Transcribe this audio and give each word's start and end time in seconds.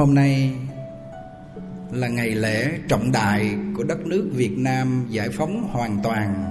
Hôm 0.00 0.14
nay 0.14 0.52
là 1.92 2.08
ngày 2.08 2.30
lễ 2.30 2.78
trọng 2.88 3.12
đại 3.12 3.56
của 3.76 3.84
đất 3.84 4.06
nước 4.06 4.30
Việt 4.32 4.58
Nam 4.58 5.06
giải 5.10 5.28
phóng 5.28 5.68
hoàn 5.72 5.98
toàn. 6.02 6.44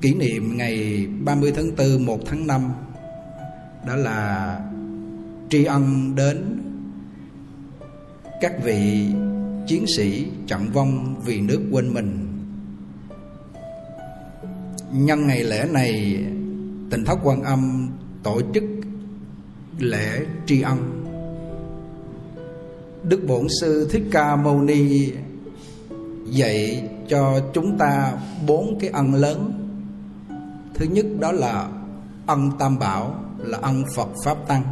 Kỷ 0.00 0.14
niệm 0.14 0.56
ngày 0.56 1.06
30 1.24 1.52
tháng 1.56 1.76
4 1.76 2.06
1 2.06 2.18
tháng 2.26 2.46
5 2.46 2.72
Đó 3.86 3.96
là 3.96 4.60
tri 5.50 5.64
ân 5.64 6.14
đến 6.14 6.60
các 8.40 8.52
vị 8.64 9.08
chiến 9.66 9.84
sĩ 9.96 10.26
trận 10.46 10.70
vong 10.72 11.14
vì 11.24 11.40
nước 11.40 11.60
quên 11.72 11.94
mình. 11.94 12.28
Nhân 14.92 15.26
ngày 15.26 15.44
lễ 15.44 15.68
này, 15.72 16.24
Tỉnh 16.90 17.04
Thất 17.04 17.18
Quan 17.22 17.42
Âm 17.42 17.88
tổ 18.22 18.40
chức 18.54 18.64
lễ 19.78 20.26
tri 20.46 20.60
ân 20.60 20.97
Đức 23.08 23.20
Bổn 23.26 23.46
Sư 23.60 23.88
Thích 23.90 24.02
Ca 24.12 24.36
Mâu 24.36 24.62
Ni 24.62 25.12
dạy 26.26 26.88
cho 27.08 27.40
chúng 27.52 27.78
ta 27.78 28.12
bốn 28.46 28.78
cái 28.80 28.90
ân 28.90 29.14
lớn. 29.14 29.52
Thứ 30.74 30.86
nhất 30.86 31.06
đó 31.20 31.32
là 31.32 31.68
ân 32.26 32.50
Tam 32.58 32.78
Bảo, 32.78 33.14
là 33.38 33.58
ân 33.62 33.84
Phật 33.96 34.08
Pháp 34.24 34.36
Tăng. 34.48 34.62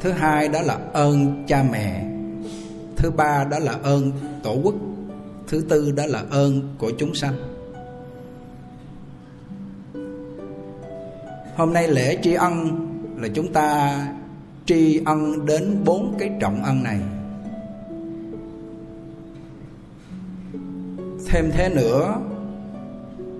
Thứ 0.00 0.10
hai 0.10 0.48
đó 0.48 0.60
là 0.60 0.78
ơn 0.92 1.44
cha 1.46 1.64
mẹ. 1.72 2.06
Thứ 2.96 3.10
ba 3.10 3.44
đó 3.44 3.58
là 3.58 3.72
ơn 3.82 4.12
tổ 4.42 4.56
quốc. 4.62 4.74
Thứ 5.48 5.64
tư 5.68 5.92
đó 5.92 6.06
là 6.06 6.24
ơn 6.30 6.74
của 6.78 6.92
chúng 6.98 7.14
sanh. 7.14 7.34
Hôm 11.56 11.72
nay 11.72 11.88
lễ 11.88 12.18
tri 12.22 12.34
ân 12.34 12.86
là 13.20 13.28
chúng 13.34 13.52
ta 13.52 13.98
tri 14.70 15.00
ân 15.04 15.46
đến 15.46 15.82
bốn 15.84 16.14
cái 16.18 16.30
trọng 16.40 16.64
ân 16.64 16.82
này. 16.82 17.00
Thêm 21.26 21.50
thế 21.52 21.68
nữa, 21.68 22.14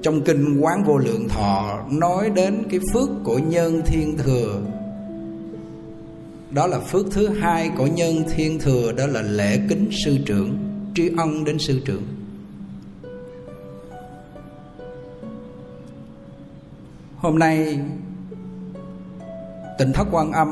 trong 0.02 0.20
kinh 0.24 0.60
quán 0.60 0.84
vô 0.84 0.98
lượng 0.98 1.28
thọ 1.28 1.84
nói 1.90 2.30
đến 2.30 2.62
cái 2.70 2.80
phước 2.92 3.08
của 3.24 3.38
nhân 3.38 3.82
thiên 3.86 4.16
thừa. 4.18 4.60
Đó 6.50 6.66
là 6.66 6.78
phước 6.78 7.06
thứ 7.10 7.28
hai 7.28 7.70
của 7.76 7.86
nhân 7.86 8.24
thiên 8.30 8.58
thừa, 8.58 8.92
đó 8.92 9.06
là 9.06 9.22
lễ 9.22 9.60
kính 9.68 9.90
sư 10.04 10.18
trưởng, 10.26 10.58
tri 10.94 11.10
ân 11.18 11.44
đến 11.44 11.58
sư 11.58 11.80
trưởng. 11.84 12.02
Hôm 17.16 17.38
nay 17.38 17.80
Tịnh 19.78 19.92
Thất 19.92 20.06
Quan 20.12 20.32
Âm 20.32 20.48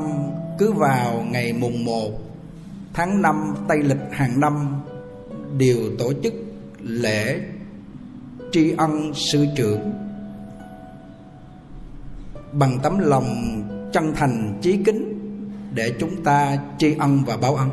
cứ 0.59 0.71
vào 0.71 1.25
ngày 1.31 1.53
mùng 1.53 1.85
1 1.85 2.11
tháng 2.93 3.21
5 3.21 3.55
Tây 3.67 3.77
lịch 3.83 3.97
hàng 4.11 4.39
năm, 4.39 4.81
đều 5.57 5.77
tổ 5.99 6.13
chức 6.23 6.33
lễ 6.79 7.39
tri 8.51 8.73
ân 8.77 9.13
sư 9.13 9.45
trưởng 9.55 9.93
bằng 12.51 12.79
tấm 12.83 12.99
lòng 12.99 13.61
chân 13.93 14.13
thành 14.15 14.59
chí 14.61 14.79
kính 14.85 15.19
để 15.73 15.93
chúng 15.99 16.23
ta 16.23 16.57
tri 16.77 16.95
ân 16.99 17.23
và 17.25 17.37
báo 17.37 17.55
ân. 17.55 17.69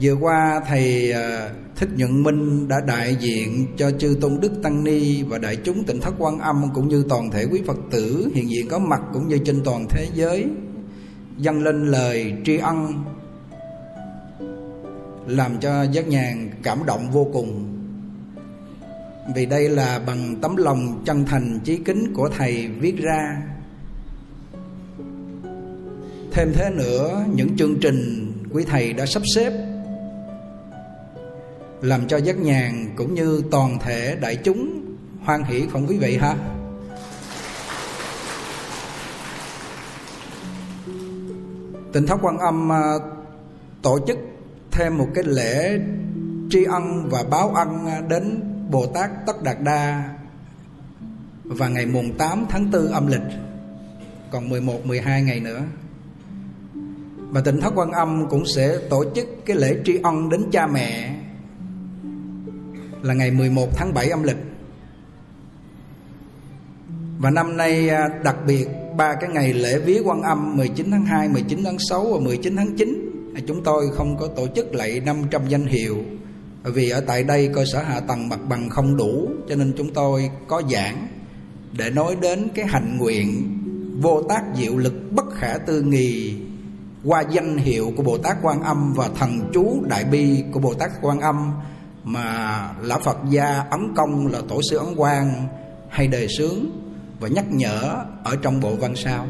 Vừa 0.00 0.14
qua 0.14 0.60
thầy 0.66 1.12
ờ, 1.12 1.50
Thích 1.82 1.90
Nhận 1.96 2.22
Minh 2.22 2.68
đã 2.68 2.80
đại 2.86 3.16
diện 3.20 3.66
cho 3.76 3.90
chư 3.90 4.16
tôn 4.20 4.38
đức 4.40 4.52
tăng 4.62 4.84
ni 4.84 5.22
và 5.22 5.38
đại 5.38 5.56
chúng 5.56 5.84
tỉnh 5.84 6.00
thất 6.00 6.14
quan 6.18 6.38
âm 6.38 6.70
cũng 6.74 6.88
như 6.88 7.04
toàn 7.08 7.30
thể 7.30 7.46
quý 7.50 7.62
Phật 7.66 7.76
tử. 7.90 8.30
Hiện 8.34 8.50
diện 8.50 8.68
có 8.68 8.78
mặt 8.78 9.00
cũng 9.12 9.28
như 9.28 9.38
trên 9.44 9.60
toàn 9.64 9.86
thế 9.88 10.06
giới. 10.14 10.46
Dâng 11.38 11.62
lên 11.62 11.86
lời 11.86 12.32
tri 12.44 12.56
ân, 12.56 13.04
làm 15.26 15.60
cho 15.60 15.82
giác 15.82 16.08
nhàn 16.08 16.50
cảm 16.62 16.78
động 16.86 17.10
vô 17.10 17.30
cùng. 17.32 17.78
Vì 19.34 19.46
đây 19.46 19.68
là 19.68 19.98
bằng 20.06 20.36
tấm 20.42 20.56
lòng 20.56 21.02
chân 21.06 21.24
thành 21.24 21.60
chí 21.64 21.76
kính 21.76 22.14
của 22.14 22.28
thầy 22.38 22.68
viết 22.68 22.96
ra. 22.98 23.42
Thêm 26.32 26.52
thế 26.54 26.70
nữa, 26.70 27.24
những 27.34 27.56
chương 27.56 27.80
trình 27.80 28.32
quý 28.52 28.64
thầy 28.68 28.92
đã 28.92 29.06
sắp 29.06 29.22
xếp 29.34 29.71
làm 31.82 32.06
cho 32.08 32.16
giác 32.16 32.38
nhàn 32.38 32.94
cũng 32.96 33.14
như 33.14 33.42
toàn 33.50 33.78
thể 33.78 34.16
đại 34.20 34.36
chúng 34.36 34.82
hoan 35.24 35.44
hỷ 35.44 35.66
không 35.72 35.86
quý 35.86 35.98
vị 35.98 36.16
ha 36.16 36.36
Tịnh 41.92 42.06
Thất 42.06 42.18
Quan 42.22 42.38
Âm 42.38 42.72
à, 42.72 42.82
tổ 43.82 43.98
chức 44.06 44.18
thêm 44.70 44.98
một 44.98 45.08
cái 45.14 45.24
lễ 45.24 45.78
tri 46.50 46.64
ân 46.64 47.08
và 47.10 47.22
báo 47.30 47.48
ân 47.48 47.86
đến 48.08 48.40
Bồ 48.70 48.86
Tát 48.86 49.10
Tất 49.26 49.42
Đạt 49.42 49.56
Đa 49.60 50.10
và 51.44 51.68
ngày 51.68 51.86
mùng 51.86 52.12
8 52.18 52.46
tháng 52.48 52.70
4 52.70 52.86
âm 52.86 53.06
lịch, 53.06 53.38
còn 54.30 54.48
11 54.48 54.86
12 54.86 55.22
ngày 55.22 55.40
nữa. 55.40 55.60
Và 57.16 57.40
Tịnh 57.40 57.60
Thất 57.60 57.72
Quan 57.76 57.92
Âm 57.92 58.26
cũng 58.30 58.46
sẽ 58.46 58.78
tổ 58.90 59.04
chức 59.14 59.26
cái 59.46 59.56
lễ 59.56 59.76
tri 59.84 59.98
ân 60.02 60.28
đến 60.28 60.44
cha 60.52 60.66
mẹ 60.66 61.21
là 63.02 63.14
ngày 63.14 63.30
11 63.30 63.68
tháng 63.76 63.94
7 63.94 64.08
âm 64.08 64.22
lịch. 64.22 64.36
Và 67.18 67.30
năm 67.30 67.56
nay 67.56 67.88
à, 67.88 68.08
đặc 68.24 68.36
biệt 68.46 68.68
ba 68.96 69.14
cái 69.14 69.30
ngày 69.30 69.52
lễ 69.52 69.78
vía 69.78 70.00
quan 70.04 70.22
âm 70.22 70.56
19 70.56 70.90
tháng 70.90 71.06
2, 71.06 71.28
19 71.28 71.64
tháng 71.64 71.78
6 71.78 72.12
và 72.12 72.20
19 72.20 72.56
tháng 72.56 72.76
9 72.76 73.10
à, 73.34 73.40
Chúng 73.48 73.64
tôi 73.64 73.90
không 73.94 74.16
có 74.20 74.26
tổ 74.26 74.46
chức 74.56 74.74
lại 74.74 75.00
500 75.00 75.48
danh 75.48 75.66
hiệu. 75.66 75.96
Vì 76.62 76.90
ở 76.90 77.00
tại 77.00 77.24
đây 77.24 77.50
cơ 77.54 77.64
sở 77.72 77.82
hạ 77.82 78.00
tầng 78.00 78.28
mặt 78.28 78.40
bằng 78.48 78.70
không 78.70 78.96
đủ 78.96 79.28
Cho 79.48 79.54
nên 79.56 79.72
chúng 79.76 79.94
tôi 79.94 80.30
có 80.48 80.62
giảng 80.70 81.06
Để 81.78 81.90
nói 81.90 82.16
đến 82.20 82.48
cái 82.54 82.66
hành 82.66 82.98
nguyện 82.98 83.58
Vô 84.00 84.22
tác 84.22 84.42
diệu 84.56 84.76
lực 84.76 84.94
bất 85.10 85.24
khả 85.34 85.58
tư 85.58 85.82
nghì 85.82 86.34
Qua 87.04 87.24
danh 87.30 87.56
hiệu 87.56 87.92
của 87.96 88.02
Bồ 88.02 88.18
Tát 88.18 88.36
Quan 88.42 88.62
Âm 88.62 88.92
Và 88.96 89.08
thần 89.18 89.50
chú 89.54 89.82
Đại 89.88 90.04
Bi 90.04 90.44
của 90.52 90.60
Bồ 90.60 90.74
Tát 90.74 90.90
Quan 91.02 91.20
Âm 91.20 91.52
mà 92.04 92.68
lão 92.80 92.98
Phật 92.98 93.16
gia 93.28 93.64
Ấn 93.70 93.94
Công 93.96 94.26
là 94.26 94.40
tổ 94.48 94.60
sư 94.70 94.76
Ấn 94.76 94.96
Quang 94.96 95.48
hay 95.88 96.08
đề 96.08 96.26
sướng 96.38 96.70
và 97.20 97.28
nhắc 97.28 97.44
nhở 97.50 98.04
ở 98.24 98.36
trong 98.42 98.60
bộ 98.60 98.74
văn 98.76 98.96
sao? 98.96 99.26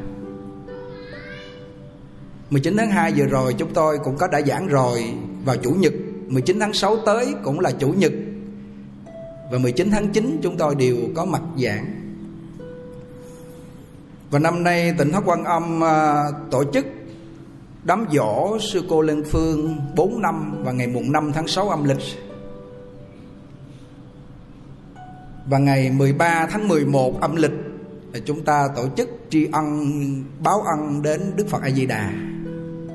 19 2.50 2.76
tháng 2.76 2.90
2 2.90 3.12
vừa 3.16 3.26
rồi 3.26 3.54
chúng 3.58 3.74
tôi 3.74 3.98
cũng 4.04 4.16
có 4.16 4.26
đã 4.26 4.40
giảng 4.40 4.66
rồi. 4.66 5.14
Vào 5.44 5.56
chủ 5.56 5.70
nhật 5.70 5.92
19 6.28 6.60
tháng 6.60 6.72
6 6.72 6.96
tới 6.96 7.34
cũng 7.44 7.60
là 7.60 7.70
chủ 7.70 7.88
nhật. 7.88 8.12
Và 9.52 9.58
19 9.58 9.90
tháng 9.90 10.08
9 10.08 10.40
chúng 10.42 10.56
tôi 10.56 10.74
đều 10.74 10.96
có 11.14 11.24
mặt 11.24 11.42
giảng. 11.58 12.02
Và 14.30 14.38
năm 14.38 14.62
nay 14.62 14.94
tỉnh 14.98 15.12
Thất 15.12 15.22
Quan 15.26 15.44
Âm 15.44 15.84
à, 15.84 16.24
tổ 16.50 16.64
chức 16.72 16.86
đám 17.84 18.06
dỗ 18.12 18.58
sư 18.72 18.82
cô 18.88 19.02
Lên 19.02 19.24
Phương 19.30 19.76
4 19.96 20.22
năm 20.22 20.62
và 20.64 20.72
ngày 20.72 20.86
mùng 20.86 21.12
5 21.12 21.32
tháng 21.32 21.46
6 21.46 21.68
âm 21.68 21.84
lịch. 21.84 22.31
Và 25.46 25.58
ngày 25.58 25.90
13 25.90 26.46
tháng 26.50 26.68
11 26.68 27.20
âm 27.20 27.36
lịch 27.36 27.52
Chúng 28.24 28.44
ta 28.44 28.68
tổ 28.76 28.88
chức 28.96 29.08
tri 29.30 29.48
ân, 29.52 30.24
báo 30.38 30.60
ân 30.60 31.02
đến 31.02 31.20
Đức 31.36 31.48
Phật 31.48 31.62
A 31.62 31.70
Di 31.70 31.86
Đà. 31.86 32.12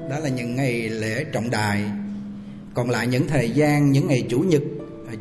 Đó 0.10 0.20
là 0.20 0.30
những 0.30 0.56
ngày 0.56 0.90
lễ 0.90 1.24
trọng 1.24 1.50
đại. 1.50 1.84
Còn 2.74 2.90
lại 2.90 3.08
những 3.08 3.28
thời 3.28 3.52
gian, 3.52 3.92
những 3.92 4.08
ngày 4.08 4.24
chủ 4.30 4.40
nhật 4.40 4.62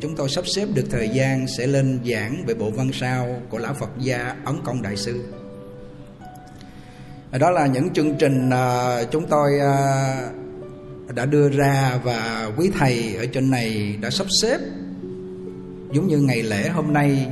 chúng 0.01 0.15
tôi 0.15 0.29
sắp 0.29 0.47
xếp 0.47 0.67
được 0.73 0.85
thời 0.91 1.09
gian 1.09 1.45
sẽ 1.57 1.67
lên 1.67 1.99
giảng 2.05 2.43
về 2.45 2.53
bộ 2.53 2.71
văn 2.71 2.89
sao 2.93 3.41
của 3.49 3.57
lão 3.57 3.73
Phật 3.73 3.89
gia 3.99 4.35
Ấn 4.45 4.55
Công 4.63 4.81
đại 4.81 4.97
sư. 4.97 5.23
Đó 7.39 7.51
là 7.51 7.67
những 7.67 7.93
chương 7.93 8.15
trình 8.15 8.49
à, 8.49 9.03
chúng 9.03 9.25
tôi 9.27 9.59
à, 9.59 10.29
đã 11.15 11.25
đưa 11.25 11.49
ra 11.49 11.99
và 12.03 12.51
quý 12.57 12.71
thầy 12.79 13.15
ở 13.15 13.25
trên 13.25 13.51
này 13.51 13.97
đã 14.01 14.09
sắp 14.09 14.27
xếp 14.41 14.57
giống 15.91 16.07
như 16.07 16.17
ngày 16.17 16.43
lễ 16.43 16.69
hôm 16.69 16.93
nay 16.93 17.27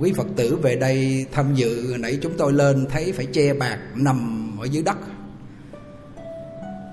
quý 0.00 0.12
phật 0.16 0.26
tử 0.36 0.58
về 0.62 0.76
đây 0.76 1.26
tham 1.32 1.54
dự 1.54 1.96
nãy 1.98 2.18
chúng 2.22 2.32
tôi 2.38 2.52
lên 2.52 2.86
thấy 2.90 3.12
phải 3.12 3.26
che 3.26 3.54
bạc 3.54 3.78
nằm 3.94 4.50
ở 4.60 4.64
dưới 4.64 4.82
đất. 4.82 4.96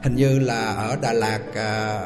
Hình 0.04 0.16
như 0.16 0.40
là 0.40 0.74
ở 0.74 0.98
đà 1.02 1.14
lạt 1.14 1.42
à, 1.56 2.06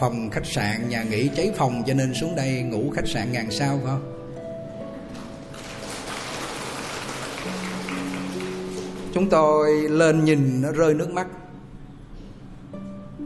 phòng 0.00 0.30
khách 0.30 0.46
sạn 0.46 0.88
nhà 0.88 1.02
nghỉ 1.02 1.30
cháy 1.36 1.52
phòng 1.56 1.82
cho 1.86 1.94
nên 1.94 2.14
xuống 2.14 2.36
đây 2.36 2.62
ngủ 2.62 2.90
khách 2.90 3.08
sạn 3.08 3.32
ngàn 3.32 3.50
sao 3.50 3.80
phải 3.84 3.86
không? 3.86 4.16
Chúng 9.14 9.30
tôi 9.30 9.88
lên 9.88 10.24
nhìn 10.24 10.62
nó 10.62 10.72
rơi 10.72 10.94
nước 10.94 11.10
mắt. 11.10 11.26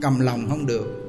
Cầm 0.03 0.21
lòng 0.21 0.47
không 0.49 0.67
được 0.67 1.04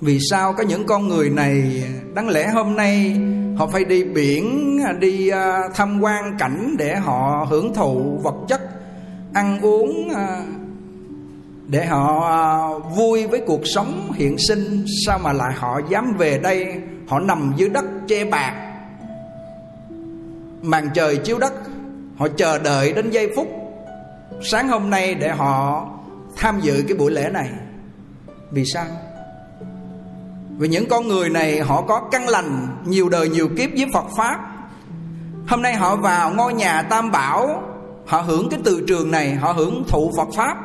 vì 0.00 0.18
sao 0.30 0.52
có 0.52 0.62
những 0.62 0.86
con 0.86 1.08
người 1.08 1.30
này, 1.30 1.84
đáng 2.14 2.28
lẽ 2.28 2.48
hôm 2.48 2.76
nay 2.76 3.20
họ 3.56 3.66
phải 3.66 3.84
đi 3.84 4.04
biển, 4.04 4.78
đi 4.98 5.28
à, 5.28 5.68
tham 5.74 6.00
quan 6.00 6.36
cảnh 6.38 6.74
để 6.78 6.96
họ 6.96 7.46
hưởng 7.50 7.74
thụ 7.74 8.18
vật 8.22 8.34
chất, 8.48 8.60
ăn 9.32 9.60
uống 9.60 10.08
à, 10.14 10.42
để 11.68 11.86
họ 11.86 12.28
à, 12.28 12.44
vui 12.96 13.26
với 13.26 13.40
cuộc 13.46 13.66
sống 13.66 14.12
hiện 14.14 14.38
sinh? 14.38 14.84
Sao 15.06 15.18
mà 15.18 15.32
lại 15.32 15.54
họ 15.56 15.80
dám 15.90 16.14
về 16.18 16.38
đây? 16.38 16.74
Họ 17.08 17.20
nằm 17.20 17.52
dưới 17.56 17.68
đất 17.68 17.84
che 18.08 18.24
bạc. 18.24 18.54
Màn 20.62 20.88
trời 20.94 21.16
chiếu 21.16 21.38
đất, 21.38 21.54
họ 22.16 22.28
chờ 22.36 22.58
đợi 22.58 22.92
đến 22.92 23.10
giây 23.10 23.32
phút. 23.36 23.48
Sáng 24.42 24.68
hôm 24.68 24.90
nay 24.90 25.14
để 25.14 25.28
họ 25.28 25.86
tham 26.36 26.60
dự 26.60 26.84
cái 26.88 26.96
buổi 26.96 27.10
lễ 27.10 27.30
này. 27.32 27.50
Vì 28.50 28.64
sao? 28.64 28.86
Vì 30.58 30.68
những 30.68 30.88
con 30.88 31.08
người 31.08 31.28
này 31.28 31.60
họ 31.60 31.82
có 31.82 32.00
căn 32.10 32.28
lành 32.28 32.68
nhiều 32.84 33.08
đời 33.08 33.28
nhiều 33.28 33.48
kiếp 33.56 33.70
với 33.70 33.86
Phật 33.92 34.06
Pháp. 34.16 34.40
Hôm 35.48 35.62
nay 35.62 35.74
họ 35.74 35.96
vào 35.96 36.32
ngôi 36.34 36.54
nhà 36.54 36.82
Tam 36.82 37.10
Bảo 37.10 37.62
Họ 38.06 38.20
hưởng 38.20 38.48
cái 38.50 38.60
từ 38.64 38.84
trường 38.88 39.10
này 39.10 39.34
Họ 39.34 39.52
hưởng 39.52 39.84
thụ 39.88 40.12
Phật 40.16 40.28
Pháp. 40.34 40.56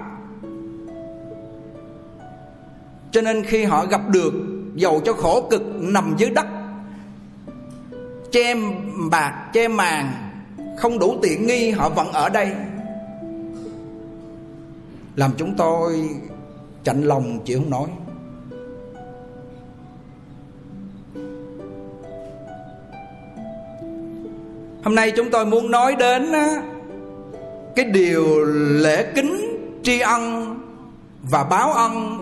Cho 3.12 3.22
nên 3.22 3.44
khi 3.44 3.64
họ 3.64 3.86
gặp 3.86 4.02
được 4.10 4.34
Dầu 4.76 5.02
cho 5.06 5.14
khổ 5.14 5.48
cực 5.50 5.62
nằm 5.80 6.14
dưới 6.18 6.30
đất 6.30 6.46
Che 8.32 8.56
bạc, 9.12 9.50
che 9.54 9.68
màn 9.68 10.12
Không 10.78 11.00
đủ 11.00 11.16
tiện 11.22 11.48
nghi 11.48 11.72
Họ 11.72 11.90
vẫn 11.90 12.12
ở 12.12 12.30
đây. 12.30 12.52
Làm 15.16 15.32
chúng 15.38 15.56
tôi 15.58 16.10
chạnh 16.84 17.04
lòng 17.04 17.40
chịu 17.46 17.60
không 17.60 17.70
nói 17.70 17.88
Hôm 24.84 24.96
nay 24.96 25.12
chúng 25.12 25.32
tôi 25.32 25.46
muốn 25.46 25.72
nói 25.72 25.96
đến 25.96 26.32
cái 27.76 27.86
điều 27.86 28.46
lễ 28.80 29.12
kính 29.16 29.58
tri 29.84 30.00
ân 30.00 30.56
và 31.22 31.44
báo 31.44 31.74
ân 31.74 32.18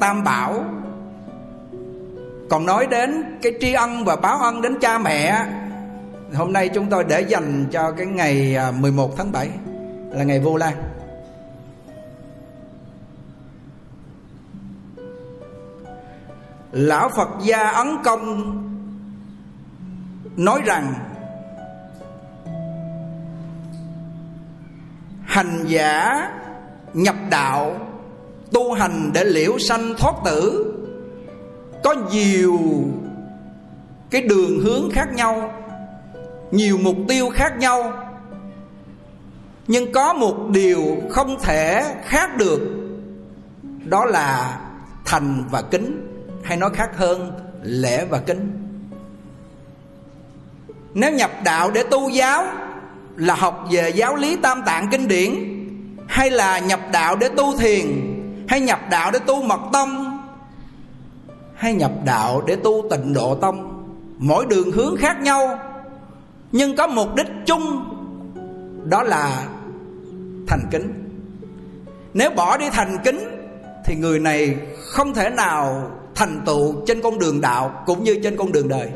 tam 0.00 0.24
bảo. 0.24 0.64
Còn 2.50 2.66
nói 2.66 2.86
đến 2.86 3.38
cái 3.42 3.52
tri 3.60 3.72
ân 3.72 4.04
và 4.04 4.16
báo 4.16 4.38
ân 4.38 4.62
đến 4.62 4.78
cha 4.80 4.98
mẹ, 4.98 5.46
Hôm 6.34 6.52
nay 6.52 6.68
chúng 6.68 6.86
tôi 6.90 7.04
để 7.04 7.20
dành 7.20 7.66
cho 7.70 7.92
cái 7.92 8.06
ngày 8.06 8.56
à, 8.56 8.70
11 8.70 9.16
tháng 9.16 9.32
7 9.32 9.48
Là 10.10 10.24
ngày 10.24 10.40
vô 10.40 10.56
lan 10.56 10.74
Lão 16.72 17.08
Phật 17.08 17.28
gia 17.42 17.70
Ấn 17.70 17.88
Công 18.04 18.60
Nói 20.36 20.60
rằng 20.64 20.94
hành 25.34 25.64
giả 25.66 26.28
nhập 26.92 27.14
đạo, 27.30 27.76
tu 28.52 28.72
hành 28.72 29.10
để 29.14 29.24
liễu 29.24 29.58
sanh 29.58 29.94
thoát 29.98 30.14
tử. 30.24 30.72
Có 31.84 31.94
nhiều 32.12 32.58
cái 34.10 34.22
đường 34.22 34.60
hướng 34.60 34.90
khác 34.92 35.08
nhau, 35.14 35.52
nhiều 36.50 36.78
mục 36.82 36.96
tiêu 37.08 37.30
khác 37.34 37.58
nhau, 37.58 37.92
nhưng 39.66 39.92
có 39.92 40.12
một 40.12 40.36
điều 40.50 40.96
không 41.10 41.36
thể 41.42 41.94
khác 42.04 42.36
được, 42.36 42.60
đó 43.84 44.04
là 44.04 44.60
thành 45.04 45.44
và 45.50 45.62
kính, 45.62 46.08
hay 46.42 46.56
nói 46.56 46.70
khác 46.74 46.90
hơn, 46.96 47.32
lễ 47.62 48.04
và 48.04 48.18
kính. 48.18 48.52
Nếu 50.94 51.12
nhập 51.12 51.30
đạo 51.44 51.70
để 51.70 51.84
tu 51.90 52.08
giáo 52.08 52.46
là 53.16 53.34
học 53.34 53.66
về 53.70 53.88
giáo 53.88 54.16
lý 54.16 54.36
tam 54.36 54.62
tạng 54.66 54.88
kinh 54.90 55.08
điển, 55.08 55.34
hay 56.08 56.30
là 56.30 56.58
nhập 56.58 56.80
đạo 56.92 57.16
để 57.16 57.28
tu 57.36 57.56
thiền, 57.58 57.86
hay 58.48 58.60
nhập 58.60 58.80
đạo 58.90 59.10
để 59.10 59.18
tu 59.18 59.42
mật 59.42 59.60
tông, 59.72 60.20
hay 61.54 61.74
nhập 61.74 61.92
đạo 62.04 62.42
để 62.46 62.56
tu 62.56 62.84
tịnh 62.90 63.12
độ 63.12 63.34
tông. 63.34 63.70
Mỗi 64.18 64.46
đường 64.46 64.72
hướng 64.72 64.96
khác 64.96 65.20
nhau, 65.20 65.58
nhưng 66.52 66.76
có 66.76 66.86
mục 66.86 67.14
đích 67.14 67.26
chung, 67.46 67.84
đó 68.84 69.02
là 69.02 69.46
thành 70.46 70.68
kính. 70.70 70.92
Nếu 72.14 72.30
bỏ 72.30 72.56
đi 72.56 72.70
thành 72.70 72.98
kính, 73.04 73.18
thì 73.84 73.94
người 73.96 74.18
này 74.18 74.56
không 74.80 75.14
thể 75.14 75.30
nào 75.30 75.90
thành 76.14 76.42
tựu 76.46 76.84
trên 76.86 77.02
con 77.02 77.18
đường 77.18 77.40
đạo 77.40 77.82
cũng 77.86 78.04
như 78.04 78.18
trên 78.22 78.36
con 78.36 78.52
đường 78.52 78.68
đời. 78.68 78.90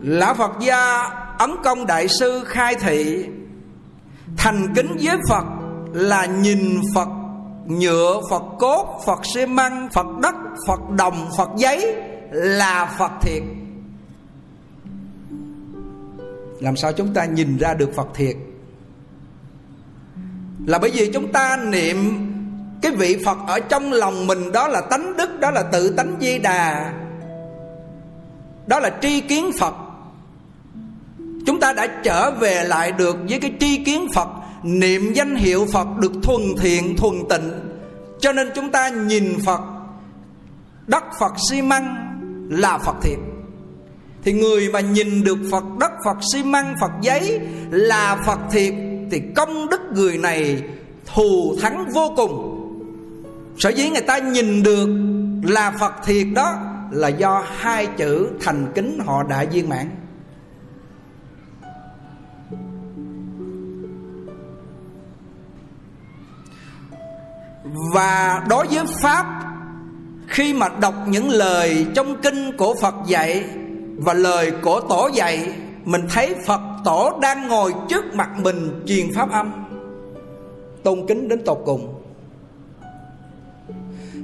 Lão 0.00 0.34
Phật 0.34 0.52
gia 0.60 1.02
Ấn 1.38 1.50
Công 1.64 1.86
Đại 1.86 2.08
Sư 2.08 2.44
khai 2.46 2.74
thị. 2.74 3.26
Thành 4.36 4.74
kính 4.74 4.96
với 5.02 5.16
Phật 5.28 5.44
là 5.92 6.26
nhìn 6.26 6.80
Phật 6.94 7.08
nhựa, 7.66 8.20
Phật 8.30 8.42
cốt, 8.58 9.00
Phật 9.06 9.20
xi 9.34 9.46
măng, 9.46 9.88
Phật 9.92 10.06
đất, 10.22 10.34
Phật 10.66 10.80
đồng, 10.90 11.28
Phật 11.36 11.48
giấy 11.56 11.94
là 12.30 12.94
Phật 12.98 13.12
thiệt. 13.22 13.42
Làm 16.60 16.76
sao 16.76 16.92
chúng 16.92 17.14
ta 17.14 17.24
nhìn 17.24 17.56
ra 17.56 17.74
được 17.74 17.90
Phật 17.96 18.08
thiệt? 18.14 18.36
Là 20.66 20.78
bởi 20.78 20.90
vì 20.90 21.10
chúng 21.12 21.32
ta 21.32 21.56
niệm 21.56 21.96
cái 22.82 22.92
vị 22.92 23.22
Phật 23.24 23.38
ở 23.46 23.60
trong 23.60 23.92
lòng 23.92 24.26
mình 24.26 24.52
đó 24.52 24.68
là 24.68 24.80
tánh 24.80 25.16
đức 25.16 25.40
Đó 25.40 25.50
là 25.50 25.62
tự 25.62 25.90
tánh 25.90 26.16
di 26.20 26.38
đà 26.38 26.92
Đó 28.66 28.80
là 28.80 28.90
tri 29.00 29.20
kiến 29.20 29.50
Phật 29.58 29.74
chúng 31.48 31.60
ta 31.60 31.72
đã 31.72 31.86
trở 31.86 32.30
về 32.30 32.64
lại 32.64 32.92
được 32.92 33.16
với 33.28 33.40
cái 33.40 33.52
tri 33.60 33.84
kiến 33.84 34.08
phật, 34.14 34.28
niệm 34.62 35.12
danh 35.12 35.36
hiệu 35.36 35.66
phật 35.72 35.88
được 35.98 36.12
thuần 36.22 36.42
thiện, 36.58 36.96
thuần 36.96 37.14
tịnh. 37.28 37.50
Cho 38.20 38.32
nên 38.32 38.50
chúng 38.54 38.70
ta 38.70 38.88
nhìn 38.88 39.38
phật 39.46 39.60
đất 40.86 41.04
phật 41.20 41.32
xi 41.50 41.62
măng 41.62 41.96
là 42.50 42.78
phật 42.78 42.96
thiệt. 43.02 43.18
Thì 44.24 44.32
người 44.32 44.68
mà 44.72 44.80
nhìn 44.80 45.24
được 45.24 45.38
phật 45.50 45.64
đất 45.80 45.90
phật 46.04 46.16
xi 46.32 46.42
măng, 46.42 46.74
phật 46.80 46.90
giấy 47.02 47.40
là 47.70 48.22
phật 48.26 48.38
thiệt, 48.50 48.74
thì 49.10 49.22
công 49.36 49.68
đức 49.68 49.80
người 49.94 50.18
này 50.18 50.62
thù 51.14 51.56
thắng 51.60 51.84
vô 51.94 52.12
cùng. 52.16 52.54
Sở 53.58 53.68
dĩ 53.70 53.90
người 53.90 54.02
ta 54.02 54.18
nhìn 54.18 54.62
được 54.62 54.88
là 55.42 55.72
phật 55.80 55.94
thiệt 56.04 56.26
đó 56.34 56.54
là 56.90 57.08
do 57.08 57.44
hai 57.56 57.86
chữ 57.86 58.28
thành 58.40 58.66
kính 58.74 58.98
họ 59.06 59.22
đã 59.22 59.44
viên 59.52 59.68
mãn. 59.68 59.90
Và 67.94 68.42
đối 68.48 68.66
với 68.66 68.86
pháp, 69.02 69.26
khi 70.26 70.54
mà 70.54 70.68
đọc 70.80 70.94
những 71.08 71.30
lời 71.30 71.86
trong 71.94 72.16
kinh 72.22 72.56
của 72.56 72.74
Phật 72.80 72.94
dạy 73.06 73.44
và 73.96 74.12
lời 74.12 74.52
của 74.62 74.80
tổ 74.80 75.10
dạy, 75.14 75.52
mình 75.84 76.02
thấy 76.10 76.34
Phật 76.46 76.60
tổ 76.84 77.18
đang 77.22 77.48
ngồi 77.48 77.74
trước 77.88 78.14
mặt 78.14 78.30
mình 78.38 78.82
truyền 78.86 79.06
pháp 79.14 79.30
âm. 79.30 79.52
Tôn 80.82 81.06
kính 81.08 81.28
đến 81.28 81.44
tột 81.44 81.58
cùng. 81.64 81.94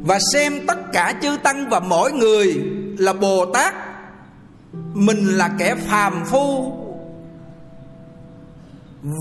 Và 0.07 0.19
xem 0.33 0.67
tất 0.67 0.79
cả 0.93 1.15
chư 1.23 1.37
tăng 1.43 1.69
và 1.69 1.81
mỗi 1.81 2.13
người 2.13 2.63
là 2.99 3.13
Bồ 3.13 3.47
Tát, 3.47 3.75
mình 4.95 5.27
là 5.27 5.51
kẻ 5.59 5.75
phàm 5.75 6.25
phu. 6.25 6.73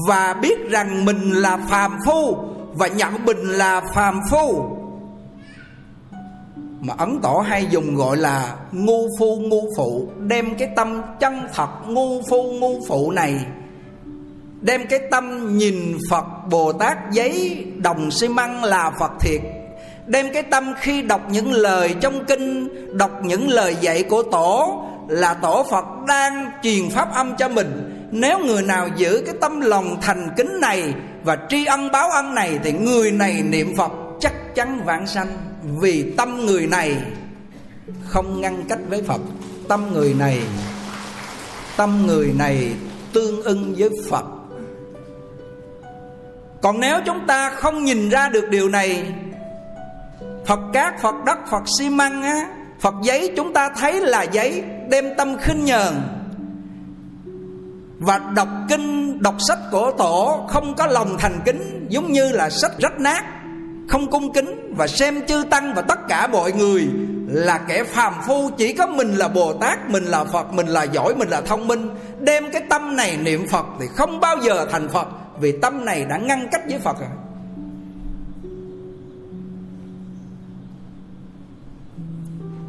Và 0.08 0.34
biết 0.34 0.70
rằng 0.70 1.06
mình 1.06 1.32
là 1.32 1.58
phàm 1.70 1.98
phu 2.06 2.53
và 2.76 2.88
nhận 2.88 3.26
mình 3.26 3.38
là 3.38 3.82
phàm 3.94 4.20
phu. 4.32 4.66
Mà 6.82 6.94
ấn 6.98 7.20
tổ 7.22 7.40
hay 7.40 7.68
dùng 7.70 7.96
gọi 7.96 8.18
là 8.18 8.56
ngu 8.72 9.08
phu 9.20 9.36
ngu 9.36 9.62
phụ, 9.78 10.08
đem 10.18 10.56
cái 10.56 10.70
tâm 10.76 11.02
chân 11.20 11.48
thật 11.54 11.70
ngu 11.88 12.22
phu 12.30 12.44
ngu 12.44 12.80
phụ 12.88 13.12
này, 13.12 13.46
đem 14.62 14.88
cái 14.88 15.00
tâm 15.12 15.58
nhìn 15.58 15.98
phật 16.10 16.26
bồ 16.50 16.74
tát 16.74 17.12
giấy 17.12 17.66
đồng 17.78 18.12
xi 18.12 18.28
măng 18.28 18.64
là 18.64 18.92
phật 19.00 19.12
thiệt, 19.20 19.42
đem 20.06 20.34
cái 20.34 20.44
tâm 20.44 20.74
khi 20.80 21.02
đọc 21.02 21.22
những 21.30 21.52
lời 21.52 21.96
trong 22.02 22.26
kinh, 22.26 22.70
đọc 22.98 23.12
những 23.24 23.50
lời 23.50 23.76
dạy 23.82 24.04
của 24.04 24.24
tổ 24.24 24.84
là 25.08 25.34
tổ 25.34 25.66
phật 25.72 25.86
đang 26.08 26.52
truyền 26.64 26.90
pháp 26.90 27.14
âm 27.14 27.36
cho 27.38 27.50
mình. 27.50 28.00
Nếu 28.12 28.40
người 28.40 28.62
nào 28.62 28.88
giữ 28.96 29.24
cái 29.26 29.36
tâm 29.42 29.62
lòng 29.62 29.98
thành 30.02 30.30
kính 30.38 30.60
này 30.62 30.94
và 31.24 31.38
tri 31.50 31.66
ân 31.66 31.92
báo 31.92 32.10
ân 32.10 32.36
này 32.36 32.60
thì 32.64 32.72
người 32.72 33.12
này 33.12 33.42
niệm 33.42 33.76
phật 33.78 33.92
chắc 34.20 34.56
chắn 34.56 34.82
vãng 34.86 35.08
sanh. 35.08 35.38
Vì 35.64 36.14
tâm 36.18 36.46
người 36.46 36.68
này 36.68 36.98
không 38.06 38.42
ngăn 38.42 38.64
cách 38.70 38.80
với 38.90 39.04
phật. 39.04 39.22
Tâm 39.68 39.94
người 39.94 40.14
này, 40.14 40.40
tâm 41.78 42.08
người 42.08 42.34
này 42.38 42.74
tương 43.14 43.42
ưng 43.42 43.76
với 43.78 43.90
phật. 44.10 44.26
Còn 46.62 46.80
nếu 46.80 47.00
chúng 47.06 47.28
ta 47.28 47.50
không 47.50 47.84
nhìn 47.84 48.10
ra 48.10 48.30
được 48.30 48.50
điều 48.50 48.70
này, 48.70 49.06
phật 50.46 50.60
cát, 50.74 51.02
phật 51.02 51.16
đất, 51.26 51.38
phật 51.52 51.64
xi 51.78 51.90
măng 51.90 52.24
á, 52.24 52.48
phật 52.80 52.94
giấy 53.04 53.34
chúng 53.38 53.54
ta 53.54 53.70
thấy 53.70 54.02
là 54.02 54.24
giấy 54.24 54.64
đem 54.90 55.06
tâm 55.18 55.38
khinh 55.42 55.66
nhờn 55.66 55.94
và 58.04 58.18
đọc 58.36 58.48
kinh, 58.70 59.22
đọc 59.22 59.36
sách 59.40 59.60
của 59.72 59.92
tổ 59.98 60.46
không 60.50 60.76
có 60.76 60.88
lòng 60.88 61.16
thành 61.20 61.40
kính, 61.46 61.88
giống 61.90 62.12
như 62.12 62.32
là 62.32 62.50
sách 62.50 62.72
rách 62.80 63.00
nát. 63.00 63.26
Không 63.90 64.12
cung 64.12 64.34
kính 64.34 64.74
và 64.78 64.88
xem 64.88 65.26
chư 65.28 65.44
tăng 65.50 65.74
và 65.74 65.82
tất 65.82 66.00
cả 66.08 66.28
mọi 66.28 66.52
người 66.52 66.88
là 67.28 67.58
kẻ 67.58 67.84
phàm 67.84 68.14
phu, 68.28 68.50
chỉ 68.58 68.74
có 68.74 68.88
mình 68.88 69.14
là 69.14 69.28
bồ 69.28 69.54
tát, 69.54 69.90
mình 69.90 70.04
là 70.04 70.24
phật, 70.24 70.54
mình 70.54 70.68
là 70.68 70.84
giỏi, 70.84 71.16
mình 71.16 71.30
là 71.30 71.42
thông 71.42 71.68
minh. 71.68 71.90
Đem 72.20 72.52
cái 72.52 72.62
tâm 72.70 72.96
này 72.96 73.18
niệm 73.18 73.48
phật 73.48 73.66
thì 73.80 73.86
không 73.96 74.20
bao 74.20 74.36
giờ 74.42 74.66
thành 74.72 74.90
phật, 74.90 75.08
vì 75.40 75.52
tâm 75.62 75.86
này 75.86 76.06
đã 76.06 76.18
ngăn 76.18 76.48
cách 76.52 76.62
với 76.70 76.80
phật 76.80 77.00
rồi. 77.00 77.10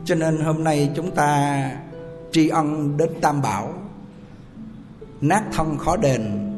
Cho 0.05 0.15
nên 0.15 0.41
hôm 0.41 0.65
nay 0.65 0.91
chúng 0.97 1.11
ta 1.11 1.61
tri 2.33 2.49
ân 2.49 2.97
đến 2.97 3.09
tam 3.21 3.43
bảo 3.43 3.73
nát 5.29 5.43
thân 5.53 5.79
khó 5.79 5.97
đền. 5.97 6.51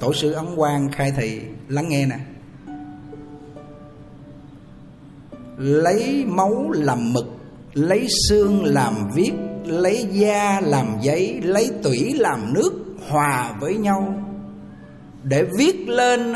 Tổ 0.00 0.12
sư 0.12 0.32
ấn 0.32 0.46
quang 0.56 0.88
khai 0.92 1.12
thị, 1.16 1.40
lắng 1.68 1.88
nghe 1.88 2.06
nè. 2.06 2.16
Lấy 5.58 6.24
máu 6.26 6.70
làm 6.70 7.12
mực, 7.12 7.26
lấy 7.72 8.06
xương 8.28 8.64
làm 8.64 8.94
viết, 9.14 9.32
lấy 9.64 10.06
da 10.12 10.60
làm 10.60 10.86
giấy, 11.02 11.40
lấy 11.42 11.70
tủy 11.82 12.14
làm 12.14 12.54
nước, 12.54 12.72
hòa 13.08 13.52
với 13.60 13.74
nhau. 13.74 14.14
Để 15.22 15.44
viết 15.58 15.88
lên 15.88 16.34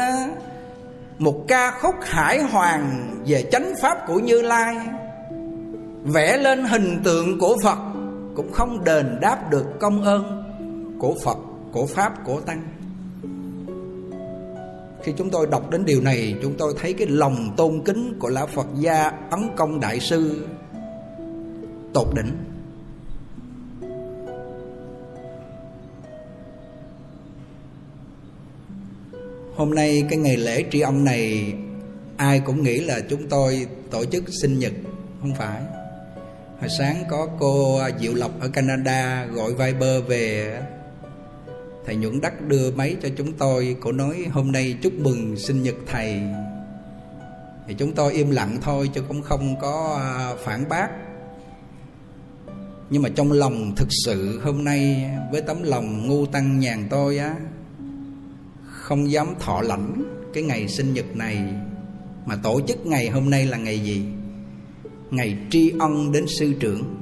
một 1.19 1.45
ca 1.49 1.71
khúc 1.71 1.95
hải 2.03 2.43
hoàng 2.43 3.17
về 3.27 3.49
chánh 3.53 3.75
pháp 3.81 3.99
của 4.07 4.19
như 4.19 4.43
lai. 4.43 4.77
Vẽ 6.05 6.37
lên 6.37 6.65
hình 6.65 7.01
tượng 7.05 7.39
của 7.39 7.57
phật, 7.65 7.79
cũng 8.37 8.53
không 8.53 8.85
đền 8.85 9.19
đáp 9.21 9.51
được 9.51 9.67
công 9.81 10.03
ơn 10.03 10.43
của 10.99 11.15
phật 11.25 11.39
của 11.73 11.87
pháp 11.87 12.25
của 12.25 12.41
tăng. 12.41 12.63
Khi 15.03 15.13
chúng 15.17 15.31
tôi 15.31 15.47
đọc 15.47 15.71
đến 15.71 15.85
điều 15.85 16.01
này, 16.01 16.35
chúng 16.43 16.55
tôi 16.59 16.75
thấy 16.81 16.93
cái 16.93 17.07
lòng 17.07 17.55
tôn 17.57 17.83
kính 17.85 18.17
của 18.21 18.29
lão 18.29 18.47
phật 18.47 18.67
gia 18.79 19.13
ấn 19.31 19.41
công 19.57 19.81
đại 19.81 20.01
sư 20.01 20.47
tột 21.95 22.07
đỉnh. 22.15 22.33
Hôm 29.57 29.75
nay 29.75 30.07
cái 30.11 30.19
ngày 30.19 30.37
lễ 30.37 30.65
tri 30.71 30.81
ân 30.81 31.05
này, 31.05 31.55
ai 32.17 32.41
cũng 32.41 32.63
nghĩ 32.63 32.81
là 32.81 33.01
chúng 33.09 33.29
tôi 33.29 33.67
tổ 33.91 34.05
chức 34.05 34.25
sinh 34.43 34.59
nhật, 34.59 34.73
không 35.21 35.35
phải. 35.35 35.63
Hồi 36.61 36.69
sáng 36.79 37.05
có 37.11 37.29
cô 37.39 37.81
diệu 38.01 38.15
lộc 38.15 38.41
ở 38.41 38.49
canada 38.49 39.25
gọi 39.25 39.55
viber 39.55 40.05
về 40.09 40.61
thầy 41.87 41.97
nhuận 41.97 42.21
đắc 42.21 42.49
đưa 42.49 42.71
máy 42.71 42.97
cho 43.03 43.09
chúng 43.17 43.33
tôi 43.33 43.77
cổ 43.81 43.93
nói, 43.93 44.27
hôm 44.31 44.53
nay 44.53 44.77
chúc 44.83 44.93
mừng 44.93 45.37
sinh 45.37 45.63
nhật 45.63 45.75
thầy. 45.87 46.21
Thì 47.69 47.75
chúng 47.79 47.93
tôi 47.93 48.13
im 48.13 48.31
lặng 48.31 48.59
thôi, 48.63 48.91
chứ 48.95 49.03
cũng 49.09 49.23
không 49.23 49.61
có 49.61 49.99
à, 50.01 50.35
phản 50.45 50.69
bác. 50.69 50.89
Nhưng 52.91 53.03
mà 53.03 53.09
trong 53.09 53.33
lòng 53.33 53.73
thực 53.77 53.89
sự 54.05 54.41
hôm 54.45 54.65
nay, 54.65 55.11
với 55.33 55.43
tấm 55.43 55.63
lòng 55.63 56.09
ngu 56.09 56.27
tăng 56.27 56.59
nhàn 56.59 56.87
tôi 56.91 57.19
á, 57.19 57.35
không 58.67 59.11
dám 59.11 59.35
thọ 59.41 59.63
lãnh 59.63 60.03
cái 60.35 60.43
ngày 60.43 60.69
sinh 60.69 60.95
nhật 60.95 61.17
này, 61.17 61.45
mà 62.27 62.37
tổ 62.43 62.61
chức 62.61 62.87
ngày 62.87 63.09
hôm 63.09 63.31
nay 63.31 63.47
là 63.47 63.57
ngày 63.57 63.79
gì? 63.79 64.05
Ngày 65.11 65.39
tri 65.51 65.73
ân 65.79 66.13
đến 66.13 66.25
sư 66.27 66.53
trưởng 66.61 67.00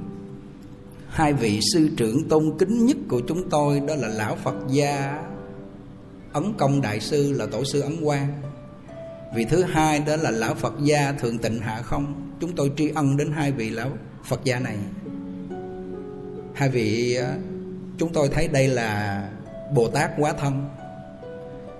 hai 1.09 1.33
vị 1.33 1.59
sư 1.73 1.89
trưởng 1.97 2.29
tôn 2.29 2.57
kính 2.59 2.85
nhất 2.85 2.97
của 3.09 3.21
chúng 3.27 3.49
tôi 3.49 3.79
đó 3.79 3.95
là 3.95 4.07
lão 4.07 4.35
phật 4.35 4.55
gia. 4.69 5.23
Ấn 6.33 6.53
công 6.57 6.81
đại 6.81 6.99
sư 6.99 7.33
là 7.33 7.45
tổ 7.45 7.63
sư 7.63 7.81
ấn 7.81 8.03
quang. 8.03 8.41
Vị 9.35 9.45
thứ 9.49 9.63
hai 9.63 9.99
đó 9.99 10.15
là 10.15 10.31
lão 10.31 10.55
phật 10.55 10.73
gia 10.83 11.11
thượng 11.11 11.37
tịnh 11.37 11.59
hạ 11.59 11.81
không. 11.81 12.31
Chúng 12.41 12.55
tôi 12.55 12.71
tri 12.77 12.89
ân 12.89 13.17
đến 13.17 13.31
hai 13.31 13.51
vị 13.51 13.69
lão 13.69 13.89
phật 14.25 14.43
gia 14.43 14.59
này. 14.59 14.77
Hai 16.53 16.69
vị 16.69 17.15
ờ, 17.15 17.33
chúng 17.97 18.13
tôi 18.13 18.29
thấy 18.29 18.47
đây 18.47 18.67
là 18.67 19.23
bồ 19.75 19.87
tát 19.87 20.11
quá 20.17 20.33
thân. 20.33 20.65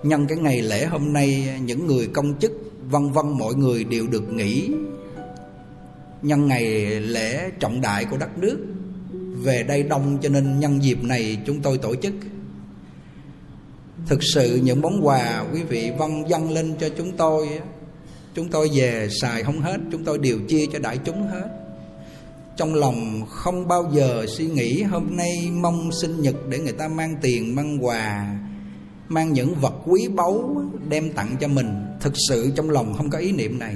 Nhân 0.03 0.27
cái 0.27 0.37
ngày 0.37 0.61
lễ 0.61 0.85
hôm 0.85 1.13
nay 1.13 1.45
ờ, 1.55 1.57
những 1.65 1.87
người 1.87 2.07
công 2.13 2.39
chức, 2.39 2.51
vân 2.89 3.11
vân 3.11 3.29
mọi 3.29 3.55
người 3.55 3.83
đều 3.83 4.07
được 4.07 4.33
nghỉ. 4.33 4.71
Nhân 6.21 6.47
ngày 6.47 6.65
lễ 7.01 7.49
trọng 7.59 7.81
đại 7.81 8.05
của 8.05 8.17
đất 8.17 8.37
nước 8.37 8.57
về 9.43 9.63
đây 9.63 9.83
đông 9.83 10.17
cho 10.21 10.29
nên 10.29 10.59
nhân 10.59 10.83
dịp 10.83 11.03
này 11.03 11.37
chúng 11.45 11.61
tôi 11.61 11.77
tổ 11.77 11.95
chức. 11.95 12.13
Thực 14.07 14.19
sự 14.33 14.59
những 14.63 14.81
món 14.81 14.99
quà 15.07 15.45
quý 15.53 15.63
vị 15.63 15.91
vâng 15.97 16.29
dâng 16.29 16.51
lên 16.51 16.75
cho 16.79 16.89
chúng 16.97 17.17
tôi 17.17 17.59
chúng 18.33 18.49
tôi 18.49 18.69
về 18.73 19.07
xài 19.21 19.43
không 19.43 19.61
hết, 19.61 19.77
chúng 19.91 20.03
tôi 20.03 20.17
đều 20.17 20.39
chia 20.47 20.65
cho 20.73 20.79
đại 20.79 20.99
chúng 21.05 21.27
hết. 21.27 21.49
Trong 22.57 22.75
lòng 22.75 23.25
không 23.29 23.67
bao 23.67 23.91
giờ 23.93 24.25
suy 24.27 24.47
nghĩ 24.47 24.83
hôm 24.83 25.17
nay 25.17 25.49
mong 25.51 25.89
sinh 26.01 26.21
nhật 26.21 26.35
để 26.49 26.59
người 26.59 26.71
ta 26.71 26.87
mang 26.87 27.15
tiền, 27.21 27.55
mang 27.55 27.85
quà, 27.85 28.35
mang 29.07 29.33
những 29.33 29.55
vật 29.55 29.73
quý 29.85 30.07
báu 30.15 30.61
đem 30.89 31.13
tặng 31.13 31.35
cho 31.39 31.47
mình. 31.47 31.85
Thực 31.99 32.13
sự 32.29 32.51
trong 32.55 32.69
lòng 32.69 32.93
không 32.93 33.09
có 33.09 33.17
ý 33.17 33.31
niệm 33.31 33.59
này. 33.59 33.75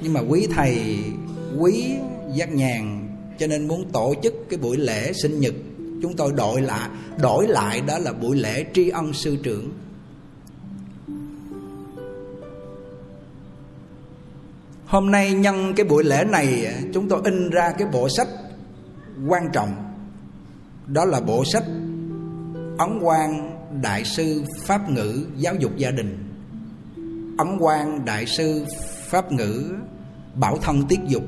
Nhưng 0.00 0.12
mà 0.12 0.20
quý 0.20 0.46
thầy, 0.54 0.98
quý 1.58 1.84
giác 2.34 2.52
nhàn 2.52 2.97
cho 3.38 3.46
nên 3.46 3.68
muốn 3.68 3.90
tổ 3.92 4.14
chức 4.22 4.34
cái 4.50 4.58
buổi 4.58 4.76
lễ 4.76 5.12
sinh 5.12 5.40
nhật, 5.40 5.54
chúng 6.02 6.16
tôi 6.16 6.32
đổi 6.32 6.60
lại 6.60 6.88
đổi 7.20 7.48
lại 7.48 7.80
đó 7.80 7.98
là 7.98 8.12
buổi 8.12 8.36
lễ 8.36 8.64
tri 8.74 8.88
ân 8.88 9.12
sư 9.12 9.36
trưởng. 9.42 9.70
Hôm 14.86 15.10
nay 15.10 15.32
nhân 15.32 15.74
cái 15.76 15.86
buổi 15.86 16.04
lễ 16.04 16.24
này, 16.24 16.74
chúng 16.94 17.08
tôi 17.08 17.20
in 17.24 17.50
ra 17.50 17.72
cái 17.78 17.88
bộ 17.92 18.08
sách 18.08 18.28
quan 19.28 19.50
trọng. 19.52 19.74
Đó 20.86 21.04
là 21.04 21.20
bộ 21.20 21.44
sách 21.44 21.64
ấn 22.78 23.00
quang 23.00 23.58
đại 23.82 24.04
sư 24.04 24.42
pháp 24.64 24.90
ngữ 24.90 25.26
giáo 25.36 25.54
dục 25.54 25.76
gia 25.76 25.90
đình. 25.90 26.18
Ấn 27.38 27.58
quang 27.58 28.04
đại 28.04 28.26
sư 28.26 28.64
pháp 29.08 29.32
ngữ 29.32 29.74
bảo 30.34 30.58
thân 30.58 30.82
tiết 30.88 30.98
dục. 31.06 31.22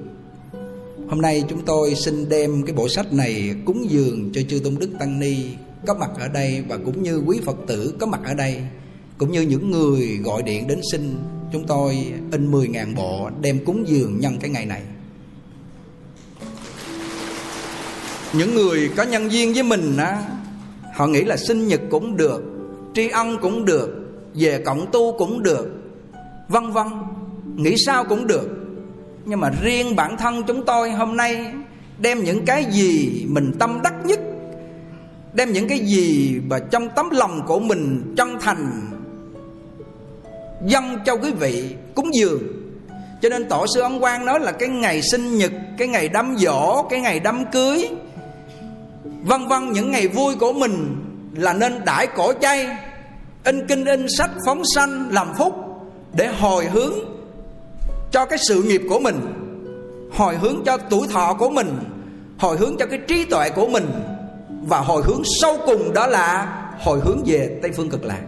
Hôm 1.11 1.21
nay 1.21 1.45
chúng 1.49 1.63
tôi 1.67 1.95
xin 1.95 2.29
đem 2.29 2.63
cái 2.67 2.77
bộ 2.77 2.89
sách 2.89 3.13
này 3.13 3.55
cúng 3.65 3.91
dường 3.91 4.31
cho 4.33 4.41
chư 4.49 4.59
Tôn 4.59 4.77
Đức 4.79 4.91
Tăng 4.99 5.21
Ni 5.21 5.37
có 5.87 5.95
mặt 5.95 6.11
ở 6.19 6.29
đây 6.29 6.65
và 6.69 6.79
cũng 6.85 7.03
như 7.03 7.23
quý 7.27 7.41
Phật 7.45 7.57
tử 7.67 7.95
có 8.01 8.07
mặt 8.07 8.21
ở 8.25 8.35
đây 8.35 8.63
cũng 9.19 9.33
như 9.33 9.41
những 9.41 9.71
người 9.71 10.19
gọi 10.25 10.43
điện 10.43 10.67
đến 10.69 10.81
xin 10.93 11.17
chúng 11.53 11.67
tôi 11.67 12.13
in 12.33 12.53
10.000 12.53 12.95
bộ 12.95 13.31
đem 13.41 13.65
cúng 13.65 13.85
dường 13.89 14.21
nhân 14.21 14.37
cái 14.41 14.51
ngày 14.51 14.67
này. 14.67 14.83
Những 18.33 18.55
người 18.55 18.91
có 18.97 19.03
nhân 19.03 19.33
duyên 19.33 19.53
với 19.53 19.63
mình 19.63 19.97
á 19.97 20.23
họ 20.95 21.07
nghĩ 21.07 21.25
là 21.25 21.37
sinh 21.37 21.69
nhật 21.69 21.81
cũng 21.91 22.17
được, 22.17 22.43
tri 22.95 23.09
ân 23.09 23.39
cũng 23.43 23.65
được, 23.65 23.91
về 24.35 24.63
cộng 24.65 24.87
tu 24.93 25.15
cũng 25.19 25.43
được, 25.43 25.67
vân 26.49 26.71
vân, 26.71 26.87
nghĩ 27.57 27.77
sao 27.77 28.05
cũng 28.05 28.27
được 28.27 28.60
nhưng 29.25 29.41
mà 29.41 29.51
riêng 29.63 29.97
bản 29.97 30.17
thân 30.17 30.43
chúng 30.47 30.65
tôi 30.65 30.91
hôm 30.93 31.17
nay 31.17 31.53
đem 31.99 32.25
những 32.25 32.45
cái 32.45 32.65
gì 32.65 33.25
mình 33.29 33.53
tâm 33.59 33.81
đắc 33.83 33.95
nhất, 34.05 34.21
đem 35.33 35.53
những 35.53 35.69
cái 35.69 35.79
gì 35.79 36.41
mà 36.47 36.59
trong 36.59 36.89
tấm 36.89 37.11
lòng 37.11 37.43
của 37.47 37.61
mình 37.61 38.15
chân 38.17 38.39
thành 38.41 38.91
dâng 40.65 40.99
cho 41.07 41.17
quý 41.17 41.33
vị 41.33 41.75
cúng 41.95 42.15
dường. 42.15 42.43
Cho 43.23 43.29
nên 43.29 43.49
tổ 43.49 43.67
sư 43.75 43.81
ông 43.81 44.01
quang 44.01 44.25
nói 44.25 44.41
là 44.41 44.53
cái 44.53 44.69
ngày 44.69 45.03
sinh 45.03 45.39
nhật, 45.39 45.53
cái 45.79 45.89
ngày 45.89 46.09
đám 46.09 46.37
dỗ 46.39 46.83
cái 46.91 47.01
ngày 47.01 47.21
đám 47.21 47.45
cưới, 47.53 47.89
vân 49.23 49.49
vân 49.49 49.73
những 49.73 49.91
ngày 49.91 50.09
vui 50.09 50.35
của 50.35 50.53
mình 50.53 50.97
là 51.35 51.53
nên 51.53 51.85
đãi 51.85 52.07
cổ 52.07 52.33
chay, 52.33 52.69
in 53.45 53.67
kinh, 53.67 53.85
in 53.85 54.07
sách 54.19 54.31
phóng 54.47 54.63
sanh 54.75 55.09
làm 55.11 55.35
phúc 55.35 55.55
để 56.17 56.29
hồi 56.29 56.65
hướng 56.65 56.95
cho 58.11 58.25
cái 58.25 58.39
sự 58.49 58.63
nghiệp 58.63 58.83
của 58.89 58.99
mình 58.99 59.21
hồi 60.13 60.37
hướng 60.37 60.63
cho 60.67 60.79
tuổi 60.91 61.09
thọ 61.09 61.35
của 61.35 61.51
mình 61.51 61.79
hồi 62.39 62.57
hướng 62.57 62.77
cho 62.77 62.87
cái 62.87 62.99
trí 63.09 63.25
tuệ 63.25 63.51
của 63.51 63.69
mình 63.69 63.87
và 64.63 64.81
hồi 64.81 65.03
hướng 65.03 65.23
sâu 65.41 65.57
cùng 65.67 65.95
đó 65.95 66.07
là 66.07 66.57
hồi 66.79 67.01
hướng 67.01 67.23
về 67.27 67.59
tây 67.63 67.71
phương 67.77 67.91
cực 67.91 68.05
lạc. 68.05 68.23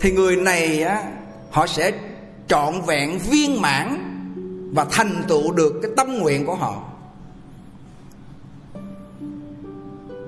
Thì 0.00 0.12
người 0.12 0.36
này 0.36 0.82
á 0.82 1.02
họ 1.50 1.66
sẽ 1.66 1.92
trọn 2.48 2.80
vẹn 2.86 3.18
viên 3.18 3.60
mãn 3.62 3.98
và 4.74 4.86
thành 4.90 5.24
tựu 5.28 5.52
được 5.52 5.72
cái 5.82 5.90
tâm 5.96 6.18
nguyện 6.18 6.46
của 6.46 6.54
họ. 6.54 6.82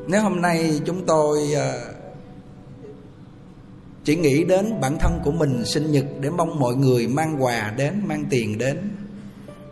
Nếu 0.06 0.22
hôm 0.22 0.40
nay 0.40 0.80
chúng 0.86 1.06
tôi 1.06 1.38
uh, 1.52 1.93
chỉ 4.04 4.16
nghĩ 4.16 4.44
đến 4.44 4.80
bản 4.80 4.98
thân 4.98 5.20
của 5.24 5.32
mình 5.32 5.64
sinh 5.64 5.92
nhật 5.92 6.04
để 6.20 6.30
mong 6.30 6.58
mọi 6.58 6.74
người 6.74 7.08
mang 7.08 7.42
quà 7.42 7.72
đến, 7.76 8.02
mang 8.06 8.24
tiền 8.30 8.58
đến. 8.58 8.90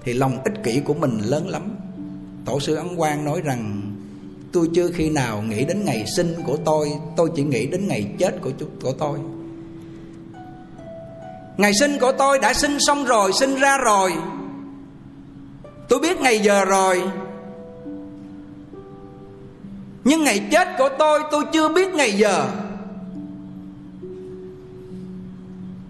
Thì 0.04 0.12
lòng 0.12 0.38
ích 0.44 0.54
kỷ 0.64 0.80
của 0.80 0.94
mình 0.94 1.18
lớn 1.18 1.48
lắm. 1.48 1.62
Tổ 2.44 2.60
sư 2.60 2.74
ấn 2.74 2.96
quang 2.96 3.24
nói 3.24 3.40
rằng, 3.44 3.82
tôi 4.52 4.68
chưa 4.74 4.88
khi 4.88 5.10
nào 5.10 5.42
nghĩ 5.42 5.64
đến 5.64 5.84
ngày 5.84 6.04
sinh 6.16 6.34
của 6.46 6.56
tôi 6.56 6.92
tôi 7.16 7.30
chỉ 7.36 7.42
nghĩ 7.42 7.66
đến 7.66 7.88
ngày 7.88 8.06
chết 8.18 8.40
của 8.40 8.50
của 8.82 8.92
tôi. 8.92 9.18
Ngày 11.56 11.74
sinh 11.74 11.98
của 12.00 12.12
tôi 12.12 12.38
đã 12.38 12.54
sinh 12.54 12.78
xong 12.80 13.04
rồi, 13.04 13.32
sinh 13.32 13.54
ra 13.54 13.78
rồi. 13.78 14.12
Tôi 15.88 16.00
biết 16.00 16.20
ngày 16.20 16.38
giờ 16.38 16.64
rồi. 16.64 17.02
Nhưng 20.04 20.24
ngày 20.24 20.48
chết 20.50 20.68
của 20.78 20.88
tôi 20.98 21.20
tôi 21.30 21.44
chưa 21.52 21.68
biết 21.68 21.94
ngày 21.94 22.12
giờ. 22.12 22.48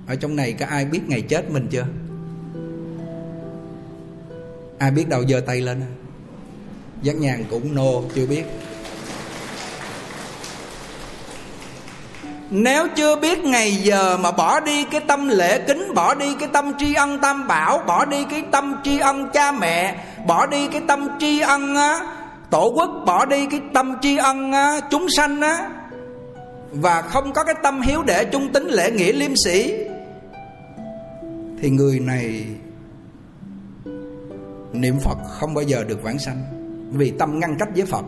Ở 0.06 0.16
trong 0.16 0.36
này 0.36 0.52
có 0.52 0.66
ai 0.66 0.84
biết 0.84 1.00
ngày 1.06 1.22
chết 1.22 1.50
mình 1.50 1.68
chưa? 1.70 1.86
Ai 4.78 4.90
biết 4.90 5.08
đâu 5.08 5.24
giơ 5.28 5.40
tay 5.46 5.60
lên? 5.60 5.82
Giác 7.02 7.16
nhàn 7.16 7.44
cũng 7.50 7.74
nô 7.74 8.04
chưa 8.14 8.26
biết. 8.26 8.44
Nếu 12.54 12.86
chưa 12.96 13.16
biết 13.16 13.44
ngày 13.44 13.72
giờ 13.72 14.16
mà 14.16 14.30
bỏ 14.30 14.60
đi 14.60 14.84
cái 14.84 15.00
tâm 15.00 15.28
lễ 15.28 15.58
kính 15.58 15.94
Bỏ 15.94 16.14
đi 16.14 16.34
cái 16.40 16.48
tâm 16.52 16.72
tri 16.78 16.94
ân 16.94 17.18
tam 17.18 17.48
bảo 17.48 17.78
Bỏ 17.86 18.04
đi 18.04 18.24
cái 18.30 18.42
tâm 18.50 18.76
tri 18.84 18.98
ân 18.98 19.30
cha 19.32 19.52
mẹ 19.52 20.04
Bỏ 20.26 20.46
đi 20.46 20.68
cái 20.68 20.82
tâm 20.88 21.08
tri 21.20 21.40
ân 21.40 21.74
á, 21.74 22.00
tổ 22.50 22.72
quốc 22.74 22.90
Bỏ 23.06 23.24
đi 23.24 23.46
cái 23.50 23.60
tâm 23.74 23.96
tri 24.02 24.16
ân 24.16 24.52
á, 24.52 24.80
chúng 24.90 25.06
sanh 25.16 25.40
á 25.40 25.68
Và 26.70 27.02
không 27.02 27.32
có 27.32 27.44
cái 27.44 27.54
tâm 27.62 27.80
hiếu 27.80 28.02
để 28.02 28.24
trung 28.24 28.52
tính 28.52 28.68
lễ 28.68 28.90
nghĩa 28.90 29.12
liêm 29.12 29.36
sĩ 29.36 29.74
thì 31.62 31.70
người 31.70 32.00
này 32.00 32.44
Niệm 34.72 34.98
Phật 35.00 35.18
không 35.28 35.54
bao 35.54 35.64
giờ 35.64 35.84
được 35.84 36.02
vãng 36.02 36.18
sanh. 36.18 36.42
Vì 36.92 37.10
tâm 37.10 37.40
ngăn 37.40 37.56
cách 37.58 37.68
với 37.74 37.86
Phật. 37.86 38.04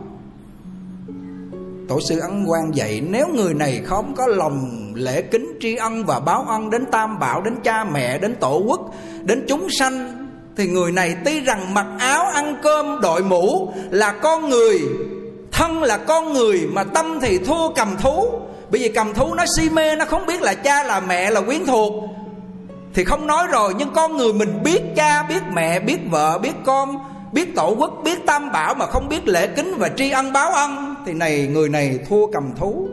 Tổ 1.87 1.99
sư 2.09 2.19
Ấn 2.19 2.45
Quang 2.47 2.75
dạy 2.75 3.01
Nếu 3.09 3.27
người 3.27 3.53
này 3.53 3.81
không 3.85 4.13
có 4.15 4.27
lòng 4.27 4.91
lễ 4.95 5.21
kính 5.21 5.57
tri 5.61 5.75
ân 5.75 6.05
và 6.05 6.19
báo 6.19 6.45
ân 6.47 6.69
Đến 6.69 6.85
Tam 6.91 7.19
Bảo, 7.19 7.41
đến 7.41 7.53
cha 7.63 7.83
mẹ, 7.83 8.17
đến 8.17 8.35
tổ 8.35 8.61
quốc 8.67 8.95
Đến 9.23 9.45
chúng 9.47 9.67
sanh 9.69 10.27
Thì 10.57 10.67
người 10.67 10.91
này 10.91 11.15
tuy 11.25 11.39
rằng 11.39 11.73
mặc 11.73 11.87
áo 11.99 12.25
ăn 12.33 12.57
cơm 12.63 13.01
đội 13.01 13.23
mũ 13.23 13.73
Là 13.89 14.11
con 14.11 14.49
người 14.49 14.79
Thân 15.51 15.83
là 15.83 15.97
con 15.97 16.33
người 16.33 16.67
Mà 16.71 16.83
tâm 16.83 17.19
thì 17.21 17.37
thua 17.37 17.73
cầm 17.73 17.95
thú. 18.01 18.27
Bởi 18.69 18.81
vì 18.81 18.89
cầm 18.89 19.13
thú 19.13 19.33
nó 19.33 19.43
si 19.57 19.69
mê 19.69 19.95
Nó 19.95 20.05
không 20.05 20.25
biết 20.25 20.41
là 20.41 20.53
cha 20.53 20.83
là 20.83 20.99
mẹ 20.99 21.31
là 21.31 21.41
quyến 21.41 21.65
thuộc. 21.65 22.14
Thì 22.95 23.03
không 23.03 23.27
nói 23.27 23.47
rồi 23.47 23.73
Nhưng 23.77 23.93
con 23.93 24.17
người 24.17 24.33
mình 24.33 24.63
biết 24.63 24.81
cha, 24.95 25.23
biết 25.23 25.43
mẹ, 25.53 25.79
biết 25.79 25.99
vợ, 26.09 26.39
biết 26.39 26.53
con 26.65 26.97
biết 27.31 27.55
tổ 27.55 27.75
quốc 27.77 28.01
biết 28.03 28.25
tam 28.25 28.51
bảo 28.51 28.73
mà 28.73 28.85
không 28.85 29.09
biết 29.09 29.27
lễ 29.27 29.47
kính 29.47 29.75
và 29.77 29.89
tri 29.89 30.09
ân 30.09 30.33
báo 30.33 30.51
ân 30.51 30.95
thì 31.05 31.13
này 31.13 31.47
người 31.47 31.69
này 31.69 31.99
thua 32.09 32.27
cầm 32.27 32.53
thú. 32.55 32.87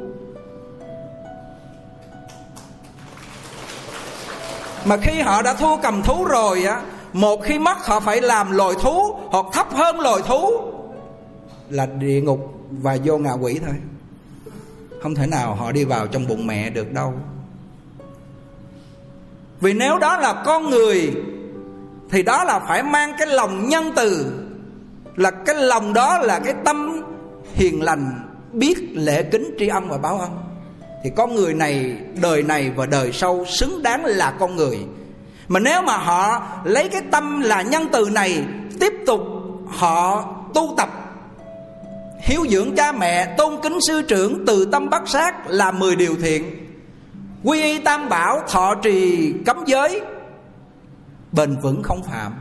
Mà 4.85 4.97
khi 4.97 5.21
họ 5.21 5.43
đã 5.43 5.55
thua 5.55 5.77
cầm 5.77 6.03
thú 6.03 6.25
rồi 6.25 6.65
á 6.65 6.83
một 7.13 7.41
khi 7.43 7.59
mất 7.59 7.87
họ 7.87 8.01
phải 8.01 8.21
làm 8.21 8.51
loài 8.51 8.75
thú 8.81 9.17
hoặc 9.27 9.47
thấp 9.53 9.67
hơn 9.73 10.01
loài 10.01 10.23
thú 10.27 10.51
là 11.71 11.87
địa 11.87 12.21
ngục 12.21 12.55
và 12.71 12.97
vô 13.05 13.19
ngạ 13.19 13.33
quỷ 13.33 13.61
thôi. 13.67 13.75
Không 15.03 15.15
thể 15.15 15.27
nào 15.27 15.55
họ 15.55 15.73
đi 15.73 15.85
vào 15.85 16.07
trong 16.07 16.27
bụng 16.29 16.47
mẹ 16.47 16.71
được 16.71 16.93
đâu 16.93 17.15
vì 19.63 19.73
nếu 19.73 19.99
đó 19.99 20.17
là 20.17 20.43
con 20.47 20.71
người, 20.71 21.13
thì 22.11 22.23
đó 22.23 22.45
là 22.45 22.61
phải 22.69 22.83
mang 22.83 23.15
cái 23.19 23.27
lòng 23.27 23.69
nhân 23.69 23.93
từ. 23.97 24.27
Là 25.17 25.31
cái 25.31 25.55
lòng 25.55 25.93
đó 25.93 26.19
là 26.19 26.39
cái 26.39 26.55
tâm 26.65 27.03
hiền 27.55 27.83
lành, 27.83 28.13
biết 28.53 28.77
lễ 28.93 29.23
kính 29.23 29.55
tri 29.59 29.69
ân 29.69 29.89
và 29.89 29.99
báo 29.99 30.19
ân. 30.19 30.31
Thì 31.05 31.11
con 31.17 31.35
người 31.35 31.55
này, 31.55 31.97
đời 32.23 32.43
này 32.43 32.71
và 32.77 32.87
đời 32.87 33.13
sau 33.13 33.45
xứng 33.45 33.83
đáng 33.83 34.05
là 34.05 34.31
con 34.31 34.57
người. 34.57 34.79
Mà 35.49 35.61
nếu 35.61 35.83
mà 35.83 35.97
họ 35.97 36.43
lấy 36.65 36.89
cái 36.89 37.03
tâm 37.11 37.41
là 37.41 37.63
nhân 37.63 37.87
từ 37.93 38.09
này, 38.13 38.45
tiếp 38.81 38.93
tục 39.07 39.21
họ 39.69 40.25
tu 40.55 40.75
tập, 40.77 40.89
hiếu 42.21 42.47
dưỡng 42.49 42.77
cha 42.77 42.93
mẹ, 42.93 43.35
tôn 43.37 43.61
kính 43.63 43.81
sư 43.81 44.03
trưởng 44.03 44.47
từ 44.47 44.65
tâm 44.65 44.91
bắt 44.91 45.03
sát 45.07 45.35
là 45.47 45.71
10 45.71 45.97
điều 45.97 46.17
thiện 46.23 46.62
quy 47.45 47.63
y 47.63 47.79
tam 47.79 48.09
bảo, 48.09 48.41
thọ 48.49 48.75
trì, 48.83 49.33
cấm 49.47 49.57
giới. 49.67 50.01
Bền 51.33 51.57
vững 51.63 51.83
không 51.83 52.03
phạm. 52.03 52.33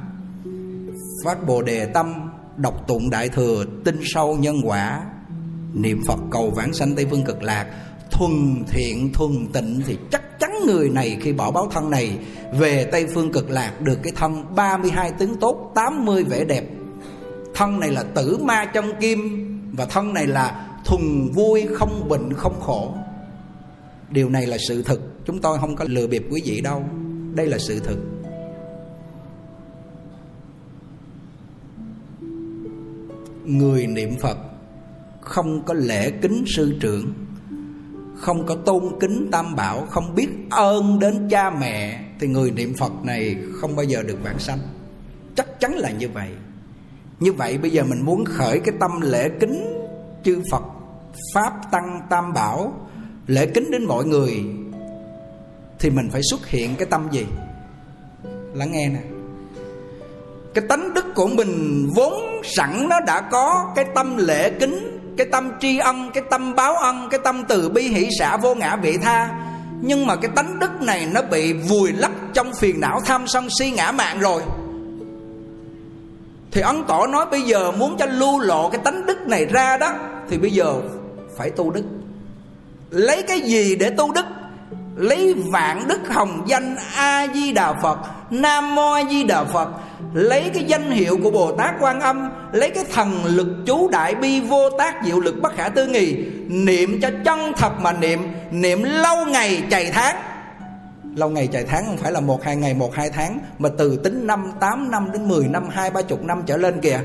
Phát 1.25 1.47
bồ 1.47 1.61
đề 1.61 1.85
tâm, 1.85 2.31
đọc 2.57 2.87
tụng 2.87 3.09
đại 3.09 3.29
thừa, 3.29 3.65
tin 3.85 3.99
sâu 4.03 4.37
nhân 4.37 4.61
quả. 4.63 5.01
Niệm 5.73 6.01
phật 6.07 6.19
cầu 6.31 6.53
vãng 6.55 6.73
sanh 6.73 6.95
tây 6.95 7.07
phương 7.09 7.23
cực 7.23 7.43
lạc, 7.43 7.67
thuần 8.11 8.63
thiện, 8.67 9.13
thuần 9.13 9.47
tịnh, 9.53 9.81
thì 9.85 9.97
chắc 10.11 10.39
chắn 10.39 10.51
người 10.65 10.89
này 10.89 11.17
khi 11.21 11.33
bỏ 11.33 11.51
báo 11.51 11.67
thân 11.71 11.89
này, 11.89 12.17
về 12.59 12.89
tây 12.91 13.07
phương 13.13 13.31
cực 13.31 13.49
lạc 13.49 13.81
được 13.81 13.99
cái 14.03 14.13
thân 14.15 14.55
32 14.55 15.11
tướng 15.11 15.35
tốt 15.39 15.71
80 15.75 16.23
vẻ 16.23 16.43
đẹp. 16.43 16.63
Thân 17.55 17.79
này 17.79 17.89
là 17.89 18.03
tử 18.03 18.37
ma 18.41 18.65
trong 18.73 18.91
kim 18.99 19.47
và 19.77 19.85
thân 19.85 20.13
này 20.13 20.27
là 20.27 20.67
thuần 20.85 21.31
vui, 21.31 21.67
không 21.73 22.09
bệnh, 22.09 22.33
không 22.33 22.59
khổ 22.61 22.93
điều 24.11 24.29
này 24.29 24.47
là 24.47 24.57
sự 24.67 24.83
thực. 24.83 25.25
Chúng 25.25 25.41
tôi 25.41 25.57
không 25.59 25.75
có 25.75 25.85
lừa 25.87 26.07
bịp 26.07 26.23
quý 26.31 26.41
vị 26.45 26.61
đâu. 26.61 26.83
Đây 27.35 27.47
là 27.47 27.57
sự 27.57 27.79
thực. 27.79 27.97
Người 33.45 33.87
niệm 33.87 34.15
phật 34.19 34.37
không 35.21 35.63
có 35.65 35.73
lễ 35.73 36.11
kính 36.11 36.43
sư 36.47 36.75
trưởng, 36.79 37.13
không 38.15 38.45
có 38.45 38.55
tôn 38.55 38.83
kính 38.99 39.27
tam 39.31 39.55
bảo, 39.55 39.85
không 39.85 40.15
biết 40.15 40.27
ơn 40.49 40.99
đến 40.99 41.27
cha 41.29 41.49
mẹ, 41.49 42.05
thì 42.19 42.27
người 42.27 42.51
niệm 42.51 42.73
phật 42.73 42.91
này 43.03 43.37
không 43.53 43.75
bao 43.75 43.83
giờ 43.83 44.03
được 44.03 44.17
vãng 44.23 44.39
sanh. 44.39 44.59
Chắc 45.35 45.59
chắn 45.59 45.73
là 45.73 45.91
như 45.91 46.09
vậy. 46.09 46.29
Như 47.19 47.33
vậy 47.33 47.57
bây 47.57 47.71
giờ 47.71 47.83
mình 47.83 48.05
muốn 48.05 48.25
khởi 48.25 48.59
cái 48.59 48.75
tâm 48.79 49.01
lễ 49.01 49.29
kính 49.39 49.87
chư 50.23 50.41
phật, 50.51 50.63
pháp 51.33 51.53
tăng 51.71 52.01
tam 52.09 52.33
bảo 52.33 52.73
lễ 53.27 53.45
kính 53.45 53.71
đến 53.71 53.85
mọi 53.85 54.05
người, 54.05 54.43
thì 55.79 55.89
mình 55.89 56.09
phải 56.11 56.21
xuất 56.29 56.47
hiện 56.47 56.75
cái 56.75 56.87
tâm 56.89 57.07
gì? 57.11 57.25
Lắng 58.53 58.71
nghe 58.71 58.89
nè. 58.89 58.99
Cái 60.53 60.65
tánh 60.69 60.93
đức 60.93 61.05
của 61.15 61.27
mình 61.27 61.87
vốn 61.95 62.41
sẵn 62.43 62.89
nó 62.89 62.99
đã 62.99 63.21
có 63.21 63.71
cái 63.75 63.85
tâm 63.95 64.17
lễ 64.17 64.51
kính, 64.59 64.99
cái 65.17 65.27
tâm 65.31 65.51
tri 65.59 65.77
ân, 65.77 66.11
cái 66.13 66.23
tâm 66.29 66.55
báo 66.55 66.73
ân, 66.73 67.07
cái 67.11 67.19
tâm 67.23 67.43
từ 67.47 67.69
bi 67.69 67.81
hỷ 67.81 68.09
xả 68.19 68.37
vô 68.37 68.55
ngã 68.55 68.75
vị 68.75 68.97
tha. 68.97 69.47
Nhưng 69.81 70.05
mà 70.05 70.15
cái 70.15 70.31
tánh 70.35 70.59
đức 70.59 70.81
này 70.81 71.07
nó 71.13 71.21
bị 71.21 71.53
vùi 71.53 71.91
lấp 71.91 72.11
trong 72.33 72.53
phiền 72.53 72.79
não 72.81 73.01
tham 73.05 73.27
sân 73.27 73.47
si 73.59 73.71
ngã 73.71 73.91
mạng 73.91 74.19
rồi. 74.19 74.41
Thì 76.51 76.61
ấn 76.61 76.83
tổ 76.87 77.07
nói 77.07 77.25
bây 77.31 77.41
giờ 77.41 77.71
muốn 77.71 77.95
cho 77.99 78.05
lưu 78.05 78.39
lộ 78.39 78.69
cái 78.69 78.81
tánh 78.83 79.05
đức 79.05 79.27
này 79.27 79.45
ra 79.45 79.77
đó, 79.77 79.93
thì 80.29 80.37
bây 80.37 80.51
giờ 80.51 80.81
phải 81.37 81.49
tu 81.49 81.71
đức 81.71 81.83
lấy 82.91 83.23
cái 83.23 83.41
gì 83.41 83.75
để 83.75 83.89
tu 83.89 84.13
đức? 84.13 84.25
Lấy 84.95 85.33
vạn 85.33 85.87
đức 85.87 85.99
hồng 86.09 86.43
danh 86.47 86.75
a 86.95 87.27
di 87.33 87.51
đà 87.51 87.73
phật 87.73 87.99
nam 88.29 88.75
mô 88.75 88.91
a 88.91 89.03
di 89.09 89.23
đà 89.23 89.43
phật. 89.43 89.69
Lấy 90.13 90.49
cái 90.53 90.63
danh 90.63 90.91
hiệu 90.91 91.17
của 91.23 91.31
bồ 91.31 91.51
tát 91.51 91.75
quan 91.79 91.99
âm, 91.99 92.29
lấy 92.51 92.69
cái 92.69 92.83
thần 92.93 93.25
lực 93.25 93.47
chú 93.65 93.89
đại 93.89 94.15
bi 94.15 94.39
vô 94.39 94.69
tác 94.77 94.95
diệu 95.05 95.19
lực 95.19 95.35
bất 95.41 95.55
khả 95.55 95.69
tư 95.69 95.87
nghì. 95.87 96.15
Niệm 96.47 96.99
cho 97.01 97.09
chân 97.25 97.53
thật 97.57 97.71
mà 97.81 97.91
niệm 97.91 98.19
niệm 98.51 98.83
lâu 98.83 99.25
ngày 99.25 99.63
chạy 99.69 99.91
tháng. 99.93 100.15
Lâu 101.15 101.29
ngày 101.29 101.47
chạy 101.47 101.63
tháng 101.63 101.85
không 101.85 101.97
phải 101.97 102.11
là 102.11 102.19
một, 102.19 102.43
hai 102.43 102.55
ngày, 102.55 102.73
một, 102.73 102.95
hai 102.95 103.09
tháng, 103.09 103.39
mà 103.59 103.69
từ 103.77 103.97
tính 104.03 104.27
năm, 104.27 104.51
tám 104.59 104.91
năm 104.91 105.11
đến 105.11 105.27
mười 105.27 105.47
năm, 105.47 105.69
hai, 105.69 105.89
ba 105.89 106.01
chục 106.01 106.23
năm 106.23 106.43
trở 106.45 106.57
lên 106.57 106.81
kìa. 106.81 106.99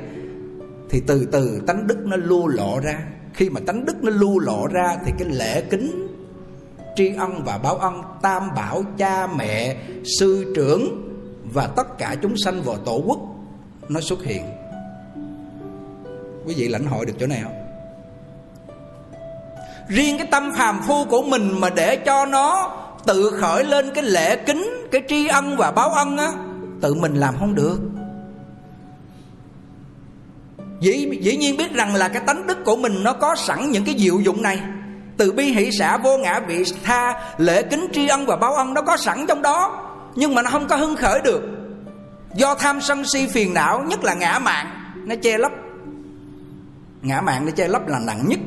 Thì 0.91 1.03
từ 1.07 1.29
từ 1.33 1.63
tánh 1.67 1.87
đức 1.87 1.99
nó 2.05 2.17
lua 2.17 2.47
lộ 2.47 2.81
ra 2.85 2.99
khi 3.37 3.51
mà 3.51 3.61
tánh 3.67 3.85
đức 3.85 4.03
nó 4.03 4.11
lưu 4.11 4.39
lộ 4.39 4.67
ra 4.67 4.97
thì 5.05 5.13
cái 5.19 5.29
lễ 5.29 5.61
kính 5.61 6.09
tri 6.97 7.15
ân 7.19 7.45
và 7.45 7.59
báo 7.59 7.77
ân 7.77 8.03
tam 8.23 8.55
bảo, 8.55 8.83
cha, 8.99 9.27
mẹ, 9.27 9.77
sư 10.19 10.53
trưởng 10.57 11.03
và 11.53 11.67
tất 11.67 11.99
cả 11.99 12.17
chúng 12.23 12.35
sanh 12.45 12.63
vào 12.63 12.77
tổ 12.77 13.03
quốc 13.07 13.19
nó 13.89 14.01
xuất 14.01 14.25
hiện. 14.25 14.43
Quý 16.47 16.55
vị 16.57 16.69
lãnh 16.69 16.87
hội 16.87 17.07
được 17.07 17.13
chỗ 17.21 17.27
này 17.27 17.41
không? 17.43 17.53
Riêng 19.89 20.19
cái 20.19 20.27
tâm 20.31 20.53
phàm 20.57 20.81
phu 20.87 21.05
của 21.05 21.23
mình 21.23 21.61
mà 21.61 21.71
để 21.71 21.97
cho 21.97 22.27
nó 22.27 22.77
tự 23.07 23.31
khởi 23.41 23.65
lên 23.65 23.95
cái 23.95 24.05
lễ 24.05 24.37
kính, 24.37 24.89
cái 24.93 25.03
tri 25.09 25.27
ân 25.27 25.57
và 25.57 25.71
báo 25.71 25.91
ân 25.91 26.17
á, 26.17 26.33
tự 26.81 26.95
mình 26.95 27.15
làm 27.15 27.35
không 27.39 27.55
được 27.55 27.81
dĩ, 30.81 31.19
dĩ 31.21 31.37
nhiên 31.37 31.57
biết 31.57 31.73
rằng 31.73 31.95
là 31.95 32.09
cái 32.09 32.23
tánh 32.27 32.47
đức 32.47 32.65
của 32.65 32.77
mình 32.77 33.05
nó 33.05 33.13
có 33.13 33.35
sẵn 33.37 33.71
những 33.71 33.85
cái 33.85 33.95
diệu 33.99 34.21
dụng 34.21 34.43
này. 34.43 34.61
Từ 35.17 35.33
bi 35.33 35.45
hỷ 35.45 35.71
xã 35.79 35.97
vô 35.97 36.19
ngã 36.19 36.41
vị 36.41 36.65
tha 36.85 37.23
lễ 37.39 37.63
kính 37.63 37.87
tri 37.93 38.09
ân 38.09 38.27
và 38.27 38.37
báo 38.37 38.55
ân 38.55 38.75
nó 38.75 38.83
có 38.83 38.97
sẵn 38.97 39.25
trong 39.29 39.43
đó 39.43 39.83
nhưng 40.15 40.35
mà 40.35 40.43
nó 40.43 40.51
không 40.51 40.69
có 40.69 40.77
hưng 40.77 40.97
khởi 40.97 41.21
được. 41.25 41.43
Do 42.35 42.55
tham 42.55 42.81
sân 42.81 43.05
si 43.05 43.27
phiền 43.27 43.55
não 43.55 43.83
nhất 43.83 44.05
là 44.05 44.15
ngã 44.15 44.39
mạng 44.39 44.67
nó 45.05 45.15
che 45.23 45.39
lấp. 45.39 45.53
Ngã 47.03 47.21
mạng 47.21 47.47
nó 47.47 47.51
che 47.51 47.69
lấp 47.69 47.89
là 47.89 47.99
nặng 47.99 48.25
nhất. 48.29 48.39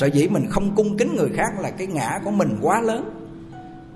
Sở 0.00 0.06
dĩ 0.06 0.28
mình 0.28 0.46
không 0.50 0.74
cung 0.74 0.96
kính 0.96 1.16
người 1.16 1.30
khác 1.36 1.48
là 1.60 1.70
cái 1.70 1.86
ngã 1.86 2.20
của 2.24 2.30
mình 2.30 2.58
quá 2.62 2.80
lớn. 2.80 3.10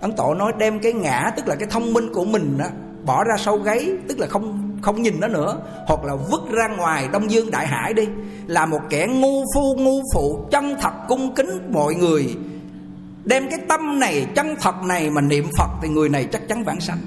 Ấn 0.01 0.13
tổ 0.13 0.35
nói 0.35 0.53
đem 0.59 0.81
cái 0.81 0.93
ngã 0.93 1.31
tức 1.37 1.49
là 1.49 1.55
cái 1.55 1.69
thông 1.71 1.93
minh 1.93 2.13
của 2.13 2.25
mình 2.25 2.59
đó 2.59 2.67
bỏ 3.05 3.25
ra 3.25 3.37
sau 3.39 3.57
gáy 3.57 3.93
tức 4.09 4.19
là 4.19 4.27
không 4.27 4.68
không 4.83 5.03
nhìn 5.03 5.21
nó 5.21 5.29
nữa, 5.29 5.57
hoặc 5.87 6.05
là 6.05 6.15
vứt 6.15 6.41
ra 6.51 6.69
ngoài 6.69 7.09
đông 7.13 7.31
dương 7.31 7.51
đại 7.51 7.67
hải 7.67 7.95
đi, 7.95 8.05
là 8.47 8.67
một 8.67 8.81
kẻ 8.91 9.07
ngu 9.07 9.45
phu, 9.55 9.77
ngu 9.77 10.03
phụ, 10.15 10.47
chân 10.51 10.77
thật, 10.81 10.93
cung 11.09 11.35
kính 11.35 11.73
mọi 11.73 11.95
người. 11.95 12.37
Đem 13.25 13.51
cái 13.51 13.59
tâm 13.69 14.01
này, 14.01 14.27
chân 14.35 14.55
thật 14.61 14.75
này 14.85 15.11
mà 15.11 15.21
niệm 15.21 15.45
phật 15.59 15.69
thì 15.83 15.89
người 15.89 16.09
này 16.09 16.29
chắc 16.33 16.49
chắn 16.49 16.65
vãng 16.65 16.81
sanh. 16.81 16.99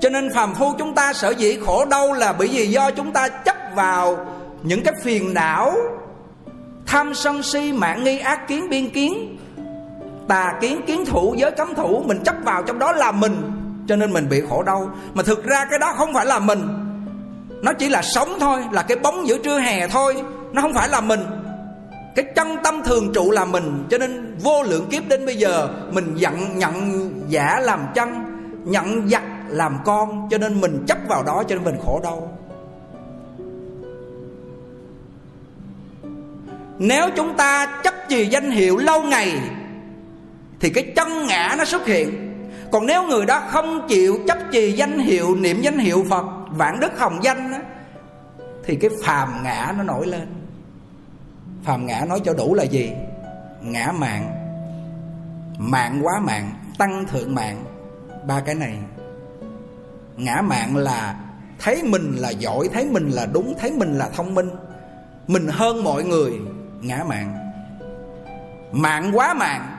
Cho 0.00 0.10
nên 0.10 0.32
phàm 0.34 0.54
phu 0.54 0.72
chúng 0.78 0.94
ta 0.94 1.12
sở 1.12 1.30
dĩ 1.30 1.58
khổ 1.66 1.84
đau 1.84 2.12
là 2.12 2.32
bởi 2.32 2.48
vì 2.48 2.66
do 2.66 2.90
chúng 2.90 3.12
ta 3.12 3.28
chấp 3.28 3.56
vào 3.74 4.26
những 4.62 4.82
cái 4.82 4.94
phiền 5.02 5.34
não, 5.34 5.72
tham 6.86 7.14
sân 7.14 7.42
si 7.42 7.72
mạng 7.72 8.04
nghi, 8.04 8.18
ác 8.18 8.48
kiến, 8.48 8.68
biên 8.70 8.90
kiến 8.90 9.36
tà 10.28 10.58
kiến 10.60 10.80
kiến 10.86 11.04
thủ, 11.06 11.34
giới 11.38 11.50
cấm 11.50 11.74
thủ, 11.74 12.02
mình 12.06 12.18
chấp 12.24 12.34
vào 12.44 12.62
trong 12.62 12.78
đó 12.78 12.92
là 12.92 13.12
mình. 13.12 13.42
Cho 13.88 13.96
nên 13.96 14.12
mình 14.12 14.28
bị 14.28 14.42
khổ 14.48 14.62
đau. 14.62 14.90
Mà 15.14 15.22
thực 15.22 15.44
ra 15.44 15.64
cái 15.70 15.78
đó 15.78 15.94
không 15.96 16.14
phải 16.14 16.26
là 16.26 16.38
mình. 16.38 16.60
Nó 17.62 17.72
chỉ 17.72 17.88
là 17.88 18.02
sống 18.02 18.28
thôi, 18.40 18.60
là 18.72 18.82
cái 18.82 18.96
bóng 18.96 19.28
giữa 19.28 19.38
trưa 19.38 19.58
hè 19.58 19.88
thôi. 19.88 20.22
Nó 20.52 20.62
không 20.62 20.74
phải 20.74 20.88
là 20.88 21.00
mình. 21.00 21.20
Cái 22.16 22.24
chân 22.36 22.56
tâm 22.64 22.82
thường 22.82 23.12
trụ 23.14 23.30
là 23.30 23.44
mình. 23.44 23.84
Cho 23.90 23.98
nên 23.98 24.36
vô 24.42 24.62
lượng 24.62 24.86
kiếp 24.90 25.08
đến 25.08 25.26
bây 25.26 25.36
giờ, 25.36 25.68
mình 25.90 26.14
nhận 26.14 26.58
nhận 26.58 27.10
giả 27.28 27.60
làm 27.60 27.86
chân, 27.94 28.08
nhận 28.64 29.08
giặc 29.08 29.22
làm 29.48 29.78
con. 29.84 30.28
Cho 30.30 30.38
nên 30.38 30.60
mình 30.60 30.84
chấp 30.88 30.98
vào 31.08 31.22
đó, 31.22 31.42
cho 31.48 31.54
nên 31.54 31.64
mình 31.64 31.76
khổ 31.86 32.00
đau. 32.04 32.38
Nếu 36.78 37.06
chúng 37.16 37.36
ta 37.36 37.80
chấp 37.82 37.94
trì 38.08 38.26
danh 38.26 38.50
hiệu 38.50 38.76
lâu 38.76 39.02
ngày 39.02 39.40
thì 40.64 40.70
cái 40.70 40.92
chân 40.96 41.26
ngã 41.26 41.54
nó 41.58 41.64
xuất 41.64 41.86
hiện. 41.86 42.34
Còn 42.72 42.86
nếu 42.86 43.06
người 43.06 43.26
đó 43.26 43.42
không 43.48 43.86
chịu 43.88 44.18
chấp 44.26 44.38
trì 44.52 44.72
danh 44.72 44.98
hiệu 44.98 45.34
niệm 45.36 45.60
danh 45.60 45.78
hiệu 45.78 46.04
phật 46.10 46.24
vạn 46.50 46.80
đức 46.80 46.98
hồng 46.98 47.18
danh 47.22 47.52
đó, 47.52 47.58
thì 48.64 48.76
cái 48.76 48.90
phàm 49.04 49.42
ngã 49.42 49.74
nó 49.76 49.82
nổi 49.82 50.06
lên. 50.06 50.28
Phàm 51.64 51.86
ngã 51.86 52.04
nói 52.08 52.20
cho 52.24 52.32
đủ 52.34 52.54
là 52.54 52.62
gì? 52.62 52.92
Ngã 53.62 53.92
mạng. 53.98 54.30
Mạng 55.58 56.00
quá 56.02 56.20
mạng 56.20 56.50
tăng 56.78 57.06
thượng 57.06 57.34
mạng. 57.34 57.64
Ba 58.26 58.40
cái 58.40 58.54
này. 58.54 58.78
Ngã 60.16 60.42
mạng 60.42 60.76
là 60.76 61.14
thấy 61.58 61.82
mình 61.82 62.12
là 62.16 62.30
giỏi 62.30 62.68
thấy 62.72 62.86
mình 62.90 63.08
là 63.08 63.26
đúng 63.26 63.54
thấy 63.60 63.72
mình 63.72 63.98
là 63.98 64.08
thông 64.08 64.34
minh. 64.34 64.50
Mình 65.26 65.46
hơn 65.50 65.84
mọi 65.84 66.04
người 66.04 66.32
ngã 66.80 67.04
mạng. 67.08 67.34
Mạng 68.72 69.10
quá 69.14 69.34
mạng 69.34 69.73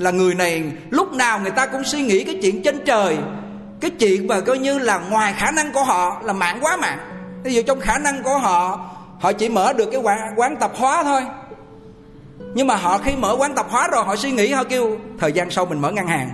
là 0.00 0.10
người 0.10 0.34
này 0.34 0.72
lúc 0.90 1.12
nào 1.12 1.40
người 1.40 1.50
ta 1.50 1.66
cũng 1.66 1.84
suy 1.84 2.02
nghĩ 2.02 2.24
cái 2.24 2.38
chuyện 2.42 2.62
trên 2.62 2.84
trời. 2.84 3.18
Cái 3.80 3.90
chuyện 3.90 4.26
mà 4.26 4.40
coi 4.40 4.58
như 4.58 4.78
là 4.78 4.98
ngoài 4.98 5.34
khả 5.36 5.50
năng 5.50 5.72
của 5.72 5.84
họ 5.84 6.20
là 6.24 6.32
mạng 6.32 6.58
quá 6.60 6.76
mạng 6.76 6.98
ví 7.44 7.54
dụ 7.54 7.62
trong 7.62 7.80
khả 7.80 7.98
năng 7.98 8.22
của 8.22 8.38
họ 8.38 8.90
họ 9.20 9.32
chỉ 9.32 9.48
mở 9.48 9.72
được 9.72 9.88
cái 9.92 10.00
quán, 10.00 10.18
quán 10.36 10.56
tập 10.60 10.72
hóa 10.76 11.02
thôi. 11.02 11.22
Nhưng 12.54 12.66
mà 12.66 12.76
họ 12.76 12.98
khi 12.98 13.16
mở 13.16 13.36
quán 13.38 13.54
tập 13.54 13.66
hóa 13.70 13.88
rồi 13.92 14.04
họ 14.04 14.16
suy 14.16 14.30
nghĩ 14.30 14.52
họ 14.52 14.64
kêu 14.64 14.96
thời 15.18 15.32
gian 15.32 15.50
sau 15.50 15.66
mình 15.66 15.80
mở 15.80 15.90
ngân 15.90 16.06
hàng. 16.06 16.30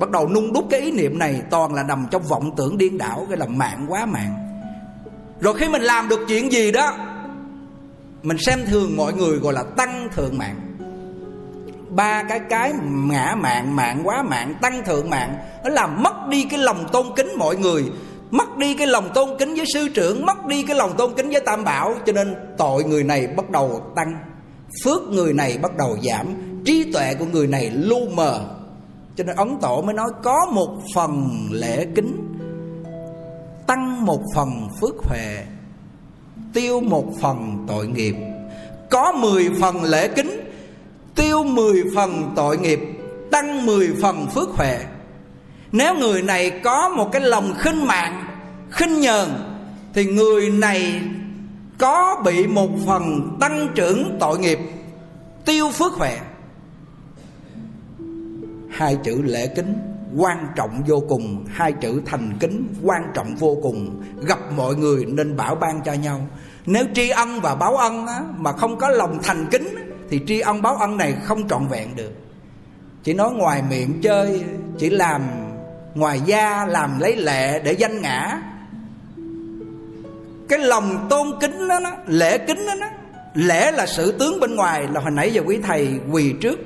Bắt 0.00 0.10
đầu 0.10 0.28
nung 0.28 0.52
đúc 0.52 0.64
cái 0.70 0.80
ý 0.80 0.90
niệm 0.90 1.18
này 1.18 1.42
toàn 1.50 1.74
là 1.74 1.82
nằm 1.82 2.06
trong 2.10 2.22
vọng 2.22 2.56
tưởng 2.56 2.78
điên 2.78 2.98
đảo 2.98 3.26
cái 3.28 3.38
là 3.38 3.46
mạng 3.46 3.86
quá 3.88 4.06
mạng 4.06 4.42
rồi 5.42 5.54
khi 5.58 5.68
mình 5.68 5.82
làm 5.82 6.08
được 6.08 6.20
chuyện 6.28 6.52
gì 6.52 6.72
đó 6.72 6.96
mình 8.22 8.38
xem 8.38 8.58
thường 8.66 8.96
mọi 8.96 9.12
người 9.12 9.38
gọi 9.38 9.52
là 9.52 9.62
tăng 9.76 10.08
thượng 10.14 10.38
mạng 10.38 10.71
ba 11.94 12.22
cái 12.22 12.40
cái 12.50 12.72
ngã 12.90 13.34
mạng 13.38 13.76
mạng 13.76 14.00
quá 14.04 14.22
mạng, 14.22 14.54
tăng 14.62 14.84
thượng 14.84 15.10
mạng. 15.10 15.36
Nó 15.64 15.70
làm 15.70 16.02
mất 16.02 16.28
đi 16.28 16.44
cái 16.44 16.58
lòng 16.58 16.86
tôn 16.92 17.06
kính 17.16 17.28
mọi 17.38 17.56
người, 17.56 17.84
mất 18.30 18.56
đi 18.56 18.74
cái 18.74 18.86
lòng 18.86 19.10
tôn 19.14 19.28
kính 19.38 19.54
với 19.54 19.66
sư 19.74 19.88
trưởng, 19.94 20.26
mất 20.26 20.46
đi 20.46 20.62
cái 20.62 20.76
lòng 20.76 20.96
tôn 20.96 21.14
kính 21.16 21.30
với 21.30 21.40
tam 21.46 21.64
bảo. 21.64 21.94
Cho 22.06 22.12
nên 22.12 22.34
tội 22.58 22.84
người 22.84 23.04
này 23.04 23.26
bắt 23.26 23.50
đầu 23.50 23.80
tăng, 23.96 24.14
phước 24.84 25.02
người 25.02 25.32
này 25.32 25.58
bắt 25.58 25.76
đầu 25.76 25.98
giảm, 26.02 26.26
trí 26.64 26.92
tuệ 26.92 27.14
của 27.14 27.26
người 27.32 27.46
này 27.46 27.70
lu 27.70 28.08
mờ. 28.08 28.40
Cho 29.16 29.24
nên 29.24 29.36
ấn 29.36 29.58
tổ 29.60 29.82
mới 29.82 29.94
nói 29.94 30.10
có 30.22 30.46
một 30.52 30.78
phần 30.94 31.30
lễ 31.50 31.86
kính, 31.94 32.16
tăng 33.66 34.06
một 34.06 34.20
phần 34.34 34.68
phước 34.80 34.94
huệ, 35.04 35.44
tiêu 36.54 36.80
một 36.80 37.04
phần 37.20 37.64
tội 37.68 37.86
nghiệp. 37.86 38.14
Có 38.90 39.12
mười 39.12 39.50
phần 39.60 39.84
lễ 39.84 40.08
kính 40.08 40.41
tiêu 41.14 41.44
mười 41.44 41.82
phần 41.94 42.32
tội 42.36 42.58
nghiệp 42.58 42.80
tăng 43.30 43.66
mười 43.66 43.90
phần 44.02 44.26
phước 44.34 44.48
huệ. 44.48 44.78
Nếu 45.72 45.94
người 45.94 46.22
này 46.22 46.60
có 46.64 46.88
một 46.88 47.08
cái 47.12 47.22
lòng 47.22 47.54
khinh 47.58 47.86
mạng 47.86 48.26
khinh 48.70 49.00
nhờn 49.00 49.28
thì 49.94 50.04
người 50.04 50.50
này 50.50 51.02
có 51.78 52.22
bị 52.24 52.46
một 52.46 52.70
phần 52.86 53.36
tăng 53.40 53.68
trưởng 53.74 54.16
tội 54.20 54.38
nghiệp 54.38 54.58
tiêu 55.44 55.70
phước 55.70 55.92
huệ. 55.92 56.18
Hai 58.70 58.96
chữ 59.04 59.22
lễ 59.22 59.46
kính 59.56 59.74
quan 60.16 60.46
trọng 60.56 60.82
vô 60.86 61.02
cùng 61.08 61.44
hai 61.48 61.72
chữ 61.72 62.02
thành 62.06 62.32
kính 62.40 62.66
quan 62.82 63.02
trọng 63.14 63.34
vô 63.34 63.56
cùng. 63.62 64.02
Gặp 64.26 64.38
mọi 64.56 64.74
người 64.74 65.04
nên 65.04 65.36
bảo 65.36 65.54
ban 65.54 65.80
cho 65.84 65.92
nhau. 65.92 66.26
Nếu 66.66 66.84
tri 66.94 67.08
ân 67.08 67.40
và 67.40 67.54
báo 67.54 67.76
ân 67.76 68.06
á, 68.06 68.20
mà 68.36 68.52
không 68.52 68.78
có 68.78 68.88
lòng 68.88 69.18
thành 69.22 69.46
kính 69.50 69.68
thì 70.12 70.20
tri 70.26 70.40
ân 70.40 70.62
báo 70.62 70.76
ân 70.76 70.96
này 70.96 71.14
không 71.24 71.48
trọn 71.48 71.66
vẹn 71.66 71.88
được. 71.96 72.12
Chỉ 73.02 73.14
nói 73.14 73.32
ngoài 73.32 73.62
miệng 73.70 74.00
chơi 74.02 74.44
chỉ 74.78 74.90
làm 74.90 75.22
ngoài 75.94 76.20
da 76.26 76.66
làm 76.66 76.98
lấy 76.98 77.16
lệ 77.16 77.60
để 77.64 77.72
danh 77.72 78.02
ngã. 78.02 78.42
Cái 80.48 80.58
lòng 80.58 81.06
tôn 81.10 81.26
kính 81.40 81.68
đó, 81.68 81.80
đó 81.80 81.90
lễ 82.06 82.38
kính 82.38 82.66
đó, 82.66 82.74
đó 82.80 82.86
lễ 83.34 83.72
là 83.72 83.86
sự 83.86 84.12
tướng 84.18 84.40
bên 84.40 84.56
ngoài 84.56 84.88
là 84.92 85.00
hồi 85.00 85.10
nãy 85.10 85.32
giờ 85.32 85.42
quý 85.46 85.58
thầy 85.62 85.88
quỳ 86.12 86.34
trước. 86.40 86.60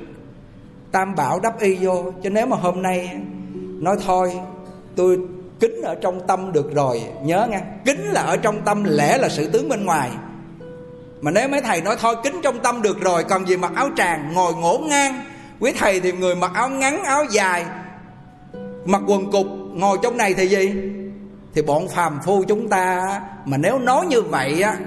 Tam 0.91 1.15
bảo 1.15 1.39
đắp 1.39 1.59
y 1.59 1.75
vô 1.75 2.11
cho 2.23 2.29
nếu 2.29 2.45
mà 2.45 2.57
hôm 2.57 2.81
nay 2.81 3.17
nói 3.79 3.97
thôi 4.05 4.39
tôi 4.95 5.19
kính 5.59 5.81
ở 5.81 5.95
trong 6.01 6.27
tâm 6.27 6.51
được 6.51 6.73
rồi 6.75 7.03
nhớ 7.23 7.47
nghe 7.49 7.61
kính 7.85 8.05
là 8.05 8.21
ở 8.21 8.37
trong 8.37 8.61
tâm 8.65 8.83
lễ 8.83 9.17
là 9.17 9.29
sự 9.29 9.49
tướng 9.49 9.69
bên 9.69 9.85
ngoài 9.85 10.09
mà 11.21 11.31
nếu 11.31 11.47
mấy 11.47 11.61
thầy 11.61 11.81
nói 11.81 11.95
thôi, 11.99 12.15
kính 12.23 12.39
trong 12.43 12.59
tâm 12.59 12.81
được 12.81 13.01
rồi, 13.01 13.23
còn 13.23 13.47
gì 13.47 13.57
mặc 13.57 13.71
áo 13.75 13.89
tràng, 13.97 14.33
ngồi 14.33 14.53
ngổn 14.53 14.87
ngang. 14.87 15.25
Quý 15.59 15.73
thầy 15.77 15.99
thì 15.99 16.11
người 16.11 16.35
mặc 16.35 16.51
áo 16.53 16.69
ngắn, 16.69 17.03
áo 17.03 17.23
dài, 17.31 17.65
mặc 18.85 19.01
quần 19.07 19.31
cục, 19.31 19.47
ngồi 19.73 19.97
trong 20.03 20.17
này 20.17 20.33
thì 20.33 20.47
gì? 20.47 20.73
Thì 21.53 21.61
bọn 21.61 21.87
phàm 21.87 22.19
phu 22.25 22.43
chúng 22.43 22.69
ta 22.69 23.01
mà 23.45 23.57
nếu 23.57 23.79
nói 23.79 24.05
như 24.05 24.21
vậy 24.21 24.61
á, 24.61 24.77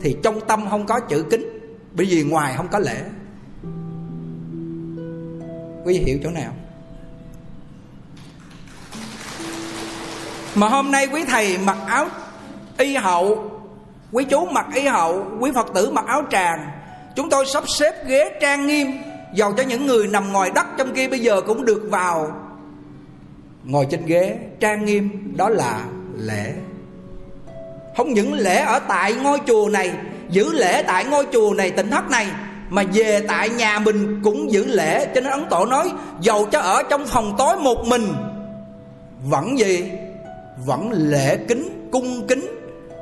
thì 0.00 0.16
trong 0.22 0.40
tâm 0.40 0.70
không 0.70 0.86
có 0.86 1.00
chữ 1.00 1.24
kính, 1.30 1.48
bởi 1.92 2.06
vì 2.06 2.22
ngoài 2.22 2.54
không 2.56 2.68
có 2.68 2.78
lễ. 2.78 3.02
Quý 5.84 5.98
vị 5.98 6.04
hiểu 6.06 6.18
chỗ 6.24 6.30
nào? 6.30 6.52
Mà 10.54 10.68
hôm 10.68 10.90
nay 10.90 11.06
quý 11.06 11.24
thầy 11.28 11.58
mặc 11.58 11.78
áo 11.86 12.06
y 12.78 12.96
hậu 12.96 13.50
quý 14.12 14.24
chú 14.24 14.46
mặc 14.46 14.66
y 14.74 14.86
hậu, 14.86 15.26
quý 15.40 15.50
phật 15.54 15.66
tử 15.74 15.90
mặc 15.90 16.04
áo 16.06 16.22
tràng. 16.30 16.70
Chúng 17.16 17.30
tôi 17.30 17.46
sắp 17.46 17.64
xếp 17.68 18.06
ghế 18.06 18.38
trang 18.40 18.66
nghiêm, 18.66 18.92
dầu 19.34 19.52
cho 19.52 19.62
những 19.62 19.86
người 19.86 20.06
nằm 20.06 20.32
ngoài 20.32 20.50
đất 20.54 20.66
trong 20.78 20.94
kia 20.94 21.08
bây 21.08 21.20
giờ 21.20 21.40
cũng 21.40 21.64
được 21.64 21.82
vào. 21.90 22.32
Ngồi 23.64 23.86
trên 23.90 24.06
ghế 24.06 24.38
trang 24.60 24.84
nghiêm, 24.84 25.32
đó 25.36 25.48
là 25.48 25.80
lễ. 26.16 26.52
Không 27.96 28.12
những 28.12 28.32
lễ 28.32 28.56
ở 28.58 28.78
tại 28.78 29.12
ngôi 29.12 29.38
chùa 29.46 29.68
này, 29.68 29.92
giữ 30.30 30.52
lễ 30.52 30.82
tại 30.82 31.04
ngôi 31.04 31.26
chùa 31.32 31.54
này, 31.54 31.70
tỉnh 31.70 31.90
thất 31.90 32.10
này, 32.10 32.26
mà 32.70 32.82
về 32.92 33.20
tại 33.28 33.48
nhà 33.48 33.78
mình 33.78 34.20
cũng 34.24 34.52
giữ 34.52 34.66
lễ. 34.66 35.06
Cho 35.14 35.20
nên 35.20 35.30
ấn 35.30 35.46
tổ 35.50 35.66
nói, 35.66 35.92
dầu 36.20 36.48
cho 36.52 36.60
ở 36.60 36.82
trong 36.90 37.06
phòng 37.06 37.34
tối 37.38 37.56
một 37.56 37.86
mình, 37.86 38.12
vẫn 39.24 39.58
gì? 39.58 39.90
Vẫn 40.66 40.90
lễ 40.92 41.36
kính, 41.48 41.88
cung 41.92 42.26
kính 42.26 42.57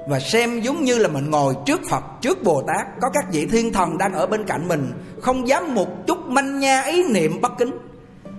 và 0.07 0.21
xem 0.21 0.61
giống 0.61 0.85
như 0.85 0.99
là 0.99 1.09
mình 1.09 1.31
ngồi 1.31 1.57
trước 1.67 1.81
Phật, 1.91 2.05
trước 2.21 2.43
Bồ 2.43 2.63
Tát, 2.63 2.87
có 3.01 3.11
các 3.15 3.25
vị 3.33 3.47
thiên 3.47 3.73
thần 3.73 3.99
đang 3.99 4.13
ở 4.13 4.27
bên 4.27 4.45
cạnh 4.47 4.69
mình, 4.69 4.93
không 5.21 5.49
dám 5.49 5.75
một 5.75 6.07
chút 6.07 6.19
manh 6.27 6.59
nha 6.59 6.83
ý 6.83 7.05
niệm 7.09 7.41
bất 7.41 7.53
kính. 7.59 7.71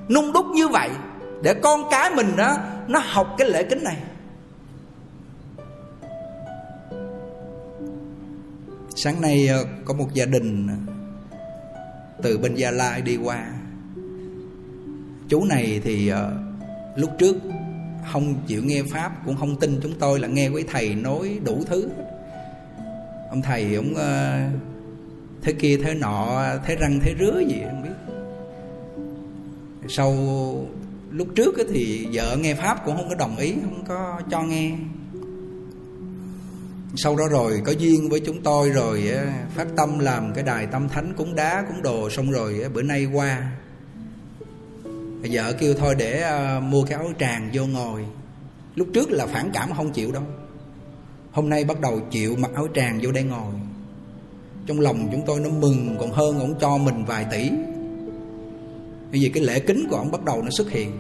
Nung 0.09 0.33
đúc 0.33 0.45
như 0.45 0.67
vậy 0.67 0.89
để 1.43 1.53
con 1.53 1.83
cái 1.91 2.15
mình 2.15 2.35
đó 2.37 2.57
nó 2.87 2.99
học 3.03 3.35
cái 3.37 3.49
lễ 3.49 3.63
kính 3.63 3.83
này. 3.83 3.97
Sáng 8.95 9.21
nay 9.21 9.47
ờ, 9.47 9.65
có 9.85 9.93
một 9.93 10.13
gia 10.13 10.25
đình 10.25 10.67
từ 12.21 12.37
bên 12.37 12.55
Gia 12.55 12.71
Lai 12.71 13.01
đi 13.01 13.17
qua. 13.17 13.43
Chú 15.29 15.45
này 15.45 15.81
thì 15.83 16.07
ờ, 16.07 16.31
lúc 16.95 17.09
trước 17.17 17.35
không 18.13 18.35
chịu 18.47 18.61
nghe 18.63 18.83
pháp 18.83 19.25
cũng 19.25 19.35
không 19.35 19.59
tin 19.59 19.79
chúng 19.83 19.93
tôi 19.99 20.19
là 20.19 20.27
nghe 20.27 20.47
quý 20.47 20.63
thầy 20.71 20.95
nói 20.95 21.39
đủ 21.43 21.63
thứ. 21.67 21.89
Ông 23.29 23.41
thầy 23.41 23.75
ông 23.75 23.91
uh, 23.91 24.61
thế 25.41 25.53
kia 25.53 25.77
thế 25.83 25.93
nọ 25.93 26.43
thế 26.65 26.75
răng 26.75 26.99
thế 27.03 27.15
rứa 27.19 27.39
gì 27.39 27.61
không 27.69 27.83
biết. 27.83 28.13
Sau 29.89 30.13
lúc 31.11 31.27
trước 31.35 31.55
thì 31.69 32.07
vợ 32.13 32.37
nghe 32.37 32.53
pháp 32.53 32.85
cũng 32.85 32.97
không 32.97 33.09
có 33.09 33.15
đồng 33.15 33.37
ý 33.37 33.53
không 33.63 33.83
có 33.87 34.21
cho 34.31 34.43
nghe. 34.43 34.71
Sau 36.95 37.15
đó 37.15 37.23
rồi 37.31 37.61
có 37.65 37.71
duyên 37.71 38.09
với 38.09 38.19
chúng 38.19 38.41
tôi 38.41 38.69
rồi 38.69 39.11
phát 39.55 39.67
tâm 39.77 39.99
làm 39.99 40.33
cái 40.33 40.43
đài 40.43 40.67
tâm 40.67 40.89
thánh 40.89 41.13
cúng 41.17 41.35
đá 41.35 41.65
cúng 41.67 41.81
đồ 41.81 42.09
xong 42.09 42.31
rồi 42.31 42.61
bữa 42.73 42.81
nay 42.81 43.05
qua 43.05 43.51
vợ 45.23 45.53
kêu 45.53 45.73
thôi 45.73 45.95
để 45.95 46.23
uh, 46.57 46.63
mua 46.63 46.83
cái 46.83 46.97
áo 46.97 47.11
tràng 47.19 47.49
vô 47.53 47.65
ngồi. 47.65 48.05
Lúc 48.75 48.87
trước 48.93 49.11
là 49.11 49.25
phản 49.25 49.49
cảm 49.53 49.69
không 49.77 49.91
chịu 49.91 50.11
đâu. 50.11 50.23
Hôm 51.31 51.49
nay 51.49 51.63
bắt 51.63 51.81
đầu 51.81 51.99
chịu 52.11 52.35
mặc 52.37 52.51
áo 52.55 52.67
tràng 52.75 52.99
vô 53.03 53.11
đây 53.11 53.23
ngồi. 53.23 53.53
Trong 54.65 54.79
lòng 54.79 55.09
chúng 55.11 55.21
tôi 55.25 55.39
nó 55.39 55.49
mừng 55.49 55.97
còn 55.99 56.11
hơn 56.11 56.39
ông 56.39 56.55
cho 56.59 56.77
mình 56.77 57.05
vài 57.05 57.25
tỷ. 57.31 57.49
Bởi 59.11 59.19
vì 59.21 59.31
cái 59.33 59.43
lễ 59.43 59.59
kính 59.59 59.87
của 59.89 59.95
ông 59.95 60.11
bắt 60.11 60.25
đầu 60.25 60.41
nó 60.41 60.49
xuất 60.49 60.69
hiện. 60.69 60.91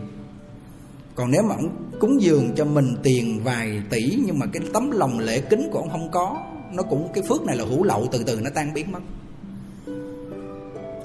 Còn 1.15 1.31
nếu 1.31 1.41
mà 1.43 1.55
ông 1.55 1.89
cúng 1.99 2.21
dường 2.21 2.51
cho 2.55 2.65
mình 2.65 2.95
tiền 3.03 3.41
vài 3.43 3.81
tỷ 3.89 4.17
nhưng 4.25 4.39
mà 4.39 4.45
cái 4.53 4.61
tấm 4.73 4.91
lòng 4.91 5.19
lễ 5.19 5.41
kính 5.41 5.69
của 5.71 5.79
ông 5.79 5.89
không 5.89 6.11
có 6.11 6.43
nó 6.73 6.83
cũng 6.83 7.07
cái 7.13 7.23
phước 7.23 7.45
này 7.45 7.57
là 7.57 7.65
hữu 7.65 7.83
lậu 7.83 8.07
từ 8.11 8.23
từ 8.23 8.39
nó 8.41 8.49
tan 8.55 8.73
biến 8.73 8.91
mất 8.91 8.99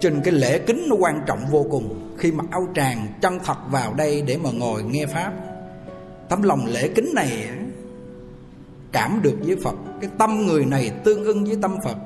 trên 0.02 0.20
cái 0.24 0.34
lễ 0.34 0.58
kính 0.58 0.86
nó 0.88 0.96
quan 0.96 1.20
trọng 1.26 1.46
vô 1.50 1.66
cùng. 1.70 2.16
Khi 2.18 2.32
mặc 2.32 2.46
áo 2.50 2.68
tràng 2.74 3.06
chân 3.20 3.38
thật 3.44 3.56
vào 3.70 3.94
đây 3.94 4.22
để 4.22 4.38
mà 4.44 4.50
ngồi 4.50 4.82
nghe 4.82 5.06
pháp, 5.06 5.32
tấm 6.28 6.42
lòng 6.42 6.66
lễ 6.66 6.88
kính 6.94 7.10
này 7.14 7.48
cảm 8.92 9.20
được 9.22 9.36
với 9.40 9.56
phật. 9.64 9.74
Cái 10.00 10.10
tâm 10.18 10.46
người 10.46 10.64
này 10.64 10.90
tương 11.04 11.24
ưng 11.24 11.44
với 11.44 11.56
tâm 11.62 11.76
phật. 11.84 11.96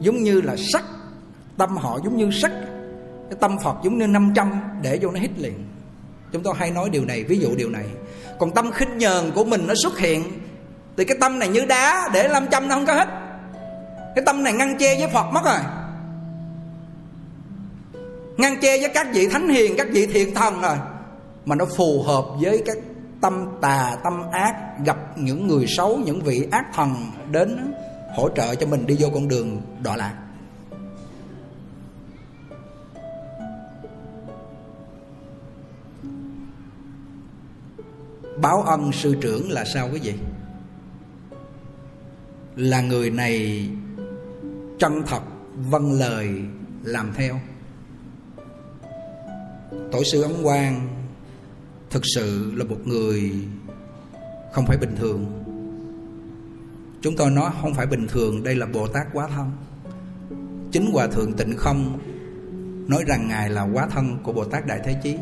Giống 0.00 0.16
như 0.16 0.40
là 0.40 0.56
sắc 0.72 0.84
tâm 1.56 1.76
họ 1.76 1.98
giống 2.04 2.16
như 2.16 2.30
sắc 2.42 2.52
cái 3.30 3.38
tâm 3.40 3.56
phật 3.64 3.76
giống 3.84 3.98
như 3.98 4.06
500 4.06 4.60
để 4.82 4.98
vô 5.02 5.10
nó 5.10 5.20
hít 5.20 5.30
liền. 5.38 5.54
Chúng 6.32 6.42
tôi 6.42 6.54
hay 6.56 6.70
nói 6.70 6.90
điều 6.90 7.04
này, 7.04 7.24
ví 7.24 7.38
dụ 7.38 7.48
điều 7.56 7.70
này. 7.70 7.86
Còn 8.38 8.50
tâm 8.50 8.70
khinh 8.72 8.98
nhờn 8.98 9.30
của 9.34 9.44
mình 9.44 9.66
nó 9.66 9.74
xuất 9.74 9.98
hiện, 9.98 10.22
thì 10.96 11.04
cái 11.04 11.16
tâm 11.20 11.38
này 11.38 11.48
như 11.48 11.64
đá 11.64 12.10
để 12.14 12.28
500 12.32 12.68
nó 12.68 12.74
không 12.74 12.86
có 12.86 12.94
hết. 12.94 13.08
Cái 14.14 14.24
tâm 14.26 14.42
này 14.42 14.52
ngăn 14.52 14.78
che 14.78 14.96
với 15.00 15.08
phật 15.08 15.30
mất 15.32 15.44
rồi 15.44 15.77
ngăn 18.38 18.60
che 18.60 18.78
với 18.80 18.90
các 18.94 19.06
vị 19.12 19.28
thánh 19.28 19.48
hiền, 19.48 19.74
các 19.78 19.86
vị 19.90 20.06
thiện 20.06 20.34
thần 20.34 20.60
rồi. 20.60 20.76
Mà 21.44 21.54
nó 21.54 21.64
phù 21.76 22.02
hợp 22.02 22.24
với 22.40 22.62
các 22.66 22.76
tâm 23.20 23.46
tà, 23.60 23.96
tâm 24.04 24.22
ác, 24.32 24.54
gặp 24.84 25.18
những 25.18 25.46
người 25.46 25.66
xấu, 25.68 25.96
những 25.96 26.20
vị 26.20 26.46
ác 26.50 26.66
thần 26.74 26.94
đến 27.30 27.72
hỗ 28.14 28.28
trợ 28.28 28.54
cho 28.54 28.66
mình 28.66 28.86
đi 28.86 28.96
vô 28.98 29.08
con 29.14 29.28
đường 29.28 29.62
đọa 29.82 29.96
lạc. 29.96 30.14
Báo 38.42 38.62
ân 38.62 38.92
sư 38.92 39.16
trưởng 39.20 39.50
là 39.50 39.64
sao 39.64 39.88
quý 39.92 40.00
vị? 40.02 40.14
Là 42.56 42.80
người 42.80 43.10
này 43.10 43.68
chân 44.78 45.02
thật 45.06 45.22
vâng 45.70 45.92
lời, 45.92 46.28
làm 46.82 47.12
theo 47.16 47.40
tổ 49.92 50.04
sư 50.04 50.22
ấn 50.22 50.32
quang 50.42 50.88
thực 51.90 52.02
sự 52.14 52.52
là 52.54 52.64
một 52.64 52.78
người 52.84 53.32
không 54.52 54.66
phải 54.66 54.76
bình 54.76 54.96
thường. 54.96 55.26
Chúng 57.02 57.16
tôi 57.16 57.30
nói 57.30 57.50
không 57.62 57.74
phải 57.74 57.86
bình 57.86 58.06
thường, 58.08 58.42
đây 58.42 58.54
là 58.54 58.66
bồ 58.66 58.86
tát 58.86 59.06
quá 59.12 59.28
thân. 59.36 59.50
Chính 60.72 60.90
hòa 60.92 61.06
thượng 61.06 61.32
tịnh 61.32 61.56
không 61.56 61.98
nói 62.88 63.04
rằng 63.06 63.28
ngài 63.28 63.50
là 63.50 63.62
quá 63.72 63.88
thân 63.90 64.18
của 64.22 64.32
bồ 64.32 64.44
tát 64.44 64.66
đại 64.66 64.80
thế 64.84 64.96
chí. 65.02 65.16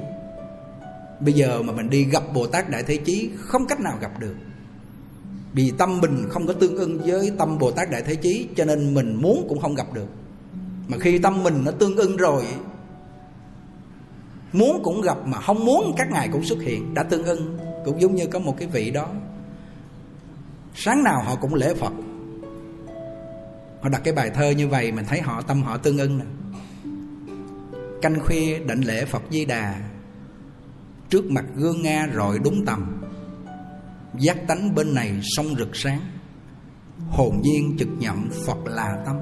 Bây 1.21 1.33
giờ 1.33 1.63
mà 1.63 1.73
mình 1.73 1.91
đi 1.91 2.05
gặp 2.05 2.23
bồ 2.35 2.47
tát 2.47 2.71
đại 2.71 2.83
thế 2.83 2.97
chí, 2.97 3.31
không 3.39 3.67
cách 3.67 3.81
nào 3.81 3.99
gặp 4.01 4.21
được. 4.21 4.35
Vì 5.53 5.73
tâm 5.79 6.01
mình 6.01 6.27
không 6.29 6.47
có 6.47 6.53
tương 6.53 6.77
ưng 6.77 6.99
với 6.99 7.33
tâm 7.39 7.59
bồ 7.59 7.71
tát 7.71 7.91
đại 7.91 8.03
thế 8.03 8.15
chí, 8.15 8.49
cho 8.57 8.65
nên 8.65 8.95
mình 8.95 9.15
muốn 9.23 9.47
cũng 9.49 9.61
không 9.61 9.75
gặp 9.75 9.87
được. 9.95 10.09
Mà 10.89 10.99
khi 10.99 11.19
tâm 11.19 11.43
mình 11.43 11.65
nó 11.65 11.71
tương 11.71 11.97
ưng 11.97 12.17
rồi 12.17 12.45
muốn 14.53 14.81
cũng 14.83 15.01
gặp 15.01 15.17
mà 15.25 15.41
không 15.41 15.65
muốn, 15.65 15.95
các 15.97 16.09
ngài 16.11 16.29
cũng 16.29 16.45
xuất 16.45 16.59
hiện, 16.63 16.95
đã 16.95 17.03
tương 17.03 17.25
ưng. 17.25 17.59
Cũng 17.85 18.01
giống 18.01 18.15
như 18.15 18.27
có 18.27 18.39
một 18.39 18.55
cái 18.59 18.69
vị 18.69 18.91
đó. 18.91 19.09
Sáng 20.75 21.05
nào 21.05 21.23
họ 21.23 21.37
cũng 21.37 21.55
lễ 21.55 21.75
phật. 21.75 21.93
Họ 23.83 23.89
đặt 23.89 24.01
cái 24.05 24.15
bài 24.15 24.31
thơ 24.31 24.51
như 24.51 24.69
vậy, 24.69 24.93
mình 24.93 25.05
thấy 25.09 25.21
họ, 25.21 25.43
tâm 25.43 25.63
họ 25.63 25.77
tương 25.77 25.99
ưng 25.99 26.19
nè. 26.19 26.25
Canh 28.03 28.21
khuya 28.21 28.59
định 28.59 28.81
lễ 28.81 29.05
phật 29.05 29.23
di 29.31 29.45
đà. 29.45 29.81
Trước 31.09 31.31
mặt 31.31 31.45
gương 31.57 31.83
nga 31.83 32.07
rồi 32.07 32.39
đúng 32.45 32.65
tầm. 32.65 33.03
Giác 34.19 34.37
tánh 34.49 34.75
bên 34.75 34.95
này 34.95 35.21
sông 35.23 35.47
rực 35.59 35.77
sáng. 35.77 36.01
Hồn 37.11 37.41
nhiên 37.43 37.77
trực 37.79 37.89
nhậm 37.99 38.31
phật 38.47 38.59
là 38.65 39.03
tâm. 39.07 39.17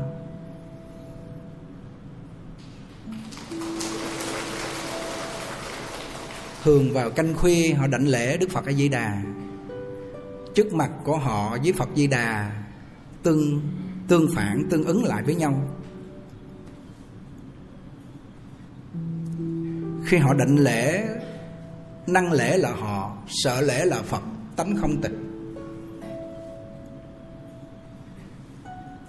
Thường 6.65 6.93
vào 6.93 7.11
canh 7.11 7.35
khuya, 7.35 7.73
họ 7.73 7.87
đảnh 7.87 8.09
lễ 8.09 8.37
đức 8.37 8.51
phật 8.51 8.67
a 8.67 8.73
di 8.73 8.89
đà 8.89 9.23
trước 10.55 10.75
mặt 10.75 10.91
của 11.05 11.17
họ 11.19 11.59
với 11.63 11.73
phật 11.73 11.89
di 11.95 12.07
đà 12.07 12.63
tương 13.23 13.61
tương 14.09 14.29
phản, 14.35 14.63
tương 14.71 14.85
ứng 14.85 15.05
lại 15.05 15.23
với 15.23 15.35
nhau. 15.35 15.69
Khi 20.07 20.17
họ 20.17 20.35
định 20.35 20.57
lễ, 20.57 21.05
năng 22.07 22.33
lễ 22.33 22.59
là 22.59 22.71
họ, 22.71 23.17
sợ 23.29 23.61
lễ 23.61 23.85
là 23.85 24.03
phật, 24.03 24.23
tánh 24.57 24.77
không 24.77 25.03
tịch. 25.03 25.15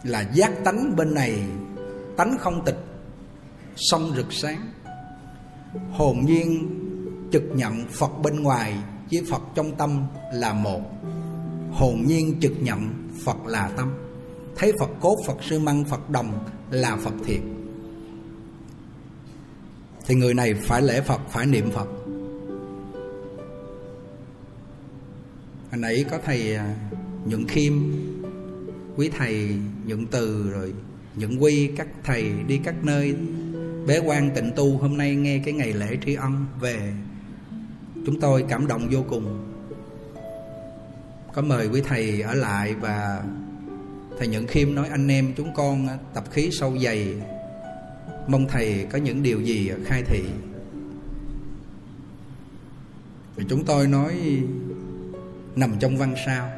Là 0.03 0.21
giác 0.33 0.51
tánh 0.63 0.95
bên 0.95 1.13
này, 1.13 1.39
tánh 2.17 2.37
không 2.39 2.65
tịch 2.65 2.79
sông 3.75 4.11
rực 4.15 4.33
sáng. 4.33 4.71
Hồn 5.91 6.25
nhiên 6.25 6.84
trực 7.35 7.55
nhận 7.55 7.85
Phật 7.87 8.11
bên 8.23 8.43
ngoài 8.43 8.77
với 9.11 9.21
Phật 9.29 9.41
trong 9.55 9.75
tâm 9.75 10.03
là 10.33 10.53
một. 10.53 10.81
Hồn 11.71 12.03
nhiên 12.07 12.37
trực 12.41 12.53
nhận 12.61 12.93
Phật 13.23 13.45
là 13.45 13.69
tâm. 13.77 13.93
Thấy 14.55 14.73
Phật 14.79 14.89
cốt, 14.99 15.15
Phật 15.27 15.37
sư 15.41 15.59
măng, 15.59 15.85
Phật 15.85 16.09
đồng 16.09 16.45
là 16.71 16.97
Phật 16.97 17.13
thiệt. 17.25 17.39
Thì 20.05 20.15
người 20.15 20.33
này 20.33 20.53
phải 20.53 20.81
lễ 20.81 21.01
Phật, 21.01 21.21
phải 21.29 21.45
niệm 21.45 21.71
Phật. 21.71 21.87
Hồi 25.71 25.79
nãy 25.79 26.05
có 26.11 26.17
thầy 26.25 26.55
à, 26.55 26.75
Nhuận 27.25 27.47
Khiêm 27.47 27.73
Quý 28.95 29.09
thầy 29.17 29.55
Nhuận 29.85 30.05
Từ 30.05 30.49
rồi 30.49 30.73
Nhuận 31.15 31.37
Quy 31.37 31.67
các 31.77 31.87
thầy 32.03 32.31
đi 32.47 32.59
các 32.63 32.75
nơi. 32.83 33.15
Bế 33.87 33.99
quan 33.99 34.31
tịnh 34.35 34.51
tu 34.55 34.77
hôm 34.77 34.97
nay 34.97 35.15
nghe 35.15 35.41
cái 35.45 35.53
ngày 35.53 35.73
lễ 35.73 35.97
tri 36.05 36.13
ân 36.13 36.45
về 36.59 36.93
chúng 38.05 38.19
tôi 38.19 38.45
cảm 38.49 38.67
động 38.67 38.87
vô 38.91 39.03
cùng. 39.09 39.51
Có 41.33 41.41
mời 41.41 41.67
quý 41.67 41.81
thầy 41.87 42.21
ở 42.21 42.33
lại 42.33 42.75
và 42.75 43.23
thầy 44.17 44.27
Nhận 44.27 44.47
Khiêm 44.47 44.75
nói, 44.75 44.87
anh 44.87 45.07
em 45.07 45.33
chúng 45.37 45.53
con 45.53 45.87
tập 46.13 46.23
khí 46.31 46.49
sâu 46.51 46.77
dày. 46.77 47.13
Mong 48.27 48.47
thầy 48.47 48.87
có 48.91 48.97
những 48.97 49.23
điều 49.23 49.41
gì 49.41 49.71
khai 49.85 50.03
thị. 50.03 50.23
Thì 53.37 53.43
chúng 53.49 53.65
tôi 53.65 53.87
nói, 53.87 54.43
nằm 55.55 55.75
trong 55.79 55.97
văn 55.97 56.15
sao. 56.25 56.51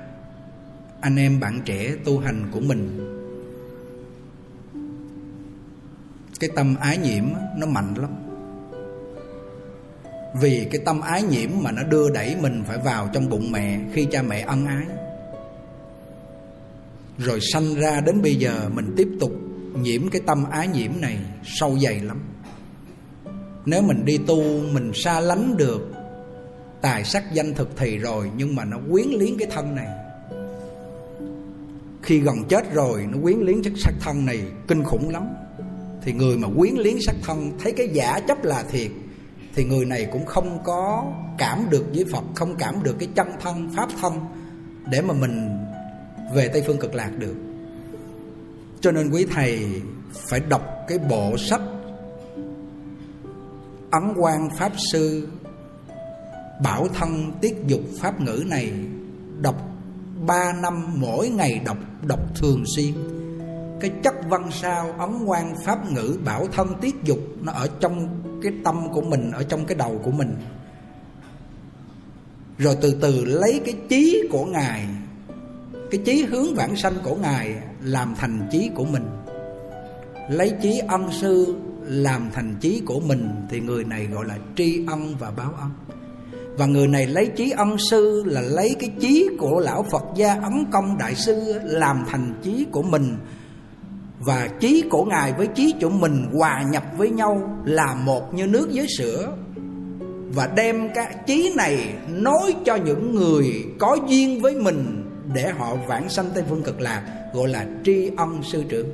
Anh 1.01 1.15
em 1.15 1.39
bạn 1.39 1.61
trẻ 1.65 1.95
tu 2.05 2.19
hành 2.19 2.47
của 2.51 2.59
mình. 2.59 3.13
Cái 6.39 6.49
tâm 6.55 6.75
ái 6.75 6.97
nhiễm 6.97 7.23
nó 7.57 7.67
mạnh 7.67 7.93
lắm 7.97 8.26
vì 10.33 10.67
cái 10.71 10.81
tâm 10.85 11.01
ái 11.01 11.23
nhiễm 11.23 11.49
mà 11.61 11.71
nó 11.71 11.83
đưa 11.83 12.09
đẩy 12.09 12.35
mình 12.41 12.63
phải 12.67 12.77
vào 12.77 13.09
trong 13.13 13.29
bụng 13.29 13.51
mẹ 13.51 13.79
khi 13.93 14.07
cha 14.11 14.21
mẹ 14.21 14.41
ân 14.47 14.65
ái. 14.65 14.85
Rồi 17.17 17.39
sanh 17.41 17.75
ra 17.75 18.01
đến 18.01 18.21
bây 18.21 18.35
giờ 18.35 18.69
mình 18.73 18.93
tiếp 18.97 19.07
tục 19.19 19.31
nhiễm 19.81 20.09
cái 20.09 20.21
tâm 20.25 20.45
ái 20.49 20.67
nhiễm 20.67 20.91
này 21.01 21.17
sâu 21.45 21.77
dày 21.79 21.99
lắm. 21.99 22.21
Nếu 23.65 23.81
mình 23.81 24.05
đi 24.05 24.17
tu, 24.17 24.43
mình 24.71 24.91
xa 24.93 25.19
lánh 25.19 25.57
được 25.57 25.91
tài 26.81 27.03
sắc 27.03 27.33
danh 27.33 27.53
thực 27.53 27.69
thì 27.77 27.97
rồi, 27.97 28.31
nhưng 28.37 28.55
mà 28.55 28.65
nó 28.65 28.77
quyến 28.91 29.07
liếng 29.07 29.37
cái 29.37 29.47
thân 29.51 29.75
này. 29.75 29.87
Khi 32.03 32.19
gần 32.19 32.43
chết 32.49 32.73
rồi, 32.73 33.05
nó 33.11 33.17
quyến 33.23 33.39
liếng 33.39 33.63
chất 33.63 33.73
sắc 33.77 33.93
thân 33.99 34.25
này, 34.25 34.41
kinh 34.67 34.83
khủng 34.83 35.09
lắm. 35.09 35.27
Thì 36.01 36.13
người 36.13 36.37
mà 36.37 36.47
quyến 36.57 36.73
liếng 36.73 37.01
sắc 37.01 37.15
thân, 37.23 37.51
thấy 37.63 37.71
cái 37.71 37.89
giả 37.93 38.19
chấp 38.27 38.43
là 38.43 38.63
thiệt 38.71 38.91
thì 39.57 39.63
người 39.63 39.85
này 39.85 40.07
cũng 40.11 40.25
không 40.25 40.59
có 40.63 41.05
cảm 41.37 41.69
được 41.69 41.85
với 41.93 42.05
Phật, 42.11 42.23
không 42.35 42.55
cảm 42.55 42.83
được 42.83 42.95
cái 42.99 43.09
chân 43.15 43.27
thân, 43.41 43.69
pháp 43.75 43.89
thân 44.01 44.13
để 44.91 45.01
mà 45.01 45.13
mình 45.13 45.49
về 46.33 46.47
Tây 46.47 46.63
phương 46.67 46.79
cực 46.79 46.95
lạc 46.95 47.11
được. 47.17 47.35
Cho 48.81 48.91
nên 48.91 49.09
quý 49.11 49.25
thầy 49.33 49.81
phải 50.29 50.39
đọc 50.39 50.61
cái 50.87 50.97
bộ 50.97 51.37
sách 51.37 51.61
ấn 53.91 54.13
quan 54.17 54.49
pháp 54.57 54.71
sư, 54.91 55.27
bảo 56.63 56.87
thân 56.99 57.31
tiết 57.41 57.55
dục 57.67 57.81
pháp 57.99 58.21
ngữ 58.21 58.43
này, 58.47 58.73
đọc 59.41 59.55
ba 60.27 60.53
năm 60.53 60.93
mỗi 60.95 61.29
ngày 61.29 61.61
đọc 61.65 61.77
đọc 62.07 62.19
thường 62.35 62.63
xuyên. 62.75 62.93
Cái 63.79 63.91
chất 64.03 64.15
văn 64.29 64.49
sao 64.51 64.91
ấn 64.97 65.25
quan 65.25 65.55
pháp 65.65 65.91
ngữ 65.91 66.17
bảo 66.25 66.47
thân 66.47 66.67
tiết 66.81 66.95
dục 67.03 67.19
nó 67.41 67.51
ở 67.51 67.69
trong 67.79 68.23
cái 68.41 68.51
tâm 68.63 68.93
của 68.93 69.01
mình, 69.01 69.31
ở 69.31 69.43
trong 69.43 69.65
cái 69.65 69.75
đầu 69.75 70.01
của 70.03 70.11
mình. 70.11 70.35
Rồi 72.57 72.77
từ 72.81 72.97
từ 73.01 73.25
lấy 73.25 73.61
cái 73.65 73.73
chí 73.89 74.27
của 74.31 74.45
ngài, 74.45 74.87
cái 75.91 76.01
chí 76.05 76.23
hướng 76.23 76.55
vãng 76.55 76.75
sanh 76.75 76.93
của 77.03 77.15
ngài 77.15 77.55
làm 77.83 78.15
thành 78.17 78.47
chí 78.51 78.69
của 78.75 78.85
mình. 78.85 79.03
Lấy 80.29 80.53
chí 80.61 80.81
ân 80.87 81.11
sư 81.11 81.55
làm 81.83 82.29
thành 82.33 82.55
chí 82.61 82.81
của 82.85 82.99
mình 82.99 83.29
thì 83.49 83.59
người 83.59 83.83
này 83.83 84.05
gọi 84.05 84.25
là 84.25 84.37
tri 84.55 84.85
ân 84.87 85.15
và 85.19 85.31
báo 85.31 85.53
ân. 85.59 85.69
Và 86.57 86.65
người 86.65 86.87
này 86.87 87.07
lấy 87.07 87.25
chí 87.25 87.51
ân 87.51 87.77
sư 87.77 88.23
là 88.25 88.41
lấy 88.41 88.75
cái 88.79 88.91
chí 88.99 89.29
của 89.39 89.59
lão 89.59 89.85
Phật 89.91 90.03
gia 90.15 90.33
Ấn 90.33 90.65
Công 90.71 90.97
Đại 90.97 91.15
Sư 91.15 91.59
làm 91.63 92.03
thành 92.09 92.33
chí 92.43 92.65
của 92.71 92.83
mình 92.83 93.17
và 94.19 94.49
trí 94.59 94.83
của 94.89 95.05
ngài 95.05 95.33
với 95.33 95.47
trí 95.47 95.73
của 95.81 95.89
mình 95.89 96.29
hòa 96.33 96.63
nhập 96.71 96.83
với 96.97 97.09
nhau 97.09 97.57
là 97.65 97.93
một 97.93 98.33
như 98.33 98.47
nước 98.47 98.69
với 98.73 98.87
sữa. 98.97 99.31
Và 100.33 100.47
đem 100.47 100.89
cái 100.95 101.15
trí 101.25 101.53
này 101.55 101.93
nói 102.09 102.55
cho 102.65 102.75
những 102.75 103.15
người 103.15 103.65
có 103.79 103.97
duyên 104.07 104.41
với 104.41 104.55
mình 104.55 105.03
để 105.33 105.51
họ 105.57 105.75
vãng 105.75 106.09
sanh 106.09 106.25
tây 106.33 106.43
phương 106.49 106.63
cực 106.63 106.81
lạc 106.81 107.03
gọi 107.33 107.47
là 107.47 107.65
tri 107.83 108.11
ân 108.17 108.43
sư 108.43 108.63
trưởng. 108.69 108.87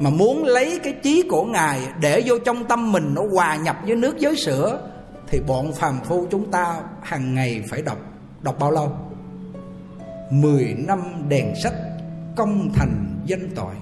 Mà 0.00 0.10
muốn 0.10 0.44
lấy 0.44 0.80
cái 0.82 0.94
trí 1.02 1.22
của 1.22 1.44
ngài 1.44 1.80
để 2.00 2.22
vô 2.26 2.38
trong 2.38 2.64
tâm 2.64 2.92
mình 2.92 3.14
nó 3.14 3.22
hòa 3.32 3.56
nhập 3.56 3.76
với 3.86 3.96
nước 3.96 4.16
với 4.20 4.36
sữa, 4.36 4.88
thì 5.28 5.40
bọn 5.46 5.72
phàm 5.72 6.00
phu 6.04 6.26
chúng 6.30 6.50
ta 6.50 6.80
hàng 7.02 7.34
ngày 7.34 7.62
phải 7.68 7.82
đọc 7.82 7.98
đọc 8.42 8.58
bao 8.58 8.70
lâu? 8.70 8.92
Mười 10.30 10.74
năm 10.78 11.00
đèn 11.28 11.54
sách 11.62 11.74
công 12.36 12.72
thành 12.74 13.22
danh 13.26 13.48
tội. 13.54 13.74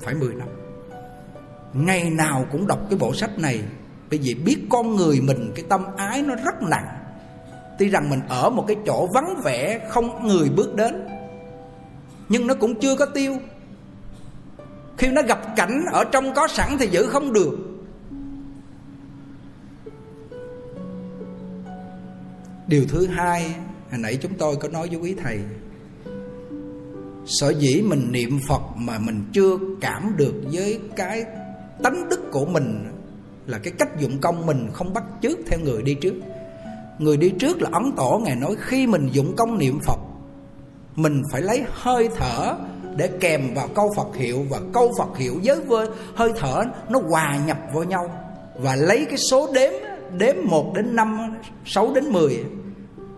Phải 0.00 0.14
mười 0.14 0.34
năm. 0.34 0.48
Ngày 1.74 2.10
nào 2.10 2.46
cũng 2.52 2.66
đọc 2.66 2.78
cái 2.90 2.98
bộ 2.98 3.14
sách 3.14 3.38
này, 3.38 3.62
bởi 4.10 4.18
vì 4.22 4.34
biết 4.34 4.56
con 4.70 4.96
người 4.96 5.20
mình, 5.20 5.52
cái 5.54 5.64
tâm 5.68 5.84
ái 5.96 6.22
nó 6.22 6.34
rất 6.34 6.62
nặng. 6.62 6.86
Tuy 7.78 7.88
rằng 7.88 8.10
mình 8.10 8.20
ở 8.28 8.50
một 8.50 8.64
cái 8.68 8.76
chỗ 8.86 9.08
vắng 9.14 9.40
vẻ, 9.44 9.88
không 9.90 10.26
người 10.26 10.48
bước 10.48 10.74
đến, 10.74 11.06
nhưng 12.28 12.46
nó 12.46 12.54
cũng 12.54 12.80
chưa 12.80 12.96
có 12.96 13.06
tiêu. 13.06 13.36
Khi 14.98 15.08
nó 15.08 15.22
gặp 15.22 15.56
cảnh 15.56 15.84
ở 15.92 16.04
trong 16.04 16.34
có 16.34 16.48
sẵn 16.48 16.76
thì 16.78 16.86
giữ 16.86 17.06
không 17.06 17.32
được. 17.32 17.58
Điều 22.66 22.84
thứ 22.88 23.06
hai, 23.06 23.54
hồi 23.90 23.98
nãy 23.98 24.18
chúng 24.22 24.34
tôi 24.34 24.56
có 24.56 24.68
nói 24.68 24.88
với 24.88 24.98
quý 24.98 25.14
thầy 25.22 25.40
sở 27.26 27.50
dĩ 27.58 27.82
mình 27.82 28.12
niệm 28.12 28.40
phật 28.48 28.62
mà 28.76 28.98
mình 28.98 29.24
chưa 29.32 29.58
cảm 29.80 30.14
được 30.16 30.34
với 30.52 30.80
cái 30.96 31.24
tánh 31.82 32.08
đức 32.08 32.30
của 32.32 32.46
mình 32.46 32.92
là 33.46 33.58
cái 33.58 33.72
cách 33.78 34.00
dụng 34.00 34.18
công 34.20 34.46
mình 34.46 34.68
không 34.72 34.94
bắt 34.94 35.04
chước 35.22 35.38
theo 35.46 35.58
người 35.64 35.82
đi 35.82 35.94
trước. 35.94 36.14
Người 36.98 37.16
đi 37.16 37.30
trước 37.30 37.62
là 37.62 37.70
ấn 37.72 37.92
tổ 37.96 38.20
ngài 38.24 38.36
nói 38.36 38.56
khi 38.58 38.86
mình 38.86 39.08
dụng 39.12 39.36
công 39.36 39.58
niệm 39.58 39.78
phật, 39.80 39.98
mình 40.96 41.22
phải 41.32 41.42
lấy 41.42 41.64
hơi 41.70 42.08
thở 42.16 42.56
để 42.96 43.10
kèm 43.20 43.54
vào 43.54 43.68
câu 43.74 43.92
Phật 43.96 44.16
hiệu 44.16 44.46
và 44.50 44.60
câu 44.72 44.92
Phật 44.98 45.18
hiệu 45.18 45.40
với 45.66 45.86
hơi 46.14 46.32
thở 46.36 46.64
nó 46.88 47.00
hòa 47.08 47.38
nhập 47.46 47.58
vào 47.72 47.84
nhau 47.84 48.10
và 48.58 48.76
lấy 48.76 49.06
cái 49.08 49.18
số 49.30 49.52
đếm 49.54 49.72
đếm 50.18 50.36
1 50.44 50.72
đến 50.74 50.96
5 50.96 51.34
6 51.64 51.94
đến 51.94 52.04
10 52.12 52.44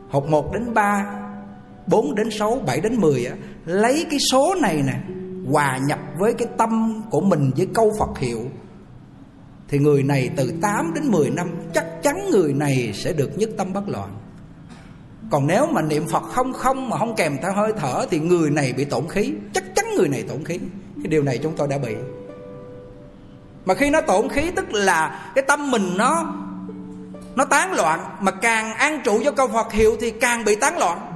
hoặc 0.08 0.24
1 0.24 0.52
đến 0.52 0.74
3 0.74 1.20
4 1.86 2.14
đến 2.14 2.30
6 2.30 2.60
7 2.66 2.80
đến 2.80 3.00
10 3.00 3.26
lấy 3.68 4.06
cái 4.10 4.18
số 4.32 4.54
này 4.60 4.82
nè, 4.86 5.00
hòa 5.52 5.78
nhập 5.86 5.98
với 6.18 6.34
cái 6.34 6.48
tâm 6.58 7.02
của 7.10 7.20
mình 7.20 7.50
với 7.56 7.68
câu 7.74 7.92
Phật 7.98 8.18
hiệu, 8.18 8.40
thì 9.68 9.78
người 9.78 10.02
này 10.02 10.30
từ 10.36 10.52
8 10.62 10.94
đến 10.94 11.10
10 11.10 11.30
năm, 11.30 11.50
chắc 11.74 11.86
chắn 12.02 12.30
người 12.30 12.52
này 12.52 12.92
sẽ 12.94 13.12
được 13.12 13.38
nhất 13.38 13.50
tâm 13.58 13.72
bất 13.72 13.88
loạn. 13.88 14.10
Còn 15.30 15.46
nếu 15.46 15.66
mà 15.66 15.82
niệm 15.82 16.06
Phật 16.08 16.22
không 16.22 16.52
không 16.52 16.90
mà 16.90 16.98
không 16.98 17.14
kèm 17.16 17.36
theo 17.42 17.52
hơi 17.52 17.72
thở, 17.76 18.06
thì 18.10 18.18
người 18.18 18.50
này 18.50 18.72
bị 18.72 18.84
tổn 18.84 19.08
khí. 19.08 19.32
Chắc 19.54 19.64
chắn 19.76 19.84
người 19.96 20.08
này 20.08 20.22
tổn 20.28 20.44
khí. 20.44 20.58
Cái 20.96 21.08
điều 21.08 21.22
này 21.22 21.38
chúng 21.38 21.56
tôi 21.56 21.68
đã 21.68 21.78
bị. 21.78 21.94
Mà 23.64 23.74
khi 23.74 23.90
nó 23.90 24.00
tổn 24.00 24.28
khí, 24.28 24.50
tức 24.56 24.72
là 24.72 25.30
cái 25.34 25.44
tâm 25.48 25.70
mình 25.70 25.96
nó 25.96 26.34
nó 27.34 27.44
tán 27.44 27.72
loạn, 27.72 28.00
mà 28.20 28.30
càng 28.30 28.74
an 28.74 29.00
trụ 29.04 29.20
cho 29.24 29.30
câu 29.30 29.48
Phật 29.48 29.72
hiệu 29.72 29.96
thì 30.00 30.10
càng 30.10 30.44
bị 30.44 30.56
tán 30.56 30.78
loạn 30.78 31.07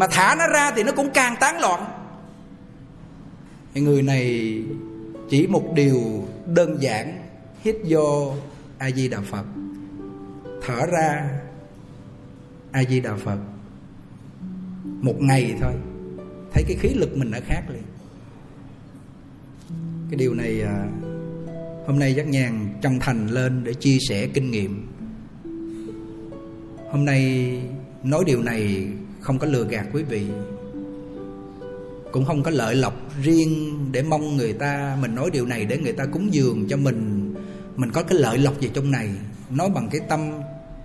mà 0.00 0.06
thả 0.06 0.34
nó 0.38 0.46
ra 0.46 0.70
thì 0.76 0.82
nó 0.82 0.92
cũng 0.92 1.10
càng 1.14 1.34
tán 1.40 1.60
loạn. 1.60 1.84
Người 3.74 4.02
này 4.02 4.54
chỉ 5.30 5.46
một 5.46 5.72
điều 5.74 6.24
đơn 6.46 6.82
giản, 6.82 7.28
hít 7.62 7.76
vô 7.88 8.34
a 8.78 8.90
di 8.90 9.08
đà 9.08 9.20
phật. 9.20 9.44
Thở 10.66 10.86
ra, 10.86 11.30
a 12.72 12.84
di 12.84 13.00
đà 13.00 13.16
phật. 13.16 13.38
Một 14.84 15.16
ngày 15.20 15.54
thôi. 15.60 15.72
Thấy 16.52 16.64
cái 16.68 16.76
khí 16.80 16.88
lực 16.94 17.16
mình 17.16 17.30
đã 17.30 17.40
khác 17.40 17.62
liền. 17.68 17.82
Cái 20.10 20.16
điều 20.16 20.34
này 20.34 20.62
à, 20.62 20.86
hôm 21.86 21.98
nay 21.98 22.14
giác 22.14 22.26
nhàn 22.26 22.68
chân 22.82 22.98
thành 23.00 23.26
lên 23.26 23.64
để 23.64 23.74
chia 23.74 23.98
sẻ 24.08 24.26
kinh 24.26 24.50
nghiệm. 24.50 24.86
Hôm 26.90 27.04
nay 27.04 27.52
nói 28.02 28.24
điều 28.26 28.42
này 28.42 28.86
không 29.20 29.38
có 29.38 29.46
lừa 29.46 29.64
gạt 29.64 29.86
quý 29.92 30.02
vị. 30.02 30.26
Cũng 32.12 32.24
không 32.24 32.42
có 32.42 32.50
lợi 32.50 32.74
lộc 32.74 32.94
riêng 33.22 33.78
để 33.92 34.02
mong 34.02 34.36
người 34.36 34.52
ta, 34.52 34.96
mình 35.00 35.14
nói 35.14 35.30
điều 35.32 35.46
này 35.46 35.64
để 35.64 35.78
người 35.78 35.92
ta 35.92 36.06
cúng 36.06 36.34
dường 36.34 36.68
cho 36.68 36.76
mình. 36.76 37.34
Mình 37.76 37.90
có 37.90 38.02
cái 38.02 38.18
lợi 38.18 38.38
lộc 38.38 38.60
gì 38.60 38.70
trong 38.74 38.90
này? 38.90 39.10
Nói 39.50 39.70
bằng 39.74 39.88
cái 39.90 40.00
tâm 40.08 40.30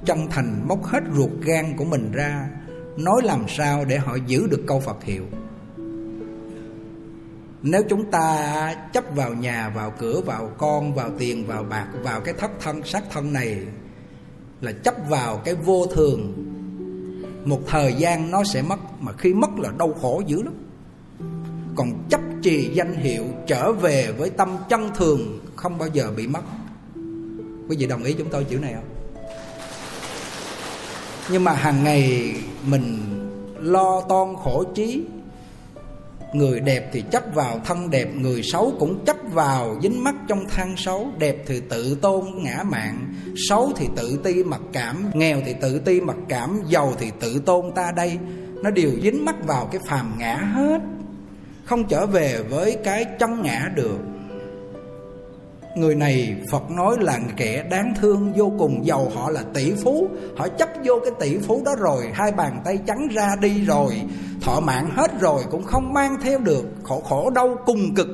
chân 0.06 0.28
thành 0.30 0.68
móc 0.68 0.84
hết 0.84 1.04
ruột 1.16 1.32
gan 1.42 1.78
của 1.78 1.86
mình 1.86 2.12
ra. 2.12 2.50
Nói 2.98 3.22
làm 3.24 3.46
sao 3.48 3.86
để 3.86 3.98
họ 3.98 4.16
giữ 4.28 4.48
được 4.48 4.64
câu 4.68 4.80
phật 4.80 5.04
hiệu? 5.04 5.24
Nếu 7.62 7.84
chúng 7.90 8.12
ta 8.12 8.76
chấp 8.94 9.04
vào 9.16 9.34
nhà, 9.34 9.70
vào 9.76 9.94
cửa, 10.00 10.22
vào 10.26 10.52
con, 10.58 10.96
vào 10.96 11.12
tiền, 11.20 11.48
vào 11.48 11.64
bạc, 11.64 11.88
vào 12.04 12.22
cái 12.22 12.34
thất 12.34 12.52
thân 12.62 12.84
sát 12.84 13.04
thân 13.12 13.34
này, 13.34 13.60
là 14.62 14.72
chấp 14.72 14.96
vào 15.10 15.38
cái 15.38 15.56
vô 15.56 15.86
thường 15.96 16.45
một 17.46 17.62
thời 17.68 17.94
gian 17.94 18.32
nó 18.32 18.44
sẽ 18.44 18.62
mất, 18.62 18.80
mà 19.00 19.12
khi 19.12 19.34
mất 19.34 19.50
là 19.58 19.72
đau 19.80 19.94
khổ 20.02 20.22
dữ 20.28 20.44
lắm. 20.44 20.54
Còn 21.76 21.94
chấp 22.10 22.22
trì 22.42 22.70
danh 22.74 22.96
hiệu 22.96 23.26
trở 23.48 23.72
về 23.72 24.12
với 24.12 24.30
tâm 24.30 24.58
chân 24.70 24.90
thường 24.96 25.40
không 25.56 25.78
bao 25.78 25.90
giờ 25.94 26.12
bị 26.18 26.28
mất. 26.28 26.42
Quý 27.70 27.78
vị 27.80 27.88
đồng 27.88 28.04
ý 28.04 28.14
chúng 28.14 28.30
tôi 28.30 28.44
chữ 28.44 28.58
này 28.58 28.74
không? 28.74 28.90
Nhưng 31.32 31.44
mà 31.44 31.54
hàng 31.54 31.84
ngày 31.84 32.34
mình 32.66 33.00
lo 33.62 34.02
toan 34.02 34.36
khổ 34.44 34.64
trí. 34.76 35.04
Người 36.34 36.60
đẹp 36.60 36.90
thì 36.94 37.04
chấp 37.12 37.24
vào, 37.34 37.62
thân 37.66 37.90
đẹp 37.90 38.16
người 38.16 38.44
xấu 38.44 38.74
cũng 38.80 39.06
chấp 39.06 39.18
vào. 39.32 39.80
Dính 39.84 40.04
mắt 40.04 40.16
trong 40.28 40.46
than 40.50 40.78
xấu, 40.78 41.10
đẹp 41.18 41.44
thì 41.48 41.62
tự 41.70 41.96
tôn 41.96 42.26
ngã 42.36 42.64
mạng 42.64 43.15
xấu 43.36 43.72
thì 43.76 43.88
tự 43.96 44.20
ti 44.24 44.44
mặc 44.44 44.62
cảm, 44.74 45.06
nghèo 45.14 45.42
thì 45.46 45.54
tự 45.62 45.80
ti 45.80 46.02
mặc 46.02 46.18
cảm, 46.30 46.62
giàu 46.68 46.94
thì 47.00 47.12
tự 47.20 47.42
tôn 47.46 47.72
ta 47.76 47.92
đây. 47.96 48.18
Nó 48.64 48.70
đều 48.70 48.92
dính 49.04 49.26
mắc 49.26 49.36
vào 49.48 49.70
cái 49.72 49.82
phàm 49.86 50.16
ngã 50.18 50.36
hết. 50.36 50.82
Không 51.66 51.88
trở 51.88 52.06
về 52.06 52.44
với 52.50 52.78
cái 52.84 53.06
chân 53.20 53.42
ngã 53.42 53.72
được. 53.76 53.98
Người 55.76 55.96
này 55.96 56.36
Phật 56.52 56.72
nói 56.72 56.96
là 57.00 57.20
kẻ 57.38 57.66
đáng 57.70 57.94
thương, 58.02 58.34
vô 58.36 58.52
cùng 58.60 58.86
giàu 58.86 59.12
họ 59.16 59.30
là 59.30 59.44
tỷ 59.54 59.74
phú. 59.84 60.08
Họ 60.38 60.48
chấp 60.48 60.70
vô 60.84 61.00
cái 61.04 61.12
tỷ 61.20 61.38
phú 61.38 61.62
đó 61.66 61.76
rồi, 61.80 62.04
Hai 62.14 62.32
bàn 62.32 62.62
tay 62.66 62.80
trắng 62.88 63.08
ra 63.12 63.36
đi 63.42 63.66
rồi, 63.66 64.02
Thọ 64.42 64.60
mạng 64.60 64.90
hết 64.94 65.20
rồi 65.20 65.44
cũng 65.52 65.64
không 65.64 65.94
mang 65.94 66.18
theo 66.24 66.40
được, 66.40 66.66
Khổ 66.84 67.00
khổ 67.00 67.30
đau 67.30 67.58
cùng 67.66 67.96
cực. 67.96 68.08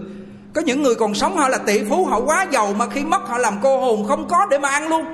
Có 0.54 0.62
những 0.62 0.84
người 0.84 0.96
còn 0.96 1.14
sống 1.14 1.38
họ 1.38 1.48
là 1.48 1.58
tỷ 1.58 1.84
phú, 1.84 2.06
Họ 2.06 2.22
quá 2.26 2.48
giàu 2.52 2.74
mà 2.74 2.90
khi 2.90 3.04
mất 3.04 3.22
họ 3.28 3.38
làm 3.38 3.60
cô 3.64 3.80
hồn 3.80 4.08
Không 4.08 4.28
có 4.28 4.48
để 4.52 4.60
mà 4.60 4.70
ăn 4.70 4.88
luôn. 4.88 5.06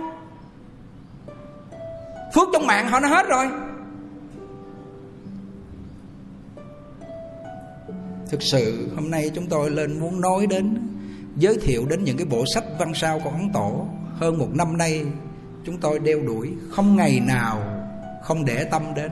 Phước 2.36 2.48
trong 2.54 2.68
mạng 2.68 2.90
họ 2.90 3.00
nó 3.00 3.08
hết 3.08 3.28
rồi. 3.28 3.48
Thực 8.30 8.44
sự, 8.44 8.90
hôm 8.96 9.12
nay 9.12 9.32
chúng 9.36 9.48
tôi 9.48 9.70
lên 9.70 10.00
muốn 10.00 10.22
nói 10.22 10.48
đến, 10.48 10.88
giới 11.36 11.58
thiệu 11.58 11.86
đến 11.90 12.04
những 12.04 12.18
cái 12.18 12.26
bộ 12.26 12.44
sách 12.54 12.64
văn 12.80 12.94
sao 12.96 13.22
của 13.24 13.30
ấn 13.30 13.50
tổ. 13.54 13.88
Hơn 14.20 14.38
một 14.38 14.48
năm 14.54 14.78
nay, 14.78 15.06
chúng 15.66 15.78
tôi 15.78 16.00
đeo 16.00 16.20
đuổi, 16.20 16.54
không 16.72 16.96
ngày 16.96 17.20
nào 17.20 17.60
không 18.24 18.46
để 18.46 18.64
tâm 18.64 18.84
đến. 18.96 19.12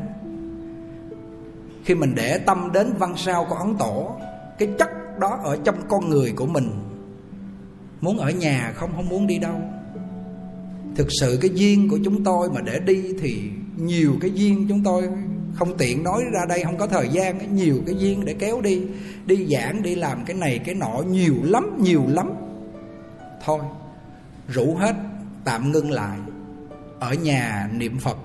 Khi 1.86 1.95
mình 1.95 2.15
để 2.15 2.38
tâm 2.38 2.71
đến 2.73 2.93
văn 2.97 3.13
sao 3.17 3.45
của 3.49 3.55
ấn 3.55 3.76
tổ, 3.78 4.15
cái 4.59 4.69
chất 4.80 4.89
đó 5.20 5.39
ở 5.43 5.57
trong 5.63 5.76
con 5.88 6.09
người 6.09 6.34
của 6.36 6.45
mình. 6.45 6.70
Muốn 8.01 8.18
ở 8.18 8.32
nhà 8.32 8.74
không 8.76 8.91
không 8.95 9.09
muốn 9.09 9.28
đi 9.28 9.38
đâu. 9.38 9.61
Thực 10.95 11.07
sự 11.20 11.38
cái 11.41 11.51
duyên 11.53 11.89
của 11.89 11.99
chúng 12.03 12.24
tôi 12.24 12.49
mà 12.49 12.61
để 12.61 12.80
đi 12.80 13.03
thì 13.22 13.41
nhiều 13.78 14.13
cái 14.22 14.32
duyên 14.32 14.66
chúng 14.70 14.84
tôi 14.84 15.09
không 15.55 15.78
tiện 15.78 16.03
nói 16.03 16.24
ra 16.34 16.41
đây, 16.49 16.63
không 16.63 16.78
có 16.78 16.88
thời 16.88 17.09
gian 17.09 17.55
nhiều 17.55 17.76
cái 17.86 17.95
duyên 17.99 18.26
để 18.26 18.36
kéo 18.39 18.61
đi. 18.61 18.82
Đi 19.26 19.47
giảng, 19.51 19.84
đi 19.84 19.95
làm 19.95 20.26
cái 20.26 20.38
này, 20.38 20.59
cái 20.59 20.76
nọ, 20.76 21.03
nhiều 21.09 21.36
lắm 21.43 21.78
nhiều 21.84 22.03
lắm. 22.07 22.30
Thôi, 23.45 23.59
rủ 24.47 24.76
hết, 24.76 24.95
tạm 25.43 25.72
ngưng 25.72 25.91
lại. 25.91 26.18
Ở 26.99 27.13
nhà 27.13 27.70
niệm 27.74 27.97
phật, 27.97 28.18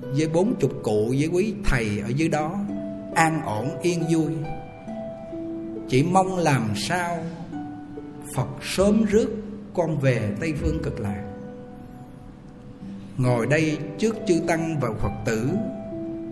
với 0.00 0.28
bốn 0.28 0.54
chục 0.60 0.72
cụ, 0.82 1.14
với 1.18 1.28
quý 1.32 1.54
thầy 1.64 1.86
ở 2.04 2.08
dưới 2.08 2.28
đó, 2.28 2.58
an 3.14 3.42
ổn, 3.44 3.70
yên 3.82 4.02
vui 4.12 4.32
chỉ 5.88 6.02
mong 6.02 6.38
làm 6.38 6.68
sao 6.76 7.18
phật 8.34 8.48
sớm 8.62 9.04
rước 9.04 9.28
con 9.74 9.98
về 9.98 10.32
tây 10.40 10.54
phương 10.60 10.78
cực 10.82 11.00
lạc. 11.00 11.22
Ngồi 13.16 13.46
đây 13.46 13.78
trước 13.98 14.16
chư 14.28 14.40
tăng 14.48 14.80
và 14.80 14.88
phật 15.02 15.12
tử, 15.24 15.48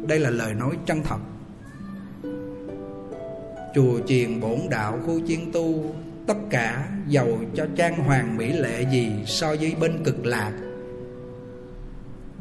đây 0.07 0.19
là 0.19 0.31
lời 0.31 0.55
nói 0.55 0.77
chân 0.87 1.03
thật. 1.03 1.19
Chùa 3.75 4.01
chiền 4.07 4.41
bổn 4.41 4.59
đạo 4.71 4.99
khu 5.07 5.21
chiên 5.27 5.53
tu, 5.53 5.95
tất 6.27 6.37
cả 6.51 6.89
giàu 7.09 7.29
cho 7.55 7.67
trang 7.77 7.97
hoàng 8.05 8.37
mỹ 8.37 8.53
lệ 8.53 8.87
gì 8.93 9.13
so 9.27 9.49
với 9.49 9.75
bên 9.81 10.05
cực 10.05 10.27
lạc, 10.27 10.53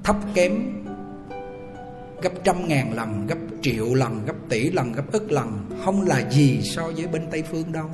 thấp 0.04 0.16
kém 0.34 0.83
gấp 2.24 2.44
trăm 2.44 2.68
ngàn 2.68 2.94
lần, 2.94 3.28
gấp 3.28 3.38
triệu 3.62 3.94
lần, 3.94 4.26
gấp 4.26 4.36
tỷ 4.50 4.70
lần, 4.70 4.92
gấp 4.92 5.12
ức 5.12 5.32
lần. 5.32 5.70
Không 5.86 6.02
là 6.02 6.30
gì 6.30 6.62
so 6.62 6.84
với 6.96 7.08
bên 7.08 7.22
tây 7.32 7.44
phương 7.44 7.72
đâu. 7.72 7.90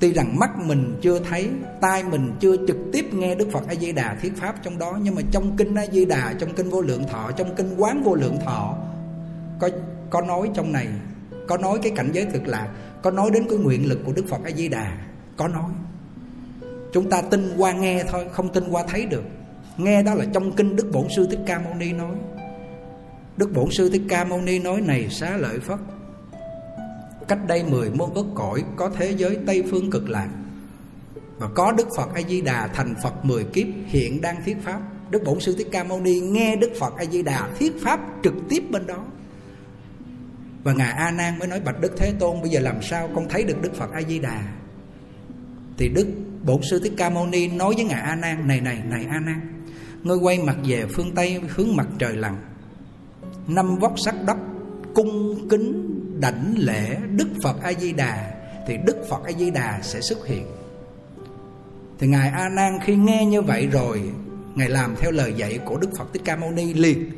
Tuy 0.00 0.12
rằng 0.12 0.38
mắt 0.38 0.50
mình 0.58 0.96
chưa 1.02 1.18
thấy, 1.18 1.50
Tai 1.80 2.04
mình 2.04 2.32
chưa 2.40 2.56
trực 2.66 2.76
tiếp 2.92 3.14
nghe 3.14 3.34
Đức 3.34 3.48
Phật 3.52 3.68
A-di-đà 3.68 4.16
thuyết 4.20 4.36
pháp 4.36 4.54
trong 4.62 4.78
đó, 4.78 4.98
Nhưng 5.02 5.14
mà 5.14 5.22
trong 5.30 5.56
kinh 5.56 5.74
A-di-đà, 5.74 6.34
Trong 6.38 6.54
kinh 6.54 6.70
vô 6.70 6.80
lượng 6.80 7.04
thọ, 7.08 7.30
Trong 7.36 7.54
kinh 7.54 7.74
quán 7.76 8.02
vô 8.02 8.14
lượng 8.14 8.38
thọ, 8.44 8.76
Có 9.60 9.68
có 10.10 10.20
nói 10.20 10.50
trong 10.54 10.72
này, 10.72 10.88
Có 11.48 11.56
nói 11.56 11.78
cái 11.82 11.92
cảnh 11.96 12.10
giới 12.12 12.24
thực 12.24 12.48
lạc 12.48 12.68
Có 13.02 13.10
nói 13.10 13.30
đến 13.32 13.46
cái 13.48 13.58
nguyện 13.58 13.88
lực 13.88 13.98
của 14.04 14.12
Đức 14.12 14.24
Phật 14.28 14.40
A-di-đà, 14.44 14.96
Có 15.36 15.48
nói. 15.48 15.70
Chúng 16.92 17.10
ta 17.10 17.22
tin 17.22 17.52
qua 17.56 17.72
nghe 17.72 18.04
thôi, 18.10 18.24
Không 18.32 18.52
tin 18.52 18.68
qua 18.70 18.84
thấy 18.88 19.06
được. 19.06 19.24
Nghe 19.78 20.02
đó 20.02 20.14
là 20.14 20.24
trong 20.32 20.52
kinh 20.52 20.76
Đức 20.76 20.90
Bổn 20.92 21.08
Sư 21.16 21.26
Thích 21.30 21.40
Ca 21.46 21.58
Mâu 21.58 21.74
Ni 21.74 21.92
nói. 21.92 22.14
Đức 23.36 23.52
Bổn 23.54 23.70
Sư 23.70 23.90
Thích 23.90 24.02
Ca 24.08 24.24
Mâu 24.24 24.40
Ni 24.40 24.58
nói 24.58 24.80
này 24.80 25.08
xá 25.10 25.36
lợi 25.36 25.60
Phất. 25.60 25.78
Cách 27.28 27.38
đây 27.46 27.64
mười 27.64 27.90
muôn 27.90 28.14
ức 28.14 28.26
cõi 28.34 28.64
Có 28.76 28.90
thế 28.96 29.14
giới 29.16 29.38
Tây 29.46 29.64
Phương 29.70 29.90
cực 29.90 30.08
lạc. 30.08 30.28
Và 31.38 31.48
có 31.54 31.72
Đức 31.72 31.88
Phật 31.96 32.14
A-di-đà 32.14 32.66
thành 32.66 32.94
Phật 33.02 33.24
mười 33.24 33.44
kiếp 33.44 33.66
Hiện 33.86 34.20
đang 34.20 34.44
thuyết 34.44 34.56
pháp. 34.64 34.80
Đức 35.10 35.22
Bổn 35.24 35.40
Sư 35.40 35.54
Thích 35.58 35.68
Ca 35.72 35.84
Mâu 35.84 36.00
Ni 36.00 36.20
nghe 36.20 36.56
Đức 36.56 36.70
Phật 36.80 36.96
A-di-đà 36.96 37.48
thuyết 37.58 37.72
pháp 37.82 38.00
trực 38.22 38.34
tiếp 38.48 38.62
bên 38.70 38.86
đó. 38.86 39.04
Và 40.64 40.72
Ngài 40.72 40.92
A 40.92 41.10
Nan 41.10 41.38
mới 41.38 41.48
nói, 41.48 41.60
Bạch 41.60 41.80
Đức 41.80 41.92
Thế 41.96 42.12
Tôn, 42.18 42.40
Bây 42.40 42.50
giờ 42.50 42.60
làm 42.60 42.82
sao 42.82 43.08
con 43.14 43.28
thấy 43.28 43.44
được 43.44 43.62
Đức 43.62 43.74
Phật 43.74 43.92
A-di-đà? 43.92 44.42
Thì 45.78 45.88
Đức 45.88 46.06
Bổn 46.42 46.60
Sư 46.70 46.80
Thích 46.84 46.92
Ca 46.96 47.10
Mâu 47.10 47.26
Ni 47.26 47.48
nói 47.48 47.74
với 47.74 47.84
Ngài 47.84 48.00
A 48.00 48.14
Nan, 48.14 48.48
Này 48.48 48.60
này 48.60 48.82
này 48.90 49.06
A 49.10 49.20
Nan 49.20 49.55
Ngươi 50.06 50.16
quay 50.16 50.38
mặt 50.38 50.56
về 50.64 50.86
phương 50.86 51.14
Tây 51.14 51.40
hướng 51.48 51.76
mặt 51.76 51.86
trời 51.98 52.16
lặn 52.16 52.36
Năm 53.48 53.76
vóc 53.76 53.94
sắc 54.04 54.14
đất 54.26 54.36
cung 54.94 55.48
kính 55.48 56.00
đảnh 56.20 56.54
lễ 56.56 56.96
Đức 57.10 57.28
Phật 57.42 57.62
A 57.62 57.72
Di 57.72 57.92
Đà 57.92 58.34
thì 58.66 58.76
Đức 58.86 58.96
Phật 59.10 59.24
A 59.24 59.32
Di 59.32 59.50
Đà 59.50 59.80
sẽ 59.82 60.00
xuất 60.00 60.26
hiện. 60.26 60.46
Thì 61.98 62.06
ngài 62.06 62.28
A 62.28 62.48
Nan 62.48 62.78
khi 62.84 62.96
nghe 62.96 63.26
như 63.26 63.42
vậy 63.42 63.66
rồi, 63.66 64.02
ngài 64.54 64.68
làm 64.68 64.94
theo 64.96 65.10
lời 65.10 65.34
dạy 65.36 65.58
của 65.64 65.76
Đức 65.76 65.88
Phật 65.98 66.12
Thích 66.12 66.22
Ca 66.24 66.36
Mâu 66.36 66.50
Ni 66.50 66.74
liền 66.74 67.10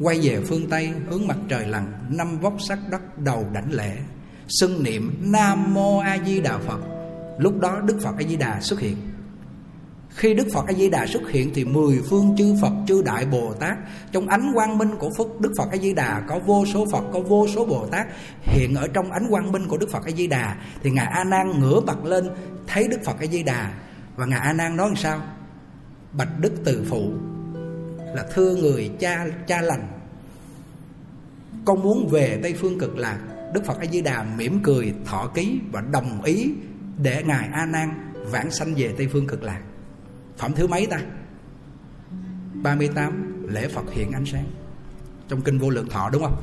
quay 0.00 0.18
về 0.22 0.40
phương 0.46 0.68
Tây 0.70 0.90
hướng 1.08 1.26
mặt 1.26 1.38
trời 1.48 1.66
lặn, 1.66 1.92
năm 2.10 2.38
vóc 2.38 2.54
sắc 2.68 2.78
đất 2.90 3.18
đầu 3.18 3.46
đảnh 3.52 3.72
lễ, 3.72 3.96
xưng 4.48 4.82
niệm 4.82 5.14
Nam 5.20 5.74
Mô 5.74 5.98
A 5.98 6.18
Di 6.26 6.40
Đà 6.40 6.58
Phật. 6.58 6.80
Lúc 7.38 7.60
đó 7.60 7.80
Đức 7.80 7.98
Phật 8.02 8.14
A 8.18 8.22
Di 8.28 8.36
Đà 8.36 8.60
xuất 8.60 8.80
hiện. 8.80 8.96
Khi 10.20 10.34
Đức 10.34 10.46
Phật 10.54 10.66
A 10.66 10.72
Di 10.72 10.90
Đà 10.90 11.06
xuất 11.06 11.30
hiện 11.30 11.50
thì 11.54 11.64
mười 11.64 12.00
phương 12.10 12.34
chư 12.38 12.54
Phật, 12.60 12.72
chư 12.86 13.02
đại 13.02 13.26
Bồ 13.26 13.54
Tát, 13.60 13.76
trong 14.12 14.28
ánh 14.28 14.52
quang 14.54 14.78
minh 14.78 14.96
của 14.98 15.10
Phật 15.18 15.40
Đức 15.40 15.52
Phật 15.58 15.68
A 15.72 15.76
Di 15.76 15.94
Đà 15.94 16.22
có 16.28 16.38
vô 16.38 16.64
số 16.66 16.86
Phật, 16.92 17.04
có 17.12 17.20
vô 17.20 17.46
số 17.54 17.66
Bồ 17.66 17.86
Tát 17.86 18.06
hiện 18.42 18.74
ở 18.74 18.88
trong 18.88 19.12
ánh 19.12 19.26
quang 19.30 19.52
minh 19.52 19.68
của 19.68 19.76
Đức 19.76 19.90
Phật 19.90 20.04
A 20.04 20.10
Di 20.10 20.26
Đà. 20.26 20.56
Thì 20.82 20.90
ngài 20.90 21.06
A 21.06 21.24
Nan 21.24 21.60
ngửa 21.60 21.80
mặt 21.80 22.04
lên, 22.04 22.30
thấy 22.66 22.88
Đức 22.88 22.98
Phật 23.04 23.16
A 23.20 23.26
Di 23.26 23.42
Đà. 23.42 23.72
Và 24.16 24.26
ngài 24.26 24.40
A 24.40 24.52
Nan 24.52 24.76
nói 24.76 24.88
làm 24.88 24.96
sao? 24.96 25.22
Bạch 26.12 26.40
Đức 26.40 26.52
Từ 26.64 26.84
Phụ, 26.88 27.12
là 28.14 28.24
thưa 28.34 28.54
người 28.54 28.90
cha 29.00 29.26
cha 29.46 29.60
lành, 29.60 29.88
con 31.64 31.82
muốn 31.82 32.08
về 32.08 32.38
Tây 32.42 32.54
phương 32.60 32.78
cực 32.78 32.98
lạc. 32.98 33.18
Đức 33.54 33.64
Phật 33.66 33.78
A 33.80 33.86
Di 33.86 34.00
Đà 34.00 34.22
mỉm 34.22 34.60
cười, 34.62 34.94
thọ 35.04 35.26
ký 35.34 35.58
và 35.72 35.80
đồng 35.80 36.22
ý 36.22 36.50
để 36.98 37.22
ngài 37.26 37.48
A 37.52 37.66
Nan 37.66 38.12
vãng 38.30 38.50
sanh 38.50 38.74
về 38.74 38.94
Tây 38.98 39.08
phương 39.12 39.26
cực 39.26 39.42
lạc. 39.42 39.60
Phẩm 40.40 40.52
thứ 40.52 40.66
mấy 40.66 40.86
ta? 40.86 40.98
38 42.62 43.46
Lễ 43.48 43.68
Phật 43.68 43.84
hiện 43.92 44.12
ánh 44.12 44.24
sáng. 44.26 44.44
Trong 45.28 45.40
kinh 45.40 45.58
vô 45.58 45.70
lượng 45.70 45.88
thọ 45.88 46.10
đúng 46.12 46.22
không? 46.22 46.36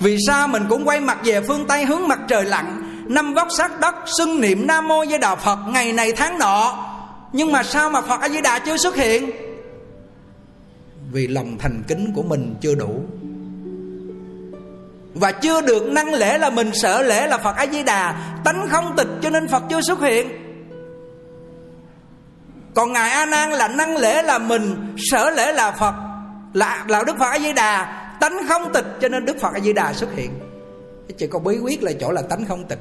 Vì 0.00 0.16
sao 0.26 0.48
mình 0.48 0.62
cũng 0.68 0.88
quay 0.88 1.00
mặt 1.00 1.18
về 1.24 1.40
phương 1.40 1.66
Tây 1.68 1.84
hướng 1.84 2.08
mặt 2.08 2.20
trời 2.28 2.44
lặn, 2.44 2.84
Năm 3.08 3.34
vóc 3.34 3.48
sát 3.56 3.80
đất, 3.80 3.94
xưng 4.18 4.40
niệm 4.40 4.66
Nam 4.66 4.88
Mô 4.88 5.04
với 5.08 5.18
Đạo 5.18 5.36
Phật 5.36 5.58
Ngày 5.68 5.92
này 5.92 6.12
tháng 6.16 6.38
nọ? 6.38 6.84
Nhưng 7.32 7.52
mà 7.52 7.62
sao 7.62 7.90
mà 7.90 8.00
Phật 8.00 8.20
A 8.20 8.28
Di 8.28 8.40
Đà 8.40 8.58
chưa 8.58 8.76
xuất 8.76 8.96
hiện? 8.96 9.30
Vì 11.12 11.26
lòng 11.26 11.56
thành 11.58 11.82
kính 11.88 12.12
của 12.14 12.22
mình 12.22 12.54
chưa 12.60 12.74
đủ 12.74 13.04
và 15.14 15.32
chưa 15.32 15.60
được 15.60 15.86
năng 15.86 16.14
lễ 16.14 16.38
là 16.38 16.50
mình 16.50 16.70
sợ 16.74 17.02
lễ 17.02 17.26
là 17.26 17.38
Phật 17.38 17.56
A 17.56 17.66
Di 17.66 17.82
Đà 17.82 18.14
tánh 18.44 18.68
không 18.70 18.94
tịch 18.96 19.08
cho 19.22 19.30
nên 19.30 19.48
Phật 19.48 19.62
chưa 19.70 19.80
xuất 19.80 20.00
hiện. 20.00 20.28
Còn 22.74 22.92
ngài 22.92 23.10
A 23.10 23.26
Nan 23.26 23.50
là 23.50 23.68
năng 23.68 23.96
lễ 23.96 24.22
là 24.22 24.38
mình 24.38 24.94
sợ 24.96 25.30
lễ 25.30 25.52
là 25.52 25.70
Phật, 25.70 25.94
là 26.54 26.84
là 26.88 27.02
Đức 27.06 27.18
Phật 27.18 27.30
A 27.30 27.38
Di 27.38 27.52
Đà 27.52 28.04
tánh 28.20 28.38
không 28.48 28.72
tịch 28.72 28.86
cho 29.00 29.08
nên 29.08 29.24
Đức 29.24 29.36
Phật 29.40 29.54
A 29.54 29.60
Di 29.60 29.72
Đà 29.72 29.92
xuất 29.92 30.14
hiện. 30.14 30.30
Chỉ 31.18 31.26
có 31.26 31.38
bí 31.38 31.58
quyết 31.58 31.82
là 31.82 31.92
chỗ 32.00 32.12
là 32.12 32.22
tánh 32.22 32.44
không 32.44 32.64
tịch. 32.64 32.78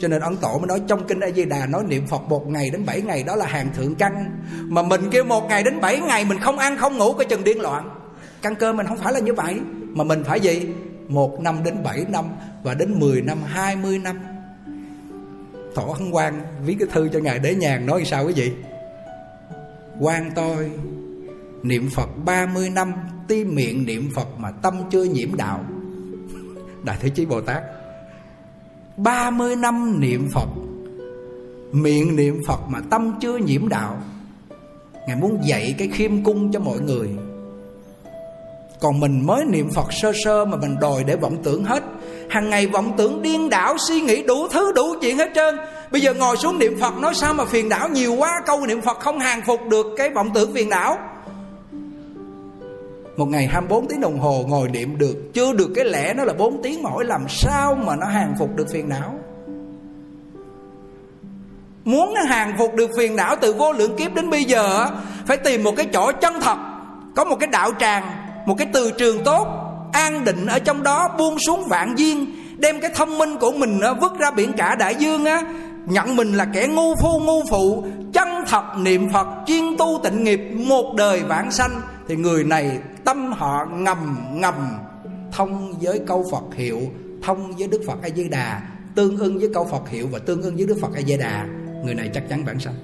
Cho 0.00 0.08
nên 0.08 0.20
ấn 0.20 0.36
tổ 0.36 0.58
mới 0.58 0.66
nói 0.66 0.80
trong 0.88 1.06
kinh 1.06 1.20
A 1.20 1.30
Di 1.30 1.44
Đà 1.44 1.66
nói 1.66 1.82
niệm 1.86 2.06
Phật 2.06 2.22
một 2.28 2.46
ngày 2.46 2.70
đến 2.72 2.86
bảy 2.86 3.02
ngày 3.02 3.22
đó 3.22 3.36
là 3.36 3.46
hàng 3.46 3.68
thượng 3.76 3.94
căn. 3.94 4.40
Mà 4.60 4.82
mình 4.82 5.08
kêu 5.10 5.24
một 5.24 5.48
ngày 5.48 5.62
đến 5.62 5.80
bảy 5.80 6.00
ngày 6.00 6.24
mình 6.24 6.38
không 6.40 6.58
ăn 6.58 6.76
không 6.78 6.98
ngủ 6.98 7.12
cái 7.12 7.26
chừng 7.26 7.44
điên 7.44 7.60
loạn 7.60 7.97
căn 8.42 8.54
cơ 8.54 8.72
mình 8.72 8.86
không 8.86 8.98
phải 8.98 9.12
là 9.12 9.20
như 9.20 9.34
vậy. 9.34 9.60
Mà 9.94 10.04
mình 10.04 10.24
phải 10.24 10.40
gì? 10.40 10.66
Một 11.08 11.40
năm 11.40 11.64
đến 11.64 11.82
bảy 11.84 12.04
năm 12.08 12.24
và 12.62 12.74
đến 12.74 13.00
mười 13.00 13.22
năm, 13.22 13.38
hai 13.42 13.76
mươi 13.76 13.98
năm. 13.98 14.18
Thọ 15.74 15.82
hân 15.82 16.10
quan 16.10 16.40
viết 16.64 16.76
cái 16.78 16.88
thư 16.92 17.08
cho 17.12 17.18
ngài 17.18 17.38
đế 17.38 17.54
nhàn 17.54 17.86
nói 17.86 18.04
sao 18.04 18.26
quý 18.26 18.32
vị? 18.32 18.52
Quan 20.00 20.30
tôi, 20.34 20.70
niệm 21.62 21.90
phật 21.94 22.08
ba 22.24 22.46
mươi 22.46 22.70
năm, 22.70 22.92
ti 23.28 23.44
miệng 23.44 23.86
niệm 23.86 24.10
phật 24.14 24.28
mà 24.38 24.50
tâm 24.50 24.74
chưa 24.90 25.04
nhiễm 25.04 25.36
đạo. 25.36 25.64
Đại 26.84 26.96
thế 27.00 27.08
chí 27.08 27.26
bồ 27.26 27.40
tát. 27.40 27.62
Ba 28.96 29.30
mươi 29.30 29.56
năm 29.56 30.00
niệm 30.00 30.28
phật, 30.34 30.48
miệng 31.72 32.16
niệm 32.16 32.40
phật 32.46 32.60
mà 32.68 32.80
tâm 32.90 33.18
chưa 33.20 33.36
nhiễm 33.36 33.68
đạo. 33.68 34.02
Ngài 35.06 35.16
muốn 35.16 35.40
dạy 35.44 35.74
cái 35.78 35.88
khiêm 35.88 36.24
cung 36.24 36.52
cho 36.52 36.60
mọi 36.60 36.80
người 36.80 37.08
còn 38.80 39.00
mình 39.00 39.26
mới 39.26 39.44
niệm 39.44 39.70
phật 39.74 39.92
sơ 39.92 40.12
sơ 40.24 40.44
mà 40.44 40.56
mình 40.56 40.76
đòi 40.80 41.04
để 41.04 41.16
vọng 41.16 41.36
tưởng 41.42 41.64
hết. 41.64 41.82
Hàng 42.30 42.50
ngày 42.50 42.66
vọng 42.66 42.92
tưởng 42.96 43.22
điên 43.22 43.48
đảo, 43.50 43.76
suy 43.78 44.00
nghĩ 44.00 44.22
đủ 44.22 44.48
thứ, 44.48 44.72
đủ 44.72 44.94
chuyện 45.00 45.18
hết 45.18 45.30
trơn. 45.34 45.56
Bây 45.90 46.00
giờ 46.00 46.14
ngồi 46.14 46.36
xuống 46.36 46.58
niệm 46.58 46.80
phật, 46.80 46.98
nói 46.98 47.14
sao 47.14 47.34
mà 47.34 47.44
phiền 47.44 47.68
đảo? 47.68 47.88
Nhiều 47.88 48.14
quá, 48.14 48.42
câu 48.46 48.66
niệm 48.66 48.80
phật 48.80 49.00
không 49.00 49.18
hàng 49.18 49.40
phục 49.46 49.60
được 49.68 49.86
cái 49.96 50.10
vọng 50.10 50.30
tưởng 50.34 50.54
phiền 50.54 50.70
đảo. 50.70 50.98
Một 53.16 53.26
ngày 53.26 53.46
24 53.46 53.88
tiếng 53.88 54.00
đồng 54.00 54.18
hồ 54.18 54.44
ngồi 54.48 54.68
niệm 54.68 54.98
được, 54.98 55.16
Chưa 55.34 55.52
được 55.52 55.70
cái 55.74 55.84
lẽ 55.84 56.14
nó 56.14 56.24
là 56.24 56.32
4 56.32 56.62
tiếng 56.62 56.82
mỗi 56.82 57.04
làm 57.04 57.24
sao 57.28 57.74
mà 57.74 57.96
nó 57.96 58.06
hàng 58.06 58.34
phục 58.38 58.56
được 58.56 58.66
phiền 58.72 58.88
não 58.88 59.14
Muốn 61.84 62.14
nó 62.14 62.22
hàng 62.22 62.54
phục 62.58 62.74
được 62.74 62.90
phiền 62.96 63.16
não 63.16 63.36
từ 63.40 63.52
vô 63.52 63.72
lượng 63.72 63.96
kiếp 63.96 64.14
đến 64.14 64.30
bây 64.30 64.44
giờ 64.44 64.86
phải 65.26 65.36
tìm 65.36 65.64
một 65.64 65.76
cái 65.76 65.86
chỗ 65.92 66.12
chân 66.12 66.40
thật, 66.40 66.56
có 67.16 67.24
một 67.24 67.36
cái 67.40 67.48
đạo 67.52 67.70
tràng 67.80 68.27
một 68.48 68.54
cái 68.58 68.68
từ 68.72 68.90
trường 68.90 69.24
tốt, 69.24 69.46
an 69.92 70.24
định 70.24 70.46
ở 70.46 70.58
trong 70.58 70.82
đó, 70.82 71.08
buông 71.18 71.38
xuống 71.38 71.64
vạn 71.68 71.94
duyên, 71.98 72.26
đem 72.58 72.80
cái 72.80 72.90
thông 72.94 73.18
minh 73.18 73.36
của 73.40 73.52
mình 73.52 73.80
vứt 74.00 74.12
ra 74.18 74.30
biển 74.30 74.52
cả 74.52 74.74
đại 74.74 74.94
dương 74.94 75.24
á. 75.24 75.42
Nhận 75.86 76.16
mình 76.16 76.32
là 76.32 76.44
kẻ 76.44 76.66
ngu 76.66 76.94
phu, 77.02 77.20
ngu 77.20 77.44
phụ, 77.50 77.84
chân 78.12 78.28
thật 78.46 78.64
niệm 78.78 79.12
phật, 79.12 79.26
chuyên 79.46 79.64
tu 79.78 80.00
tịnh 80.04 80.24
nghiệp, 80.24 80.40
một 80.54 80.94
đời 80.96 81.22
vãng 81.22 81.50
sanh. 81.50 81.80
Thì 82.08 82.16
người 82.16 82.44
này, 82.44 82.78
tâm 83.04 83.32
họ 83.32 83.66
ngầm 83.72 84.18
ngầm, 84.32 84.78
thông 85.32 85.74
với 85.80 86.00
câu 86.06 86.24
phật 86.30 86.56
hiệu, 86.56 86.80
thông 87.22 87.52
với 87.58 87.68
đức 87.68 87.80
phật 87.86 88.02
a 88.02 88.08
di 88.16 88.28
đà, 88.28 88.62
tương 88.94 89.16
ưng 89.16 89.38
với 89.38 89.48
câu 89.54 89.64
phật 89.64 89.88
hiệu 89.88 90.08
và 90.12 90.18
tương 90.18 90.42
ưng 90.42 90.56
với 90.56 90.66
đức 90.66 90.78
phật 90.80 90.90
a 90.94 91.02
di 91.02 91.16
đà. 91.16 91.46
Người 91.84 91.94
này 91.94 92.10
chắc 92.14 92.28
chắn 92.28 92.44
vãng 92.44 92.60
sanh. 92.60 92.74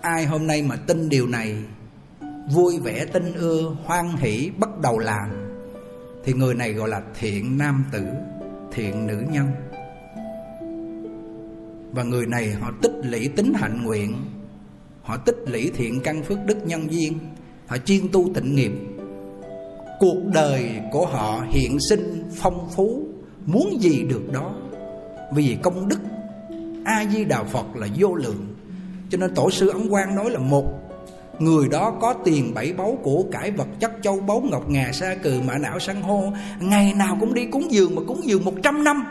Ai 0.00 0.26
hôm 0.26 0.46
nay 0.46 0.62
mà 0.62 0.76
tin 0.76 1.08
điều 1.08 1.26
này, 1.26 1.54
vui 2.52 2.78
vẻ 2.78 3.04
tin 3.04 3.34
ưa, 3.34 3.76
hoan 3.84 4.16
hỷ, 4.16 4.50
bắt 4.58 4.70
đầu 4.82 4.98
làm, 4.98 5.30
thì 6.24 6.32
người 6.32 6.54
này 6.54 6.72
gọi 6.72 6.88
là 6.88 7.02
thiện 7.18 7.58
nam 7.58 7.84
tử, 7.92 8.02
thiện 8.72 9.06
nữ 9.06 9.22
nhân. 9.30 9.46
Và 11.92 12.02
người 12.02 12.26
này 12.26 12.50
họ 12.50 12.72
tích 12.82 12.94
lũy 13.02 13.28
tính 13.28 13.52
hạnh 13.56 13.84
nguyện, 13.84 14.16
họ 15.02 15.16
tích 15.16 15.36
lũy 15.46 15.70
thiện 15.76 16.00
căn 16.00 16.22
phước 16.22 16.38
đức 16.46 16.66
nhân 16.66 16.92
duyên, 16.92 17.18
họ 17.66 17.76
chuyên 17.78 18.08
tu 18.12 18.30
tịnh 18.34 18.54
nghiệp. 18.54 18.72
Cuộc 20.00 20.18
đời 20.34 20.80
của 20.92 21.06
họ 21.06 21.46
hiện 21.50 21.78
sinh 21.88 22.24
phong 22.36 22.68
phú, 22.76 23.06
muốn 23.46 23.80
gì 23.80 24.02
được 24.02 24.32
đó. 24.32 24.54
Vì 25.34 25.58
công 25.62 25.88
đức 25.88 26.00
a 26.84 27.04
di 27.12 27.24
đà 27.24 27.44
phật 27.44 27.76
là 27.76 27.88
vô 27.98 28.14
lượng 28.14 28.46
cho 29.10 29.18
nên 29.18 29.34
tổ 29.34 29.50
sư 29.50 29.68
ấn 29.68 29.88
quang 29.88 30.16
nói 30.16 30.30
là 30.30 30.38
một, 30.38 30.88
Người 31.38 31.68
đó 31.68 31.94
có 32.00 32.14
tiền 32.24 32.54
bảy 32.54 32.72
báu 32.72 32.98
của 33.02 33.24
cải 33.32 33.50
vật 33.50 33.66
chất 33.80 33.92
châu 34.02 34.20
báu 34.20 34.40
ngọc 34.40 34.70
ngà 34.70 34.90
sa 34.92 35.14
cừ 35.14 35.40
mã 35.46 35.58
não 35.58 35.78
san 35.78 36.02
hô, 36.02 36.32
Ngày 36.60 36.94
nào 36.94 37.16
cũng 37.20 37.34
đi 37.34 37.46
cúng 37.46 37.72
dường 37.72 37.94
mà 37.94 38.02
cúng 38.06 38.20
dường 38.24 38.44
một 38.44 38.54
trăm 38.62 38.84
năm. 38.84 39.04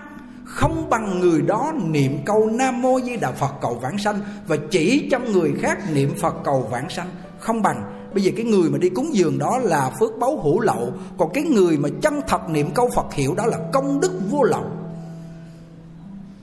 Không 0.45 0.89
bằng 0.89 1.19
người 1.19 1.41
đó 1.41 1.73
niệm 1.85 2.17
câu 2.25 2.49
Nam 2.49 2.81
Mô 2.81 2.99
Di 3.01 3.17
Đà 3.17 3.31
Phật 3.31 3.53
cầu 3.61 3.79
vãng 3.81 3.97
sanh 3.97 4.19
Và 4.47 4.57
chỉ 4.71 5.07
cho 5.11 5.19
người 5.19 5.53
khác 5.61 5.77
niệm 5.93 6.13
Phật 6.21 6.35
cầu 6.43 6.67
vãng 6.71 6.89
sanh. 6.89 7.07
Không 7.39 7.61
bằng, 7.61 7.93
Bây 8.13 8.23
giờ 8.23 8.31
cái 8.35 8.45
người 8.45 8.69
mà 8.69 8.77
đi 8.77 8.89
cúng 8.89 9.15
dường 9.15 9.39
đó 9.39 9.57
là 9.57 9.91
phước 9.99 10.19
báu 10.19 10.41
hữu 10.41 10.59
lậu, 10.59 10.93
Còn 11.17 11.31
cái 11.33 11.43
người 11.43 11.77
mà 11.77 11.89
chân 12.01 12.21
thật 12.27 12.49
niệm 12.49 12.69
câu 12.75 12.89
Phật 12.95 13.13
hiệu 13.13 13.33
đó 13.35 13.45
là 13.45 13.57
công 13.73 13.99
đức 13.99 14.11
vô 14.29 14.43
lậu. 14.43 14.65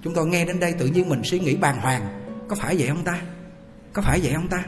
Chúng 0.03 0.15
tôi 0.15 0.27
nghe 0.27 0.45
đến 0.45 0.61
đây 0.61 0.73
tự 0.73 0.87
nhiên 0.87 1.09
mình 1.09 1.21
suy 1.25 1.39
nghĩ 1.39 1.57
bàng 1.57 1.81
hoàng, 1.81 2.03
Có 2.49 2.57
phải 2.57 2.77
vậy 2.79 2.89
không 2.89 3.05
ta? 3.05 3.21
Có 3.95 4.03
phải 4.03 4.21
vậy 4.23 4.33
không 4.35 4.49
ta? 4.49 4.65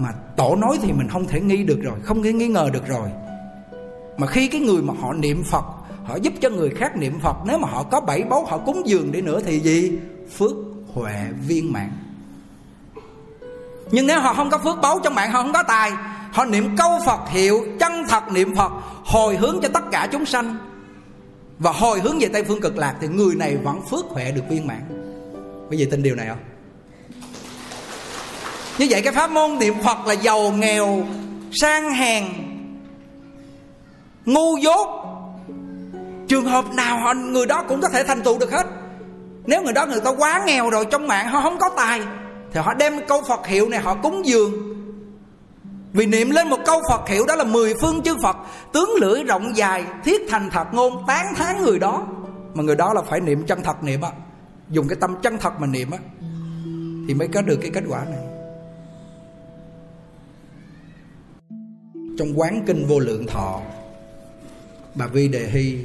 mà 0.00 0.12
tổ 0.36 0.56
nói 0.56 0.78
thì 0.82 0.92
mình 0.92 1.08
không 1.08 1.26
thể 1.26 1.40
nghi 1.40 1.64
được 1.64 1.78
rồi, 1.82 1.94
không 2.02 2.22
thể 2.22 2.32
nghi 2.32 2.48
ngờ 2.48 2.70
được 2.72 2.86
rồi. 2.86 3.08
Mà 4.16 4.26
khi 4.26 4.48
cái 4.48 4.60
người 4.60 4.82
mà 4.82 4.94
họ 5.00 5.12
niệm 5.12 5.42
phật, 5.42 5.64
họ 6.04 6.16
giúp 6.16 6.32
cho 6.40 6.50
người 6.50 6.70
khác 6.70 6.96
niệm 6.96 7.20
phật, 7.20 7.36
nếu 7.46 7.58
mà 7.58 7.68
họ 7.68 7.82
có 7.82 8.00
bảy 8.00 8.22
báu, 8.22 8.44
họ 8.44 8.58
cúng 8.58 8.82
dường 8.86 9.12
đi 9.12 9.20
nữa 9.20 9.40
thì 9.44 9.60
gì? 9.60 9.98
Phước 10.38 10.52
huệ 10.94 11.26
viên 11.46 11.72
mãn. 11.72 11.90
Nhưng 13.90 14.06
nếu 14.06 14.20
họ 14.20 14.34
không 14.34 14.50
có 14.50 14.58
phước 14.58 14.80
báu 14.82 15.00
trong 15.04 15.14
mạng, 15.14 15.32
họ 15.32 15.42
không 15.42 15.52
có 15.52 15.62
tài. 15.68 15.92
Họ 16.32 16.44
niệm 16.44 16.76
câu 16.76 16.90
phật 17.06 17.28
hiệu, 17.28 17.66
chân 17.80 17.92
thật 18.08 18.22
niệm 18.32 18.56
phật, 18.56 18.72
hồi 19.04 19.36
hướng 19.36 19.58
cho 19.62 19.68
tất 19.68 19.84
cả 19.90 20.08
chúng 20.12 20.26
sanh. 20.26 20.56
Và 21.58 21.72
hồi 21.72 22.00
hướng 22.00 22.18
về 22.18 22.28
tây 22.32 22.44
phương 22.44 22.60
cực 22.60 22.78
lạc 22.78 22.94
thì 23.00 23.08
người 23.08 23.34
này 23.34 23.56
vẫn 23.56 23.80
phước 23.90 24.04
huệ 24.04 24.32
được 24.32 24.42
viên 24.50 24.66
mãn. 24.66 24.82
Quý 25.70 25.76
vị 25.76 25.88
tin 25.90 26.02
điều 26.02 26.14
này 26.14 26.28
không? 26.28 26.49
Như 28.80 28.86
vậy 28.90 29.02
cái 29.02 29.12
pháp 29.12 29.30
môn 29.30 29.58
niệm 29.58 29.74
phật 29.84 30.06
là 30.06 30.12
giàu, 30.12 30.52
nghèo, 30.52 31.02
sang 31.52 31.90
hèn, 31.90 32.24
ngu 34.24 34.56
dốt. 34.56 34.88
Trường 36.28 36.44
hợp 36.44 36.64
nào 36.74 36.98
họ 36.98 37.14
người 37.14 37.46
đó 37.46 37.64
cũng 37.68 37.80
có 37.80 37.88
thể 37.88 38.04
thành 38.04 38.22
tựu 38.22 38.38
được 38.38 38.52
hết. 38.52 38.66
Nếu 39.46 39.62
người 39.62 39.72
đó 39.72 39.86
người 39.86 40.00
ta 40.00 40.10
quá 40.10 40.42
nghèo 40.46 40.70
rồi, 40.70 40.86
trong 40.90 41.08
mạng 41.08 41.28
họ 41.28 41.40
không 41.40 41.58
có 41.58 41.70
tài, 41.76 42.00
thì 42.52 42.60
họ 42.60 42.74
đem 42.74 43.06
câu 43.08 43.22
phật 43.28 43.46
hiệu 43.46 43.68
này 43.68 43.80
họ 43.80 43.94
cúng 43.94 44.26
dường. 44.26 44.52
Vì 45.92 46.06
niệm 46.06 46.30
lên 46.30 46.48
một 46.48 46.58
câu 46.66 46.80
Phật 46.90 47.08
hiệu 47.08 47.26
đó 47.26 47.36
là 47.36 47.44
mười 47.44 47.74
phương 47.80 48.02
chư 48.02 48.16
Phật, 48.22 48.36
Tướng 48.72 48.90
lưỡi 49.00 49.24
rộng 49.24 49.56
dài, 49.56 49.84
Thiết 50.04 50.20
thành 50.28 50.50
thật 50.50 50.64
ngôn, 50.72 51.04
tán 51.06 51.26
thán 51.36 51.62
người 51.62 51.78
đó. 51.78 52.06
Mà 52.54 52.62
người 52.62 52.76
đó 52.76 52.94
là 52.94 53.02
phải 53.02 53.20
niệm 53.20 53.46
chân 53.46 53.62
thật 53.62 53.82
niệm 53.82 54.00
á. 54.00 54.10
Dùng 54.70 54.88
cái 54.88 54.96
tâm 55.00 55.16
chân 55.22 55.38
thật 55.38 55.52
mà 55.60 55.66
niệm 55.66 55.90
á, 55.90 55.98
Thì 57.08 57.14
mới 57.14 57.28
có 57.28 57.42
được 57.42 57.58
cái 57.62 57.70
kết 57.74 57.84
quả 57.88 58.04
này. 58.04 58.29
Trong 62.20 62.40
quán 62.40 62.64
kinh 62.66 62.86
vô 62.86 62.98
lượng 62.98 63.26
thọ. 63.26 63.62
Bà 64.94 65.06
vi 65.06 65.28
đề 65.28 65.48
hy 65.50 65.78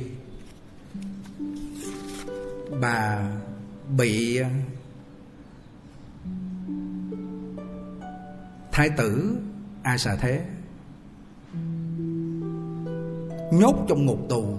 bà 2.81 3.29
bị 3.97 4.37
à, 4.37 4.49
thái 8.71 8.89
tử 8.89 9.37
a 9.83 9.97
xà 9.97 10.15
thế. 10.15 10.41
Nhốt 13.51 13.85
trong 13.89 14.05
ngục 14.05 14.19
tù. 14.29 14.57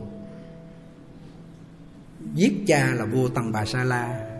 Giết 2.35 2.53
cha 2.66 2.95
là 2.95 3.05
vua 3.05 3.29
tần 3.29 3.53
bà 3.53 3.64
sa 3.64 3.85
la. 3.85 4.31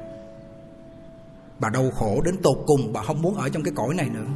Bà 1.59 1.70
đau 1.70 1.91
khổ 1.91 2.22
đến 2.24 2.37
tột 2.43 2.59
cùng 2.66 2.93
bà 2.93 3.03
không 3.03 3.22
muốn 3.22 3.34
ở 3.34 3.49
trong 3.49 3.62
cái 3.62 3.72
cõi 3.76 3.95
này 3.95 4.09
nữa 4.09 4.26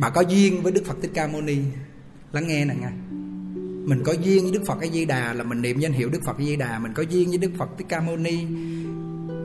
bà 0.00 0.10
có 0.10 0.20
duyên 0.20 0.62
với 0.62 0.72
đức 0.72 0.82
phật 0.86 0.96
thích 1.02 1.10
ca 1.14 1.26
mâu 1.26 1.40
ni? 1.40 1.58
Lắng 2.32 2.46
nghe 2.46 2.64
nè 2.64 2.74
nghe 2.80 2.90
mình 3.84 4.02
có 4.04 4.12
duyên 4.12 4.42
với 4.42 4.52
đức 4.52 4.62
phật 4.66 4.80
a 4.80 4.86
di 4.86 5.04
đà 5.04 5.32
là 5.32 5.44
mình 5.44 5.62
niệm 5.62 5.78
danh 5.78 5.92
hiệu 5.92 6.08
đức 6.08 6.22
phật 6.24 6.36
a 6.38 6.44
di 6.44 6.56
đà, 6.56 6.78
mình 6.78 6.92
có 6.94 7.02
duyên 7.02 7.28
với 7.28 7.38
đức 7.38 7.50
phật 7.58 7.68
thích 7.78 7.86
ca 7.88 8.00
mâu 8.00 8.16
ni. 8.16 8.46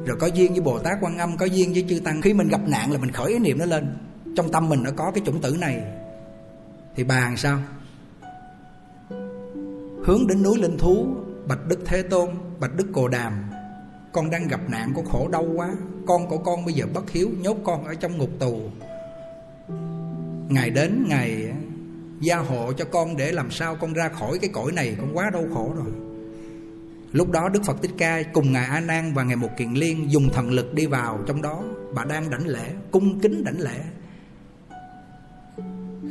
Rồi 0.06 0.18
có 0.20 0.28
duyên 0.28 0.52
với 0.52 0.62
bồ 0.62 0.80
tát 0.80 0.98
quan 1.02 1.18
âm, 1.18 1.38
có 1.38 1.46
duyên 1.46 1.74
với 1.74 1.86
chư 1.90 2.00
tăng. 2.00 2.22
Khi 2.22 2.34
mình 2.34 2.48
gặp 2.48 2.62
nạn 2.68 2.92
là 2.92 2.98
mình 2.98 3.12
khởi 3.12 3.32
ý 3.32 3.40
niệm 3.40 3.58
nó 3.58 3.66
lên. 3.66 3.98
Trong 4.36 4.52
tâm 4.52 4.70
mình 4.70 4.84
nó 4.84 4.92
có 4.96 5.12
cái 5.12 5.24
chủng 5.26 5.42
tử 5.42 5.58
này. 5.60 5.84
Thì 6.96 7.04
bà 7.04 7.20
làm 7.20 7.38
sao? 7.38 7.60
Hướng 10.06 10.28
đến 10.28 10.44
núi 10.44 10.58
linh 10.58 10.78
thú, 10.78 11.08
bạch 11.48 11.68
đức 11.68 11.80
thế 11.86 12.02
tôn, 12.02 12.30
bạch 12.60 12.76
đức 12.76 12.88
cồ 12.94 13.08
đàm. 13.08 13.34
Con 14.12 14.30
đang 14.30 14.48
gặp 14.48 14.70
nạn, 14.70 14.94
con 14.96 15.06
khổ 15.06 15.28
đau 15.32 15.46
quá. 15.56 15.72
Con 16.08 16.28
của 16.28 16.38
con 16.38 16.66
bây 16.66 16.74
giờ 16.74 16.86
bất 16.94 17.12
hiếu, 17.12 17.30
nhốt 17.40 17.58
con 17.64 17.86
ở 17.86 17.96
trong 17.96 18.18
ngục 18.18 18.30
tù. 18.40 18.62
Ngày 20.50 20.70
đến 20.70 21.06
ngày 21.08 21.54
gia 22.22 22.38
hộ 22.38 22.74
cho 22.74 22.86
con 22.86 23.18
để 23.18 23.32
làm 23.32 23.52
sao 23.52 23.76
con 23.76 23.94
ra 23.94 24.10
khỏi 24.10 24.40
cái 24.40 24.50
cõi 24.54 24.72
này, 24.72 24.96
con 25.00 25.18
quá 25.18 25.30
đau 25.34 25.44
khổ 25.54 25.74
rồi. 25.76 25.92
Lúc 27.12 27.32
đó 27.32 27.50
đức 27.50 27.64
phật 27.64 27.82
thích 27.82 27.92
ca 27.98 28.24
cùng 28.24 28.54
ngài 28.54 28.66
a 28.66 28.80
nan 28.80 29.14
và 29.14 29.24
ngài 29.24 29.36
một 29.36 29.50
kiền 29.58 29.74
liên 29.74 30.12
dùng 30.12 30.30
thần 30.34 30.52
lực 30.52 30.74
đi 30.74 30.86
vào 30.86 31.20
trong 31.28 31.42
đó. 31.42 31.64
Bà 31.94 32.06
đang 32.06 32.30
đảnh 32.30 32.48
lễ, 32.48 32.72
cung 32.92 33.20
kính 33.20 33.44
đảnh 33.44 33.60
lễ. 33.60 33.80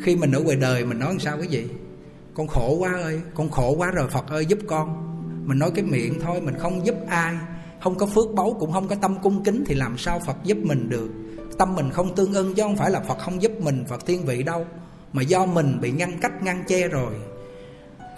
Khi 0.02 0.16
mình 0.16 0.32
ở 0.32 0.40
ngoài 0.40 0.56
đời, 0.56 0.84
mình 0.84 0.98
nói 0.98 1.08
làm 1.08 1.18
sao 1.18 1.36
cái 1.36 1.46
gì? 1.46 1.66
Con 2.34 2.46
khổ 2.48 2.76
quá 2.78 2.92
ơi, 3.02 3.20
con 3.34 3.50
khổ 3.50 3.74
quá 3.78 3.90
rồi, 3.90 4.08
phật 4.08 4.28
ơi 4.28 4.46
giúp 4.46 4.58
con. 4.66 5.10
Mình 5.46 5.58
nói 5.58 5.70
cái 5.74 5.84
miệng 5.84 6.20
thôi, 6.20 6.40
mình 6.40 6.54
không 6.58 6.86
giúp 6.86 6.94
ai, 7.08 7.34
không 7.82 7.98
có 7.98 8.06
phước 8.06 8.34
báu, 8.34 8.56
cũng 8.60 8.72
không 8.72 8.88
có 8.88 8.94
tâm 8.94 9.16
cung 9.22 9.44
kính, 9.44 9.64
thì 9.66 9.74
làm 9.74 9.98
sao 9.98 10.20
phật 10.26 10.36
giúp 10.44 10.58
mình 10.62 10.88
được? 10.88 11.08
Tâm 11.58 11.74
mình 11.74 11.90
không 11.90 12.14
tương 12.14 12.34
ưng 12.34 12.54
chứ 12.54 12.62
không 12.62 12.76
phải 12.76 12.90
là 12.90 13.00
phật 13.00 13.18
không 13.18 13.42
giúp 13.42 13.52
mình, 13.60 13.84
phật 13.88 14.06
thiên 14.06 14.24
vị 14.24 14.42
đâu, 14.42 14.66
mà 15.12 15.22
do 15.22 15.46
mình 15.46 15.78
bị 15.80 15.90
ngăn 15.90 16.18
cách, 16.20 16.42
ngăn 16.42 16.64
che 16.68 16.88
rồi. 16.88 17.12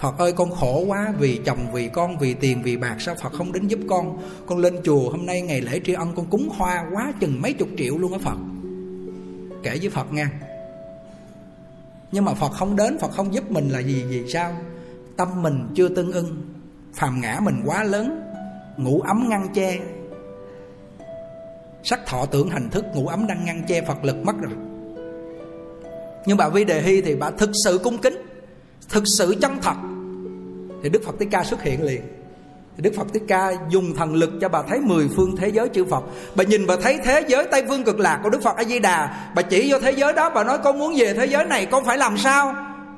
Phật 0.00 0.18
ơi, 0.18 0.32
con 0.32 0.50
khổ 0.50 0.84
quá, 0.86 1.14
vì 1.18 1.40
chồng, 1.44 1.72
vì 1.72 1.88
con, 1.88 2.18
vì 2.18 2.34
tiền, 2.34 2.62
vì 2.62 2.76
bạc, 2.76 2.96
sao 2.98 3.14
Phật 3.22 3.32
không 3.32 3.52
đến 3.52 3.68
giúp 3.68 3.80
con? 3.88 4.18
Con 4.46 4.58
lên 4.58 4.76
chùa 4.84 5.10
hôm 5.10 5.26
nay 5.26 5.42
ngày 5.42 5.60
lễ 5.60 5.80
tri 5.84 5.92
ân, 5.92 6.12
con 6.16 6.26
cúng 6.26 6.48
hoa 6.56 6.84
quá 6.92 7.12
chừng 7.20 7.42
mấy 7.42 7.52
chục 7.52 7.68
triệu 7.78 7.98
luôn 7.98 8.12
á 8.12 8.18
Phật. 8.22 8.36
Kể 9.62 9.78
với 9.80 9.90
Phật 9.90 10.12
nha. 10.12 10.30
Nhưng 12.12 12.24
mà 12.24 12.34
Phật 12.34 12.52
không 12.52 12.76
đến, 12.76 12.98
Phật 12.98 13.10
không 13.12 13.34
giúp 13.34 13.50
mình 13.50 13.68
là 13.68 13.80
gì, 13.80 14.04
vì 14.08 14.32
sao? 14.32 14.52
Tâm 15.16 15.42
mình 15.42 15.68
chưa 15.74 15.88
tương 15.88 16.12
ưng, 16.12 16.42
Phàm 16.94 17.20
ngã 17.20 17.40
mình 17.42 17.62
quá 17.64 17.84
lớn, 17.84 18.26
Ngủ 18.76 19.00
ấm 19.00 19.26
ngăn 19.28 19.48
che 19.54 19.78
sắc 21.86 22.06
thọ 22.06 22.26
tưởng 22.26 22.48
hành 22.48 22.70
thức 22.70 22.84
ngủ 22.94 23.06
ấm 23.06 23.26
đang 23.26 23.44
ngăn 23.44 23.62
che 23.68 23.82
phật 23.82 24.04
lực 24.04 24.16
mất 24.24 24.32
rồi. 24.40 24.52
Nhưng 26.26 26.36
bà 26.36 26.48
vi 26.48 26.64
đề 26.64 26.82
hy 26.82 27.00
thì 27.00 27.16
bà 27.16 27.30
thực 27.30 27.50
sự 27.64 27.80
cung 27.84 27.98
kính, 27.98 28.16
thực 28.88 29.04
sự 29.18 29.34
chân 29.40 29.58
thật. 29.62 29.76
Thì 30.82 30.88
đức 30.88 31.02
phật 31.04 31.14
thích 31.18 31.28
ca 31.30 31.44
xuất 31.44 31.62
hiện 31.62 31.82
liền. 31.82 32.00
Thì 32.76 32.82
đức 32.82 32.94
phật 32.96 33.06
thích 33.12 33.22
ca 33.28 33.52
dùng 33.70 33.94
thần 33.94 34.14
lực 34.14 34.30
cho 34.40 34.48
bà 34.48 34.62
thấy 34.62 34.80
mười 34.80 35.08
phương 35.16 35.36
thế 35.36 35.48
giới 35.48 35.68
chư 35.68 35.84
phật. 35.84 36.04
Bà 36.34 36.44
nhìn 36.44 36.66
bà 36.66 36.76
thấy 36.76 36.98
thế 37.04 37.24
giới 37.28 37.46
tây 37.50 37.64
phương 37.68 37.84
cực 37.84 37.98
lạc 37.98 38.20
của 38.22 38.30
đức 38.30 38.42
phật 38.42 38.56
a 38.56 38.64
di 38.64 38.78
đà 38.78 39.30
bà 39.34 39.42
chỉ 39.42 39.72
vô 39.72 39.78
thế 39.80 39.90
giới 39.90 40.12
đó, 40.12 40.30
bà 40.30 40.44
nói, 40.44 40.58
con 40.64 40.78
muốn 40.78 40.94
về 40.96 41.14
thế 41.14 41.26
giới 41.26 41.44
này, 41.44 41.66
con 41.66 41.84
phải 41.84 41.98
làm 41.98 42.18
sao? 42.18 42.54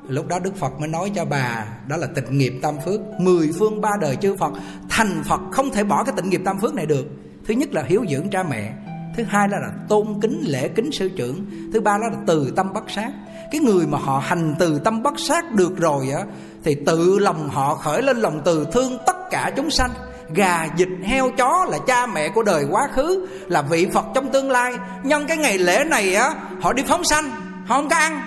Lúc 0.08 0.26
đó 0.26 0.38
đức 0.38 0.56
phật 0.56 0.80
mới 0.80 0.88
nói 0.88 1.12
cho 1.14 1.24
bà, 1.24 1.66
đó 1.88 1.96
là 1.96 2.06
tịnh 2.14 2.38
nghiệp 2.38 2.52
tam 2.62 2.74
phước, 2.84 3.00
mười 3.20 3.50
phương 3.58 3.80
ba 3.80 3.90
đời 4.00 4.16
chư 4.16 4.36
phật. 4.36 4.52
Thành 4.88 5.22
phật 5.28 5.40
không 5.52 5.70
thể 5.70 5.84
bỏ 5.84 6.04
cái 6.04 6.14
tịnh 6.16 6.30
nghiệp 6.30 6.40
tam 6.44 6.60
phước 6.60 6.74
này 6.74 6.86
được 6.86 7.06
thứ 7.48 7.54
nhất 7.54 7.68
là 7.72 7.82
hiếu 7.82 8.04
dưỡng 8.10 8.30
cha 8.30 8.42
mẹ. 8.42 8.72
Thứ 9.16 9.24
hai 9.24 9.48
là, 9.48 9.58
là 9.58 9.72
tôn 9.88 10.06
kính 10.22 10.42
lễ 10.46 10.68
kính 10.68 10.92
sư 10.92 11.10
trưởng. 11.16 11.46
Thứ 11.72 11.80
ba 11.80 11.98
là 11.98 12.10
từ 12.26 12.52
tâm 12.56 12.72
bất 12.72 12.90
sát. 12.90 13.12
Cái 13.52 13.60
người 13.60 13.86
mà 13.86 13.98
họ 13.98 14.18
hành 14.18 14.54
từ 14.58 14.78
tâm 14.78 15.02
bất 15.02 15.14
sát 15.18 15.52
được 15.52 15.76
rồi 15.76 16.10
á 16.10 16.24
thì 16.64 16.76
tự 16.86 17.18
lòng 17.18 17.48
họ 17.48 17.74
khởi 17.74 18.02
lên 18.02 18.16
lòng 18.16 18.42
từ 18.44 18.66
thương 18.72 18.98
tất 19.06 19.16
cả 19.30 19.52
chúng 19.56 19.70
sanh. 19.70 19.90
Gà 20.34 20.68
vịt 20.76 20.88
heo 21.02 21.30
chó 21.30 21.66
là 21.70 21.78
cha 21.86 22.06
mẹ 22.06 22.28
của 22.28 22.42
đời 22.42 22.64
quá 22.70 22.88
khứ 22.94 23.26
là 23.48 23.62
vị 23.62 23.86
phật 23.92 24.04
trong 24.14 24.32
tương 24.32 24.50
lai. 24.50 24.74
Nhân 25.04 25.24
cái 25.28 25.36
ngày 25.36 25.58
lễ 25.58 25.84
này 25.84 26.14
á 26.14 26.34
họ 26.60 26.72
đi 26.72 26.82
phóng 26.86 27.04
sanh 27.04 27.30
họ 27.66 27.76
không 27.76 27.88
có 27.88 27.96
ăn. 27.96 28.20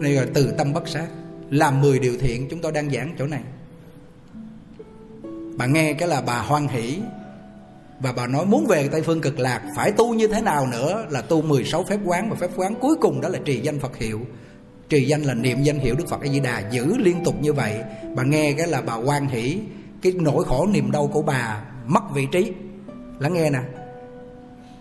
Đây 0.00 0.12
là 0.12 0.26
từ 0.34 0.52
tâm 0.58 0.72
bất 0.72 0.88
sát. 0.88 1.06
Làm 1.50 1.80
10 1.80 1.98
điều 1.98 2.14
thiện 2.20 2.48
chúng 2.50 2.60
tôi 2.60 2.72
đang 2.72 2.90
giảng 2.90 3.14
chỗ 3.18 3.26
này 3.26 3.42
bà 5.60 5.66
nghe 5.66 5.92
cái 5.92 6.08
là 6.08 6.20
bà 6.20 6.38
hoan 6.38 6.68
hỷ 6.68 6.98
và 8.00 8.12
bà 8.12 8.26
nói 8.26 8.46
muốn 8.46 8.66
về 8.66 8.88
Tây 8.88 9.02
Phương 9.02 9.20
cực 9.20 9.38
lạc 9.38 9.62
Phải 9.76 9.92
tu 9.92 10.14
như 10.14 10.28
thế 10.28 10.40
nào 10.40 10.66
nữa 10.66 11.06
Là 11.10 11.20
tu 11.20 11.42
16 11.42 11.84
phép 11.84 11.98
quán 12.04 12.30
Và 12.30 12.36
phép 12.40 12.50
quán 12.56 12.74
cuối 12.80 12.96
cùng 13.00 13.20
đó 13.20 13.28
là 13.28 13.38
trì 13.44 13.60
danh 13.60 13.78
Phật 13.78 13.96
hiệu. 13.96 14.20
Trì 14.88 15.04
danh 15.04 15.22
là 15.22 15.34
niệm 15.34 15.62
danh 15.62 15.78
hiệu 15.78 15.94
Đức 15.98 16.08
Phật 16.08 16.20
A-di-đà 16.20 16.62
Giữ 16.70 16.96
liên 16.98 17.24
tục 17.24 17.34
như 17.40 17.52
vậy. 17.52 17.80
Bà 18.16 18.22
nghe 18.22 18.52
cái 18.52 18.66
là 18.66 18.80
bà 18.80 18.94
quan 18.94 19.28
hỷ 19.28 19.58
Cái 20.02 20.12
nỗi 20.12 20.44
khổ 20.44 20.66
niềm 20.72 20.90
đau 20.90 21.06
của 21.06 21.22
bà 21.22 21.62
Mất 21.86 22.02
vị 22.14 22.26
trí. 22.32 22.52
Lắng 23.18 23.32
nghe 23.32 23.50
nè 23.50 23.60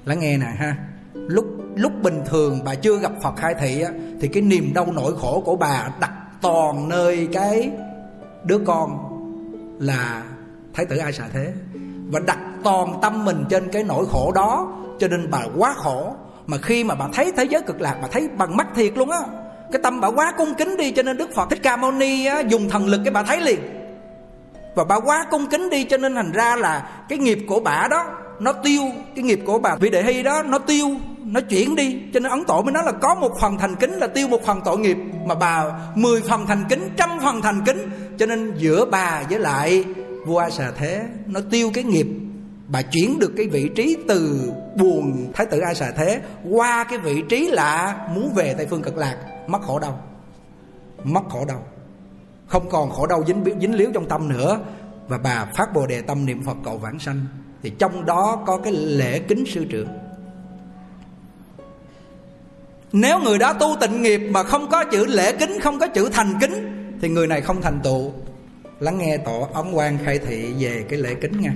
Lắng 0.06 0.20
nghe 0.20 0.38
nè 0.38 0.48
ha. 0.58 0.76
Lúc 1.14 1.46
lúc 1.76 1.92
bình 2.04 2.22
thường 2.26 2.60
bà 2.66 2.76
chưa 2.76 3.00
gặp 3.00 3.12
Phật 3.24 3.36
khai 3.38 3.56
thị 3.60 3.82
á, 3.82 3.92
Thì 4.22 4.28
cái 4.28 4.44
niềm 4.44 4.74
đau 4.74 4.86
nỗi 4.86 5.16
khổ 5.18 5.42
của 5.46 5.56
bà 5.56 5.90
Đặt 6.00 6.14
toàn 6.42 6.90
nơi 6.90 7.28
cái 7.34 7.70
Đứa 8.44 8.60
con 8.66 8.98
Là 9.80 10.24
Thái 10.74 10.86
tử 10.86 10.98
Ai 10.98 11.14
Xà 11.14 11.24
Thế 11.34 11.54
Và 12.12 12.20
đặt 12.20 12.40
toàn 12.64 13.00
tâm 13.02 13.26
mình 13.26 13.46
trên 13.50 13.72
cái 13.72 13.84
nỗi 13.84 14.06
khổ 14.12 14.32
đó 14.36 14.74
Cho 15.00 15.08
nên 15.08 15.32
bà 15.32 15.40
quá 15.58 15.74
khổ. 15.78 16.16
Mà 16.46 16.58
khi 16.58 16.84
mà 16.84 16.96
bà 16.96 17.06
thấy 17.14 17.32
thế 17.38 17.44
giới 17.44 17.62
cực 17.62 17.82
lạc 17.82 17.98
Bà 18.02 18.08
thấy 18.12 18.30
bằng 18.38 18.58
mắt 18.58 18.68
thiệt 18.76 18.98
luôn 18.98 19.12
á. 19.12 19.20
Cái 19.72 19.82
tâm 19.84 20.02
bà 20.02 20.08
quá 20.08 20.34
cung 20.38 20.54
kính 20.54 20.78
đi 20.78 20.92
cho 20.92 21.04
nên 21.04 21.18
đức 21.18 21.30
phật 21.36 21.50
thích 21.50 21.60
ca 21.64 21.78
mâu 21.78 21.92
ni 21.92 22.26
á, 22.26 22.40
dùng 22.40 22.70
thần 22.70 22.88
lực 22.88 23.02
cái 23.06 23.14
bà 23.14 23.24
thấy 23.24 23.42
liền. 23.42 23.60
Và 24.76 24.84
bà 24.84 25.00
quá 25.00 25.26
cung 25.32 25.48
kính 25.48 25.70
đi 25.70 25.84
cho 25.84 25.98
nên 25.98 26.16
thành 26.16 26.32
ra 26.32 26.56
là 26.56 26.90
cái 27.10 27.18
nghiệp 27.18 27.40
của 27.48 27.60
bà 27.60 27.88
đó 27.90 28.06
nó 28.40 28.54
tiêu. 28.54 28.82
Cái 29.16 29.24
nghiệp 29.24 29.40
của 29.46 29.60
bà 29.60 29.76
vị 29.76 29.90
đệ 29.90 30.04
hy 30.04 30.24
đó 30.24 30.44
nó 30.44 30.60
tiêu 30.60 30.88
nó 31.24 31.42
chuyển 31.42 31.76
đi. 31.76 32.02
Cho 32.14 32.20
nên 32.20 32.32
ấn 32.32 32.44
tổ 32.44 32.62
mới 32.62 32.72
nói 32.72 32.84
là 32.86 32.92
có 32.92 33.16
một 33.16 33.40
phần 33.42 33.58
thành 33.58 33.76
kính 33.76 33.92
là 33.92 34.08
tiêu 34.08 34.28
một 34.28 34.46
phần 34.46 34.62
tội 34.66 34.78
nghiệp 34.78 34.98
mà 35.26 35.36
bà 35.36 35.66
mười 35.96 36.22
phần 36.22 36.48
thành 36.48 36.66
kính 36.70 36.90
trăm 36.98 37.10
phần 37.24 37.42
thành 37.42 37.62
kính. 37.66 37.90
Cho 38.18 38.26
nên 38.26 38.54
giữa 38.58 38.86
bà 38.86 39.24
với 39.30 39.40
lại 39.40 39.86
vua 40.30 40.50
xà 40.50 40.72
thế, 40.72 41.04
nó 41.26 41.40
tiêu 41.52 41.72
cái 41.74 41.84
nghiệp 41.84 42.08
bà 42.68 42.82
chuyển 42.82 43.20
được 43.20 43.32
cái 43.38 43.48
vị 43.48 43.70
trí 43.76 43.98
từ 44.08 44.52
buồn 44.76 45.32
thái 45.34 45.46
tử 45.46 45.60
a 45.60 45.74
xà 45.74 45.92
thế 45.92 46.22
qua 46.50 46.84
cái 46.84 47.00
vị 47.00 47.24
trí 47.30 47.48
là 47.48 47.98
muốn 48.14 48.34
về 48.34 48.54
tây 48.58 48.68
phương 48.70 48.82
cực 48.82 48.98
lạc, 48.98 49.18
mất 49.48 49.62
khổ 49.62 49.80
đau. 49.80 50.02
Mất 51.04 51.24
khổ 51.30 51.46
đau. 51.46 51.64
Không 52.48 52.70
còn 52.70 52.90
khổ 52.90 53.08
đau 53.08 53.24
dính 53.28 53.44
dính 53.62 53.76
líu 53.76 53.92
trong 53.94 54.08
tâm 54.08 54.30
nữa. 54.30 54.60
Và 55.08 55.18
bà 55.18 55.46
phát 55.56 55.74
bồ 55.74 55.88
đề 55.88 56.02
tâm 56.02 56.26
niệm 56.26 56.44
phật 56.44 56.58
cầu 56.66 56.78
vãng 56.78 57.00
sanh. 57.00 57.26
Thì 57.64 57.72
trong 57.80 58.06
đó 58.06 58.44
có 58.48 58.58
cái 58.58 58.74
lễ 58.74 59.20
kính 59.20 59.44
sư 59.48 59.66
trưởng. 59.70 59.88
Nếu 62.92 63.20
người 63.20 63.38
đó 63.38 63.54
tu 63.54 63.76
tịnh 63.82 64.02
nghiệp 64.02 64.22
mà 64.32 64.44
không 64.44 64.70
có 64.70 64.84
chữ 64.84 65.06
lễ 65.06 65.38
kính, 65.38 65.60
không 65.60 65.80
có 65.80 65.88
chữ 65.88 66.10
thành 66.14 66.34
kính, 66.42 66.54
thì 67.02 67.10
người 67.10 67.28
này 67.28 67.42
không 67.42 67.62
thành 67.62 67.80
tựu 67.84 68.12
lắng 68.80 68.98
nghe 68.98 69.18
tổ 69.18 69.48
ống 69.54 69.78
quan 69.78 69.98
khai 70.06 70.20
thị 70.20 70.54
về 70.60 70.86
cái 70.90 71.00
lễ 71.00 71.16
kính 71.22 71.42
nha. 71.42 71.54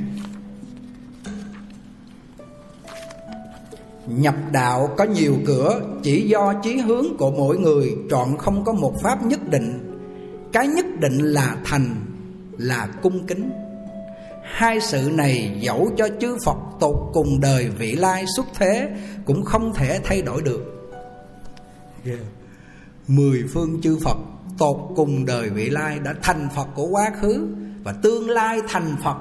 Nhập 4.08 4.36
đạo 4.52 4.90
có 4.98 5.04
nhiều 5.04 5.36
cửa, 5.46 5.82
chỉ 6.04 6.28
do 6.30 6.54
chí 6.64 6.78
hướng 6.78 7.18
của 7.18 7.32
mỗi 7.32 7.58
người 7.58 7.96
chọn 8.10 8.38
không 8.38 8.64
có 8.64 8.74
một 8.74 9.02
pháp 9.02 9.26
nhất 9.26 9.50
định. 9.50 10.00
Cái 10.54 10.68
nhất 10.68 10.86
định 11.00 11.18
là 11.18 11.58
thành, 11.66 11.96
là 12.58 12.88
cung 13.02 13.28
kính. 13.28 13.52
Hai 14.44 14.80
sự 14.82 15.12
này 15.14 15.58
dẫu 15.60 15.92
cho 15.98 16.08
chư 16.22 16.38
phật 16.46 16.58
tột 16.80 16.96
cùng 17.14 17.40
đời 17.42 17.70
vị 17.70 17.92
lai 17.92 18.26
xuất 18.36 18.46
thế 18.58 18.90
cũng 19.26 19.46
không 19.46 19.74
thể 19.74 20.00
thay 20.04 20.22
đổi 20.22 20.42
được. 20.42 20.92
Yeah 22.06 22.20
mười 23.08 23.44
phương 23.54 23.82
chư 23.82 23.98
phật 24.04 24.18
tột 24.58 24.78
cùng 24.96 25.26
đời 25.26 25.50
vị 25.50 25.70
lai 25.70 26.00
đã 26.00 26.16
thành 26.22 26.48
phật 26.56 26.68
của 26.76 26.88
quá 26.88 27.12
khứ 27.22 27.48
và 27.84 27.94
tương 27.94 28.30
lai 28.30 28.62
thành 28.68 28.96
phật 29.04 29.18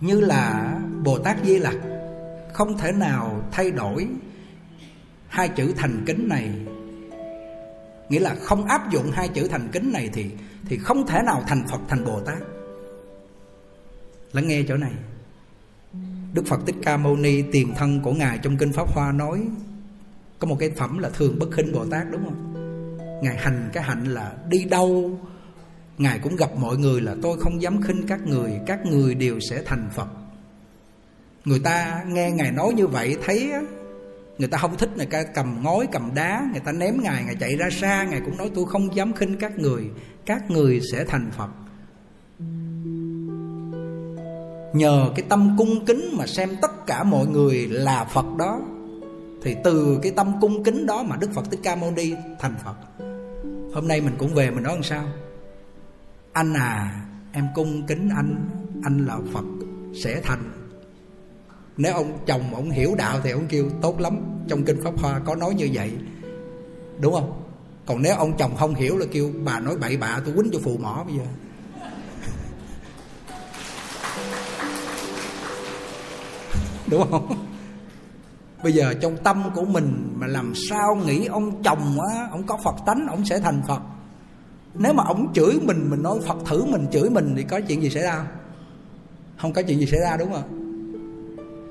như 0.00 0.20
là 0.20 0.74
bồ 1.04 1.18
tát 1.18 1.36
di 1.44 1.58
lặc 1.58 1.76
không 2.52 2.78
thể 2.78 2.92
nào 2.92 3.42
thay 3.52 3.70
đổi 3.70 4.08
hai 5.28 5.48
chữ 5.48 5.72
thành 5.76 6.04
kính 6.06 6.28
này 6.28 6.50
nghĩa 8.08 8.20
là 8.20 8.34
không 8.34 8.64
áp 8.64 8.90
dụng 8.90 9.10
hai 9.12 9.28
chữ 9.28 9.48
thành 9.48 9.68
kính 9.72 9.92
này 9.92 10.10
thì 10.12 10.30
thì 10.68 10.78
không 10.78 11.06
thể 11.06 11.22
nào 11.22 11.44
thành 11.46 11.64
Phật, 11.68 11.80
thành 11.88 12.04
Bồ 12.04 12.20
Tát. 12.20 12.38
Lắng 14.32 14.48
nghe 14.48 14.62
chỗ 14.68 14.76
này. 14.76 14.92
Đức 16.32 16.46
Phật 16.46 16.60
Thích 16.66 16.76
Ca 16.82 16.96
Mâu 16.96 17.16
Ni, 17.16 17.42
tiền 17.52 17.74
thân 17.76 18.00
của 18.02 18.12
ngài 18.12 18.38
trong 18.38 18.56
kinh 18.56 18.72
Pháp 18.72 18.94
Hoa 18.94 19.12
nói, 19.12 19.42
có 20.38 20.48
một 20.48 20.56
cái 20.60 20.70
phẩm 20.70 20.98
là 20.98 21.10
thường 21.10 21.38
bất 21.38 21.46
khinh 21.52 21.72
Bồ 21.72 21.86
Tát, 21.86 22.10
đúng 22.10 22.24
không? 22.24 22.53
Ngài 23.22 23.36
hành 23.36 23.70
cái 23.72 23.82
hạnh 23.82 24.04
là 24.04 24.32
đi 24.48 24.64
đâu, 24.64 25.18
Ngài 25.98 26.18
cũng 26.18 26.36
gặp 26.36 26.50
mọi 26.56 26.76
người 26.76 27.00
là 27.00 27.14
tôi 27.22 27.38
không 27.40 27.62
dám 27.62 27.82
khinh 27.82 28.06
các 28.06 28.26
người 28.26 28.60
Các 28.66 28.86
người 28.86 29.14
đều 29.14 29.40
sẽ 29.50 29.62
thành 29.66 29.90
Phật. 29.94 30.08
Người 31.44 31.58
ta 31.58 32.04
nghe 32.06 32.30
Ngài 32.30 32.52
nói 32.52 32.72
như 32.72 32.86
vậy 32.86 33.16
Thấy 33.24 33.52
Người 34.38 34.48
ta 34.48 34.58
không 34.58 34.76
thích, 34.76 34.90
người 34.96 35.06
ta 35.06 35.22
cầm 35.34 35.60
ngói, 35.62 35.86
cầm 35.92 36.14
đá, 36.14 36.48
Người 36.52 36.60
ta 36.60 36.72
ném 36.72 37.02
Ngài 37.02 37.24
Ngài 37.24 37.34
chạy 37.34 37.56
ra 37.56 37.70
xa, 37.70 38.04
Ngài 38.04 38.20
cũng 38.24 38.36
nói 38.36 38.50
tôi 38.54 38.64
không 38.66 38.96
dám 38.96 39.12
khinh 39.12 39.36
các 39.36 39.58
người 39.58 39.90
Các 40.26 40.50
người 40.50 40.80
sẽ 40.92 41.04
thành 41.04 41.30
Phật. 41.30 41.50
Nhờ 44.74 45.10
cái 45.16 45.26
tâm 45.28 45.54
cung 45.58 45.84
kính 45.84 46.10
mà 46.12 46.26
xem 46.26 46.56
tất 46.62 46.86
cả 46.86 47.04
mọi 47.04 47.26
người 47.26 47.68
là 47.68 48.04
Phật 48.04 48.26
đó 48.38 48.60
thì 49.44 49.56
từ 49.64 49.98
cái 50.02 50.12
tâm 50.16 50.32
cung 50.40 50.64
kính 50.64 50.86
đó 50.86 51.02
mà 51.02 51.16
Đức 51.16 51.30
Phật 51.34 51.50
Thích 51.50 51.60
Ca 51.62 51.76
Mâu 51.76 51.90
Ni 51.90 52.14
thành 52.38 52.54
Phật. 52.64 52.74
Hôm 53.74 53.88
nay 53.88 54.00
mình 54.00 54.14
cũng 54.18 54.34
về 54.34 54.50
mình 54.50 54.62
nói 54.62 54.74
làm 54.74 54.82
sao? 54.82 55.04
Anh 56.32 56.52
à 56.54 57.04
em 57.32 57.48
cung 57.54 57.86
kính 57.86 58.08
anh 58.16 58.48
Anh 58.84 59.06
là 59.06 59.18
Phật 59.32 59.44
sẽ 59.94 60.20
thành. 60.24 60.50
Nếu 61.76 61.94
ông 61.94 62.18
chồng 62.26 62.54
ông 62.54 62.70
hiểu 62.70 62.94
đạo 62.98 63.20
thì 63.24 63.30
ông 63.30 63.46
kêu, 63.48 63.70
tốt 63.82 64.00
lắm, 64.00 64.20
trong 64.48 64.64
kinh 64.64 64.82
pháp 64.82 64.98
hoa 64.98 65.18
có 65.18 65.34
nói 65.34 65.54
như 65.54 65.68
vậy. 65.72 65.92
Đúng 67.00 67.12
không? 67.12 67.42
Còn 67.86 68.02
nếu 68.02 68.16
ông 68.16 68.36
chồng 68.38 68.56
không 68.56 68.74
hiểu 68.74 68.98
là 68.98 69.06
kêu, 69.12 69.32
bà 69.44 69.60
nói 69.60 69.76
bậy 69.76 69.96
bạ, 69.96 70.20
tôi 70.24 70.34
quýnh 70.34 70.50
cho 70.52 70.58
phù 70.58 70.76
mỏ 70.76 71.04
bây 71.06 71.16
giờ. 71.16 71.24
Đúng 76.90 77.10
không? 77.10 77.53
Bây 78.64 78.72
giờ 78.72 78.94
trong 79.00 79.16
tâm 79.24 79.44
của 79.54 79.64
mình 79.64 80.12
mà 80.14 80.26
làm 80.26 80.52
sao 80.70 80.96
nghĩ 80.96 81.26
ông 81.26 81.62
chồng 81.62 81.98
á 82.14 82.28
ông 82.30 82.42
có 82.42 82.58
phật 82.64 82.74
tánh, 82.86 83.06
ông 83.06 83.24
sẽ 83.24 83.40
thành 83.40 83.62
phật. 83.68 83.80
Nếu 84.74 84.92
mà 84.92 85.04
ông 85.06 85.32
chửi 85.32 85.60
mình 85.62 85.90
mình 85.90 86.02
nói 86.02 86.18
phật 86.26 86.36
thử 86.46 86.64
mình, 86.64 86.86
chửi 86.92 87.10
mình 87.10 87.34
thì 87.36 87.42
có 87.42 87.60
chuyện 87.68 87.82
gì 87.82 87.90
xảy 87.90 88.02
ra? 88.02 88.26
Không 89.36 89.52
có 89.52 89.62
chuyện 89.62 89.78
gì 89.80 89.86
xảy 89.86 90.00
ra 90.00 90.16
đúng 90.16 90.32
không 90.32 90.64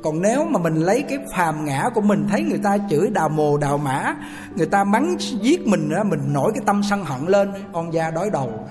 còn 0.03 0.21
nếu 0.21 0.45
mà 0.45 0.59
mình 0.59 0.75
lấy 0.75 1.01
cái 1.09 1.19
phàm 1.31 1.65
ngã 1.65 1.89
của 1.95 2.01
mình, 2.01 2.27
thấy 2.29 2.43
người 2.43 2.59
ta 2.63 2.77
chửi 2.89 3.09
đào 3.09 3.29
mồ, 3.29 3.57
đào 3.57 3.77
mã, 3.77 4.15
người 4.55 4.65
ta 4.65 4.83
mắng 4.83 5.15
giết 5.41 5.67
mình 5.67 5.89
đó 5.89 6.03
mình 6.03 6.33
nổi 6.33 6.51
cái 6.55 6.63
tâm 6.65 6.81
sân 6.89 7.03
hận 7.05 7.25
lên 7.27 7.51
on 7.73 7.91
gia 7.91 8.11
đối 8.11 8.29
đầu. 8.29 8.67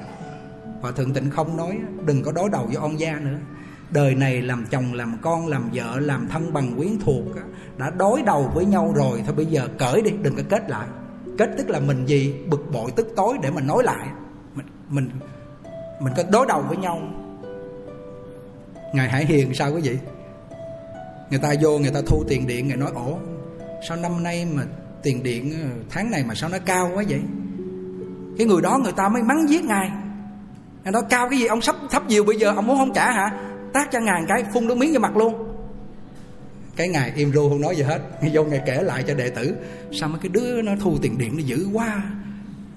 Và 0.80 0.90
thượng 0.90 1.12
tịnh 1.12 1.30
không 1.30 1.56
nói, 1.56 1.78
đừng 2.04 2.22
có 2.22 2.32
đối 2.32 2.50
đầu 2.50 2.66
với 2.66 2.76
on 2.76 2.96
gia 2.96 3.12
nữa 3.12 3.38
đời 3.92 4.14
này 4.14 4.42
làm 4.42 4.66
chồng, 4.70 4.94
làm 4.94 5.16
con, 5.22 5.46
làm 5.46 5.70
vợ, 5.72 6.00
làm 6.00 6.28
thân 6.28 6.52
bằng 6.52 6.76
quyến 6.76 6.98
thuộc 7.04 7.24
đã 7.76 7.90
đối 7.90 8.22
đầu 8.22 8.50
với 8.54 8.64
nhau 8.64 8.92
rồi, 8.96 9.22
thôi 9.26 9.34
bây 9.34 9.46
giờ 9.46 9.68
cởi 9.78 10.02
đi, 10.02 10.10
đừng 10.22 10.36
có 10.36 10.42
kết 10.48 10.70
lại. 10.70 10.86
Kết 11.38 11.50
tức 11.58 11.70
là 11.70 11.80
mình 11.80 12.06
gì? 12.06 12.34
Bực 12.48 12.72
bội, 12.72 12.90
tức 12.96 13.12
tối 13.16 13.36
để 13.42 13.50
mình 13.50 13.66
nói 13.66 13.82
lại. 13.84 14.06
Mình 14.54 14.66
mình 14.88 15.10
mình 16.00 16.12
có 16.16 16.22
đối 16.30 16.46
đầu 16.46 16.64
với 16.68 16.76
nhau. 16.76 17.00
Ngài 18.92 19.08
hải 19.08 19.24
hiền 19.24 19.54
sao 19.54 19.72
quý 19.74 19.80
vị? 19.80 19.98
Người 21.30 21.38
ta 21.38 21.54
vô, 21.62 21.78
người 21.78 21.90
ta 21.90 22.00
thu 22.06 22.24
tiền 22.28 22.46
điện 22.46 22.68
người 22.68 22.76
nói 22.76 22.90
ổ 22.94 23.18
sao 23.88 23.96
năm 23.96 24.22
nay 24.22 24.46
mà 24.52 24.62
tiền 25.02 25.22
điện 25.22 25.52
ờ, 25.62 25.68
tháng 25.90 26.10
này 26.10 26.24
mà 26.28 26.34
sao 26.34 26.50
nó 26.50 26.58
cao 26.66 26.90
quá 26.94 27.04
vậy? 27.08 27.20
Cái 28.38 28.46
người 28.46 28.62
đó 28.62 28.78
người 28.82 28.92
ta 28.92 29.08
mới 29.08 29.22
mắng 29.22 29.48
giết 29.48 29.64
ngài. 29.64 29.90
Ngài 30.84 30.92
nói, 30.92 31.02
cao 31.10 31.28
cái 31.30 31.38
gì? 31.38 31.46
Ông 31.46 31.60
sắp, 31.60 31.76
thấp 31.90 32.06
nhiều 32.06 32.24
bây 32.24 32.36
giờ, 32.36 32.52
ông 32.56 32.66
muốn 32.66 32.78
không 32.78 32.92
trả 32.94 33.12
hả? 33.12 33.51
Tác 33.74 33.88
cho 33.92 34.00
ngài 34.00 34.22
cái, 34.28 34.44
phun 34.52 34.66
nước 34.66 34.76
miếng 34.76 34.92
vào 34.92 35.00
mặt 35.00 35.16
luôn. 35.16 35.48
Cái 36.76 36.88
ngài 36.88 37.12
im 37.16 37.32
ru 37.32 37.48
không 37.48 37.60
nói 37.60 37.76
gì 37.76 37.82
hết, 37.82 38.00
vô 38.32 38.44
ngài 38.44 38.62
kể 38.66 38.82
lại 38.82 39.04
cho 39.06 39.14
đệ 39.14 39.30
tử. 39.30 39.54
Sao 40.00 40.08
mấy 40.08 40.18
cái 40.22 40.28
đứa 40.28 40.62
nó 40.62 40.72
thu 40.80 40.98
tiền 41.02 41.18
điện 41.18 41.32
nó 41.36 41.42
dữ 41.42 41.68
quá. 41.72 42.02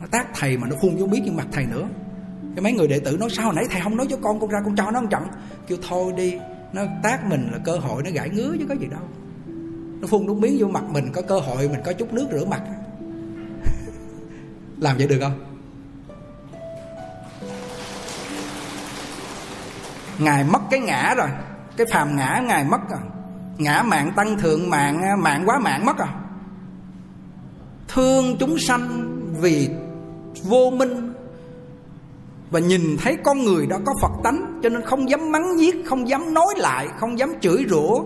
Nó 0.01 0.07
tác 0.11 0.27
thầy 0.35 0.57
mà 0.57 0.67
nó 0.67 0.75
phun 0.81 0.95
vô 0.95 1.05
biết 1.05 1.21
như 1.25 1.31
mặt 1.31 1.47
thầy 1.51 1.65
nữa. 1.65 1.87
Cái 2.55 2.63
mấy 2.63 2.73
người 2.73 2.87
đệ 2.87 2.99
tử 2.99 3.17
nói, 3.17 3.29
sao 3.29 3.51
nãy 3.51 3.65
thầy 3.69 3.81
không 3.81 3.97
nói 3.97 4.07
cho 4.09 4.17
con 4.21 4.39
con 4.39 4.49
ra 4.49 4.59
con 4.65 4.75
cho 4.75 4.91
nó 4.91 4.99
không 4.99 5.09
trận? 5.09 5.23
Kêu, 5.67 5.77
thôi 5.89 6.13
đi. 6.17 6.37
Nó 6.73 6.81
tác 7.03 7.25
mình 7.25 7.49
là 7.51 7.57
cơ 7.57 7.77
hội 7.77 8.03
nó 8.03 8.11
gãi 8.11 8.29
ngứa 8.29 8.55
chứ 8.59 8.65
có 8.69 8.75
gì 8.75 8.87
đâu. 8.87 9.01
Nó 10.01 10.07
phun 10.07 10.25
nước 10.25 10.37
miếng 10.37 10.55
vô 10.59 10.67
mặt 10.67 10.83
mình, 10.89 11.11
có 11.13 11.21
cơ 11.21 11.39
hội 11.39 11.69
mình 11.69 11.79
có 11.85 11.93
chút 11.93 12.13
nước 12.13 12.27
rửa 12.31 12.45
mặt. 12.45 12.61
Làm 14.79 14.97
vậy 14.97 15.07
được 15.07 15.19
không? 15.21 15.54
Ngài 20.19 20.43
mất 20.43 20.61
cái 20.71 20.79
ngã 20.79 21.13
rồi 21.17 21.29
cái 21.77 21.87
phàm 21.93 22.15
ngã 22.15 22.41
ngài 22.47 22.63
mất 22.63 22.89
rồi 22.89 22.99
ngã 23.57 23.83
mạng 23.83 24.11
tăng 24.15 24.39
thượng 24.39 24.69
mạng 24.69 25.23
mạng 25.23 25.43
quá 25.45 25.59
mạng 25.59 25.85
mất 25.85 25.97
rồi 25.97 26.07
thương 27.87 28.37
chúng 28.39 28.57
sanh 28.59 29.11
vì 29.41 29.69
vô 30.43 30.69
minh 30.69 31.13
và 32.51 32.59
nhìn 32.59 32.97
thấy 32.97 33.17
con 33.23 33.43
người 33.43 33.67
đó 33.67 33.77
có 33.85 33.93
Phật 34.01 34.11
tánh 34.23 34.59
cho 34.63 34.69
nên 34.69 34.81
không 34.81 35.09
dám 35.09 35.31
mắng 35.31 35.59
giết, 35.59 35.75
không 35.85 36.09
dám 36.09 36.33
nói 36.33 36.53
lại, 36.57 36.87
không 36.99 37.19
dám 37.19 37.33
chửi 37.41 37.65
rủa, 37.69 38.03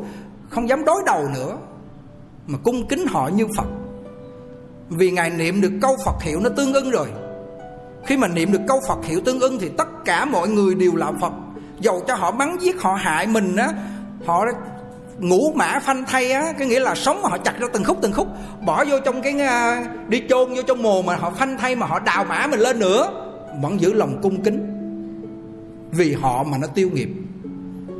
không 0.49 0.69
dám 0.69 0.85
đối 0.85 1.01
đầu 1.05 1.27
nữa 1.33 1.57
mà 2.47 2.57
cung 2.63 2.87
kính 2.87 3.05
họ 3.07 3.27
như 3.27 3.47
Phật. 3.57 3.67
Vì 4.89 5.11
ngài 5.11 5.29
niệm 5.29 5.61
được 5.61 5.71
câu 5.81 5.97
Phật 6.05 6.21
hiệu 6.21 6.39
nó 6.39 6.49
tương 6.49 6.73
ưng 6.73 6.91
rồi. 6.91 7.07
Khi 8.05 8.17
mà 8.17 8.27
niệm 8.27 8.51
được 8.51 8.61
câu 8.67 8.79
Phật 8.87 9.05
hiệu 9.05 9.21
tương 9.25 9.39
ưng 9.39 9.59
thì 9.59 9.69
tất 9.77 9.87
cả 10.05 10.25
mọi 10.25 10.47
người 10.47 10.75
đều 10.75 10.95
là 10.95 11.11
Phật. 11.21 11.33
Dầu 11.79 12.03
cho 12.07 12.15
họ 12.15 12.31
mắng 12.31 12.57
giết, 12.61 12.81
họ 12.81 12.93
hại 12.93 13.27
mình 13.27 13.55
á, 13.55 13.69
họ 14.25 14.45
ngũ 15.19 15.53
mã 15.55 15.79
phanh 15.79 16.03
thay 16.07 16.31
á 16.31 16.53
cái 16.57 16.67
nghĩa 16.67 16.79
là 16.79 16.95
sống 16.95 17.21
mà 17.21 17.29
họ 17.29 17.37
chặt 17.37 17.59
ra 17.59 17.67
từng 17.73 17.83
khúc 17.83 17.97
từng 18.01 18.13
khúc. 18.13 18.27
Bỏ 18.65 18.85
vô 18.85 18.99
trong 19.05 19.21
cái 19.21 19.39
à, 19.39 19.85
đi 20.07 20.23
chôn 20.29 20.53
vô 20.55 20.61
trong 20.67 20.83
mồ 20.83 21.01
mà 21.01 21.15
họ 21.15 21.31
phanh 21.31 21.57
thay 21.57 21.75
mà 21.75 21.85
họ 21.85 21.99
đào 21.99 22.25
mã 22.25 22.47
mình 22.47 22.59
lên 22.59 22.79
nữa. 22.79 23.11
Vẫn 23.61 23.81
giữ 23.81 23.93
lòng 23.93 24.19
cung 24.21 24.43
kính. 24.43 24.75
Vì 25.91 26.13
họ 26.13 26.43
mà 26.43 26.57
nó 26.57 26.67
tiêu 26.67 26.89
nghiệp. 26.93 27.09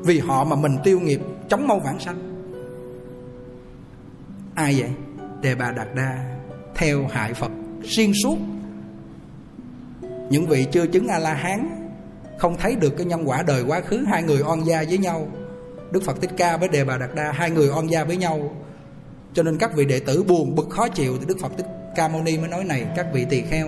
Vì 0.03 0.19
họ 0.19 0.43
mà 0.43 0.55
mình 0.55 0.77
tiêu 0.83 0.99
nghiệp 0.99 1.21
chống 1.49 1.67
mau 1.67 1.79
vãng 1.79 1.99
sanh. 1.99 2.17
Ai 4.55 4.75
vậy? 4.79 4.89
Đề 5.41 5.55
bà 5.55 5.71
đạt 5.71 5.87
đa 5.95 6.17
theo 6.75 7.07
hại 7.11 7.33
phật 7.33 7.51
xuyên 7.83 8.11
suốt. 8.23 8.37
Những 10.29 10.45
vị 10.47 10.67
chưa 10.71 10.87
chứng 10.87 11.07
a 11.07 11.19
la 11.19 11.33
hán 11.33 11.78
không 12.39 12.57
thấy 12.57 12.75
được 12.75 12.89
cái 12.97 13.05
nhân 13.05 13.29
quả 13.29 13.43
đời 13.47 13.63
quá 13.67 13.81
khứ 13.81 14.05
hai 14.11 14.23
người 14.23 14.41
on 14.41 14.63
gia 14.63 14.83
với 14.89 14.97
nhau. 14.97 15.27
Đức 15.91 16.03
phật 16.05 16.21
thích 16.21 16.31
ca 16.37 16.57
với 16.57 16.69
đề 16.69 16.85
bà 16.85 16.97
đạt 16.97 17.09
đa, 17.15 17.31
hai 17.31 17.49
người 17.49 17.69
on 17.69 17.87
gia 17.87 18.03
với 18.03 18.17
nhau. 18.17 18.51
Cho 19.33 19.43
nên 19.43 19.57
các 19.57 19.75
vị 19.75 19.85
đệ 19.85 19.99
tử 19.99 20.23
buồn 20.23 20.55
bực 20.55 20.69
khó 20.69 20.87
chịu 20.87 21.17
thì 21.19 21.25
đức 21.25 21.37
phật 21.41 21.51
thích 21.57 21.65
ca 21.95 22.07
mâu 22.07 22.23
ni 22.23 22.37
mới 22.37 22.47
nói 22.47 22.63
này, 22.63 22.85
các 22.95 23.05
vị 23.13 23.25
tỳ 23.29 23.41
kheo, 23.41 23.67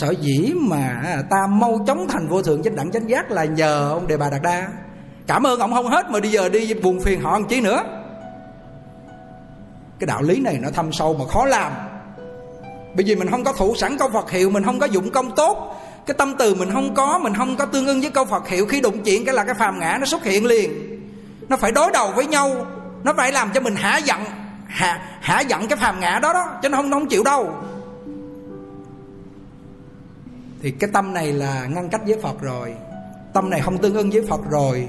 sở 0.00 0.14
dĩ 0.20 0.52
mà 0.56 1.00
à, 1.04 1.22
ta 1.30 1.46
mau 1.46 1.84
chóng 1.86 2.08
thành 2.08 2.28
vô 2.28 2.42
thượng 2.42 2.62
chánh 2.62 2.76
đẳng 2.76 2.90
chánh 2.90 3.10
giác 3.10 3.30
là 3.30 3.44
nhờ 3.44 3.90
ông 3.92 4.06
đề 4.06 4.16
bà 4.16 4.30
đạt 4.30 4.42
đa. 4.42 4.68
Cảm 5.26 5.46
ơn 5.46 5.60
ông, 5.60 5.72
không 5.72 5.86
hết 5.86 6.06
mà 6.10 6.20
bây 6.20 6.30
giờ 6.30 6.48
đi 6.48 6.74
buồn 6.74 7.00
phiền 7.00 7.20
họ 7.20 7.38
một 7.38 7.46
chí 7.48 7.60
nữa. 7.60 7.82
Cái 9.98 10.06
đạo 10.06 10.22
lý 10.22 10.40
này 10.40 10.58
nó 10.62 10.70
thâm 10.70 10.92
sâu 10.92 11.14
mà 11.14 11.26
khó 11.26 11.46
làm. 11.46 11.72
Bởi 12.96 13.04
vì 13.04 13.16
mình 13.16 13.30
không 13.30 13.44
có 13.44 13.52
thủ 13.52 13.74
sẵn 13.76 13.98
câu 13.98 14.08
phật 14.12 14.30
hiệu, 14.30 14.50
mình 14.50 14.64
không 14.64 14.78
có 14.78 14.86
dụng 14.86 15.10
công 15.10 15.34
tốt 15.36 15.76
cái 16.06 16.14
tâm 16.18 16.34
từ 16.38 16.54
mình 16.54 16.70
không 16.72 16.94
có 16.94 17.18
mình 17.18 17.34
không 17.34 17.56
có 17.56 17.66
tương 17.66 17.86
ưng 17.86 18.00
với 18.00 18.10
câu 18.10 18.24
phật 18.24 18.48
hiệu. 18.48 18.66
Khi 18.66 18.80
đụng 18.80 19.02
chuyện 19.04 19.24
cái 19.24 19.34
là 19.34 19.44
cái 19.44 19.54
phàm 19.54 19.78
ngã 19.78 19.96
nó 20.00 20.06
xuất 20.06 20.24
hiện 20.24 20.46
liền. 20.46 21.00
Nó 21.48 21.56
phải 21.56 21.72
đối 21.72 21.90
đầu 21.92 22.12
với 22.12 22.26
nhau. 22.26 22.66
Nó 23.04 23.14
phải 23.16 23.32
làm 23.32 23.50
cho 23.54 23.60
mình 23.60 23.74
hả 23.76 23.98
giận 23.98 24.20
hả, 24.66 25.18
hả 25.20 25.40
giận 25.40 25.68
cái 25.68 25.76
phàm 25.76 26.00
ngã 26.00 26.18
đó 26.22 26.32
đó 26.32 26.58
chứ 26.62 26.68
nó 26.68 26.76
không 26.76 26.90
nó 26.90 26.98
không 26.98 27.08
chịu 27.08 27.22
đâu. 27.24 27.54
Thì 30.62 30.70
cái 30.70 30.90
tâm 30.92 31.14
này 31.14 31.32
là 31.32 31.66
ngăn 31.66 31.88
cách 31.88 32.00
với 32.06 32.18
Phật 32.22 32.40
rồi. 32.40 32.74
Tâm 33.32 33.50
này 33.50 33.60
không 33.60 33.78
tương 33.78 33.94
ưng 33.94 34.10
với 34.10 34.26
Phật 34.28 34.40
rồi. 34.50 34.88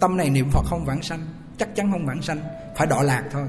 Tâm 0.00 0.16
này 0.16 0.30
niệm 0.30 0.50
Phật 0.50 0.62
không 0.66 0.84
vãng 0.84 1.02
sanh. 1.02 1.20
Chắc 1.58 1.76
chắn 1.76 1.92
không 1.92 2.06
vãng 2.06 2.22
sanh. 2.22 2.40
Phải 2.76 2.86
đọa 2.86 3.02
lạc 3.02 3.24
thôi. 3.32 3.48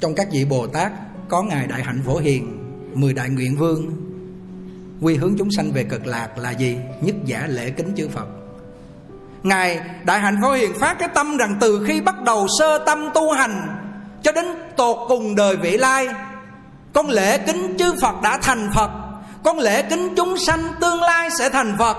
Trong 0.00 0.14
các 0.14 0.28
vị 0.32 0.44
Bồ 0.44 0.66
Tát 0.66 0.92
có 1.28 1.42
ngài 1.42 1.66
Đại 1.66 1.82
Hạnh 1.82 2.02
Phổ 2.06 2.18
Hiền 2.18 2.61
mười 2.94 3.12
đại 3.12 3.28
nguyện 3.28 3.56
vương. 3.56 3.90
Quy 5.00 5.16
hướng 5.16 5.34
chúng 5.38 5.50
sanh 5.50 5.72
về 5.72 5.84
cực 5.84 6.06
lạc 6.06 6.38
là 6.38 6.50
gì? 6.50 6.76
Nhất 7.00 7.14
giả 7.24 7.46
lễ 7.48 7.70
kính 7.70 7.92
chư 7.96 8.08
Phật. 8.08 8.26
Ngài 9.42 9.80
Đại 10.04 10.20
Hạnh 10.20 10.38
Phổ 10.42 10.52
Hiền 10.52 10.78
phát 10.80 10.96
cái 10.98 11.08
tâm 11.14 11.36
rằng 11.36 11.56
từ 11.60 11.84
khi 11.88 12.00
bắt 12.00 12.22
đầu 12.22 12.46
sơ 12.58 12.78
tâm 12.78 13.10
tu 13.14 13.32
hành 13.32 13.66
Cho 14.22 14.32
đến 14.32 14.46
tột 14.76 14.96
cùng 15.08 15.36
đời 15.36 15.56
vị 15.56 15.76
lai, 15.76 16.08
Con 16.92 17.08
lễ 17.08 17.38
kính 17.38 17.74
chư 17.78 17.92
Phật 18.00 18.22
đã 18.22 18.38
thành 18.42 18.70
Phật, 18.74 18.90
Con 19.44 19.58
lễ 19.58 19.82
kính 19.82 20.14
chúng 20.16 20.36
sanh 20.36 20.60
tương 20.80 21.00
lai 21.00 21.30
sẽ 21.38 21.50
thành 21.50 21.76
Phật, 21.78 21.96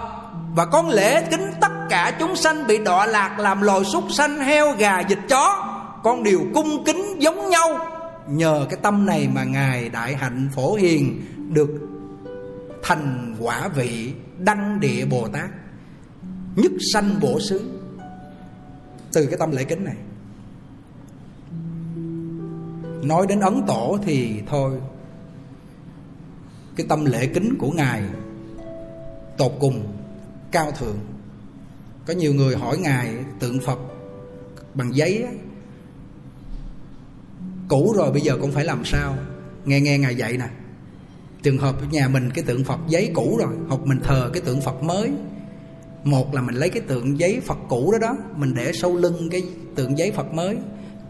Và 0.55 0.65
con 0.65 0.89
lễ 0.89 1.21
kính 1.31 1.51
tất 1.61 1.71
cả 1.89 2.13
chúng 2.19 2.35
sanh 2.35 2.67
bị 2.67 2.77
đọa 2.77 3.05
lạc 3.05 3.39
làm 3.39 3.61
loài 3.61 3.83
súc 3.83 4.03
sanh, 4.11 4.39
heo 4.39 4.71
gà, 4.71 5.01
vịt 5.09 5.19
chó, 5.29 5.67
Con 6.03 6.23
đều 6.23 6.39
cung 6.53 6.83
kính 6.85 7.15
giống 7.21 7.49
nhau. 7.49 7.79
Nhờ 8.28 8.65
cái 8.69 8.80
tâm 8.84 9.05
này 9.05 9.30
mà 9.34 9.43
Ngài 9.43 9.89
Đại 9.89 10.15
Hạnh 10.15 10.49
Phổ 10.55 10.76
Hiền 10.76 11.21
được 11.53 11.69
thành 12.84 13.36
quả 13.39 13.67
vị 13.67 14.13
đăng 14.38 14.80
địa 14.80 15.05
Bồ 15.05 15.28
Tát, 15.28 15.49
nhất 16.55 16.71
sanh 16.93 17.19
bổ 17.21 17.39
xứ. 17.39 17.80
Từ 19.13 19.26
cái 19.26 19.38
tâm 19.39 19.51
lễ 19.51 19.63
kính 19.63 19.84
này. 19.84 19.95
Nói 23.03 23.28
đến 23.28 23.39
ấn 23.39 23.61
tổ 23.67 23.97
thì 24.05 24.41
thôi. 24.47 24.71
Cái 26.76 26.86
tâm 26.89 27.05
lễ 27.05 27.28
kính 27.28 27.55
của 27.59 27.71
ngài 27.71 28.03
tột 29.38 29.51
cùng, 29.59 29.93
cao 30.51 30.71
thượng. 30.71 30.97
Có 32.05 32.13
nhiều 32.13 32.34
người 32.34 32.55
hỏi 32.55 32.78
ngài 32.78 33.15
tượng 33.39 33.59
phật 33.59 33.80
bằng 34.74 34.95
giấy 34.95 35.28
cũ 37.74 37.93
rồi, 37.95 38.11
bây 38.11 38.21
giờ 38.21 38.38
con 38.41 38.51
phải 38.51 38.65
làm 38.65 38.86
sao? 38.86 39.17
Nghe 39.65 39.82
nghe 39.82 39.97
ngài 39.97 40.15
dạy 40.15 40.38
nè. 40.38 40.45
Trường 41.43 41.57
hợp 41.57 41.76
nhà 41.91 42.07
mình 42.07 42.30
cái 42.34 42.43
tượng 42.43 42.63
phật 42.63 42.80
giấy 42.88 43.11
cũ 43.13 43.38
rồi 43.39 43.53
hoặc 43.67 43.82
mình 43.86 43.99
thờ 44.03 44.30
cái 44.34 44.41
tượng 44.41 44.61
phật 44.61 44.84
mới. 44.84 45.11
Một 46.03 46.34
là 46.36 46.41
mình 46.41 46.55
lấy 46.55 46.69
cái 46.69 46.82
tượng 46.82 47.19
giấy 47.19 47.39
phật 47.45 47.57
cũ 47.69 47.91
đó 47.91 47.97
đó, 47.97 48.17
mình 48.36 48.53
để 48.55 48.71
sau 48.74 48.95
lưng 48.95 49.30
cái 49.32 49.43
tượng 49.76 49.97
giấy 49.97 50.11
phật 50.11 50.34
mới. 50.34 50.57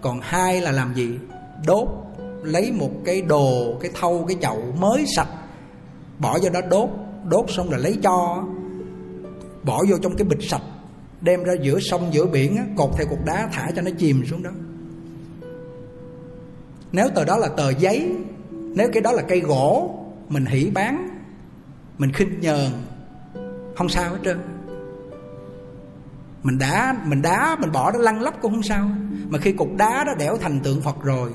Còn 0.02 0.20
hai 0.22 0.62
là 0.62 0.72
làm 0.72 0.96
gì? 0.96 1.10
Đốt, 1.66 1.88
lấy 2.44 2.72
một 2.72 2.92
cái 3.06 3.22
đồ, 3.22 3.78
cái 3.82 3.92
thau, 3.94 4.26
cái 4.28 4.38
chậu 4.42 4.76
mới 4.80 5.06
sạch. 5.16 5.30
Bỏ 6.20 6.40
vô 6.44 6.50
đó 6.50 6.62
đốt 6.70 6.90
đốt 7.30 7.46
xong 7.50 7.70
rồi 7.70 7.80
lấy 7.80 7.98
cho. 8.04 8.44
Bỏ 9.64 9.84
vô 9.90 9.98
trong 10.02 10.16
cái 10.16 10.28
bịch 10.28 10.50
sạch, 10.50 10.64
đem 11.22 11.44
ra 11.44 11.54
giữa 11.62 11.80
sông, 11.80 12.14
giữa 12.14 12.26
biển 12.26 12.58
cột 12.78 12.90
theo 12.98 13.08
cục 13.10 13.26
đá 13.26 13.50
thả 13.54 13.72
cho 13.76 13.82
nó 13.82 13.92
chìm 13.98 14.26
xuống 14.26 14.44
đó 14.44 14.52
nếu 16.94 17.10
tờ 17.16 17.26
đó 17.26 17.38
là 17.38 17.48
tờ 17.48 17.70
giấy, 17.70 18.16
nếu 18.52 18.90
cái 18.94 19.02
đó 19.02 19.12
là 19.12 19.22
cây 19.22 19.40
gỗ, 19.40 20.00
mình 20.30 20.46
hỉ 20.46 20.70
bán, 20.74 21.10
mình 21.98 22.12
khinh 22.12 22.40
nhờn, 22.42 22.72
không 23.76 23.90
sao 23.90 24.12
hết 24.12 24.20
trơn. 24.24 24.40
Mình 26.44 26.58
đá 26.58 26.96
mình 27.06 27.22
đá, 27.22 27.58
mình 27.60 27.72
bỏ 27.72 27.92
nó 27.92 28.00
lăn 28.00 28.22
lóc 28.22 28.34
cũng 28.42 28.52
không 28.52 28.64
sao. 28.64 28.90
Mà 29.30 29.38
khi 29.38 29.52
cục 29.52 29.76
đá 29.78 30.04
đó 30.04 30.14
đẽo 30.20 30.38
thành 30.38 30.60
tượng 30.60 30.82
phật 30.82 31.04
rồi, 31.04 31.30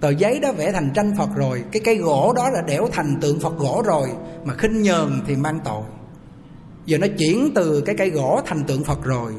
tờ 0.00 0.10
giấy 0.10 0.40
đó 0.40 0.52
vẽ 0.52 0.72
thành 0.72 0.90
tranh 0.94 1.12
phật 1.18 1.28
rồi, 1.36 1.64
cái 1.72 1.82
cây 1.84 1.96
gỗ 1.96 2.32
đó 2.36 2.50
là 2.50 2.62
đẽo 2.62 2.88
thành 2.92 3.16
tượng 3.20 3.40
phật 3.40 3.58
gỗ 3.58 3.82
rồi, 3.86 4.08
mà 4.44 4.54
khinh 4.54 4.82
nhờn 4.82 5.22
thì 5.26 5.36
mang 5.36 5.60
tội. 5.64 5.82
Giờ 6.86 6.98
nó 6.98 7.06
chuyển 7.18 7.50
từ 7.54 7.80
cái 7.80 7.94
cây 7.98 8.10
gỗ 8.10 8.40
thành 8.46 8.64
tượng 8.64 8.84
phật 8.84 9.04
rồi. 9.04 9.32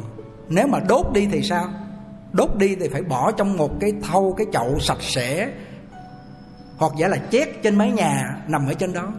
Nếu 0.49 0.67
mà 0.67 0.79
đốt 0.79 1.05
đi 1.13 1.27
thì 1.31 1.41
sao? 1.41 1.69
Đốt 2.37 2.49
đi 2.55 2.75
thì 2.75 2.87
phải 2.87 3.01
bỏ 3.01 3.31
trong 3.31 3.57
một 3.57 3.71
cái 3.79 3.93
thau, 4.01 4.33
cái 4.37 4.47
chậu 4.53 4.79
sạch 4.79 5.01
sẽ, 5.01 5.49
hoặc 6.77 6.91
giả 6.97 7.07
là 7.07 7.17
chét 7.31 7.63
trên 7.63 7.75
mái 7.75 7.91
nhà 7.91 8.37
nằm 8.47 8.67
ở 8.67 8.73
trên 8.73 8.93
đó. 8.93 9.13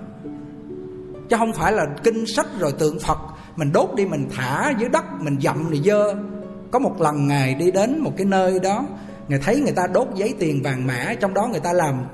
Chứ 1.31 1.37
không 1.39 1.53
phải 1.53 1.73
là 1.73 1.87
kinh 2.03 2.27
sách 2.27 2.47
rồi 2.59 2.73
tượng 2.79 2.99
phật, 2.99 3.19
mình 3.57 3.73
đốt 3.73 3.91
đi 3.95 4.07
mình 4.07 4.29
thả 4.37 4.73
dưới 4.79 4.89
đất, 4.89 5.05
mình 5.21 5.41
dậm 5.41 5.69
thì 5.73 5.81
dơ. 5.85 6.15
Có 6.71 6.79
một 6.79 7.01
lần 7.01 7.29
ngài 7.29 7.55
đi 7.55 7.71
đến 7.71 7.99
một 7.99 8.13
cái 8.17 8.27
nơi 8.27 8.61
đó, 8.61 8.87
ngài 9.29 9.39
thấy 9.39 9.61
người 9.61 9.73
ta 9.73 9.87
đốt 9.87 10.09
giấy 10.15 10.35
tiền 10.39 10.63
vàng 10.63 10.87
mã, 10.87 11.15
trong 11.21 11.35
đó 11.35 11.47
người 11.47 11.61
ta 11.61 11.73
làm 11.73 12.05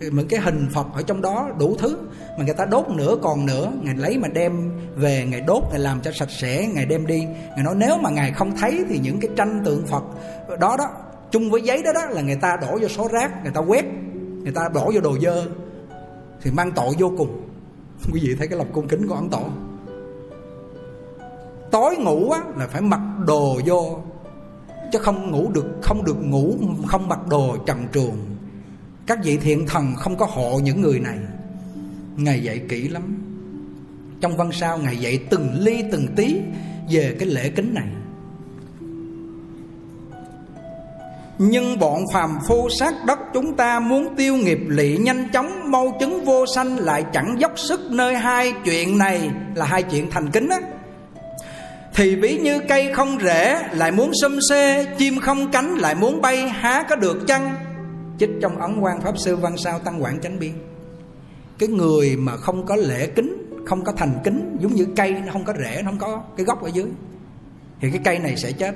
những 0.00 0.28
cái 0.28 0.40
hình 0.40 0.68
phật 0.72 0.86
ở 0.94 1.02
trong 1.02 1.22
đó 1.22 1.50
đủ 1.58 1.76
thứ 1.78 1.98
mà 2.38 2.44
người 2.44 2.54
ta 2.54 2.64
đốt 2.64 2.88
nữa 2.88 3.16
còn 3.22 3.46
nữa 3.46 3.72
ngài 3.82 3.94
lấy 3.94 4.18
mà 4.18 4.28
đem 4.28 4.70
về 4.96 5.26
ngài 5.30 5.40
đốt 5.40 5.62
ngài 5.70 5.78
làm 5.78 6.00
cho 6.00 6.12
sạch 6.12 6.30
sẽ 6.30 6.66
ngài 6.74 6.86
đem 6.86 7.06
đi. 7.06 7.26
Ngài 7.56 7.64
nói 7.64 7.74
nếu 7.76 7.98
mà 7.98 8.10
ngài 8.10 8.32
không 8.32 8.56
thấy 8.56 8.84
thì 8.88 8.98
những 8.98 9.20
cái 9.20 9.30
tranh 9.36 9.62
tượng 9.64 9.86
phật 9.86 10.02
đó 10.60 10.76
đó 10.78 10.90
chung 11.30 11.50
với 11.50 11.62
giấy 11.62 11.82
đó 11.82 11.92
đó 11.94 12.06
là 12.06 12.22
người 12.22 12.38
ta 12.40 12.56
đổ 12.60 12.78
vô 12.80 12.88
số 12.88 13.08
rác 13.08 13.42
người 13.42 13.52
ta 13.54 13.60
quét 13.60 13.84
người 14.42 14.52
ta 14.52 14.68
đổ 14.74 14.90
vô 14.94 15.00
đồ 15.00 15.18
dơ 15.22 15.46
thì 16.40 16.50
mang 16.50 16.72
tội 16.72 16.94
vô 16.98 17.12
cùng. 17.18 17.42
Quý 18.12 18.20
vị 18.22 18.34
thấy 18.38 18.48
cái 18.48 18.58
lòng 18.58 18.72
cung 18.72 18.88
kính 18.88 19.08
của 19.08 19.14
ấn 19.14 19.28
tổ. 19.28 19.42
Tối 21.70 21.96
ngủ 21.96 22.30
á, 22.30 22.42
là 22.56 22.66
phải 22.66 22.80
mặc 22.80 23.00
đồ 23.26 23.60
vô 23.66 23.98
chứ 24.92 24.98
không 24.98 25.30
ngủ 25.30 25.50
được 25.52 25.66
không 25.82 26.04
được 26.04 26.16
ngủ 26.20 26.54
không 26.86 27.08
mặc 27.08 27.26
đồ 27.28 27.56
trần 27.66 27.86
truồng 27.92 28.16
các 29.08 29.18
vị 29.22 29.36
thiện 29.36 29.66
thần 29.66 29.94
không 29.96 30.16
có 30.16 30.26
hộ 30.26 30.60
những 30.62 30.80
người 30.80 31.00
này. 31.00 31.18
Ngài 32.16 32.42
dạy 32.42 32.60
kỹ 32.68 32.88
lắm. 32.88 33.02
Trong 34.20 34.36
văn 34.36 34.52
sao 34.52 34.78
ngài 34.78 34.96
dạy 34.96 35.18
từng 35.30 35.50
ly 35.58 35.84
từng 35.92 36.06
tí 36.16 36.36
về 36.90 37.16
cái 37.18 37.28
lễ 37.28 37.48
kính 37.48 37.74
này. 37.74 37.86
Nhưng 41.38 41.78
bọn 41.78 42.04
phàm 42.12 42.38
phu 42.48 42.68
sát 42.78 42.94
đất 43.06 43.18
chúng 43.34 43.56
ta 43.56 43.80
muốn 43.80 44.16
tiêu 44.16 44.36
nghiệp 44.36 44.58
lị 44.68 44.96
nhanh 44.96 45.28
chóng, 45.32 45.70
Mau 45.70 45.96
chứng 46.00 46.24
vô 46.24 46.46
sanh 46.54 46.78
lại 46.78 47.04
chẳng 47.12 47.36
dốc 47.38 47.52
sức 47.58 47.80
nơi 47.90 48.14
hai 48.14 48.52
chuyện 48.64 48.98
này 48.98 49.30
Là 49.54 49.64
hai 49.64 49.82
chuyện 49.82 50.10
thành 50.10 50.30
kính 50.30 50.48
á. 50.48 50.58
Thì 51.94 52.16
ví 52.16 52.38
như 52.38 52.60
cây 52.68 52.92
không 52.94 53.18
rễ, 53.20 53.62
lại 53.72 53.92
muốn 53.92 54.10
xâm 54.22 54.40
xê 54.40 54.86
Chim 54.98 55.20
không 55.20 55.50
cánh, 55.50 55.74
lại 55.74 55.94
muốn 55.94 56.20
bay, 56.20 56.48
há 56.48 56.82
có 56.88 56.96
được 56.96 57.24
chăng? 57.28 57.67
Chích 58.18 58.30
trong 58.40 58.58
ấn 58.58 58.80
quan 58.80 59.00
Pháp 59.00 59.18
Sư 59.18 59.36
Văn 59.36 59.56
Sao 59.56 59.78
Tăng 59.78 60.02
quản 60.02 60.20
Chánh 60.20 60.38
Biên. 60.38 60.52
Cái 61.58 61.68
người 61.68 62.16
mà 62.16 62.36
không 62.36 62.66
có 62.66 62.76
lễ 62.76 63.06
kính, 63.06 63.44
Không 63.66 63.84
có 63.84 63.92
thành 63.92 64.20
kính, 64.24 64.56
Giống 64.60 64.74
như 64.74 64.86
cây, 64.96 65.12
nó 65.26 65.32
không 65.32 65.44
có 65.44 65.52
rễ, 65.58 65.82
Nó 65.82 65.90
không 65.90 65.98
có 65.98 66.22
cái 66.36 66.46
gốc 66.46 66.62
ở 66.62 66.68
dưới, 66.68 66.86
Thì 67.80 67.90
cái 67.90 68.00
cây 68.04 68.18
này 68.18 68.36
sẽ 68.36 68.52
chết. 68.52 68.74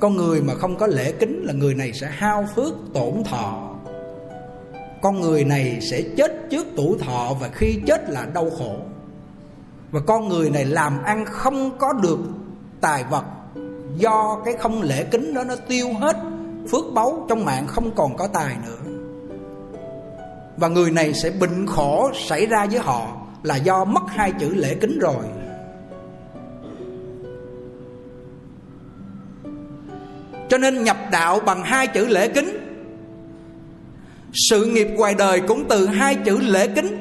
Con 0.00 0.16
người 0.16 0.42
mà 0.42 0.54
không 0.54 0.76
có 0.76 0.86
lễ 0.86 1.12
kính 1.12 1.42
là 1.44 1.52
người 1.52 1.74
này 1.74 1.92
sẽ 1.92 2.06
hao 2.10 2.46
phước 2.54 2.74
tổn 2.94 3.24
thọ. 3.24 3.76
Con 5.02 5.20
người 5.20 5.44
này 5.44 5.78
sẽ 5.80 6.02
chết 6.16 6.32
trước 6.50 6.66
tuổi 6.76 6.98
thọ 6.98 7.36
và 7.40 7.48
khi 7.52 7.80
chết 7.86 8.10
là 8.10 8.26
đau 8.34 8.50
khổ. 8.50 8.76
Và 9.90 10.00
con 10.00 10.28
người 10.28 10.50
này 10.50 10.64
làm 10.64 11.02
ăn 11.02 11.24
không 11.24 11.78
có 11.78 11.92
được 11.92 12.18
tài 12.80 13.04
vật 13.04 13.24
do 13.96 14.42
cái 14.44 14.54
không 14.54 14.82
lễ 14.82 15.04
kính 15.10 15.34
đó 15.34 15.44
nó 15.44 15.56
tiêu 15.68 15.86
hết 16.00 16.16
phước 16.68 16.84
báu 16.94 17.26
trong 17.28 17.44
mạng 17.44 17.66
không 17.66 17.94
còn 17.94 18.16
có 18.16 18.26
tài 18.26 18.56
nữa. 18.66 18.92
Và 20.56 20.68
người 20.68 20.90
này 20.90 21.14
sẽ 21.14 21.30
bệnh 21.30 21.66
khổ 21.66 22.10
xảy 22.28 22.46
ra 22.46 22.66
với 22.66 22.80
họ 22.80 23.16
là 23.42 23.56
do 23.56 23.84
mất 23.84 24.02
hai 24.08 24.32
chữ 24.40 24.54
lễ 24.54 24.74
kính 24.80 24.98
rồi. 24.98 25.24
Cho 30.48 30.58
nên 30.58 30.84
nhập 30.84 30.96
đạo 31.12 31.40
bằng 31.40 31.62
hai 31.62 31.86
chữ 31.86 32.06
lễ 32.06 32.28
kính. 32.28 32.58
Sự 34.32 34.66
nghiệp 34.66 34.88
ngoài 34.96 35.14
đời 35.14 35.40
cũng 35.40 35.68
từ 35.68 35.86
hai 35.86 36.14
chữ 36.14 36.38
lễ 36.38 36.68
kính. 36.68 36.96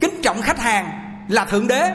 Kính 0.00 0.14
trọng 0.22 0.42
khách 0.42 0.58
hàng 0.58 0.90
là 1.28 1.44
thượng 1.44 1.68
đế. 1.68 1.92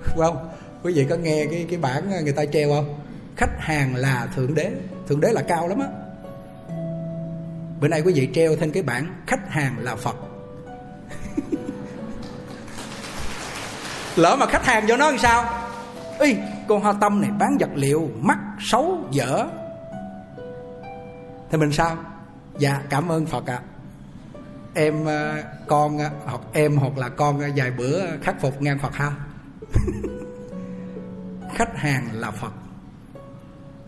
Không, 0.00 0.48
quý 0.82 0.92
vị 0.92 1.06
có 1.10 1.16
nghe 1.16 1.46
cái 1.50 1.66
cái 1.70 1.78
bản 1.78 2.10
người 2.24 2.32
ta 2.32 2.44
treo 2.44 2.70
không? 2.70 2.98
Khách 3.36 3.60
hàng 3.60 3.96
là 3.96 4.28
thượng 4.36 4.54
đế 4.54 4.70
thượng 5.08 5.20
đế 5.20 5.32
là 5.32 5.42
cao 5.42 5.68
lắm 5.68 5.78
á. 5.78 5.86
Bữa 7.80 7.88
nay 7.88 8.00
quý 8.00 8.12
vị 8.12 8.28
treo 8.34 8.56
thêm 8.56 8.70
cái 8.70 8.82
bảng 8.82 9.22
khách 9.26 9.48
hàng 9.48 9.78
là 9.78 9.96
phật. 9.96 10.16
Lỡ 14.16 14.36
mà 14.40 14.46
khách 14.46 14.66
hàng 14.66 14.84
cho 14.88 14.96
nó 14.96 15.10
làm 15.10 15.18
sao? 15.18 15.44
Ý, 16.18 16.36
con 16.68 16.80
hoa 16.80 16.94
tâm 17.00 17.20
này 17.20 17.30
bán 17.38 17.56
vật 17.60 17.70
liệu 17.74 18.10
mắc 18.20 18.38
xấu 18.60 18.98
dở. 19.10 19.46
Thì 21.50 21.58
mình 21.58 21.72
sao? 21.72 21.96
Dạ 22.58 22.82
cảm 22.90 23.08
ơn 23.08 23.26
phật 23.26 23.46
ạ. 23.46 23.54
À. 23.54 23.62
em 24.74 25.04
ờ, 25.04 25.42
con 25.66 25.98
ờ, 25.98 26.10
hoặc 26.24 26.40
em 26.52 26.76
hoặc 26.76 26.98
là 26.98 27.08
con 27.08 27.40
ờ, 27.40 27.48
vài 27.56 27.70
bữa 27.70 28.00
khắc 28.22 28.40
phục 28.40 28.62
ngang 28.62 28.78
phật 28.78 28.94
ha. 28.94 29.12
Khách 31.54 31.76
hàng 31.76 32.08
là 32.12 32.30
phật 32.30 32.52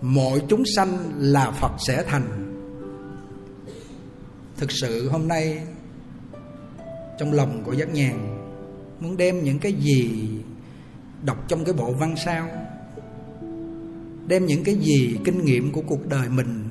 mọi 0.01 0.43
chúng 0.49 0.63
sanh 0.77 1.13
là 1.19 1.51
phật 1.51 1.73
sẽ 1.87 2.05
thành. 2.07 2.55
Thực 4.57 4.73
sự 4.73 5.09
hôm 5.09 5.29
nay, 5.29 5.63
trong 7.19 7.33
lòng 7.33 7.63
của 7.65 7.73
giác 7.73 7.89
nhàn, 7.93 8.39
muốn 9.01 9.17
đem 9.17 9.45
những 9.45 9.59
cái 9.59 9.73
gì 9.73 10.29
đọc 11.23 11.45
trong 11.49 11.65
cái 11.65 11.75
bộ 11.75 11.93
văn 11.93 12.15
sao, 12.25 12.49
đem 14.27 14.47
những 14.47 14.65
cái 14.65 14.75
gì 14.75 15.19
kinh 15.25 15.45
nghiệm 15.45 15.73
của 15.73 15.83
cuộc 15.87 16.07
đời 16.07 16.29
mình 16.29 16.71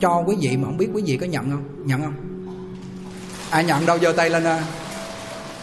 cho 0.00 0.22
quý 0.26 0.36
vị 0.40 0.56
mà 0.56 0.64
không 0.64 0.76
biết 0.76 0.88
quý 0.92 1.02
vị 1.06 1.16
có 1.16 1.26
nhận 1.26 1.50
không? 1.50 1.86
Nhận 1.86 2.02
không? 2.02 2.14
Ai 3.50 3.64
nhận 3.64 3.86
đâu, 3.86 3.98
giơ 3.98 4.12
tay 4.12 4.30
lên 4.30 4.44
ơi. 4.44 4.62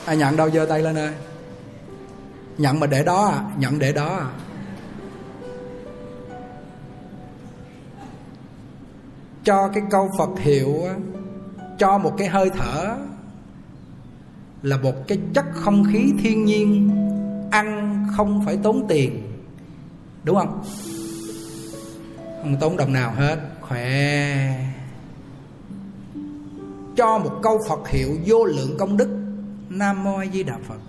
Ai 0.06 0.18
nhận 0.18 0.36
đâu, 0.36 0.50
giơ 0.52 0.66
tay 0.66 0.82
lên 0.82 0.96
ơi. 0.96 1.14
Nhận 2.58 2.80
mà 2.80 2.88
để 2.88 3.04
đó 3.04 3.26
à 3.26 3.44
nhận 3.58 3.80
để 3.80 3.94
đó 3.94 4.18
à. 4.18 4.30
Cho 9.44 9.68
cái 9.74 9.84
câu 9.90 10.10
phật 10.18 10.40
hiệu 10.40 10.76
cho 11.78 11.98
một 11.98 12.14
cái 12.18 12.28
hơi 12.28 12.50
thở, 12.50 12.98
là 14.62 14.78
một 14.78 15.08
cái 15.08 15.20
chất 15.34 15.46
không 15.54 15.84
khí 15.92 16.14
thiên 16.24 16.46
nhiên, 16.46 16.90
ăn 17.52 17.98
không 18.18 18.46
phải 18.46 18.58
tốn 18.64 18.86
tiền, 18.88 19.22
đúng 20.24 20.36
không? 20.36 20.64
Không 22.42 22.58
tốn 22.60 22.78
đồng 22.78 22.94
nào 22.94 23.14
hết, 23.16 23.38
khỏe. 23.62 24.72
Cho 26.96 27.18
một 27.18 27.40
câu 27.44 27.60
phật 27.70 27.90
hiệu 27.90 28.10
vô 28.26 28.46
lượng 28.46 28.76
công 28.80 28.98
đức, 28.98 29.10
nam 29.70 30.04
mô 30.04 30.18
a 30.18 30.26
di 30.34 30.44
đà 30.44 30.58
phật, 30.68 30.80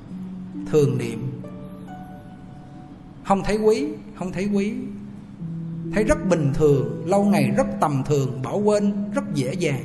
thường 0.70 0.98
niệm. 0.98 1.40
Không 3.24 3.42
thấy 3.44 3.56
quý, 3.56 3.86
không 4.18 4.32
thấy 4.32 4.48
quý 4.54 4.74
thấy 5.94 6.04
rất 6.04 6.28
bình 6.28 6.52
thường, 6.54 7.02
lâu 7.06 7.24
ngày 7.24 7.50
rất 7.56 7.66
tầm 7.80 8.02
thường, 8.06 8.42
bỏ 8.42 8.56
quên, 8.56 8.92
rất 9.14 9.34
dễ 9.34 9.52
dàng. 9.52 9.84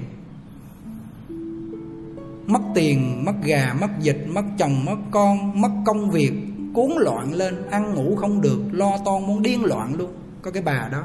Mất 2.47 2.61
tiền, 2.75 3.25
mất 3.25 3.33
gà, 3.43 3.75
mất 3.81 3.89
dịch 4.01 4.25
mất 4.27 4.43
chồng, 4.57 4.85
mất 4.85 4.97
con, 5.11 5.61
mất 5.61 5.71
công 5.85 6.11
việc, 6.11 6.33
cuốn 6.73 6.91
loạn 6.97 7.33
lên, 7.33 7.69
ăn 7.69 7.93
ngủ 7.93 8.15
không 8.15 8.41
được, 8.41 8.59
lo 8.71 8.97
toan, 9.05 9.27
muốn 9.27 9.41
điên 9.41 9.65
loạn 9.65 9.95
luôn. 9.95 10.11
Có 10.41 10.51
cái 10.51 10.63
bà 10.63 10.89
đó, 10.91 11.03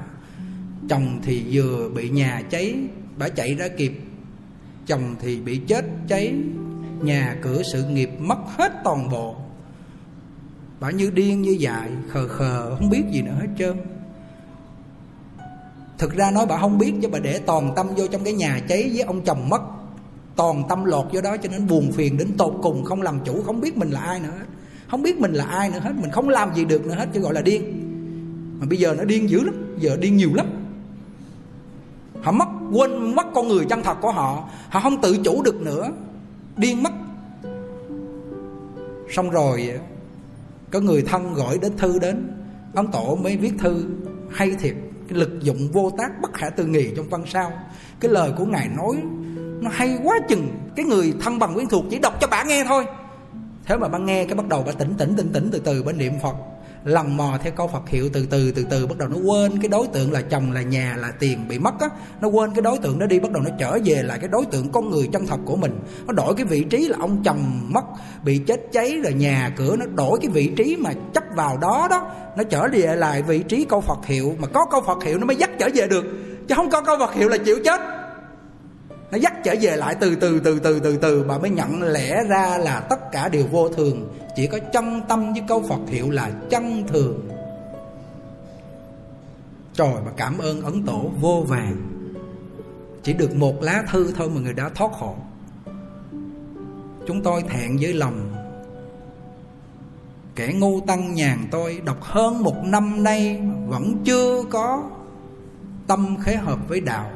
chồng 0.89 1.21
thì 1.23 1.45
vừa 1.53 1.89
bị 1.89 2.11
nhà 2.11 2.43
cháy, 2.51 2.75
bà 3.19 3.29
chạy 3.29 3.55
ra 3.55 3.69
kịp. 3.69 3.93
Chồng 4.87 5.15
thì 5.21 5.41
bị 5.41 5.57
chết 5.57 5.85
cháy, 6.09 6.35
nhà 7.03 7.37
cửa 7.43 7.63
sự 7.73 7.85
nghiệp 7.85 8.11
mất 8.19 8.39
hết 8.47 8.73
toàn 8.85 9.11
bộ. 9.11 9.37
Bà 10.81 10.91
như 10.91 11.11
điên 11.11 11.43
như 11.43 11.57
dại, 11.59 11.91
khờ 12.09 12.29
khờ, 12.29 12.77
không 12.79 12.91
biết 12.91 13.03
gì 13.13 13.23
nữa 13.23 13.37
hết 13.41 13.49
trơn 13.59 13.77
thực 16.03 16.15
ra 16.15 16.31
nói 16.31 16.47
bà 16.47 16.59
không 16.59 16.79
biết 16.79 16.93
chứ 17.03 17.09
bà 17.13 17.19
để 17.19 17.39
toàn 17.39 17.73
tâm 17.77 17.89
vô 17.97 18.07
trong 18.07 18.25
cái 18.25 18.33
nhà 18.33 18.61
cháy 18.69 18.91
với 18.95 19.03
ông 19.03 19.21
chồng 19.25 19.49
mất, 19.49 19.63
toàn 20.37 20.63
tâm 20.69 20.85
lột 20.85 21.07
vô 21.13 21.21
đó 21.21 21.37
cho 21.37 21.49
nên 21.49 21.67
buồn 21.67 21.93
phiền 21.93 22.19
đến 22.19 22.37
tột 22.37 22.55
cùng 22.63 22.85
không 22.85 23.03
làm 23.03 23.21
chủ, 23.25 23.43
không 23.43 23.61
biết 23.61 23.77
mình 23.77 23.91
là 23.91 24.01
ai 24.01 24.21
nữa 24.21 24.39
không 24.91 25.03
biết 25.03 25.21
mình 25.21 25.33
là 25.33 25.45
ai 25.45 25.71
nữa 25.71 25.79
hết, 25.79 25.93
mình 26.01 26.11
không 26.11 26.29
làm 26.29 26.55
gì 26.55 26.65
được 26.65 26.87
nữa 26.87 26.95
hết, 26.95 27.09
chứ 27.15 27.21
gọi 27.21 27.35
là 27.35 27.43
điên. 27.43 27.63
Mà 28.61 28.67
bây 28.67 28.79
giờ 28.79 28.95
nó 28.99 29.05
điên 29.05 29.31
dữ 29.31 29.45
lắm, 29.45 29.77
giờ 29.79 29.97
điên 29.97 30.17
nhiều 30.17 30.31
lắm. 30.35 30.47
Họ 32.23 32.33
mất, 32.33 32.49
quên 32.73 33.17
mất 33.17 33.27
con 33.35 33.49
người 33.49 33.65
chân 33.65 33.83
thật 33.83 33.97
của 34.01 34.13
họ 34.13 34.49
họ 34.71 34.81
không 34.81 35.01
tự 35.01 35.17
chủ 35.25 35.43
được 35.43 35.61
nữa, 35.61 35.91
điên 36.57 36.83
mất. 36.83 36.93
Xong 39.11 39.31
rồi, 39.31 39.71
có 40.71 40.81
người 40.81 41.03
thân 41.03 41.35
gọi 41.35 41.59
đến 41.59 41.77
thư 41.77 41.99
đến, 41.99 42.31
ông 42.75 42.93
tổ 42.93 43.19
mới 43.23 43.37
viết 43.37 43.53
thư, 43.59 43.85
hay 44.31 44.51
thiệt 44.61 44.75
cái 45.13 45.21
lực 45.21 45.43
dụng 45.43 45.69
vô 45.73 45.93
tác 45.99 46.21
bất 46.23 46.35
khả 46.35 46.51
tư 46.51 46.67
nghị 46.67 46.91
trong 46.97 47.09
văn 47.09 47.25
sao. 47.27 47.53
Cái 48.01 48.11
lời 48.11 48.33
của 48.39 48.45
ngài 48.45 48.69
nói, 48.69 48.97
nó 49.61 49.71
hay 49.75 49.99
quá 50.05 50.19
chừng. 50.29 50.49
Cái 50.77 50.85
người 50.85 51.15
thân 51.21 51.39
bằng 51.39 51.55
quyến 51.55 51.67
thuộc 51.67 51.85
chỉ 51.91 51.99
đọc 51.99 52.15
cho 52.21 52.27
bà 52.31 52.45
nghe 52.45 52.65
thôi. 52.69 52.85
Thế 53.65 53.77
mà 53.77 53.89
bà 53.89 53.99
nghe 53.99 54.25
cái 54.25 54.35
bắt 54.35 54.49
đầu 54.49 54.63
bà 54.67 54.73
tỉnh 54.73 54.95
tỉnh 54.99 55.15
tỉnh 55.17 55.33
tỉnh 55.33 55.49
từ 55.53 55.59
từ, 55.59 55.83
bà 55.83 55.93
niệm 55.93 56.13
phật 56.23 56.35
lần 56.85 57.17
mò 57.17 57.39
theo 57.43 57.53
câu 57.57 57.69
Phật 57.69 57.89
hiệu 57.89 58.09
từ 58.13 58.27
từ 58.31 58.53
từ 58.53 58.67
từ, 58.71 58.87
bắt 58.87 58.99
đầu 58.99 59.09
nó 59.09 59.17
quên 59.17 59.59
cái 59.63 59.69
đối 59.69 59.87
tượng 59.87 60.13
là 60.13 60.21
chồng, 60.21 60.53
là 60.53 60.63
nhà, 60.63 60.97
là 60.99 61.13
tiền 61.19 61.49
bị 61.49 61.59
mất 61.59 61.81
á. 61.81 61.89
Nó 62.21 62.29
quên 62.29 62.51
cái 62.55 62.63
đối 62.63 62.79
tượng 62.79 62.99
đó 62.99 63.07
đi, 63.07 63.21
bắt 63.21 63.33
đầu 63.33 63.43
nó 63.43 63.51
trở 63.59 63.79
về 63.85 64.03
lại 64.03 64.19
cái 64.19 64.29
đối 64.29 64.47
tượng 64.47 64.73
con 64.73 64.91
người 64.91 65.09
chân 65.13 65.27
thật 65.27 65.39
của 65.45 65.57
mình. 65.57 65.81
Nó 66.07 66.13
đổi 66.13 66.35
cái 66.35 66.47
vị 66.47 66.65
trí 66.71 66.89
là 66.89 66.97
ông 67.01 67.23
chồng 67.25 67.69
mất, 67.69 67.85
bị 68.25 68.39
chết 68.39 68.61
cháy, 68.73 68.99
rồi 69.05 69.13
nhà 69.13 69.53
cửa, 69.57 69.77
nó 69.77 69.87
đổi 69.87 70.19
cái 70.23 70.31
vị 70.31 70.53
trí 70.57 70.77
mà 70.77 70.91
chấp 71.15 71.25
vào 71.37 71.57
đó 71.57 71.87
đó. 71.91 72.11
Nó 72.37 72.45
trở 72.45 72.69
về 72.73 72.97
lại 72.97 73.23
vị 73.23 73.43
trí 73.43 73.65
câu 73.65 73.81
Phật 73.81 74.07
hiệu, 74.07 74.37
mà 74.39 74.49
có 74.49 74.67
câu 74.71 74.83
Phật 74.87 75.05
hiệu 75.05 75.19
nó 75.19 75.27
mới 75.27 75.37
dắt 75.37 75.51
trở 75.59 75.69
về 75.75 75.87
được, 75.87 76.05
chứ 76.49 76.55
không 76.55 76.71
có 76.71 76.81
câu 76.81 76.99
Phật 76.99 77.15
hiệu 77.15 77.29
là 77.29 77.37
chịu 77.39 77.57
chết 77.65 77.81
nó 79.13 79.19
dắt 79.19 79.35
trở 79.45 79.55
về 79.61 79.77
lại 79.77 79.97
từ 80.01 80.15
từ 80.15 80.41
từ 80.41 80.59
từ 80.59 80.81
từ 80.81 80.97
từ 80.97 81.25
bà 81.25 81.39
mới 81.39 81.51
nhận 81.51 81.83
lẽ 81.83 82.25
ra 82.29 82.59
là 82.59 82.81
tất 82.81 83.13
cả 83.13 83.29
đều 83.29 83.47
vô 83.47 83.69
thường. 83.69 84.15
Chỉ 84.37 84.47
có 84.47 84.59
chân 84.73 85.01
tâm 85.09 85.33
với 85.33 85.43
câu 85.49 85.63
phật 85.69 85.81
hiệu 85.89 86.11
là 86.11 86.31
chân 86.51 86.87
thường. 86.89 87.29
Trời 89.75 89.95
mà 90.05 90.11
cảm 90.17 90.39
ơn 90.39 90.63
ấn 90.63 90.83
tổ 90.87 91.11
vô 91.21 91.45
vàng. 91.49 91.77
Chỉ 93.03 93.13
được 93.13 93.35
một 93.35 93.63
lá 93.63 93.85
thư 93.91 94.13
thôi 94.13 94.31
mà 94.35 94.41
người 94.41 94.53
đã 94.53 94.69
thoát 94.75 94.93
khổ 94.93 95.17
chúng 97.07 97.23
tôi 97.23 97.43
thẹn 97.43 97.77
với 97.81 97.95
lòng. 97.95 98.33
Kẻ 100.35 100.53
ngu 100.53 100.81
tăng 100.81 101.15
nhàn 101.15 101.39
tôi 101.51 101.81
đọc 101.85 101.99
hơn 102.01 102.43
một 102.43 102.57
năm 102.65 103.03
nay 103.03 103.43
vẫn 103.67 104.03
chưa 104.05 104.43
có 104.51 104.91
tâm 105.87 106.17
khế 106.21 106.37
hợp 106.37 106.59
với 106.69 106.81
đạo. 106.81 107.11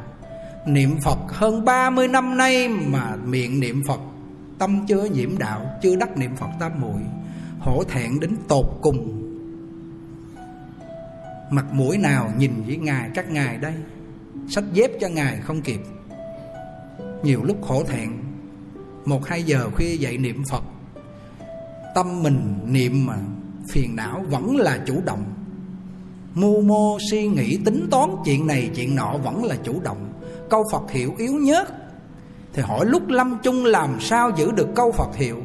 Niệm 0.67 0.97
Phật 1.01 1.19
hơn 1.29 1.65
30 1.65 2.09
năm 2.09 2.37
nay 2.37 2.69
Mà 2.69 3.17
miệng 3.25 3.61
niệm 3.61 3.83
Phật, 3.87 4.01
Tâm 4.59 4.87
chưa 4.89 5.05
nhiễm 5.05 5.39
đạo 5.39 5.67
Chưa 5.83 5.97
đắc 5.97 6.17
niệm 6.17 6.37
Phật 6.37 6.49
tam 6.61 6.73
muội, 6.81 7.01
Hổ 7.59 7.85
thẹn 7.85 8.21
đến 8.21 8.37
tột 8.49 8.67
cùng. 8.83 9.23
Mặt 11.51 11.65
mũi 11.73 11.99
nào 11.99 12.33
nhìn 12.39 12.53
với 12.67 12.77
Ngài, 12.77 13.11
các 13.15 13.31
Ngài 13.31 13.57
đây? 13.57 13.75
Sách 14.49 14.65
dép 14.73 14.91
cho 15.01 15.09
Ngài 15.09 15.41
không 15.41 15.63
kịp. 15.63 15.81
Nhiều 17.23 17.45
lúc 17.45 17.65
hổ 17.65 17.83
thẹn, 17.83 18.11
Một 19.05 19.27
hai 19.27 19.43
giờ 19.43 19.71
khuya 19.75 19.97
dậy 19.97 20.19
niệm 20.19 20.43
Phật. 20.51 20.65
Tâm 21.95 22.23
mình 22.23 22.59
niệm 22.65 23.07
mà 23.07 23.17
phiền 23.73 23.97
não 23.97 24.25
vẫn 24.29 24.57
là 24.57 24.79
chủ 24.87 25.01
động. 25.05 25.25
Mưu 26.35 26.61
mô 26.63 26.99
suy 27.11 27.27
nghĩ 27.27 27.59
tính 27.65 27.89
toán 27.91 28.11
chuyện 28.25 28.47
này 28.47 28.71
chuyện 28.75 28.95
nọ 28.95 29.19
vẫn 29.25 29.45
là 29.45 29.57
chủ 29.65 29.81
động. 29.81 30.16
Câu 30.51 30.65
Phật 30.73 30.91
hiệu 30.91 31.15
yếu 31.19 31.33
nhất 31.33 31.69
Thì 32.53 32.63
hỏi 32.63 32.87
lúc 32.87 33.09
lâm 33.09 33.39
chung 33.43 33.65
làm 33.65 34.01
sao 34.01 34.31
giữ 34.37 34.51
được 34.51 34.69
câu 34.75 34.93
Phật 34.93 35.17
hiệu? 35.17 35.37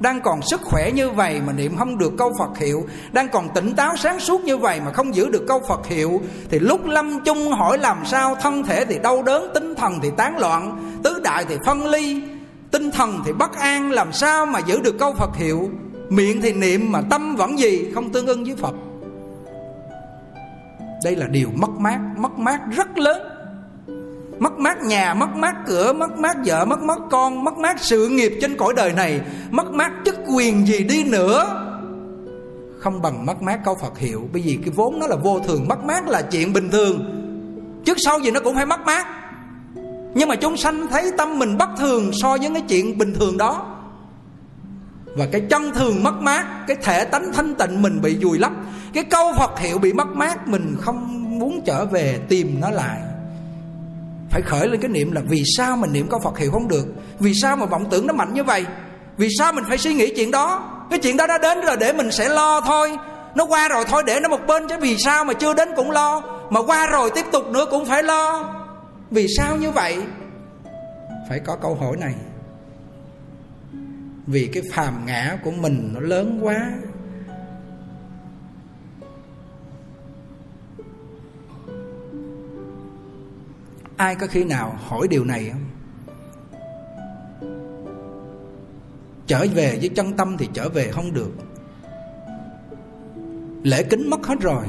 Đang 0.00 0.20
còn 0.20 0.42
sức 0.42 0.60
khỏe 0.64 0.90
như 0.94 1.10
vậy 1.10 1.40
mà 1.46 1.52
niệm 1.52 1.76
không 1.76 1.98
được 1.98 2.12
câu 2.18 2.32
Phật 2.38 2.58
hiệu 2.58 2.86
Đang 3.12 3.28
còn 3.28 3.48
tỉnh 3.54 3.74
táo 3.74 3.96
sáng 3.96 4.20
suốt 4.20 4.44
như 4.44 4.56
vậy 4.56 4.80
mà 4.84 4.92
không 4.92 5.14
giữ 5.14 5.28
được 5.28 5.44
câu 5.48 5.60
Phật 5.68 5.86
hiệu 5.86 6.20
Thì 6.50 6.58
lúc 6.58 6.86
lâm 6.86 7.24
chung 7.24 7.52
hỏi 7.52 7.78
làm 7.78 7.98
sao 8.04 8.34
Thân 8.34 8.62
thể 8.62 8.84
thì 8.84 8.98
đau 8.98 9.22
đớn, 9.22 9.50
tinh 9.54 9.74
thần 9.74 9.92
thì 10.02 10.10
tán 10.16 10.38
loạn 10.38 10.92
Tứ 11.02 11.20
đại 11.24 11.44
thì 11.48 11.56
phân 11.64 11.86
ly 11.86 12.22
Tinh 12.70 12.90
thần 12.90 13.22
thì 13.24 13.32
bất 13.32 13.56
an 13.56 13.90
Làm 13.90 14.12
sao 14.12 14.46
mà 14.46 14.58
giữ 14.58 14.80
được 14.80 14.98
câu 14.98 15.14
Phật 15.14 15.36
hiệu? 15.36 15.70
Miệng 16.08 16.42
thì 16.42 16.52
niệm 16.52 16.92
mà 16.92 17.00
tâm 17.10 17.36
vẫn 17.36 17.58
gì 17.58 17.90
Không 17.94 18.12
tương 18.12 18.26
ưng 18.26 18.44
với 18.44 18.56
Phật. 18.56 18.74
Đây 21.04 21.16
là 21.16 21.26
điều 21.26 21.48
mất 21.54 21.70
mát 21.70 21.98
Mất 22.16 22.38
mát 22.38 22.60
rất 22.76 22.98
lớn. 22.98 23.35
Mất 24.38 24.58
mát 24.58 24.82
nhà, 24.82 25.14
mất 25.14 25.36
mát 25.36 25.54
cửa, 25.66 25.92
mất 25.92 26.18
mát 26.18 26.36
vợ, 26.46 26.64
mất 26.64 26.82
mát 26.82 26.98
con 27.10 27.44
Mất 27.44 27.58
mát 27.58 27.80
sự 27.80 28.08
nghiệp 28.08 28.32
trên 28.40 28.56
cõi 28.56 28.74
đời 28.76 28.92
này 28.92 29.20
Mất 29.50 29.70
mát 29.72 29.92
chức 30.04 30.16
quyền 30.34 30.66
gì 30.66 30.84
đi 30.84 31.04
nữa. 31.04 31.62
Không 32.78 33.02
bằng 33.02 33.26
mất 33.26 33.42
mát 33.42 33.60
câu 33.64 33.74
Phật 33.74 33.98
hiệu 33.98 34.28
Bởi 34.32 34.42
vì 34.42 34.58
cái 34.64 34.70
vốn 34.76 34.98
nó 34.98 35.06
là 35.06 35.16
vô 35.16 35.40
thường 35.40 35.68
Mất 35.68 35.84
mát 35.84 36.08
là 36.08 36.22
chuyện 36.22 36.52
bình 36.52 36.70
thường. 36.70 37.22
Trước 37.84 37.96
sau 38.04 38.18
gì 38.18 38.30
nó 38.30 38.40
cũng 38.40 38.54
phải 38.54 38.66
mất 38.66 38.80
mát. 38.80 39.06
Nhưng 40.14 40.28
mà 40.28 40.36
chúng 40.36 40.56
sanh 40.56 40.86
thấy 40.90 41.10
tâm 41.18 41.38
mình 41.38 41.58
bất 41.58 41.68
thường 41.78 42.10
So 42.12 42.36
với 42.36 42.50
cái 42.54 42.62
chuyện 42.68 42.98
bình 42.98 43.14
thường 43.14 43.38
đó. 43.38 43.76
Và 45.16 45.26
cái 45.32 45.40
chân 45.50 45.72
thường 45.74 46.02
mất 46.02 46.14
mát 46.20 46.46
cái 46.66 46.76
thể 46.82 47.04
tánh 47.04 47.32
thanh 47.32 47.54
tịnh 47.54 47.82
mình 47.82 48.00
bị 48.02 48.16
vùi 48.24 48.38
lấp 48.38 48.52
cái 48.96 49.04
câu 49.04 49.32
phật 49.38 49.58
hiệu 49.58 49.78
bị 49.78 49.92
mất 49.92 50.08
mát 50.08 50.48
mình 50.48 50.76
không 50.80 51.24
muốn 51.38 51.60
trở 51.66 51.84
về 51.84 52.18
tìm 52.28 52.60
nó 52.60 52.70
lại 52.70 53.00
phải 54.36 54.42
khởi 54.42 54.68
lên 54.68 54.80
cái 54.80 54.88
niệm 54.88 55.12
là 55.12 55.20
vì 55.28 55.42
sao 55.56 55.76
mình 55.76 55.92
niệm 55.92 56.08
có 56.08 56.18
Phật 56.18 56.38
hiệu 56.38 56.50
không 56.50 56.68
được? 56.68 56.86
Vì 57.18 57.34
sao 57.34 57.56
mà 57.56 57.66
vọng 57.66 57.86
tưởng 57.90 58.06
nó 58.06 58.14
mạnh 58.14 58.34
như 58.34 58.44
vậy? 58.44 58.64
Vì 59.16 59.28
sao 59.38 59.52
mình 59.52 59.64
phải 59.68 59.78
suy 59.78 59.94
nghĩ 59.94 60.12
chuyện 60.16 60.30
đó? 60.30 60.72
Cái 60.90 60.98
chuyện 60.98 61.16
đó 61.16 61.26
đã 61.26 61.38
đến 61.38 61.60
rồi 61.60 61.76
để 61.80 61.92
mình 61.92 62.10
sẽ 62.10 62.28
lo 62.28 62.60
thôi. 62.60 62.96
Nó 63.34 63.44
qua 63.44 63.68
rồi 63.68 63.84
thôi 63.88 64.02
để 64.06 64.20
nó 64.20 64.28
một 64.28 64.40
bên 64.46 64.68
Chứ 64.68 64.76
vì 64.80 64.96
sao 64.96 65.24
mà 65.24 65.32
chưa 65.32 65.54
đến 65.54 65.68
cũng 65.76 65.90
lo. 65.90 66.22
Mà 66.50 66.62
qua 66.62 66.86
rồi 66.86 67.10
tiếp 67.14 67.24
tục 67.32 67.48
nữa 67.50 67.66
cũng 67.70 67.84
phải 67.84 68.02
lo. 68.02 68.54
Vì 69.10 69.26
sao 69.36 69.56
như 69.56 69.70
vậy? 69.70 69.98
Phải 71.28 71.40
có 71.40 71.56
câu 71.56 71.74
hỏi 71.74 71.96
này. 72.00 72.14
Vì 74.26 74.50
cái 74.52 74.62
phàm 74.72 75.06
ngã 75.06 75.36
của 75.44 75.50
mình 75.50 75.90
nó 75.94 76.00
lớn 76.00 76.38
quá 76.42 76.72
ai 83.96 84.16
có 84.16 84.26
khi 84.26 84.44
nào 84.44 84.78
hỏi 84.84 85.08
điều 85.08 85.24
này 85.24 85.50
không? 85.52 85.64
Trở 89.26 89.46
về 89.54 89.78
với 89.80 89.88
chân 89.88 90.12
tâm 90.12 90.36
thì 90.38 90.48
trở 90.54 90.68
về 90.68 90.90
không 90.90 91.12
được. 91.12 91.32
Lễ 93.62 93.82
kính 93.82 94.10
mất 94.10 94.26
hết 94.26 94.40
rồi. 94.40 94.64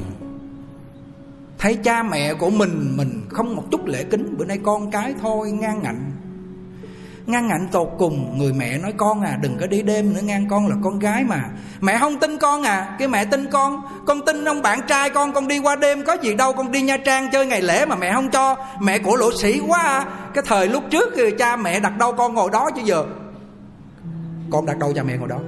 Thấy 1.57 1.75
cha 1.75 2.03
mẹ 2.03 2.33
của 2.33 2.49
mình 2.49 2.93
mình 2.97 3.21
không 3.29 3.55
một 3.55 3.63
chút 3.71 3.85
lễ 3.85 4.03
kính. 4.03 4.37
Bữa 4.37 4.45
nay 4.45 4.59
con 4.63 4.91
cái 4.91 5.13
thôi, 5.21 5.51
ngang 5.51 5.81
ngạnh 5.83 6.11
ngăn 7.27 7.47
ngạnh 7.47 7.67
tột 7.71 7.89
cùng, 7.97 8.37
người 8.37 8.53
mẹ 8.53 8.77
nói, 8.77 8.93
con 8.97 9.21
à 9.21 9.37
đừng 9.41 9.57
có 9.59 9.67
đi 9.67 9.81
đêm 9.81 10.13
nữa 10.13 10.21
ngang, 10.23 10.47
con 10.49 10.67
là 10.67 10.75
con 10.83 10.99
gái 10.99 11.23
mà. 11.23 11.43
Mẹ 11.81 11.97
không 11.99 12.19
tin 12.19 12.37
con 12.37 12.63
à. 12.63 12.95
Cái 12.99 13.07
mẹ 13.07 13.25
tin 13.25 13.51
con. 13.51 13.81
Con 14.05 14.25
tin 14.25 14.45
ông 14.45 14.61
bạn 14.61 14.79
trai 14.87 15.09
con 15.09 15.33
con 15.33 15.47
đi 15.47 15.59
qua 15.59 15.75
đêm, 15.75 16.05
có 16.05 16.13
gì 16.21 16.35
đâu, 16.35 16.53
con 16.53 16.71
đi 16.71 16.81
nha 16.81 16.97
trang 16.97 17.29
chơi 17.31 17.45
ngày 17.45 17.61
lễ 17.61 17.85
mà 17.85 17.95
mẹ 17.95 18.13
không 18.13 18.29
cho. 18.29 18.55
Mẹ 18.79 18.99
của 18.99 19.15
lỗ 19.15 19.31
sĩ 19.31 19.61
quá 19.67 19.83
à. 19.83 20.05
Cái 20.33 20.43
thời 20.47 20.67
lúc 20.67 20.83
trước 20.89 21.13
thì 21.15 21.23
cha 21.39 21.55
mẹ 21.55 21.79
đặt 21.79 21.97
đâu 21.97 22.13
con 22.13 22.33
ngồi 22.33 22.49
đó 22.51 22.69
chứ 22.75 22.81
giờ. 22.85 23.05
Con 24.51 24.65
đặt 24.65 24.77
đâu 24.77 24.93
cha 24.95 25.03
mẹ 25.03 25.17
ngồi 25.17 25.27
đó? 25.27 25.39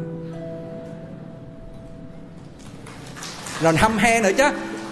Rồi 3.61 3.77
hâm 3.77 3.97
he 3.97 4.21
nữa 4.21 4.31
chứ. 4.37 4.43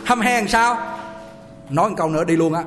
Hâm 0.05 0.21
he 0.21 0.39
làm 0.39 0.47
sao? 0.47 0.77
Nói 1.69 1.89
một 1.89 1.95
câu 1.97 2.09
nữa 2.09 2.23
đi 2.23 2.35
luôn 2.35 2.53
á. 2.53 2.63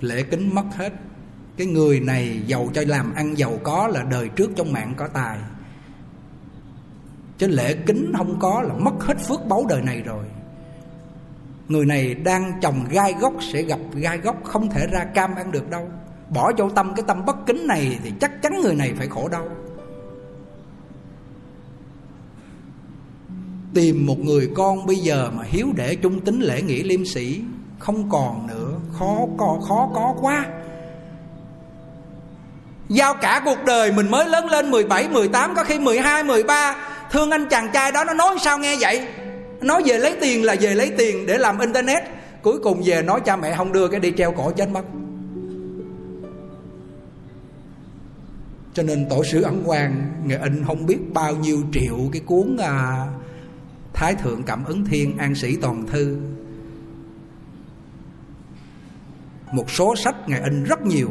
Lễ 0.00 0.22
kính 0.22 0.54
mất 0.54 0.64
hết. 0.76 0.92
Cái 1.56 1.66
người 1.66 2.00
này 2.00 2.42
giàu 2.46 2.68
cho 2.74 2.82
làm 2.86 3.14
ăn 3.14 3.38
giàu 3.38 3.58
có 3.62 3.88
là 3.88 4.02
đời 4.02 4.28
trước 4.28 4.50
trong 4.56 4.72
mạng 4.72 4.94
có 4.96 5.08
tài. 5.08 5.38
Chứ 7.38 7.46
lễ 7.46 7.76
kính 7.86 8.12
không 8.16 8.38
có 8.40 8.62
là 8.62 8.74
mất 8.74 8.94
hết 9.00 9.14
phước 9.28 9.46
báu 9.48 9.66
đời 9.68 9.82
này 9.82 10.02
rồi. 10.02 10.24
Người 11.68 11.86
này 11.86 12.14
đang 12.14 12.52
trồng 12.60 12.84
gai 12.90 13.14
gốc 13.20 13.34
sẽ 13.52 13.62
gặp 13.62 13.78
gai 13.94 14.18
gốc 14.18 14.44
không 14.44 14.70
thể 14.70 14.86
ra 14.92 15.04
cam 15.04 15.34
ăn 15.34 15.52
được 15.52 15.70
đâu. 15.70 15.90
Bỏ 16.30 16.52
vô 16.58 16.70
tâm 16.70 16.92
cái 16.96 17.04
tâm 17.06 17.24
bất 17.24 17.36
kính 17.46 17.66
này 17.66 17.98
thì 18.04 18.12
chắc 18.20 18.42
chắn 18.42 18.60
người 18.60 18.74
này 18.74 18.94
phải 18.98 19.08
khổ 19.08 19.28
đau. 19.28 19.48
Tìm 23.74 24.06
một 24.06 24.18
người 24.18 24.50
con 24.54 24.86
bây 24.86 24.96
giờ 24.96 25.30
mà 25.30 25.44
hiếu 25.44 25.66
để 25.76 25.96
trung 25.96 26.20
tính 26.20 26.40
lễ 26.40 26.62
nghĩa 26.62 26.82
liêm 26.82 27.04
sĩ 27.04 27.42
không 27.78 28.10
còn 28.10 28.46
nữa 28.46 28.75
khó 28.98 29.18
có 29.38 29.58
khó 29.68 29.90
có 29.94 30.14
quá. 30.20 30.46
Giao 32.88 33.14
cả 33.14 33.42
cuộc 33.44 33.64
đời 33.66 33.92
mình 33.92 34.10
mới 34.10 34.28
lớn 34.28 34.46
lên 34.46 34.70
17, 34.70 35.08
18 35.08 35.54
Có 35.54 35.64
khi 35.64 35.78
12, 35.78 36.24
13 36.24 36.76
Thương 37.10 37.30
anh 37.30 37.48
chàng 37.48 37.70
trai 37.72 37.92
đó 37.92 38.04
nó 38.04 38.14
nói 38.14 38.36
sao 38.40 38.58
nghe 38.58 38.76
vậy? 38.80 39.06
Nói 39.60 39.82
về 39.86 39.98
lấy 39.98 40.16
tiền 40.20 40.44
là 40.44 40.56
về 40.60 40.74
lấy 40.74 40.92
tiền 40.98 41.26
Để 41.26 41.38
làm 41.38 41.58
internet. 41.58 42.02
Cuối 42.42 42.58
cùng 42.58 42.82
về 42.84 43.02
nói 43.02 43.20
cha 43.20 43.36
mẹ 43.36 43.54
không 43.56 43.72
đưa 43.72 43.88
cái 43.88 44.00
đi 44.00 44.12
treo 44.16 44.32
cổ 44.32 44.50
chết 44.50 44.68
mất. 44.68 44.84
Cho 48.74 48.82
nên 48.82 49.08
tổ 49.08 49.24
sứ 49.24 49.42
Ấn 49.42 49.62
Quang 49.64 50.12
Nghệ 50.24 50.36
in 50.42 50.64
không 50.64 50.86
biết 50.86 50.98
bao 51.14 51.36
nhiêu 51.36 51.58
triệu 51.72 51.96
Cái 52.12 52.22
cuốn 52.26 52.56
à, 52.60 53.06
Thái 53.92 54.14
Thượng 54.14 54.42
Cảm 54.42 54.64
ứng 54.64 54.84
Thiên 54.84 55.18
An 55.18 55.34
Sĩ 55.34 55.56
Toàn 55.62 55.86
Thư 55.86 56.16
một 59.52 59.70
số 59.70 59.96
sách 59.96 60.28
ngài 60.28 60.40
in 60.40 60.64
rất 60.64 60.86
nhiều. 60.86 61.08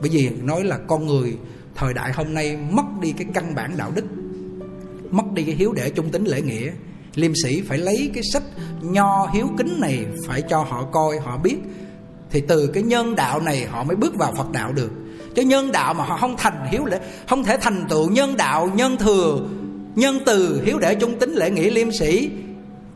Bởi 0.00 0.10
vì 0.10 0.30
nói 0.42 0.64
là 0.64 0.78
con 0.86 1.06
người 1.06 1.36
thời 1.74 1.94
đại 1.94 2.12
hôm 2.12 2.34
nay 2.34 2.56
mất 2.70 2.84
đi 3.00 3.12
cái 3.12 3.26
căn 3.34 3.54
bản 3.54 3.76
đạo 3.76 3.92
đức, 3.94 4.04
mất 5.10 5.32
đi 5.34 5.42
cái 5.44 5.54
hiếu 5.54 5.72
để 5.72 5.90
trung 5.90 6.10
tính 6.10 6.24
lễ 6.24 6.42
nghĩa. 6.42 6.70
Liêm 7.14 7.32
sĩ 7.42 7.62
phải 7.62 7.78
lấy 7.78 8.10
cái 8.14 8.22
sách 8.32 8.42
nho 8.80 9.26
hiếu 9.34 9.46
kính 9.58 9.80
này 9.80 10.06
phải 10.26 10.42
cho 10.42 10.58
họ 10.58 10.84
coi, 10.92 11.18
họ 11.18 11.38
biết. 11.38 11.56
Thì 12.30 12.40
từ 12.48 12.66
cái 12.66 12.82
nhân 12.82 13.14
đạo 13.14 13.40
này 13.40 13.66
họ 13.66 13.84
mới 13.84 13.96
bước 13.96 14.14
vào 14.16 14.32
phật 14.36 14.50
đạo 14.52 14.72
được. 14.72 14.90
Chứ 15.34 15.42
nhân 15.42 15.72
đạo 15.72 15.94
mà 15.94 16.04
họ 16.04 16.16
không 16.16 16.34
thành 16.38 16.66
hiếu 16.70 16.84
lễ, 16.84 17.00
không 17.28 17.44
thể 17.44 17.56
thành 17.60 17.86
tựu 17.88 18.10
nhân 18.10 18.36
đạo, 18.36 18.70
nhân 18.74 18.96
thừa, 18.96 19.48
nhân 19.94 20.18
từ, 20.26 20.62
hiếu 20.64 20.78
để 20.78 20.94
trung 20.94 21.18
tính 21.18 21.32
lễ 21.32 21.50
nghĩa 21.50 21.70
liêm 21.70 21.92
sĩ, 21.92 22.30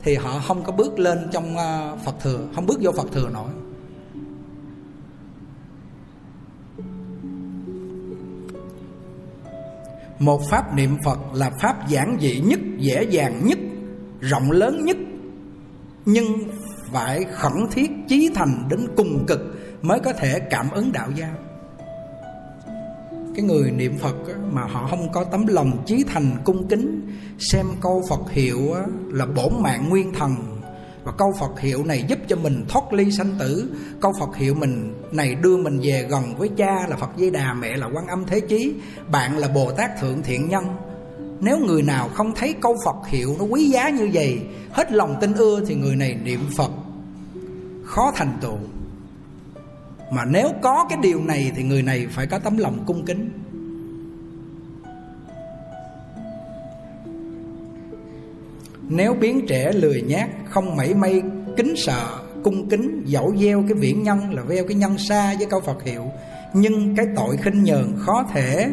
thì 0.02 0.14
họ 0.14 0.42
không 0.46 0.64
có 0.64 0.72
bước 0.72 0.98
lên 0.98 1.18
trong 1.32 1.56
ờ, 1.56 1.96
phật 2.04 2.14
thừa, 2.22 2.38
không 2.54 2.66
bước 2.66 2.78
vô 2.82 2.92
phật 2.92 3.06
thừa 3.12 3.28
nổi. 3.32 3.48
Một 10.18 10.40
pháp 10.50 10.74
niệm 10.74 10.96
phật 11.04 11.18
là 11.34 11.50
pháp 11.62 11.88
giản 11.88 12.16
dị 12.20 12.40
nhất, 12.40 12.60
dễ 12.78 13.02
dàng 13.02 13.46
nhất, 13.46 13.58
rộng 14.20 14.50
lớn 14.50 14.84
nhất. 14.84 14.96
Nhưng 16.06 16.26
phải 16.92 17.24
khẩn 17.24 17.52
thiết, 17.72 17.90
chí 18.08 18.30
thành 18.34 18.68
đến 18.70 18.86
cùng 18.96 19.24
cực 19.26 19.40
mới 19.82 20.00
có 20.00 20.12
thể 20.12 20.40
cảm 20.50 20.70
ứng 20.70 20.92
đạo 20.92 21.08
giao 21.16 21.34
cái 23.34 23.44
người 23.44 23.70
niệm 23.70 23.98
phật 23.98 24.16
mà 24.52 24.62
họ 24.62 24.86
không 24.90 25.12
có 25.12 25.24
tấm 25.24 25.46
lòng 25.46 25.82
chí 25.86 26.04
thành, 26.08 26.36
cung 26.44 26.68
kính, 26.68 27.06
xem 27.38 27.66
câu 27.80 28.02
phật 28.08 28.30
hiệu 28.30 28.74
là 29.12 29.26
bổn 29.26 29.52
mạng 29.62 29.88
nguyên 29.88 30.12
thần 30.12 30.53
và 31.04 31.12
câu 31.12 31.32
Phật 31.40 31.60
hiệu 31.60 31.84
này 31.84 32.04
giúp 32.08 32.18
cho 32.28 32.36
mình 32.36 32.64
thoát 32.68 32.92
ly 32.92 33.10
sanh 33.10 33.34
tử. 33.38 33.70
Câu 34.00 34.12
Phật 34.20 34.36
hiệu 34.36 34.54
mình 34.54 34.94
này 35.12 35.34
đưa 35.34 35.56
mình 35.56 35.80
về 35.82 36.06
gần 36.10 36.36
với 36.38 36.48
cha 36.56 36.86
là 36.88 36.96
Phật 36.96 37.10
Di 37.16 37.30
Đà, 37.30 37.54
Mẹ 37.54 37.76
là 37.76 37.86
quan 37.86 38.06
âm 38.06 38.24
Thế 38.26 38.40
Chí, 38.40 38.74
Bạn 39.10 39.38
là 39.38 39.48
Bồ 39.48 39.72
Tát 39.72 40.00
Thượng 40.00 40.22
Thiện 40.22 40.48
Nhân. 40.48 40.64
Nếu 41.40 41.58
người 41.58 41.82
nào 41.82 42.08
không 42.14 42.32
thấy 42.34 42.54
câu 42.60 42.76
Phật 42.84 43.08
hiệu 43.08 43.36
nó 43.38 43.44
quý 43.44 43.64
giá 43.64 43.88
như 43.88 44.10
vậy, 44.12 44.40
Hết 44.72 44.92
lòng 44.92 45.16
tin 45.20 45.32
ưa 45.32 45.60
thì 45.66 45.74
người 45.74 45.96
này 45.96 46.18
niệm 46.24 46.40
Phật. 46.56 46.70
Khó 47.84 48.12
thành 48.14 48.38
tựu. 48.40 48.58
Mà 50.12 50.24
nếu 50.24 50.48
có 50.62 50.86
cái 50.88 50.98
điều 51.02 51.24
này 51.24 51.52
thì 51.56 51.62
người 51.62 51.82
này 51.82 52.06
phải 52.10 52.26
có 52.26 52.38
tấm 52.38 52.56
lòng 52.56 52.84
cung 52.86 53.04
kính. 53.04 53.30
Nếu 58.88 59.14
biến 59.14 59.46
trẻ 59.48 59.72
lười 59.72 60.02
nhát, 60.02 60.30
không 60.50 60.76
mảy 60.76 60.94
may, 60.94 61.22
kính 61.56 61.74
sợ, 61.76 62.18
cung 62.44 62.68
kính, 62.68 63.02
dẫu 63.06 63.34
gieo 63.36 63.64
cái 63.68 63.74
viễn 63.74 64.02
nhân 64.02 64.34
là 64.34 64.42
gieo 64.48 64.64
cái 64.68 64.76
nhân 64.76 64.98
xa 64.98 65.34
với 65.38 65.46
câu 65.50 65.60
phật 65.60 65.82
hiệu, 65.82 66.04
nhưng 66.54 66.96
cái 66.96 67.06
tội 67.16 67.36
khinh 67.36 67.62
nhờn 67.62 67.96
khó 67.98 68.24
thể 68.32 68.70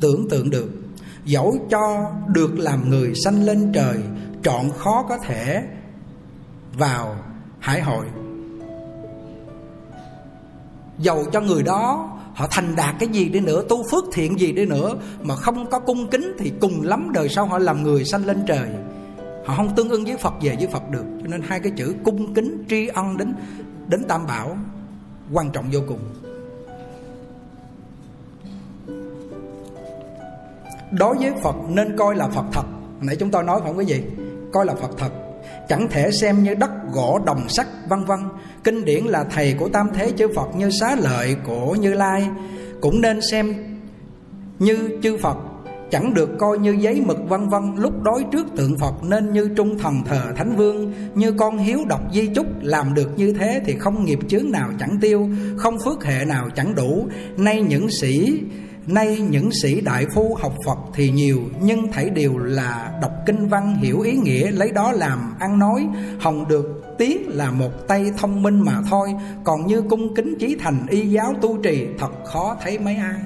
tưởng 0.00 0.28
tượng 0.30 0.50
được. 0.50 0.72
Dẫu 1.24 1.56
cho 1.70 2.12
được 2.28 2.58
làm 2.58 2.90
người 2.90 3.14
sanh 3.14 3.44
lên 3.44 3.72
trời 3.74 3.96
trọn 4.42 4.70
khó 4.78 5.06
có 5.08 5.18
thể 5.18 5.62
vào 6.78 7.16
hải 7.58 7.80
hội. 7.80 8.06
Dầu 10.98 11.24
cho 11.32 11.40
người 11.40 11.62
đó 11.62 12.15
họ 12.36 12.46
thành 12.50 12.76
đạt 12.76 12.94
cái 12.98 13.08
gì 13.08 13.28
đi 13.28 13.40
nữa, 13.40 13.62
tu 13.68 13.82
phước 13.90 14.04
thiện 14.12 14.40
gì 14.40 14.52
đi 14.52 14.66
nữa 14.66 14.94
mà 15.22 15.36
không 15.36 15.70
có 15.70 15.78
cung 15.78 16.08
kính 16.10 16.32
thì 16.38 16.52
cùng 16.60 16.82
lắm 16.82 17.10
đời 17.12 17.28
sau 17.28 17.46
họ 17.46 17.58
làm 17.58 17.82
người 17.82 18.04
sanh 18.04 18.26
lên 18.26 18.44
trời. 18.46 18.68
Họ 19.44 19.54
không 19.56 19.74
tương 19.76 19.88
ưng 19.88 20.04
với 20.04 20.16
phật 20.16 20.34
về 20.42 20.56
với 20.58 20.66
phật 20.66 20.90
được, 20.90 21.04
cho 21.22 21.26
nên 21.28 21.42
hai 21.42 21.60
cái 21.60 21.72
chữ 21.76 21.94
cung 22.04 22.34
kính, 22.34 22.64
tri 22.68 22.86
ân 22.86 23.16
đến 23.16 23.34
đến 23.88 24.04
tam 24.08 24.26
bảo 24.26 24.56
quan 25.32 25.50
trọng 25.50 25.64
vô 25.72 25.80
cùng. 25.88 25.98
Đối 30.90 31.16
với 31.16 31.32
phật 31.42 31.56
nên 31.68 31.96
coi 31.96 32.16
là 32.16 32.28
phật 32.28 32.44
thật. 32.52 32.64
Nãy 33.00 33.16
chúng 33.16 33.30
tôi 33.30 33.44
nói 33.44 33.60
phải 33.60 33.68
không 33.68 33.78
quý 33.78 33.84
vị 33.88 34.02
coi 34.52 34.66
là 34.66 34.74
phật 34.74 34.90
thật. 34.98 35.10
Chẳng 35.68 35.88
thể 35.90 36.10
xem 36.10 36.42
như 36.42 36.54
đất, 36.54 36.70
gỗ, 36.92 37.20
đồng, 37.26 37.48
sắt, 37.48 37.66
vân 37.88 38.04
vân 38.04 38.18
kinh 38.66 38.84
điển 38.84 39.04
là 39.04 39.24
thầy 39.24 39.54
của 39.58 39.68
tam 39.68 39.88
thế 39.94 40.12
chư 40.16 40.28
phật 40.34 40.56
như 40.56 40.70
xá 40.70 40.96
lợi 41.00 41.36
của 41.46 41.74
như 41.74 41.94
lai. 41.94 42.28
Cũng 42.80 43.00
nên 43.00 43.20
xem 43.20 43.54
như 44.58 44.98
chư 45.02 45.16
phật, 45.16 45.36
chẳng 45.90 46.14
được 46.14 46.30
coi 46.38 46.58
như 46.58 46.76
giấy 46.80 47.02
mực 47.06 47.28
vân 47.28 47.48
vân. 47.48 47.62
Lúc 47.76 48.02
đối 48.02 48.24
trước 48.32 48.46
tượng 48.56 48.78
phật 48.78 48.94
nên 49.02 49.32
như 49.32 49.50
trung 49.56 49.78
thần 49.78 49.94
thờ 50.06 50.32
thánh 50.36 50.56
vương, 50.56 50.92
như 51.14 51.32
con 51.32 51.58
hiếu 51.58 51.78
đọc 51.88 52.00
di 52.12 52.26
chúc. 52.26 52.46
Làm 52.62 52.94
được 52.94 53.10
như 53.16 53.32
thế 53.32 53.60
thì 53.66 53.74
không 53.78 54.04
nghiệp 54.04 54.18
chướng 54.28 54.50
nào 54.50 54.70
chẳng 54.80 54.98
tiêu, 55.00 55.28
không 55.56 55.78
phước 55.84 56.04
hệ 56.04 56.24
nào 56.24 56.48
chẳng 56.56 56.74
đủ. 56.74 57.06
Nay 57.36 57.62
những 57.62 57.90
sĩ, 57.90 58.40
Nay 58.86 59.18
những 59.30 59.50
sĩ 59.62 59.80
đại 59.80 60.06
phu 60.14 60.34
học 60.34 60.54
Phật 60.66 60.78
thì 60.94 61.10
nhiều, 61.10 61.40
Nhưng 61.60 61.92
thảy 61.92 62.10
đều 62.10 62.38
là 62.38 62.98
đọc 63.02 63.12
kinh 63.26 63.48
văn 63.48 63.76
hiểu 63.76 64.00
ý 64.00 64.12
nghĩa, 64.12 64.50
Lấy 64.50 64.70
đó 64.70 64.92
làm 64.92 65.34
ăn 65.38 65.58
nói. 65.58 65.88
Hồng 66.20 66.48
được 66.48 66.85
tiếng 66.98 67.28
là 67.28 67.50
một 67.50 67.88
tay 67.88 68.12
thông 68.18 68.42
minh 68.42 68.60
mà 68.60 68.72
thôi 68.90 69.14
Còn 69.44 69.66
như 69.66 69.82
cung 69.82 70.14
kính 70.14 70.34
chí 70.38 70.56
thành 70.60 70.86
y 70.88 71.00
giáo 71.00 71.34
tu 71.40 71.62
trì 71.62 71.86
Thật 71.98 72.12
khó 72.24 72.56
thấy 72.62 72.78
mấy 72.78 72.96
ai. 72.96 73.20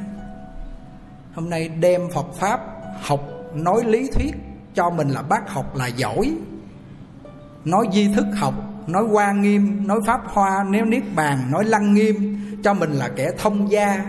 Hôm 1.34 1.50
nay 1.50 1.68
đem 1.68 2.00
Phật 2.14 2.26
Pháp 2.34 2.60
học 3.00 3.20
nói 3.54 3.82
lý 3.86 4.10
thuyết 4.14 4.34
Cho 4.74 4.90
mình 4.90 5.08
là 5.08 5.22
bác 5.22 5.50
học 5.50 5.76
là 5.76 5.86
giỏi. 5.86 6.34
Nói 7.64 7.86
di 7.92 8.08
thức 8.14 8.26
học 8.36 8.54
Nói 8.86 9.04
hoa 9.04 9.32
nghiêm 9.32 9.86
Nói 9.86 10.00
pháp 10.06 10.20
hoa 10.24 10.64
Nếu 10.70 10.84
niết 10.84 11.02
bàn 11.14 11.38
Nói 11.50 11.64
lăng 11.64 11.94
nghiêm 11.94 12.40
Cho 12.64 12.74
mình 12.74 12.92
là 12.92 13.08
kẻ 13.08 13.30
thông 13.38 13.70
gia. 13.70 14.04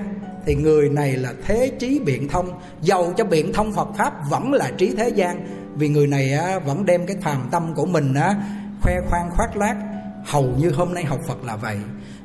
Thì 0.46 0.56
người 0.56 0.90
này 0.90 1.12
là 1.12 1.34
thế 1.46 1.72
trí 1.80 2.00
biện 2.00 2.28
thông 2.28 2.60
giàu 2.82 3.14
cho 3.18 3.26
biện 3.26 3.54
thông 3.54 3.74
Phật 3.74 3.88
pháp 3.98 4.14
vẫn 4.30 4.54
là 4.54 4.72
trí 4.78 4.96
thế 4.96 5.10
gian. 5.10 5.48
Vì 5.76 5.90
người 5.90 6.08
này 6.08 6.34
á, 6.34 6.60
vẫn 6.60 6.86
đem 6.86 7.06
cái 7.06 7.18
phàm 7.22 7.48
tâm 7.52 7.74
của 7.76 7.86
mình 7.86 8.14
á, 8.14 8.36
khoe 8.82 8.94
khoang 9.10 9.30
khoác 9.32 9.58
lác. 9.58 9.78
Hầu 10.26 10.44
như 10.58 10.72
hôm 10.72 10.94
nay 10.94 11.06
học 11.06 11.20
Phật 11.28 11.44
là 11.44 11.56
vậy. 11.56 11.78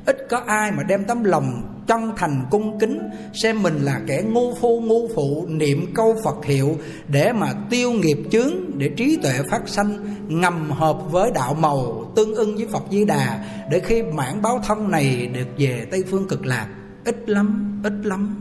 Ít 0.05 0.17
có 0.29 0.41
ai 0.47 0.71
mà 0.71 0.83
đem 0.83 1.03
tấm 1.03 1.23
lòng 1.23 1.73
chân 1.87 2.11
thành 2.17 2.45
cung 2.51 2.79
kính, 2.79 3.09
xem 3.33 3.63
mình 3.63 3.77
là 3.81 4.01
kẻ 4.07 4.21
ngu 4.21 4.55
phu, 4.55 4.81
ngu 4.81 5.07
phụ, 5.15 5.45
niệm 5.47 5.93
câu 5.95 6.15
Phật 6.23 6.45
hiệu 6.45 6.77
để 7.07 7.33
mà 7.33 7.53
tiêu 7.69 7.91
nghiệp 7.91 8.17
chướng, 8.31 8.51
để 8.77 8.89
trí 8.97 9.17
tuệ 9.23 9.33
phát 9.49 9.61
sanh, 9.69 10.15
ngầm 10.27 10.71
hợp 10.71 10.97
với 11.11 11.31
đạo 11.35 11.53
màu 11.53 12.11
tương 12.15 12.35
ưng 12.35 12.55
với 12.55 12.67
Phật 12.67 12.83
Di 12.91 13.05
Đà, 13.05 13.45
để 13.71 13.79
khi 13.79 14.03
mãn 14.03 14.41
báo 14.41 14.59
thân 14.67 14.91
này 14.91 15.27
được 15.33 15.47
về 15.57 15.85
Tây 15.91 16.03
phương 16.11 16.27
cực 16.27 16.45
lạc. 16.45 16.67
Ít 17.05 17.29
lắm 17.29 17.79
ít 17.83 17.93
lắm. 18.03 18.35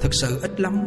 Thực 0.00 0.14
sự 0.14 0.40
ít 0.42 0.60
lắm. 0.60 0.80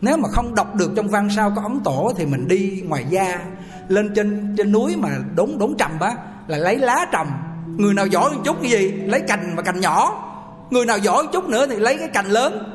Nếu 0.00 0.16
mà 0.16 0.28
không 0.28 0.54
đọc 0.54 0.74
được 0.74 0.90
trong 0.96 1.08
văn 1.08 1.28
sao 1.36 1.52
có 1.56 1.62
ống 1.62 1.80
tổ 1.84 2.12
thì 2.16 2.26
mình 2.26 2.48
đi 2.48 2.82
ngoài 2.86 3.04
da 3.10 3.40
lên 3.88 4.12
trên 4.14 4.54
trên 4.58 4.72
núi 4.72 4.96
mà 4.96 5.08
đốn 5.34 5.50
đốn 5.58 5.74
trầm 5.78 6.00
á, 6.00 6.16
là 6.46 6.58
lấy 6.58 6.78
lá 6.78 7.06
trầm. 7.12 7.26
Người 7.66 7.94
nào 7.94 8.06
giỏi 8.06 8.30
một 8.30 8.40
chút 8.44 8.56
cái 8.62 8.70
gì, 8.70 8.90
lấy 8.90 9.20
cành 9.20 9.56
mà 9.56 9.62
cành 9.62 9.80
nhỏ. 9.80 10.22
Người 10.70 10.86
nào 10.86 10.98
giỏi 10.98 11.22
một 11.22 11.30
chút 11.32 11.48
nữa 11.48 11.66
thì 11.66 11.76
lấy 11.76 11.98
cái 11.98 12.08
cành 12.08 12.26
lớn. 12.26 12.72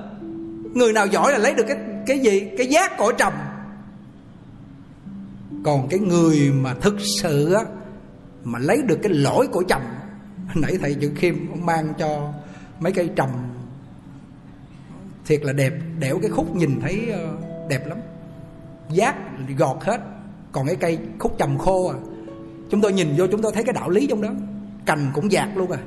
Người 0.73 0.93
nào 0.93 1.07
giỏi 1.07 1.31
là 1.31 1.37
lấy 1.37 1.53
được 1.53 1.65
cái 1.67 1.77
cái 2.07 2.19
gì? 2.19 2.51
Cái 2.57 2.67
giác 2.67 2.97
cỏ 2.97 3.11
trầm. 3.17 3.33
Còn 5.63 5.87
cái 5.89 5.99
người 5.99 6.51
mà 6.51 6.73
thực 6.73 6.95
sự 7.21 7.53
á, 7.53 7.63
mà 8.43 8.59
lấy 8.59 8.81
được 8.81 8.99
cái 9.03 9.13
lỗi 9.13 9.47
của 9.47 9.63
trầm, 9.63 9.81
nãy 10.55 10.77
thầy 10.81 10.95
chữ 11.01 11.11
khiêm 11.15 11.35
ông 11.51 11.65
mang 11.65 11.93
cho 11.99 12.33
mấy 12.79 12.91
cây 12.91 13.09
trầm. 13.15 13.29
Thiệt 15.25 15.43
là 15.43 15.53
đẹp 15.53 15.73
đẽo 15.99 16.19
cái 16.21 16.31
khúc 16.31 16.55
nhìn 16.55 16.79
thấy 16.81 17.09
ờ, 17.13 17.27
đẹp 17.69 17.87
lắm. 17.87 17.97
Giác 18.89 19.15
gọt 19.57 19.77
hết 19.81 20.01
còn 20.51 20.65
cái 20.65 20.75
cây 20.75 20.99
khúc 21.19 21.37
trầm 21.37 21.57
khô 21.57 21.87
à 21.87 21.97
chúng 22.69 22.81
tôi 22.81 22.93
nhìn 22.93 23.13
vô 23.17 23.27
chúng 23.27 23.41
tôi 23.41 23.51
thấy 23.51 23.63
cái 23.63 23.73
đạo 23.73 23.89
lý 23.89 24.07
trong 24.07 24.21
đó. 24.21 24.29
Cành 24.85 25.11
cũng 25.15 25.31
dạt 25.31 25.49
luôn 25.55 25.71
à 25.71 25.79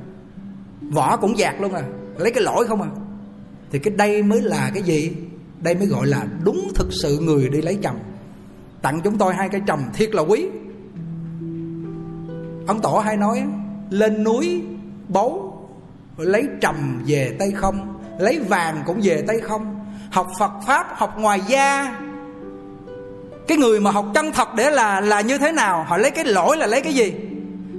vỏ 0.80 1.16
cũng 1.16 1.38
dạt 1.38 1.60
luôn 1.60 1.72
à 1.72 1.82
lấy 2.18 2.32
cái 2.32 2.42
lỗi 2.42 2.66
không 2.66 2.82
à. 2.82 2.88
Thì 3.70 3.78
cái 3.78 3.94
đây 3.96 4.22
mới 4.22 4.42
là 4.42 4.70
cái 4.74 4.82
gì? 4.82 5.12
Đây 5.60 5.74
mới 5.74 5.86
gọi 5.86 6.06
là 6.06 6.26
đúng 6.44 6.68
thực 6.74 6.88
sự 7.02 7.18
người 7.20 7.48
đi 7.48 7.62
lấy 7.62 7.78
trầm. 7.82 7.96
Tặng 8.82 9.00
chúng 9.04 9.18
tôi 9.18 9.34
hai 9.34 9.48
cây 9.48 9.60
trầm 9.66 9.80
thiệt 9.94 10.14
là 10.14 10.22
quý. 10.22 10.46
Ông 12.66 12.80
tổ 12.82 12.98
hay 12.98 13.16
nói, 13.16 13.44
lên 13.90 14.24
núi 14.24 14.62
báu 15.08 15.50
lấy 16.16 16.48
trầm 16.60 17.02
về 17.06 17.36
tay 17.38 17.50
không, 17.50 18.00
lấy 18.18 18.38
vàng 18.38 18.82
cũng 18.86 19.00
về 19.02 19.24
tay 19.26 19.38
không. 19.40 19.80
Học 20.10 20.30
phật 20.38 20.52
pháp, 20.66 20.86
học 20.90 21.14
ngoài 21.18 21.40
da 21.48 22.00
cái 23.48 23.58
người 23.58 23.80
mà 23.80 23.90
học 23.90 24.06
chân 24.14 24.32
thật 24.32 24.48
để 24.56 24.70
là 24.70 25.00
là 25.00 25.20
như 25.20 25.38
thế 25.38 25.52
nào? 25.52 25.84
Họ 25.88 25.96
lấy 25.96 26.10
cái 26.10 26.24
lỗi 26.24 26.56
là 26.56 26.66
lấy 26.66 26.80
cái 26.80 26.94
gì? 26.94 27.12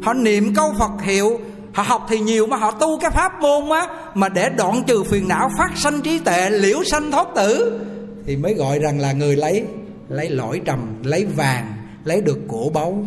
Họ 0.04 0.14
niệm 0.14 0.54
câu 0.56 0.74
phật 0.80 1.02
hiệu, 1.02 1.40
họ 1.74 1.84
học 1.84 2.06
thì 2.10 2.20
nhiều 2.20 2.48
mà 2.48 2.58
họ 2.58 2.72
tu 2.72 3.00
cái 3.00 3.12
pháp 3.12 3.42
môn 3.42 3.70
á, 3.70 3.88
mà 4.14 4.30
để 4.30 4.50
đoạn 4.50 4.84
trừ 4.88 5.04
phiền 5.04 5.28
não, 5.28 5.50
phát 5.58 5.70
sanh 5.76 6.02
trí 6.02 6.20
tệ, 6.20 6.50
liễu 6.50 6.84
sanh 6.84 7.12
thoát 7.12 7.28
tử, 7.36 7.80
thì 8.26 8.36
mới 8.36 8.54
gọi 8.54 8.80
rằng 8.80 9.00
là 9.00 9.12
người 9.12 9.36
lấy 9.36 9.66
lấy 10.10 10.30
lỗi 10.30 10.62
trầm, 10.66 10.80
lấy 11.04 11.26
vàng, 11.26 11.74
lấy 12.04 12.22
được 12.22 12.38
cổ 12.48 12.72
báu. 12.74 13.04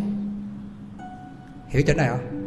Hiểu 1.69 1.83
chỗ 1.87 1.95
này 1.95 2.09
không? 2.09 2.38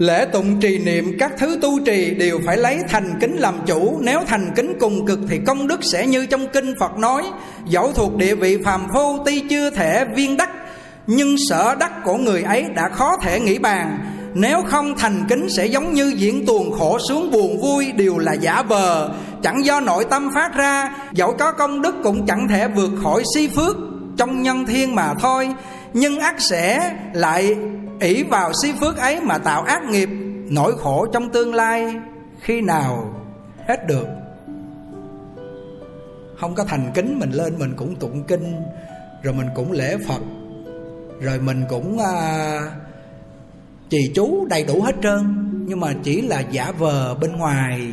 Lễ 0.00 0.24
tụng 0.32 0.60
trì 0.60 0.78
niệm, 0.78 1.16
các 1.18 1.32
thứ 1.38 1.58
tu 1.62 1.80
trì 1.86 2.14
đều 2.14 2.40
phải 2.46 2.56
lấy 2.56 2.78
thành 2.88 3.18
kính 3.20 3.36
làm 3.36 3.54
chủ. 3.66 3.98
Nếu 4.00 4.20
thành 4.26 4.50
kính 4.56 4.76
cùng 4.80 5.06
cực 5.06 5.18
thì 5.28 5.38
công 5.46 5.68
đức 5.68 5.84
sẽ 5.84 6.06
như 6.06 6.26
trong 6.26 6.46
kinh 6.48 6.74
Phật 6.80 6.98
nói, 6.98 7.22
Dẫu 7.66 7.92
thuộc 7.92 8.16
địa 8.16 8.34
vị 8.34 8.58
phàm 8.64 8.86
phu, 8.94 9.24
tuy 9.24 9.40
chưa 9.50 9.70
thể 9.70 10.04
viên 10.16 10.36
đắc, 10.36 10.50
Nhưng 11.06 11.36
sở 11.48 11.74
đắc 11.80 11.92
của 12.04 12.16
người 12.16 12.42
ấy 12.42 12.64
đã 12.76 12.88
khó 12.88 13.16
thể 13.22 13.40
nghĩ 13.40 13.58
bàn. 13.58 13.98
Nếu 14.34 14.62
không 14.66 14.94
thành 14.98 15.24
kính 15.28 15.48
sẽ 15.48 15.66
giống 15.66 15.94
như 15.94 16.12
diễn 16.16 16.46
tuồng 16.46 16.72
khổ 16.72 16.98
xuống 17.08 17.30
buồn 17.30 17.60
vui, 17.60 17.92
đều 17.92 18.18
là 18.18 18.32
giả 18.32 18.62
vờ. 18.62 19.10
Chẳng 19.42 19.64
do 19.64 19.80
nội 19.80 20.04
tâm 20.10 20.30
phát 20.34 20.54
ra, 20.54 20.94
Dẫu 21.12 21.32
có 21.38 21.52
công 21.52 21.82
đức 21.82 21.94
cũng 22.02 22.26
chẳng 22.26 22.48
thể 22.50 22.68
vượt 22.68 22.90
khỏi 23.02 23.22
si 23.34 23.48
phước. 23.56 23.76
Trong 24.16 24.42
nhân 24.42 24.66
thiên 24.66 24.94
mà 24.94 25.14
thôi, 25.20 25.48
Nhưng 25.92 26.20
ác 26.20 26.40
sẽ 26.40 26.92
lại 27.12 27.56
ỷ 28.00 28.22
vào 28.22 28.52
si 28.62 28.72
phước 28.80 28.96
ấy 28.96 29.20
mà 29.20 29.38
tạo 29.38 29.62
ác 29.62 29.82
nghiệp 29.84 30.08
nỗi 30.50 30.78
khổ 30.78 31.06
trong 31.12 31.30
tương 31.32 31.54
lai 31.54 31.94
khi 32.40 32.60
nào 32.60 33.14
hết 33.68 33.86
được? 33.86 34.06
Không 36.40 36.54
có 36.54 36.64
thành 36.64 36.90
kính 36.94 37.18
mình 37.18 37.30
lên 37.30 37.58
mình 37.58 37.74
cũng 37.76 37.96
tụng 37.96 38.24
kinh 38.24 38.62
rồi 39.22 39.34
mình 39.34 39.46
cũng 39.54 39.72
lễ 39.72 39.96
phật 40.08 40.20
rồi 41.20 41.38
mình 41.38 41.64
cũng 41.68 41.98
à, 41.98 42.60
trì 43.88 44.12
chú 44.14 44.46
đầy 44.50 44.64
đủ 44.64 44.82
hết 44.82 44.94
trơn. 45.02 45.46
Nhưng 45.66 45.80
mà 45.80 45.94
chỉ 46.02 46.22
là 46.22 46.40
giả 46.40 46.72
vờ 46.78 47.14
bên 47.14 47.36
ngoài 47.36 47.92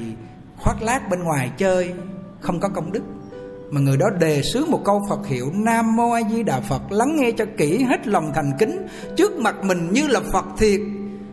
khoác 0.57 0.81
lác 0.81 1.09
bên 1.09 1.23
ngoài 1.23 1.51
chơi 1.57 1.93
không 2.39 2.59
có 2.59 2.69
công 2.69 2.91
đức 2.91 3.03
mà 3.69 3.81
người 3.81 3.97
đó 3.97 4.09
đề 4.19 4.41
xứ 4.41 4.65
một 4.65 4.81
câu 4.85 5.01
Phật 5.09 5.27
hiệu 5.27 5.51
Nam 5.53 5.95
Mô 5.95 6.11
A 6.11 6.21
Di 6.31 6.43
Đà 6.43 6.59
Phật, 6.59 6.91
lắng 6.91 7.15
nghe 7.15 7.31
cho 7.31 7.45
kỹ 7.57 7.83
hết 7.83 8.07
lòng 8.07 8.31
thành 8.35 8.51
kính, 8.59 8.87
trước 9.15 9.39
mặt 9.39 9.63
mình 9.63 9.89
như 9.91 10.07
là 10.07 10.19
Phật 10.31 10.45
thiệt. 10.57 10.79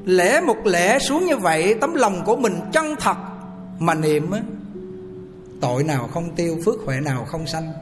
Lễ 0.05 0.41
một 0.41 0.57
lễ 0.65 0.99
xuống 0.99 1.27
như 1.27 1.37
vậy, 1.37 1.75
tấm 1.81 1.95
lòng 1.95 2.23
của 2.25 2.37
mình 2.37 2.55
chân 2.73 2.95
thật. 3.01 3.17
Mà 3.79 3.95
niệm 3.95 4.31
á, 4.31 4.41
tội 5.61 5.85
nào 5.85 6.09
không 6.13 6.35
tiêu, 6.37 6.59
phước 6.65 6.75
huệ 6.87 7.01
nào 7.01 7.25
không 7.25 7.47
sanh. 7.47 7.73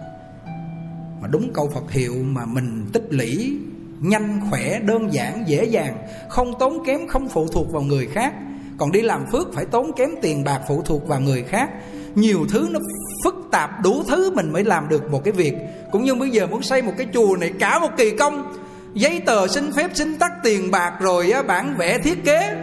Mà 1.21 1.29
đúng 1.29 1.53
câu 1.55 1.71
phật 1.75 1.91
hiệu 1.91 2.15
mà 2.23 2.47
mình 2.47 2.87
tích 2.93 3.07
lũy, 3.11 3.59
nhanh 4.01 4.41
khỏe, 4.51 4.79
đơn 4.79 5.13
giản, 5.13 5.45
dễ 5.47 5.65
dàng, 5.65 5.97
không 6.29 6.59
tốn 6.59 6.85
kém, 6.87 7.09
không 7.09 7.29
phụ 7.29 7.47
thuộc 7.47 7.73
vào 7.73 7.83
người 7.83 8.07
khác. 8.07 8.35
Còn 8.79 8.93
đi 8.93 9.01
làm 9.01 9.27
phước 9.33 9.55
phải 9.55 9.65
tốn 9.65 9.93
kém 9.93 10.11
tiền 10.23 10.45
bạc, 10.45 10.61
phụ 10.69 10.83
thuộc 10.83 11.09
vào 11.09 11.21
người 11.21 11.43
khác 11.43 11.71
nhiều 12.15 12.47
thứ 12.51 12.69
nó 12.71 12.81
phức 13.25 13.35
tạp 13.51 13.83
đủ 13.83 14.03
thứ 14.09 14.31
mình 14.31 14.53
mới 14.53 14.65
làm 14.65 14.89
được 14.89 15.11
một 15.11 15.25
cái 15.25 15.33
việc. 15.33 15.55
Cũng 15.93 16.05
như 16.05 16.15
bây 16.15 16.31
giờ 16.31 16.47
muốn 16.47 16.63
xây 16.63 16.83
một 16.83 16.93
cái 16.99 17.07
chùa 17.15 17.37
này 17.41 17.53
cả 17.59 17.79
một 17.79 17.91
kỳ 17.97 18.11
công 18.11 18.53
giấy 18.95 19.23
tờ 19.27 19.49
xin 19.49 19.73
phép 19.73 19.91
xin 19.95 20.19
tắt 20.19 20.33
tiền 20.43 20.71
bạc 20.71 20.93
rồi 21.01 21.31
á, 21.31 21.43
bản 21.43 21.75
vẽ 21.79 21.99
thiết 21.99 22.25
kế. 22.25 22.57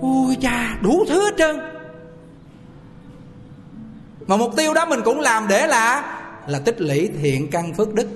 Ui 0.00 0.36
cha 0.40 0.78
đủ 0.82 1.04
thứ 1.08 1.24
hết 1.24 1.34
trơn. 1.38 1.56
Mà 4.26 4.36
mục 4.36 4.56
tiêu 4.56 4.74
đó 4.74 4.86
mình 4.86 5.00
cũng 5.04 5.20
làm 5.20 5.48
để 5.48 5.66
là 5.66 6.18
là 6.46 6.58
tích 6.58 6.80
lũy 6.80 7.10
thiện 7.22 7.50
căn 7.50 7.74
phước 7.74 7.94
đức. 7.94 8.08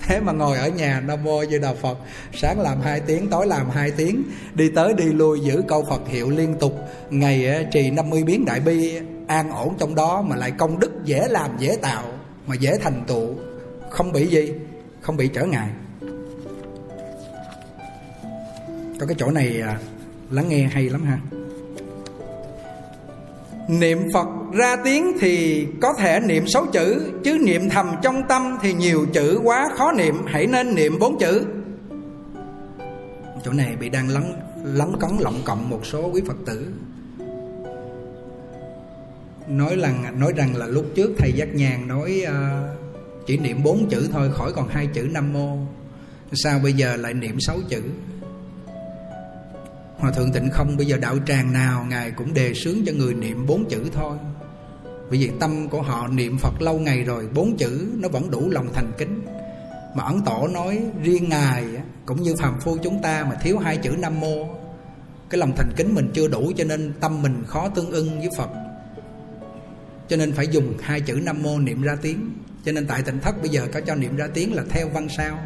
Thế 0.00 0.20
mà 0.20 0.32
ngồi 0.32 0.58
ở 0.58 0.68
nhà 0.68 1.02
nam 1.06 1.24
mô 1.24 1.42
như 1.42 1.58
đà 1.58 1.74
phật 1.82 1.98
sáng 2.34 2.60
làm 2.60 2.80
hai 2.80 3.00
tiếng 3.00 3.28
tối 3.28 3.46
làm 3.46 3.70
hai 3.70 3.90
tiếng 3.90 4.22
đi 4.54 4.68
tới 4.74 4.94
đi 4.94 5.04
lui 5.04 5.40
giữ 5.40 5.62
câu 5.68 5.84
phật 5.90 6.08
hiệu 6.08 6.30
liên 6.30 6.54
tục. 6.60 6.78
Ngày 7.10 7.66
trì 7.72 7.90
50 7.90 8.22
biến 8.24 8.44
đại 8.44 8.60
bi 8.60 9.00
an 9.30 9.50
ổn 9.50 9.74
trong 9.78 9.94
đó 9.94 10.22
mà 10.22 10.36
lại 10.36 10.50
công 10.50 10.78
đức 10.78 11.04
dễ 11.04 11.28
làm 11.28 11.50
dễ 11.58 11.76
tạo, 11.82 12.04
mà 12.46 12.54
dễ 12.54 12.78
thành 12.82 13.04
tựu, 13.06 13.34
không 13.90 14.12
bị 14.12 14.26
gì, 14.26 14.52
không 15.00 15.16
bị 15.16 15.28
trở 15.28 15.44
ngại. 15.44 15.68
Có 19.00 19.06
cái 19.06 19.14
chỗ 19.18 19.30
này 19.30 19.60
à, 19.60 19.78
lắng 20.30 20.48
nghe 20.48 20.62
hay 20.62 20.88
lắm 20.88 21.04
ha. 21.04 21.18
Niệm 23.68 23.98
Phật 24.14 24.26
ra 24.52 24.76
tiếng 24.84 25.18
thì 25.20 25.66
có 25.82 25.92
thể 25.92 26.20
niệm 26.20 26.44
sáu 26.46 26.66
chữ, 26.66 27.12
Chứ 27.24 27.38
niệm 27.40 27.68
thầm 27.68 27.94
trong 28.02 28.22
tâm 28.28 28.58
thì 28.62 28.74
nhiều 28.74 29.06
chữ 29.12 29.40
quá 29.44 29.68
khó 29.76 29.92
niệm, 29.92 30.22
Hãy 30.26 30.46
nên 30.46 30.74
niệm 30.74 30.98
bốn 31.00 31.18
chữ. 31.18 31.46
Chỗ 33.44 33.52
này 33.52 33.76
bị 33.80 33.88
đang 33.88 34.08
lắng 34.08 34.34
lắng 34.64 34.92
cấn 35.00 35.10
lộng 35.20 35.42
cộng 35.44 35.70
một 35.70 35.86
số 35.86 36.10
quý 36.12 36.22
Phật 36.26 36.36
tử. 36.46 36.72
Nói 39.50 39.76
rằng 39.76 40.20
nói 40.20 40.32
rằng 40.36 40.56
là 40.56 40.66
lúc 40.66 40.86
trước 40.94 41.10
thầy 41.18 41.32
Giác 41.32 41.54
Nhàn 41.54 41.88
nói 41.88 42.24
uh, 42.26 42.78
chỉ 43.26 43.38
niệm 43.38 43.62
bốn 43.62 43.88
chữ 43.88 44.08
thôi 44.12 44.30
khỏi 44.34 44.52
còn 44.52 44.68
hai 44.68 44.86
chữ 44.86 45.08
Nam 45.10 45.32
Mô. 45.32 45.56
Sao 46.32 46.58
bây 46.62 46.72
giờ 46.72 46.96
lại 46.96 47.14
niệm 47.14 47.40
sáu 47.40 47.58
chữ? 47.68 47.82
Hòa 49.96 50.10
thượng 50.10 50.32
tịnh 50.32 50.50
không 50.50 50.76
bây 50.76 50.86
giờ 50.86 50.96
đạo 50.96 51.16
tràng 51.26 51.52
nào 51.52 51.86
Ngài 51.88 52.10
cũng 52.10 52.34
đề 52.34 52.54
sướng 52.54 52.82
cho 52.86 52.92
người 52.92 53.14
niệm 53.14 53.46
bốn 53.46 53.68
chữ 53.68 53.82
thôi. 53.94 54.16
Bởi 54.84 55.18
vì 55.18 55.30
tâm 55.40 55.68
của 55.68 55.82
họ 55.82 56.08
niệm 56.08 56.38
Phật 56.38 56.62
lâu 56.62 56.78
ngày 56.78 57.04
rồi 57.04 57.28
Bốn 57.34 57.56
chữ 57.56 57.88
nó 57.96 58.08
vẫn 58.08 58.30
đủ 58.30 58.50
lòng 58.50 58.68
thành 58.74 58.92
kính. 58.98 59.22
Mà 59.94 60.04
ấn 60.04 60.20
tổ 60.24 60.48
nói 60.48 60.82
riêng 61.02 61.28
Ngài 61.28 61.64
Cũng 62.06 62.22
như 62.22 62.34
phàm 62.36 62.60
phu 62.60 62.76
chúng 62.76 63.02
ta 63.02 63.24
mà 63.28 63.34
thiếu 63.42 63.58
hai 63.58 63.76
chữ 63.76 63.90
Nam 63.90 64.20
Mô 64.20 64.46
Cái 65.30 65.38
lòng 65.38 65.52
thành 65.56 65.72
kính 65.76 65.94
mình 65.94 66.10
chưa 66.14 66.28
đủ 66.28 66.52
Cho 66.56 66.64
nên 66.64 66.92
tâm 67.00 67.22
mình 67.22 67.42
khó 67.46 67.68
tương 67.68 67.90
ưng 67.90 68.20
với 68.20 68.28
Phật. 68.38 68.69
Cho 70.10 70.16
nên 70.16 70.32
phải 70.32 70.48
dùng 70.48 70.74
hai 70.80 71.00
chữ 71.00 71.14
Nam 71.14 71.42
Mô 71.42 71.58
niệm 71.58 71.82
ra 71.82 71.96
tiếng. 72.02 72.30
Cho 72.64 72.72
nên 72.72 72.86
tại 72.86 73.02
tỉnh 73.02 73.18
thất 73.20 73.40
bây 73.40 73.48
giờ 73.48 73.66
có 73.72 73.80
cho 73.80 73.94
niệm 73.94 74.16
ra 74.16 74.26
tiếng 74.34 74.54
là 74.54 74.64
theo 74.70 74.88
văn 74.88 75.08
sao. 75.16 75.38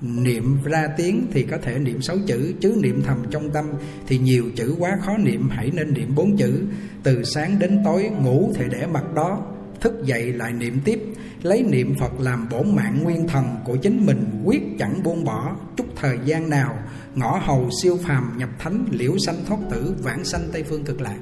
Niệm 0.00 0.58
ra 0.64 0.88
tiếng 0.96 1.26
thì 1.32 1.42
có 1.42 1.58
thể 1.62 1.78
niệm 1.78 2.02
sáu 2.02 2.16
chữ, 2.26 2.52
chứ 2.60 2.74
niệm 2.82 3.02
thầm 3.06 3.24
trong 3.30 3.50
tâm 3.50 3.64
thì 4.06 4.18
nhiều 4.18 4.44
chữ 4.56 4.74
quá 4.78 4.98
khó 5.04 5.16
niệm, 5.16 5.48
hãy 5.50 5.70
nên 5.74 5.94
niệm 5.94 6.14
bốn 6.14 6.36
chữ. 6.36 6.62
Từ 7.02 7.24
sáng 7.24 7.58
đến 7.58 7.78
tối 7.84 8.10
ngủ 8.22 8.52
thì 8.54 8.64
để 8.70 8.86
mặt 8.86 9.04
đó, 9.14 9.42
thức 9.80 9.94
dậy 10.04 10.32
lại 10.32 10.52
niệm 10.52 10.80
tiếp. 10.84 11.00
Lấy 11.42 11.62
niệm 11.62 11.94
phật 12.00 12.20
làm 12.20 12.48
bổn 12.50 12.76
mạng 12.76 13.00
nguyên 13.02 13.28
thần 13.28 13.44
của 13.64 13.76
chính 13.76 14.06
mình, 14.06 14.42
quyết 14.44 14.62
chẳng 14.78 15.02
buông 15.02 15.24
bỏ. 15.24 15.56
Chút 15.76 15.86
thời 15.96 16.18
gian 16.24 16.50
nào, 16.50 16.78
ngõ 17.14 17.40
hầu 17.42 17.68
siêu 17.82 17.98
phàm 18.02 18.38
nhập 18.38 18.50
thánh, 18.58 18.84
liễu 18.90 19.18
sanh 19.18 19.44
thoát 19.46 19.58
tử, 19.70 19.94
vãng 20.02 20.24
sanh 20.24 20.48
tây 20.52 20.64
phương 20.64 20.84
cực 20.84 21.00
lạc. 21.00 21.18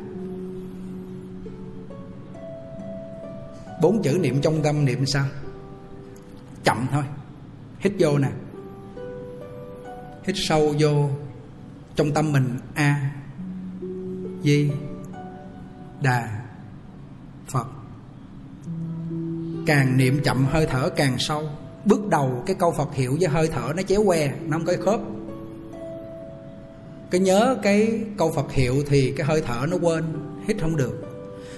Bốn 3.81 4.03
chữ 4.03 4.19
niệm 4.21 4.41
trong 4.41 4.63
tâm 4.63 4.85
niệm 4.85 5.07
sao? 5.07 5.27
Chậm 6.65 6.87
thôi. 6.93 7.05
Hít 7.79 7.93
vô 7.99 8.19
nè. 8.19 8.29
Hít 10.25 10.37
sâu 10.39 10.75
vô 10.79 11.09
trong 11.97 12.13
tâm 12.13 12.33
mình. 12.33 12.59
A, 12.75 13.11
di, 14.43 14.71
đà, 16.01 16.43
phật. 17.49 17.67
Càng 19.67 19.97
niệm 19.97 20.21
chậm 20.25 20.47
hơi 20.51 20.67
thở 20.67 20.91
càng 20.97 21.19
sâu. 21.19 21.43
Bước 21.85 22.09
đầu 22.09 22.43
cái 22.47 22.57
câu 22.59 22.73
phật 22.73 22.95
hiệu 22.95 23.17
với 23.21 23.29
hơi 23.29 23.49
thở 23.49 23.73
nó 23.77 23.83
chéo 23.83 24.05
que, 24.07 24.35
nó 24.47 24.59
không 24.59 24.67
có 24.67 24.73
khớp. 24.85 25.01
Cái 27.11 27.21
nhớ 27.21 27.57
cái 27.63 28.01
câu 28.19 28.33
phật 28.33 28.53
hiệu 28.53 28.75
thì 28.87 29.13
cái 29.17 29.27
hơi 29.27 29.43
thở 29.47 29.67
nó 29.69 29.77
quên, 29.77 30.05
hít 30.49 30.57
không 30.61 30.77
được. 30.77 31.03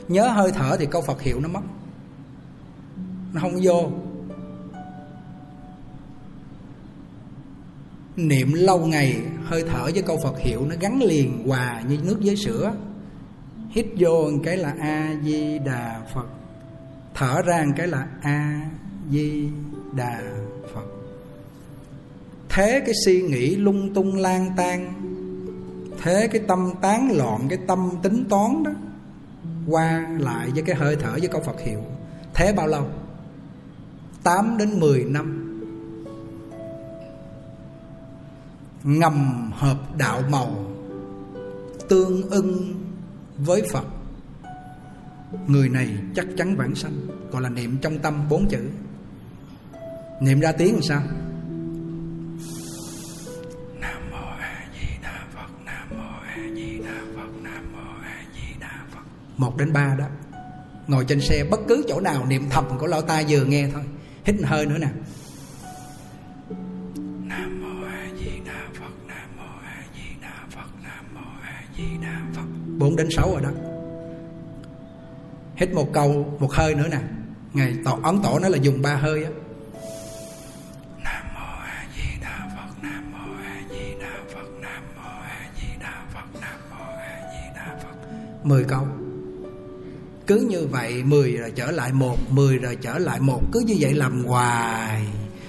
Nhớ 0.09 0.29
hơi 0.29 0.53
thở 0.53 0.77
thì 0.79 0.87
câu 0.87 1.03
phật 1.03 1.23
hiệu 1.23 1.41
nó 1.41 1.49
mất 1.49 1.61
nó 3.33 3.41
không 3.41 3.61
vô. 3.63 3.91
Niệm 8.17 8.53
lâu 8.53 8.87
ngày, 8.87 9.23
hơi 9.45 9.65
thở 9.69 9.85
với 9.95 10.03
câu 10.03 10.19
phật 10.23 10.39
hiệu 10.39 10.67
nó 10.69 10.75
gắn 10.81 11.03
liền 11.03 11.49
hòa 11.49 11.83
như 11.89 11.99
nước 12.03 12.19
với 12.25 12.37
sữa. 12.37 12.75
Hít 13.71 13.87
vô 13.99 14.31
một 14.33 14.39
cái 14.45 14.57
là 14.57 14.75
a 14.81 15.15
di 15.25 15.59
đà 15.59 16.03
phật. 16.15 16.27
Thở 17.15 17.43
ra 17.43 17.65
một 17.67 17.73
cái 17.77 17.87
là 17.89 18.07
a 18.23 18.71
di 19.11 19.49
đà 19.97 20.21
phật. 20.75 20.87
Thế 22.49 22.83
cái 22.87 22.95
suy 23.05 23.23
nghĩ 23.23 23.57
lung 23.57 23.95
tung 23.95 24.17
lang 24.17 24.51
tan 24.57 25.03
thế 26.03 26.29
cái 26.33 26.43
tâm 26.49 26.73
tán 26.83 27.17
loạn, 27.17 27.47
cái 27.49 27.59
tâm 27.67 27.91
tính 28.03 28.25
toán 28.29 28.63
đó, 28.63 28.71
qua 29.69 30.07
lại 30.19 30.51
với 30.55 30.63
cái 30.63 30.77
hơi 30.77 30.97
thở 30.97 31.13
với 31.13 31.29
câu 31.29 31.41
Phật 31.41 31.61
hiệu. 31.61 31.85
Thế 32.35 32.53
bao 32.53 32.67
lâu? 32.67 32.87
8 34.23 34.57
đến 34.59 34.81
10 34.81 35.05
năm. 35.05 35.39
Ngầm 38.85 39.51
hợp 39.55 39.97
đạo 39.99 40.23
màu, 40.31 40.65
tương 41.89 42.31
ưng 42.31 42.75
với 43.39 43.63
Phật. 43.73 43.85
Người 45.47 45.69
này 45.69 45.97
chắc 46.15 46.27
chắn 46.37 46.57
vãng 46.57 46.75
sanh 46.75 46.93
Gọi 47.33 47.43
là 47.43 47.49
niệm 47.49 47.79
trong 47.83 47.99
tâm 47.99 48.29
bốn 48.29 48.49
chữ. 48.49 48.69
Niệm 50.21 50.41
ra 50.41 50.53
tiếng 50.53 50.73
làm 50.73 50.83
sao? 50.83 51.03
Nam 53.81 54.11
mô 54.11 54.27
A 54.41 54.67
Di 54.81 54.89
Đà 55.03 55.25
Phật, 55.35 55.65
Nam 55.65 55.89
mô 55.91 56.21
A 56.27 56.37
Di 56.55 56.79
Đà 56.79 57.01
Phật, 57.17 57.43
Nam 57.43 57.73
mô 57.73 58.03
A 58.03 58.25
Di 58.35 58.61
Đà 58.61 58.85
Phật. 58.95 59.03
Một 59.37 59.57
đến 59.57 59.73
ba 59.73 59.95
đó. 59.99 60.07
Ngồi 60.87 61.05
trên 61.05 61.21
xe 61.21 61.45
bất 61.51 61.61
cứ 61.69 61.85
chỗ 61.89 62.01
nào 62.01 62.27
niệm 62.27 62.47
thầm 62.51 62.65
của 62.79 62.87
lo 62.87 63.01
tai 63.01 63.25
vừa 63.29 63.45
nghe 63.45 63.69
thôi. 63.73 63.83
Hít 64.25 64.37
hơi 64.45 64.67
nữa 64.67 64.79
nè. 64.79 64.89
4 72.83 72.97
đến 72.97 73.11
6 73.11 73.31
rồi 73.33 73.41
đó. 73.43 73.51
Hít 75.57 75.73
một 75.73 75.89
câu 75.93 76.37
Một 76.41 76.53
hơi 76.53 76.75
nữa 76.75 76.89
nè. 76.91 76.99
Ngày 77.53 77.75
tổ, 77.85 77.99
ấn 78.03 78.23
tổ 78.23 78.39
nó 78.39 78.49
là 78.49 78.59
dùng 78.59 78.83
ba 78.83 78.95
hơi 78.95 79.25
á. 79.25 79.31
Nam 81.05 81.25
mô 81.35 81.41
A 81.65 81.85
Di 81.97 82.21
Đà 82.23 82.49
Phật 82.57 82.83
Nam 82.83 83.13
mô 83.13 83.35
A 83.45 83.57
Di 83.71 83.95
Đà 84.01 84.13
Phật 84.35 84.47
Nam 84.61 84.83
mô 84.97 85.11
A 85.21 85.49
Di 85.61 85.69
Đà 85.81 86.03
Phật 86.15 86.41
Nam 86.41 86.61
mô 86.71 86.85
A 86.85 87.21
Di 87.33 87.55
Đà 87.57 87.77
Phật. 87.83 88.09
10 88.45 88.65
câu 88.65 88.87
cứ 90.27 90.37
như 90.37 90.67
vậy 90.71 91.03
10 91.05 91.33
rồi 91.33 91.53
trở 91.57 91.71
lại 91.71 91.93
một 91.93 92.17
10 92.31 92.59
rồi 92.59 92.77
trở 92.83 92.99
lại 92.99 93.21
một. 93.21 93.41
Cứ 93.53 93.61
như 93.61 93.77
vậy 93.81 93.95
làm 93.95 94.25
hoài. 94.25 95.03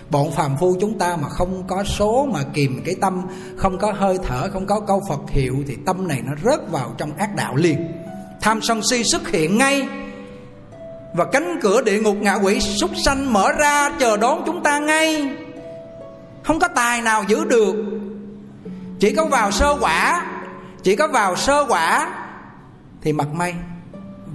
Bọn 0.09 0.31
phàm 0.31 0.57
phu 0.59 0.77
chúng 0.81 0.99
ta 0.99 1.17
mà 1.21 1.29
không 1.29 1.67
có 1.67 1.83
số 1.83 2.27
mà 2.33 2.39
kìm 2.53 2.81
cái 2.85 2.95
tâm 3.01 3.21
Không 3.57 3.77
có 3.77 3.91
hơi 3.91 4.17
thở, 4.27 4.49
không 4.53 4.65
có 4.65 4.79
câu 4.79 5.01
Phật 5.09 5.19
hiệu 5.29 5.55
Thì 5.67 5.77
tâm 5.85 6.07
này 6.07 6.21
nó 6.25 6.31
rớt 6.43 6.71
vào 6.71 6.95
trong 6.97 7.17
ác 7.17 7.35
đạo 7.35 7.55
liền. 7.55 7.91
Tham 8.41 8.61
sân 8.61 8.81
si 8.89 9.03
xuất 9.03 9.29
hiện 9.29 9.57
ngay. 9.57 9.87
Và 11.13 11.25
cánh 11.25 11.59
cửa 11.61 11.81
địa 11.81 12.01
ngục 12.01 12.15
ngạ 12.21 12.33
quỷ 12.33 12.59
súc 12.59 12.91
sanh 12.97 13.33
mở 13.33 13.51
ra 13.51 13.89
chờ 13.99 14.17
đón 14.17 14.43
chúng 14.45 14.63
ta 14.63 14.79
ngay. 14.79 15.29
Không 16.43 16.59
có 16.59 16.67
tài 16.67 17.01
nào 17.01 17.23
giữ 17.27 17.45
được. 17.45 17.75
Chỉ 18.99 19.15
có 19.15 19.25
vào 19.25 19.51
sơ 19.51 19.77
quả. 19.81 20.25
Chỉ 20.83 20.95
có 20.95 21.07
vào 21.07 21.35
sơ 21.35 21.65
quả 21.69 22.13
Thì 23.01 23.13
mặt 23.13 23.27
may. 23.33 23.53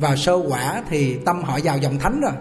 Vào 0.00 0.16
sơ 0.16 0.34
quả 0.48 0.82
thì 0.88 1.18
tâm 1.26 1.42
họ 1.42 1.58
vào 1.64 1.78
dòng 1.78 1.98
thánh 1.98 2.20
rồi. 2.20 2.32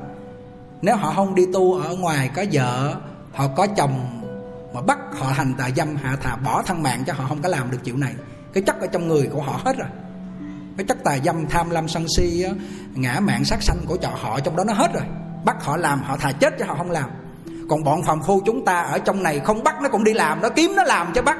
Nếu 0.81 0.95
họ 0.95 1.13
không 1.15 1.35
đi 1.35 1.45
tu 1.53 1.73
ở 1.73 1.95
ngoài 1.95 2.29
có 2.35 2.43
vợ 2.51 2.95
họ 3.33 3.47
có 3.47 3.67
chồng 3.67 4.21
mà 4.73 4.81
bắt 4.81 4.97
họ 5.19 5.27
hành 5.27 5.53
tà 5.57 5.69
dâm 5.75 5.95
hạ 5.95 6.17
thà 6.21 6.35
bỏ 6.35 6.63
thân 6.63 6.83
mạng 6.83 7.03
cho 7.07 7.13
họ 7.13 7.25
không 7.29 7.41
có 7.41 7.49
làm 7.49 7.71
được 7.71 7.77
chuyện 7.83 7.99
này 7.99 8.13
cái 8.53 8.63
chất 8.63 8.81
ở 8.81 8.87
trong 8.87 9.07
người 9.07 9.29
của 9.33 9.41
họ 9.41 9.59
hết 9.65 9.77
rồi. 9.77 9.87
Cái 10.77 10.85
chất 10.85 11.03
tà 11.03 11.17
dâm 11.17 11.47
tham 11.47 11.69
lam 11.69 11.87
sân 11.87 12.05
si 12.17 12.41
á, 12.41 12.51
ngã 12.93 13.19
mạng 13.19 13.45
sát 13.45 13.63
sanh 13.63 13.77
của 13.87 13.97
trọ 13.97 14.09
họ 14.21 14.39
trong 14.39 14.55
đó 14.55 14.63
nó 14.63 14.73
hết 14.73 14.93
rồi. 14.93 15.03
Bắt 15.45 15.63
họ 15.63 15.77
làm 15.77 16.01
họ 16.01 16.17
thà 16.17 16.31
chết 16.31 16.53
cho 16.59 16.65
họ 16.65 16.75
không 16.75 16.91
làm. 16.91 17.09
Còn 17.69 17.83
bọn 17.83 18.03
phàm 18.03 18.23
phu 18.23 18.41
chúng 18.45 18.65
ta 18.65 18.81
ở 18.81 18.99
trong 18.99 19.23
này 19.23 19.39
không 19.39 19.63
bắt 19.63 19.81
nó 19.81 19.89
cũng 19.89 20.03
đi 20.03 20.13
làm 20.13 20.41
nó 20.41 20.49
kiếm 20.49 20.75
nó 20.75 20.83
làm 20.83 21.13
cho 21.13 21.21
bắt. 21.21 21.37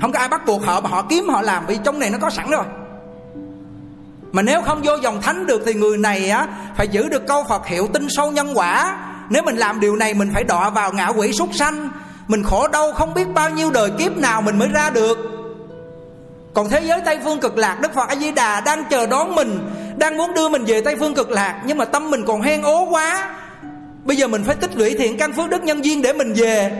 Không 0.00 0.12
có 0.12 0.18
ai 0.18 0.28
bắt 0.28 0.46
buộc 0.46 0.64
họ 0.64 0.80
mà 0.80 0.90
họ 0.90 1.02
kiếm 1.02 1.28
họ 1.28 1.42
làm 1.42 1.66
vì 1.66 1.78
trong 1.84 1.98
này 1.98 2.10
nó 2.10 2.18
có 2.18 2.30
sẵn 2.30 2.50
rồi 2.50 2.64
mà 4.34 4.42
nếu 4.42 4.62
không 4.62 4.82
vô 4.84 4.96
dòng 5.02 5.22
thánh 5.22 5.46
được 5.46 5.62
thì 5.66 5.74
người 5.74 5.98
này 5.98 6.30
á, 6.30 6.46
phải 6.76 6.88
giữ 6.88 7.08
được 7.08 7.26
câu 7.26 7.44
Phật 7.48 7.66
hiệu 7.66 7.88
tin 7.92 8.06
sâu 8.08 8.30
nhân 8.30 8.50
quả. 8.54 8.96
Nếu 9.30 9.42
mình 9.42 9.56
làm 9.56 9.80
điều 9.80 9.96
này, 9.96 10.14
mình 10.14 10.30
phải 10.34 10.44
đọa 10.44 10.70
vào 10.70 10.92
ngạ 10.92 11.08
quỷ 11.08 11.32
súc 11.32 11.48
sanh. 11.54 11.88
Mình 12.28 12.42
khổ 12.42 12.68
đau 12.68 12.92
không 12.92 13.14
biết 13.14 13.28
bao 13.34 13.50
nhiêu 13.50 13.70
đời 13.70 13.90
kiếp 13.98 14.16
nào 14.16 14.42
mình 14.42 14.58
mới 14.58 14.68
ra 14.68 14.90
được. 14.90 15.18
Còn 16.54 16.68
thế 16.68 16.80
giới 16.84 17.00
tây 17.04 17.18
phương 17.24 17.40
cực 17.40 17.56
lạc, 17.56 17.78
đức 17.80 17.94
phật 17.94 18.08
a 18.08 18.16
di 18.16 18.32
đà 18.32 18.60
đang 18.60 18.84
chờ 18.90 19.06
đón 19.06 19.34
mình, 19.34 19.58
đang 19.96 20.16
muốn 20.16 20.34
đưa 20.34 20.48
mình 20.48 20.64
về 20.64 20.80
tây 20.80 20.96
phương 20.96 21.14
cực 21.14 21.30
lạc, 21.30 21.62
nhưng 21.66 21.78
mà 21.78 21.84
tâm 21.84 22.10
mình 22.10 22.24
còn 22.26 22.42
hen 22.42 22.62
ố 22.62 22.88
quá. 22.90 23.34
Bây 24.04 24.16
giờ 24.16 24.26
mình 24.26 24.44
phải 24.44 24.56
tích 24.56 24.76
lũy 24.76 24.94
thiện 24.98 25.18
căn 25.18 25.32
phước 25.32 25.50
đức 25.50 25.62
nhân 25.62 25.84
duyên 25.84 26.02
để 26.02 26.12
mình 26.12 26.32
về. 26.36 26.72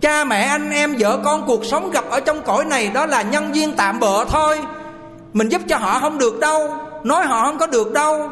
Cha 0.00 0.24
mẹ 0.24 0.42
anh 0.42 0.70
em, 0.70 0.96
vợ 0.98 1.18
con 1.24 1.46
cuộc 1.46 1.64
sống 1.64 1.90
gặp 1.90 2.04
ở 2.10 2.20
trong 2.20 2.42
cõi 2.42 2.64
này, 2.64 2.90
đó 2.94 3.06
là 3.06 3.22
nhân 3.22 3.54
duyên 3.54 3.72
tạm 3.76 4.00
bợ 4.00 4.24
thôi 4.24 4.58
mình 5.34 5.48
giúp 5.48 5.62
cho 5.68 5.76
họ 5.76 6.00
không 6.00 6.18
được 6.18 6.40
đâu. 6.40 6.74
Nói 7.04 7.24
họ 7.24 7.46
không 7.46 7.58
có 7.58 7.66
được 7.66 7.92
đâu. 7.92 8.30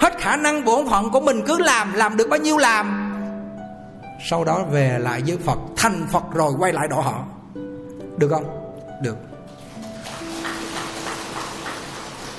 Hết 0.00 0.18
khả 0.18 0.36
năng 0.36 0.64
bổn 0.64 0.88
phận 0.88 1.10
của 1.10 1.20
mình 1.20 1.42
cứ 1.46 1.58
làm 1.58 1.92
làm 1.92 2.16
được 2.16 2.28
bao 2.28 2.40
nhiêu 2.40 2.56
làm. 2.56 3.10
Sau 4.30 4.44
đó 4.44 4.64
về 4.70 4.98
lại 4.98 5.22
với 5.26 5.38
phật, 5.38 5.58
thành 5.76 6.06
phật 6.12 6.22
rồi 6.34 6.52
quay 6.58 6.72
lại 6.72 6.88
độ 6.88 7.00
họ. 7.00 7.24
Được 8.16 8.28
không? 8.28 8.44
Được. 9.02 9.16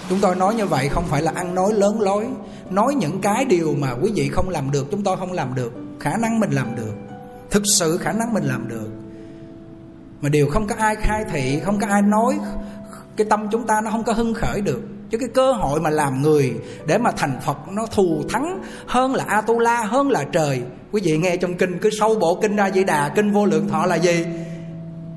Chúng 0.09 0.19
tôi 0.21 0.35
nói 0.35 0.55
như 0.55 0.65
vậy 0.65 0.89
không 0.89 1.03
phải 1.07 1.21
là 1.21 1.31
ăn 1.35 1.55
nói 1.55 1.73
lớn 1.73 2.01
lối. 2.01 2.27
Nói 2.69 2.95
những 2.95 3.21
cái 3.21 3.45
điều 3.45 3.75
mà 3.79 3.91
quý 4.01 4.11
vị 4.15 4.29
không 4.29 4.49
làm 4.49 4.71
được, 4.71 4.87
chúng 4.91 5.03
tôi 5.03 5.17
không 5.17 5.31
làm 5.31 5.55
được. 5.55 5.73
Khả 5.99 6.17
năng 6.17 6.39
mình 6.39 6.51
làm 6.51 6.75
được. 6.75 6.93
Thực 7.51 7.63
sự 7.77 7.97
khả 7.97 8.11
năng 8.11 8.33
mình 8.33 8.43
làm 8.43 8.67
được. 8.67 8.89
Mà 10.21 10.29
điều 10.29 10.49
không 10.49 10.67
có 10.67 10.75
ai 10.77 10.95
khai 10.95 11.23
thị, 11.31 11.59
không 11.65 11.79
có 11.79 11.87
ai 11.87 12.01
nói 12.01 12.39
cái 13.17 13.27
tâm 13.29 13.47
chúng 13.51 13.67
ta 13.67 13.81
nó 13.83 13.91
không 13.91 14.03
có 14.03 14.13
hưng 14.13 14.33
khởi 14.33 14.61
được. 14.61 14.81
Chứ 15.09 15.17
cái 15.17 15.29
cơ 15.33 15.51
hội 15.51 15.81
mà 15.81 15.89
làm 15.89 16.21
người 16.21 16.53
để 16.87 16.97
mà 16.97 17.11
thành 17.11 17.39
phật 17.45 17.57
nó 17.71 17.85
thù 17.85 18.23
thắng 18.29 18.63
hơn 18.87 19.15
là 19.15 19.23
atula, 19.23 19.83
hơn 19.83 20.09
là 20.09 20.23
trời. 20.31 20.61
Quý 20.91 21.01
vị 21.03 21.17
nghe 21.17 21.37
trong 21.37 21.57
kinh, 21.57 21.79
cứ 21.79 21.89
sâu 21.89 22.15
bộ 22.15 22.39
kinh 22.41 22.55
ra 22.55 22.71
di 22.71 22.83
đà, 22.83 23.09
kinh 23.09 23.31
vô 23.31 23.45
lượng 23.45 23.67
thọ 23.69 23.85
là 23.85 23.95
gì? 23.95 24.25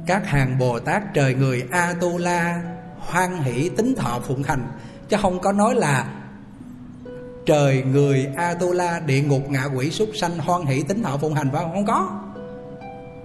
Các 0.06 0.26
hàng 0.26 0.58
bồ 0.58 0.78
tát 0.78 1.14
trời 1.14 1.34
người 1.34 1.64
atula 1.70 2.62
hoan 2.98 3.42
hỷ 3.42 3.68
tính 3.68 3.94
thọ 3.94 4.20
phụng 4.26 4.42
hành. 4.42 4.66
Chứ 5.08 5.16
không 5.22 5.40
có 5.40 5.52
nói 5.52 5.74
là 5.74 6.04
trời 7.46 7.82
người 7.82 8.28
atula 8.36 9.00
địa 9.06 9.22
ngục 9.22 9.50
ngạ 9.50 9.64
quỷ 9.76 9.90
súc 9.90 10.08
sanh 10.14 10.38
hoan 10.38 10.66
hỷ 10.66 10.82
tính 10.82 11.02
thọ 11.02 11.16
phụng 11.16 11.34
hành 11.34 11.50
phải 11.52 11.62
không? 11.62 11.72
Không 11.74 11.86
có. 11.86 12.20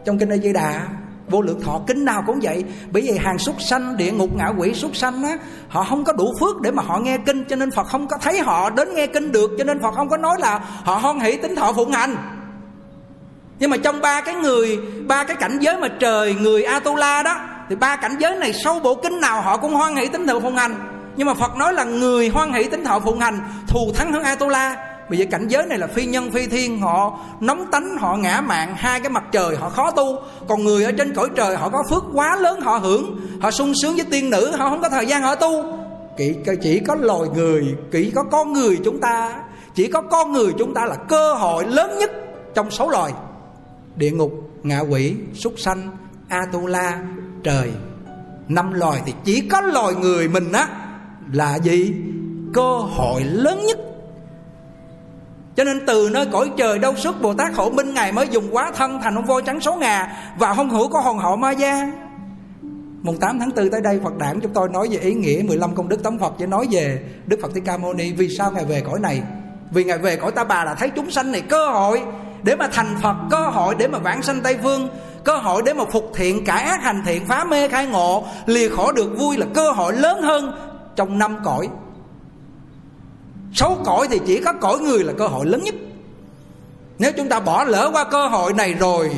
Trong 0.06 0.18
kinh 0.18 0.30
a 0.30 0.38
di 0.38 0.54
đà 0.54 0.88
vô 1.30 1.42
lượng 1.42 1.62
thọ 1.62 1.80
kinh 1.88 2.06
nào 2.06 2.24
cũng 2.28 2.40
vậy. 2.42 2.64
Bởi 2.92 3.04
vì 3.04 3.18
hàng 3.18 3.38
súc 3.38 3.62
sanh, 3.62 3.98
địa 3.98 4.12
ngục 4.12 4.30
ngạ 4.36 4.48
quỷ 4.58 4.74
súc 4.74 4.96
sanh 4.96 5.24
á, 5.24 5.38
họ 5.68 5.84
không 5.84 6.04
có 6.04 6.14
đủ 6.14 6.34
phước 6.40 6.62
để 6.62 6.72
mà 6.72 6.84
họ 6.84 7.00
nghe 7.00 7.18
kinh, 7.18 7.46
cho 7.50 7.56
nên 7.56 7.72
phật 7.72 7.88
không 7.88 8.08
có 8.08 8.18
thấy 8.18 8.40
họ 8.40 8.70
đến 8.70 8.96
nghe 8.96 9.08
kinh 9.08 9.32
được, 9.32 9.52
cho 9.58 9.64
nên 9.64 9.82
phật 9.82 9.94
không 9.96 10.10
có 10.10 10.18
nói 10.18 10.38
là 10.40 10.60
họ 10.84 10.96
hoan 10.96 11.20
hỷ 11.20 11.38
tính 11.38 11.56
thọ 11.56 11.74
phụng 11.74 11.92
hành. 11.92 12.16
Nhưng 13.60 13.70
mà 13.70 13.78
trong 13.78 14.02
ba 14.02 14.22
cái 14.22 14.36
người, 14.36 14.80
ba 15.08 15.24
cái 15.24 15.36
cảnh 15.36 15.58
giới 15.60 15.78
mà 15.78 15.88
trời, 16.00 16.36
người 16.42 16.64
atula 16.64 17.24
đó, 17.24 17.40
thì 17.70 17.76
ba 17.76 17.96
cảnh 17.96 18.16
giới 18.20 18.36
này 18.36 18.54
sâu 18.54 18.80
bộ 18.80 18.96
kinh 18.96 19.22
nào 19.22 19.42
họ 19.42 19.58
cũng 19.58 19.74
hoan 19.74 19.96
hỷ 19.96 20.08
tính 20.08 20.28
thọ 20.28 20.40
phụng 20.40 20.56
hành. 20.56 20.76
Nhưng 21.16 21.28
mà 21.28 21.34
phật 21.34 21.56
nói 21.58 21.74
là 21.74 21.84
người 21.84 22.30
hoan 22.30 22.54
hỷ 22.54 22.64
tính 22.64 22.84
thọ 22.84 23.00
phụng 23.00 23.20
hành, 23.20 23.40
thù 23.68 23.92
thắng 23.96 24.14
hơn 24.14 24.24
atula. 24.24 24.93
Bây 25.14 25.20
giờ 25.20 25.26
cảnh 25.32 25.48
giới 25.48 25.66
này 25.66 25.78
là 25.78 25.88
phi 25.88 26.06
nhân 26.06 26.32
phi 26.32 26.48
thiên. 26.48 26.80
Họ 26.80 27.20
nóng 27.40 27.72
tánh, 27.72 27.98
họ 27.98 28.18
ngã 28.18 28.42
mạng 28.42 28.76
Hai 28.78 29.00
cái 29.00 29.10
mặt 29.10 29.24
trời 29.32 29.56
họ 29.56 29.70
khó 29.70 29.92
tu. 29.92 30.18
Còn 30.48 30.64
người 30.64 30.84
ở 30.84 30.92
trên 30.92 31.14
cõi 31.14 31.30
trời 31.36 31.56
họ 31.56 31.70
có 31.70 31.84
phước 31.90 32.04
quá 32.14 32.38
lớn 32.42 32.62
Họ 32.62 32.78
hưởng, 32.78 33.20
họ 33.42 33.52
sung 33.52 33.74
sướng 33.82 33.96
với 33.96 34.06
tiên 34.12 34.30
nữ 34.30 34.52
Họ 34.58 34.70
không 34.70 34.82
có 34.82 34.90
thời 34.90 35.06
gian 35.06 35.22
họ 35.22 35.36
tu. 35.36 35.64
Chỉ 36.62 36.80
có 36.88 36.96
loài 36.96 37.30
người, 37.36 37.76
chỉ 37.92 38.12
có 38.16 38.24
con 38.32 38.54
người 38.54 38.80
chúng 38.84 39.00
ta 39.00 39.44
Chỉ 39.76 39.88
có 39.88 40.02
con 40.02 40.32
người 40.32 40.52
chúng 40.58 40.74
ta 40.74 40.86
là 40.86 40.96
cơ 40.96 41.34
hội 41.34 41.66
lớn 41.68 41.98
nhất 42.00 42.12
Trong 42.56 42.72
số 42.72 42.90
loài. 42.90 43.14
Địa 43.96 44.12
ngục, 44.12 44.32
ngạ 44.64 44.80
quỷ, 44.80 45.16
súc 45.34 45.54
sanh, 45.58 45.90
Atula, 46.28 47.00
trời. 47.44 47.72
Năm 48.48 48.74
loài 48.74 49.02
thì 49.06 49.14
chỉ 49.24 49.42
có 49.52 49.62
loài 49.62 49.94
người 49.96 50.28
mình 50.28 50.52
á 50.52 50.68
Là 51.32 51.56
gì? 51.56 51.94
Cơ 52.54 52.78
hội 52.78 53.24
lớn 53.24 53.66
nhất 53.66 53.78
cho 55.56 55.64
nên 55.64 55.86
từ 55.86 56.10
nơi 56.14 56.26
cõi 56.32 56.52
trời 56.58 56.80
đâu 56.80 56.96
xuất 56.96 57.22
Bồ 57.22 57.34
Tát 57.34 57.54
Hộ 57.56 57.70
Minh, 57.70 57.94
Ngài 57.94 58.12
mới 58.12 58.28
dùng 58.32 58.48
quá 58.52 58.72
thân 58.76 59.00
thành 59.04 59.16
ông 59.16 59.26
voi 59.26 59.42
trắng 59.46 59.60
số 59.60 59.76
ngà 59.76 60.08
Và 60.38 60.54
hông 60.54 60.70
hữu 60.70 60.90
có 60.90 61.00
hồn 61.00 61.18
hậu 61.18 61.36
ma 61.36 61.52
gia. 61.52 61.92
Mùng 63.02 63.18
8 63.18 63.40
tháng 63.40 63.50
4 63.56 63.70
tới 63.70 63.82
đây, 63.82 64.00
Phật 64.04 64.18
đản 64.18 64.40
chúng 64.40 64.54
tôi 64.54 64.70
nói 64.70 64.88
về 64.92 64.98
ý 64.98 65.14
nghĩa 65.14 65.42
15 65.48 65.76
công 65.76 65.90
đức 65.90 66.04
tấm 66.04 66.20
Phật 66.20 66.34
Và 66.40 66.46
nói 66.46 66.68
về 66.72 67.00
Đức 67.26 67.40
Phật 67.42 67.54
Thích 67.54 67.64
Ca 67.66 67.78
Mâu 67.78 67.94
Ni, 67.94 68.12
Vì 68.12 68.30
sao 68.30 68.52
Ngài 68.52 68.66
về 68.66 68.82
cõi 68.82 69.00
này? 69.00 69.22
Vì 69.72 69.84
Ngài 69.84 69.98
về 69.98 70.16
cõi 70.16 70.32
Ta 70.32 70.44
Bà 70.44 70.66
là 70.66 70.76
thấy 70.76 70.90
chúng 70.90 71.12
sanh 71.12 71.32
này 71.32 71.42
cơ 71.42 71.70
hội 71.70 72.02
Để 72.44 72.56
mà 72.56 72.68
thành 72.72 72.96
Phật, 73.02 73.16
Cơ 73.32 73.50
hội 73.50 73.76
để 73.78 73.88
mà 73.88 74.00
vãng 74.00 74.24
sanh 74.24 74.42
Tây 74.42 74.58
Phương 74.64 74.90
Cơ 75.24 75.38
hội 75.38 75.62
để 75.66 75.74
mà 75.74 75.86
phục 75.86 76.12
thiện, 76.16 76.46
cải 76.46 76.64
ác 76.64 76.84
hành 76.84 77.04
thiện, 77.06 77.26
Phá 77.26 77.44
mê 77.44 77.68
khai 77.68 77.86
ngộ, 77.86 78.24
Lìa 78.46 78.70
khổ 78.70 78.92
được 78.92 79.18
vui 79.18 79.38
là 79.38 79.46
cơ 79.54 79.72
hội 79.72 79.94
lớn 79.94 80.22
hơn 80.22 80.52
Trong 80.96 81.18
năm 81.18 81.38
cõi. 81.44 81.70
Sáu 83.56 83.78
cõi 83.86 84.08
thì 84.10 84.20
chỉ 84.26 84.42
có 84.46 84.54
cõi 84.54 84.80
người 84.80 85.04
là 85.04 85.14
cơ 85.18 85.28
hội 85.28 85.46
lớn 85.46 85.64
nhất. 85.64 85.76
Nếu 87.00 87.12
chúng 87.18 87.30
ta 87.30 87.40
bỏ 87.40 87.64
lỡ 87.64 87.90
qua 87.94 88.04
cơ 88.04 88.28
hội 88.28 88.54
này 88.54 88.74
rồi, 88.74 89.12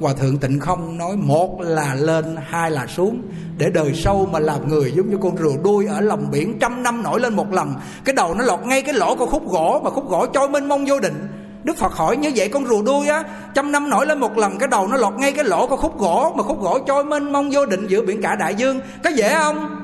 Hòa 0.00 0.12
thượng 0.12 0.38
tịnh 0.38 0.60
không 0.60 0.98
nói 0.98 1.16
Một 1.16 1.60
là 1.60 1.94
lên, 1.94 2.36
Hai 2.48 2.70
là 2.70 2.86
xuống, 2.86 3.22
Để 3.58 3.70
đời 3.74 3.94
sâu 3.94 4.28
mà 4.32 4.38
làm 4.38 4.68
người 4.68 4.92
Giống 4.96 5.10
như 5.10 5.16
con 5.22 5.36
rùa 5.38 5.56
đuôi 5.64 5.86
ở 5.86 6.00
lòng 6.00 6.30
biển 6.30 6.58
Trăm 6.60 6.82
năm 6.82 7.02
nổi 7.02 7.20
lên 7.20 7.34
một 7.34 7.52
lần, 7.52 7.74
Cái 8.04 8.14
đầu 8.14 8.34
nó 8.34 8.44
lọt 8.44 8.60
ngay 8.66 8.82
cái 8.82 8.94
lỗ 8.94 9.16
của 9.16 9.26
khúc 9.26 9.48
gỗ 9.48 9.80
Mà 9.84 9.90
khúc 9.90 10.08
gỗ 10.08 10.26
trôi 10.26 10.48
mênh 10.48 10.68
mông 10.68 10.84
vô 10.88 11.00
định. 11.00 11.28
Đức 11.64 11.76
Phật 11.76 11.92
hỏi, 11.92 12.16
như 12.16 12.32
vậy 12.36 12.48
con 12.48 12.66
rùa 12.66 12.82
đuôi 12.82 13.08
á, 13.08 13.22
Trăm 13.54 13.72
năm 13.72 13.90
nổi 13.90 14.06
lên 14.06 14.20
một 14.20 14.38
lần, 14.38 14.58
Cái 14.58 14.68
đầu 14.68 14.86
nó 14.86 14.96
lọt 14.96 15.14
ngay 15.14 15.32
cái 15.32 15.44
lỗ 15.44 15.66
của 15.66 15.76
khúc 15.76 15.98
gỗ 15.98 16.32
Mà 16.36 16.42
khúc 16.42 16.60
gỗ 16.60 16.78
trôi 16.78 17.04
mênh 17.04 17.32
mông 17.32 17.50
vô 17.52 17.66
định 17.66 17.86
giữa 17.86 18.02
biển 18.02 18.22
cả 18.22 18.36
đại 18.36 18.54
dương, 18.54 18.80
Có 19.04 19.10
dễ 19.10 19.34
không? 19.34 19.79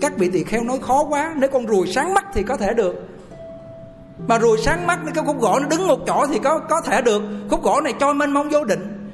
Các 0.00 0.18
vị 0.18 0.30
tỳ 0.32 0.44
kheo 0.44 0.64
nói 0.64 0.78
khó 0.82 1.04
quá, 1.04 1.34
nếu 1.36 1.50
con 1.52 1.66
ruồi 1.66 1.86
sáng 1.86 2.14
mắt 2.14 2.26
thì 2.34 2.42
có 2.42 2.56
thể 2.56 2.74
được. 2.74 3.08
Mà 4.28 4.38
ruồi 4.38 4.58
sáng 4.64 4.86
mắt 4.86 4.98
cái 5.14 5.24
khúc 5.24 5.40
gỗ 5.40 5.58
nó 5.60 5.68
đứng 5.68 5.88
một 5.88 5.98
chỗ 6.06 6.26
thì 6.26 6.38
có 6.44 6.58
có 6.58 6.80
thể 6.80 7.02
được. 7.02 7.22
Khúc 7.50 7.62
gỗ 7.62 7.80
này 7.80 7.94
cho 8.00 8.12
mênh 8.12 8.30
mông 8.30 8.48
vô 8.48 8.64
định. 8.64 9.10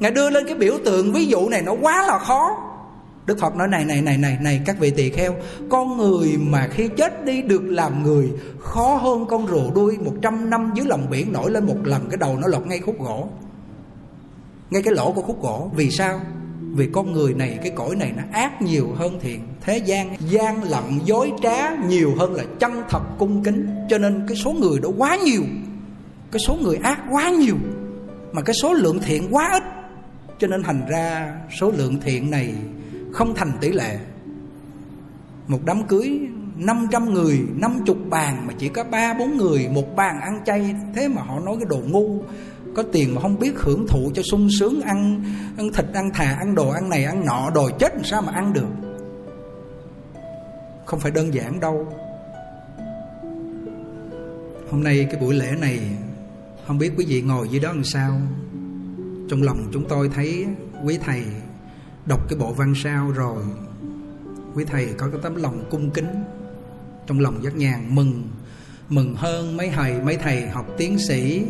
Ngài 0.00 0.10
đưa 0.10 0.30
lên 0.30 0.46
cái 0.46 0.54
biểu 0.54 0.74
tượng 0.84 1.12
ví 1.12 1.26
dụ 1.26 1.48
này 1.48 1.62
nó 1.62 1.72
quá 1.80 2.06
là 2.06 2.18
khó. 2.18 2.50
Đức 3.26 3.38
Phật 3.40 3.56
nói, 3.56 3.68
này 3.68 3.84
này 3.84 4.02
này 4.02 4.18
này 4.18 4.38
này, 4.40 4.60
các 4.66 4.78
vị 4.78 4.90
tỳ 4.90 5.10
kheo, 5.10 5.34
Con 5.70 5.96
người 5.96 6.36
mà 6.40 6.68
khi 6.70 6.88
chết 6.88 7.24
đi 7.24 7.42
được 7.42 7.62
làm 7.64 8.02
người, 8.02 8.32
Khó 8.60 8.94
hơn 8.94 9.26
con 9.26 9.48
rùa 9.48 9.70
đuôi 9.74 9.98
một 10.04 10.14
trăm 10.22 10.50
năm 10.50 10.70
dưới 10.74 10.86
lòng 10.86 11.06
biển 11.10 11.32
nổi 11.32 11.50
lên 11.50 11.66
một 11.66 11.76
lần. 11.84 12.08
Cái 12.10 12.16
đầu 12.16 12.36
nó 12.36 12.48
lọt 12.48 12.66
ngay 12.66 12.78
khúc 12.78 13.00
gỗ. 13.00 13.28
Ngay 14.70 14.82
cái 14.82 14.94
lỗ 14.94 15.12
của 15.12 15.22
khúc 15.22 15.42
gỗ. 15.42 15.70
Vì 15.74 15.90
sao? 15.90 16.20
vì 16.76 16.88
con 16.92 17.12
người 17.12 17.34
này, 17.34 17.58
cái 17.62 17.72
cõi 17.76 17.96
này 17.96 18.12
nó 18.16 18.22
ác 18.32 18.62
nhiều 18.62 18.88
hơn 18.96 19.18
thiện 19.20 19.40
thế 19.66 19.78
gian 19.78 20.16
gian 20.28 20.62
lận 20.62 20.84
dối 21.04 21.32
trá 21.42 21.76
nhiều 21.88 22.14
hơn 22.18 22.34
là 22.34 22.44
chân 22.58 22.72
thật 22.88 23.02
cung 23.18 23.42
kính. 23.42 23.66
Cho 23.88 23.98
nên 23.98 24.24
cái 24.28 24.36
số 24.36 24.52
người 24.52 24.80
đó 24.80 24.88
quá 24.96 25.16
nhiều, 25.16 25.42
cái 26.32 26.40
số 26.46 26.56
người 26.62 26.76
ác 26.76 27.00
quá 27.10 27.30
nhiều, 27.30 27.56
mà 28.32 28.42
cái 28.42 28.54
số 28.54 28.72
lượng 28.72 28.98
thiện 28.98 29.28
quá 29.30 29.50
ít. 29.52 29.62
Cho 30.38 30.46
nên 30.46 30.62
thành 30.62 30.82
ra 30.88 31.34
số 31.60 31.70
lượng 31.70 32.00
thiện 32.00 32.30
này 32.30 32.54
không 33.12 33.34
thành 33.34 33.52
tỷ 33.60 33.72
lệ. 33.72 33.98
Một 35.46 35.60
đám 35.64 35.86
cưới 35.86 36.20
500 36.56 37.14
người 37.14 37.40
50 37.54 37.96
bàn 38.10 38.46
mà 38.46 38.54
chỉ 38.58 38.68
có 38.68 38.84
ba 38.84 39.14
bốn 39.14 39.36
người, 39.36 39.68
một 39.72 39.96
bàn 39.96 40.20
ăn 40.20 40.40
chay. 40.46 40.74
Thế 40.94 41.08
mà 41.08 41.22
họ 41.22 41.40
nói 41.40 41.56
cái 41.58 41.66
đồ 41.68 41.80
ngu, 41.86 42.22
có 42.74 42.82
tiền 42.92 43.14
mà 43.14 43.20
không 43.20 43.38
biết 43.38 43.58
hưởng 43.58 43.86
thụ 43.88 44.10
cho 44.14 44.22
sung 44.22 44.48
sướng, 44.58 44.80
ăn 44.80 45.24
ăn 45.56 45.72
thịt, 45.72 45.86
ăn 45.94 46.10
thà, 46.14 46.36
ăn 46.38 46.54
đồ 46.54 46.70
ăn 46.70 46.88
này, 46.88 47.04
ăn 47.04 47.24
nọ, 47.24 47.50
đòi 47.54 47.72
chết 47.78 47.94
làm 47.94 48.04
sao 48.04 48.22
mà 48.22 48.32
ăn 48.32 48.52
được 48.52 48.85
không 50.86 51.00
phải 51.00 51.10
đơn 51.10 51.34
giản 51.34 51.60
đâu. 51.60 51.92
Hôm 54.70 54.82
nay 54.84 55.06
cái 55.10 55.20
buổi 55.20 55.34
lễ 55.34 55.52
này, 55.60 55.80
không 56.66 56.78
biết 56.78 56.92
quý 56.96 57.04
vị 57.08 57.22
ngồi 57.22 57.48
dưới 57.48 57.60
đó 57.60 57.72
làm 57.72 57.84
sao. 57.84 58.20
Trong 59.30 59.42
lòng 59.42 59.70
chúng 59.72 59.88
tôi 59.88 60.10
thấy 60.14 60.46
quý 60.84 60.98
thầy 61.04 61.22
đọc 62.06 62.20
cái 62.28 62.38
bộ 62.38 62.52
văn 62.52 62.74
sao 62.84 63.10
rồi. 63.10 63.42
Quý 64.54 64.64
thầy 64.64 64.86
có 64.98 65.08
cái 65.08 65.20
tấm 65.22 65.34
lòng 65.34 65.64
cung 65.70 65.90
kính. 65.90 66.24
Trong 67.06 67.20
lòng 67.20 67.42
rất 67.42 67.56
nhàn 67.56 67.94
mừng 67.94 68.28
mừng 68.88 69.14
hơn 69.14 69.56
mấy 69.56 69.70
thầy 69.74 70.00
mấy 70.02 70.16
thầy 70.16 70.48
học 70.48 70.66
tiến 70.78 70.98
sĩ. 70.98 71.44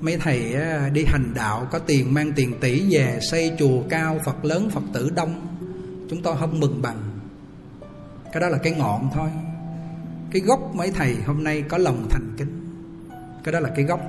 Mấy 0.00 0.16
thầy 0.16 0.54
đi 0.92 1.04
hành 1.04 1.32
đạo, 1.34 1.68
có 1.70 1.78
tiền 1.78 2.14
mang 2.14 2.32
tiền 2.32 2.60
tỷ 2.60 2.94
về 2.94 3.18
xây 3.30 3.52
chùa 3.58 3.82
cao 3.88 4.20
phật 4.24 4.44
lớn, 4.44 4.70
phật 4.70 4.82
tử 4.92 5.10
đông. 5.14 5.46
Chúng 6.10 6.22
tôi 6.22 6.36
không 6.40 6.60
mừng 6.60 6.82
bằng 6.82 7.13
cái 8.34 8.40
đó 8.40 8.48
là 8.48 8.58
cái 8.58 8.72
ngọn 8.72 9.10
thôi. 9.14 9.30
Cái 10.30 10.42
gốc 10.42 10.74
mấy 10.74 10.90
thầy 10.90 11.16
hôm 11.26 11.44
nay 11.44 11.62
có 11.62 11.78
lòng 11.78 12.06
thành 12.10 12.34
kính. 12.38 12.70
Cái 13.44 13.52
đó 13.52 13.60
là 13.60 13.68
cái 13.76 13.84
gốc. 13.84 14.00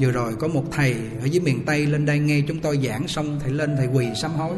Vừa 0.00 0.10
rồi 0.10 0.34
có 0.38 0.48
một 0.48 0.64
thầy 0.72 0.96
ở 1.20 1.24
dưới 1.24 1.40
miền 1.40 1.64
tây 1.66 1.86
lên 1.86 2.06
đây 2.06 2.18
nghe 2.18 2.40
chúng 2.48 2.60
tôi 2.60 2.78
giảng 2.88 3.08
xong, 3.08 3.40
thầy 3.42 3.52
lên 3.52 3.76
thầy 3.76 3.86
quỳ 3.86 4.06
sám 4.14 4.32
hối. 4.32 4.56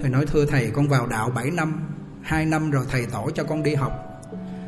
Thầy 0.00 0.10
nói, 0.10 0.26
thưa 0.26 0.46
thầy, 0.46 0.70
con 0.70 0.88
vào 0.88 1.06
đạo 1.06 1.30
7 1.34 1.50
năm, 1.50 1.80
hai 2.22 2.46
năm 2.46 2.70
rồi 2.70 2.84
thầy 2.90 3.06
tổ 3.06 3.30
cho 3.34 3.44
con 3.44 3.62
đi 3.62 3.74
học. 3.74 4.22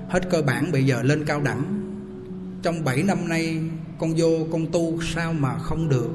Hết 0.09 0.31
cơ 0.31 0.43
bản, 0.43 0.73
bây 0.73 0.87
giờ 0.87 1.03
lên 1.03 1.25
cao 1.25 1.41
đẳng. 1.41 1.65
Trong 2.63 2.85
7 2.85 3.03
năm 3.03 3.29
nay, 3.29 3.61
con 3.99 4.13
vô, 4.17 4.29
con 4.53 4.67
tu, 4.73 5.03
sao 5.03 5.33
mà 5.33 5.59
không 5.59 5.89
được? 5.89 6.11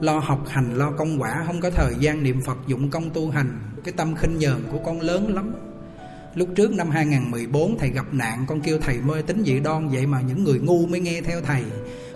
Lo 0.00 0.18
học 0.18 0.44
hành, 0.48 0.74
lo 0.74 0.90
công 0.90 1.22
quả, 1.22 1.44
không 1.46 1.60
có 1.60 1.70
thời 1.70 1.94
gian 2.00 2.22
niệm 2.22 2.40
phật 2.40 2.58
dụng 2.66 2.90
công 2.90 3.10
tu 3.10 3.30
hành. 3.30 3.58
Cái 3.84 3.94
tâm 3.96 4.14
khinh 4.16 4.38
nhờn 4.38 4.64
của 4.72 4.78
con 4.78 5.00
lớn 5.00 5.34
lắm. 5.34 5.54
Lúc 6.36 6.48
trước 6.54 6.72
năm 6.72 6.90
2014 6.90 7.78
thầy 7.78 7.90
gặp 7.90 8.14
nạn, 8.14 8.44
Con 8.48 8.60
kêu 8.60 8.78
thầy 8.82 8.98
mê 9.00 9.22
tính 9.22 9.42
dị 9.46 9.60
đoan, 9.60 9.88
Vậy 9.88 10.06
mà 10.06 10.20
những 10.20 10.44
người 10.44 10.58
ngu 10.58 10.86
mới 10.86 11.00
nghe 11.00 11.20
theo 11.20 11.40
thầy. 11.40 11.62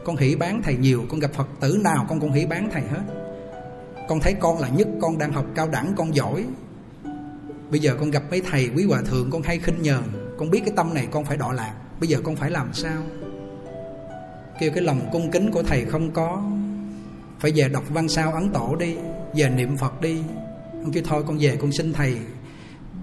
Con 0.05 0.17
hỉ 0.17 0.35
bán 0.35 0.63
thầy 0.63 0.77
nhiều, 0.77 1.05
Con 1.09 1.21
gặp 1.21 1.33
Phật 1.33 1.49
tử 1.61 1.81
nào 1.85 2.07
con 2.09 2.21
cũng 2.21 2.33
hỉ 2.33 2.47
bán 2.47 2.69
thầy 2.73 2.83
hết. 2.83 3.03
Con 4.09 4.21
thấy 4.21 4.35
con 4.41 4.59
là 4.59 4.69
nhất, 4.69 4.89
Con 5.01 5.19
đang 5.19 5.33
học 5.33 5.47
cao 5.55 5.69
đẳng, 5.69 5.93
con 5.97 6.15
giỏi. 6.15 6.45
Bây 7.71 7.81
giờ 7.81 7.97
con 8.01 8.11
gặp 8.11 8.23
mấy 8.31 8.43
thầy 8.51 8.71
quý 8.77 8.85
hòa 8.85 9.03
thượng, 9.03 9.31
Con 9.31 9.43
hay 9.43 9.59
khinh 9.59 9.83
nhờn. 9.83 10.03
Con 10.39 10.51
biết 10.51 10.61
cái 10.65 10.75
tâm 10.77 10.95
này 10.95 11.09
con 11.11 11.25
phải 11.25 11.37
đọa 11.37 11.53
lạc. 11.53 11.75
Bây 12.01 12.09
giờ 12.09 12.19
con 12.25 12.37
phải 12.37 12.51
làm 12.51 12.73
sao? 12.73 13.03
Kêu 14.61 14.71
cái 14.75 14.83
lòng 14.83 15.01
cung 15.13 15.31
kính 15.31 15.51
của 15.51 15.63
thầy 15.63 15.85
không 15.85 16.11
có. 16.11 16.43
Phải 17.39 17.53
về 17.55 17.69
đọc 17.69 17.85
văn 17.89 18.09
sao 18.09 18.33
ấn 18.33 18.51
tổ 18.51 18.77
đi, 18.77 18.97
Về 19.35 19.49
niệm 19.49 19.77
Phật 19.77 20.01
đi. 20.01 20.23
Con 20.73 20.93
kêu 20.93 21.03
thôi, 21.07 21.25
con 21.27 21.39
về 21.41 21.57
con 21.61 21.73
xin 21.73 21.93
thầy 21.93 22.17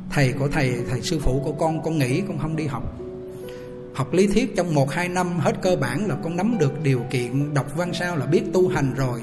thầy 0.10 0.34
của 0.34 0.48
thầy 0.48 0.76
thầy 0.90 1.02
sư 1.02 1.20
phụ 1.20 1.42
của 1.44 1.52
con 1.52 1.84
con 1.84 1.98
nghĩ 1.98 2.22
con 2.28 2.40
không 2.40 2.56
đi 2.56 2.68
học. 2.68 2.84
Học 3.94 4.14
lý 4.14 4.28
thuyết 4.28 4.56
trong 4.56 4.76
một, 4.76 4.92
hai 4.92 5.10
năm 5.10 5.40
hết 5.40 5.62
cơ 5.62 5.76
bản 5.76 6.08
là 6.08 6.16
con 6.24 6.36
nắm 6.36 6.58
được 6.60 6.84
điều 6.84 7.02
kiện 7.10 7.54
đọc 7.54 7.76
văn 7.76 7.94
sao 7.94 8.18
là 8.18 8.26
biết 8.26 8.44
tu 8.54 8.68
hành 8.68 8.94
rồi. 8.94 9.22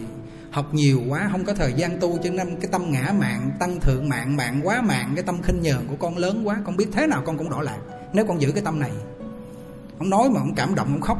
Học 0.50 0.74
nhiều 0.74 1.00
quá, 1.08 1.28
không 1.32 1.44
có 1.44 1.54
thời 1.54 1.72
gian 1.72 2.00
tu 2.00 2.18
cho 2.24 2.30
nên 2.30 2.56
cái 2.60 2.68
tâm 2.72 2.90
ngã 2.90 3.14
mạng 3.18 3.50
tăng 3.58 3.80
thượng 3.80 4.08
mạng 4.08 4.36
mạng 4.36 4.60
quá 4.64 4.82
mạng 4.82 5.12
cái 5.14 5.24
tâm 5.24 5.42
khinh 5.42 5.60
nhờn 5.60 5.86
của 5.88 5.96
con 5.98 6.16
lớn 6.16 6.42
quá, 6.44 6.60
con 6.64 6.76
biết 6.76 6.88
thế 6.92 7.06
nào 7.06 7.22
con 7.26 7.38
cũng 7.38 7.50
đỏ 7.50 7.62
lạc, 7.62 7.78
nếu 8.12 8.26
con 8.26 8.40
giữ 8.40 8.52
cái 8.52 8.62
tâm 8.64 8.80
này. 8.80 8.90
Không 9.98 10.10
nói 10.10 10.30
mà 10.30 10.40
không 10.40 10.54
cảm 10.54 10.74
động 10.74 10.88
không 10.90 11.00
khóc. 11.00 11.18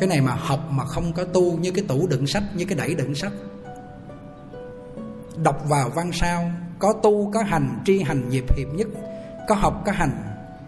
Cái 0.00 0.08
này 0.08 0.20
mà 0.20 0.34
học 0.34 0.60
mà 0.70 0.84
không 0.84 1.12
có 1.12 1.24
tu 1.24 1.58
như 1.58 1.70
cái 1.70 1.84
tủ 1.88 2.06
đựng 2.06 2.26
sách, 2.26 2.42
như 2.54 2.64
cái 2.64 2.78
đẩy 2.78 2.94
đựng 2.94 3.14
sách 3.14 3.32
đọc 5.36 5.62
vào 5.68 5.90
văn 5.90 6.10
sao, 6.12 6.50
có 6.78 6.92
tu, 7.02 7.30
có 7.30 7.42
hành, 7.42 7.78
tri 7.84 8.02
hành 8.02 8.28
nhịp 8.28 8.44
hiệp 8.56 8.68
nhất, 8.74 8.88
có 9.48 9.54
học, 9.54 9.82
có 9.86 9.92
hành. 9.92 10.22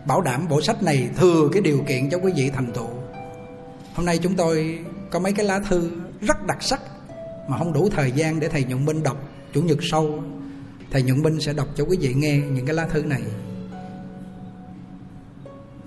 Bảo 0.07 0.20
đảm 0.20 0.49
bộ 0.49 0.61
sách 0.61 0.82
này 0.82 1.09
thừa 1.16 1.49
cái 1.53 1.62
điều 1.62 1.85
kiện 1.89 2.11
cho 2.11 2.19
quý 2.19 2.32
vị 2.36 2.51
thành 2.51 2.73
tựu. 2.73 2.89
Hôm 3.95 4.07
nay 4.07 4.19
chúng 4.19 4.36
tôi 4.36 4.78
có 5.11 5.19
mấy 5.19 5.32
cái 5.32 5.47
lá 5.47 5.59
thư 5.59 5.91
rất 6.20 6.47
đặc 6.47 6.62
sắc 6.62 6.81
mà 7.49 7.59
không 7.59 7.73
đủ 7.73 7.89
thời 7.91 8.12
gian 8.12 8.41
để 8.41 8.49
thầy 8.49 8.65
nhuận 8.65 8.85
minh 8.85 9.03
đọc. 9.03 9.16
Chủ 9.53 9.62
nhật 9.62 9.78
sau, 9.82 10.24
thầy 10.91 11.03
nhuận 11.03 11.23
minh 11.23 11.41
sẽ 11.41 11.53
đọc 11.53 11.69
cho 11.77 11.85
quý 11.85 11.97
vị 12.01 12.15
nghe 12.15 12.39
những 12.39 12.66
cái 12.66 12.74
lá 12.74 12.86
thư 12.86 13.03
này. 13.03 13.23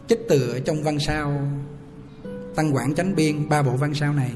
Chích 0.07 0.19
từ 0.29 0.49
ở 0.49 0.59
trong 0.59 0.83
văn 0.83 0.99
sao, 0.99 1.41
tăng 2.55 2.75
quảng 2.75 2.95
chánh 2.95 3.15
biên, 3.15 3.49
ba 3.49 3.61
bộ 3.61 3.71
văn 3.71 3.93
sao 3.93 4.13
này. 4.13 4.31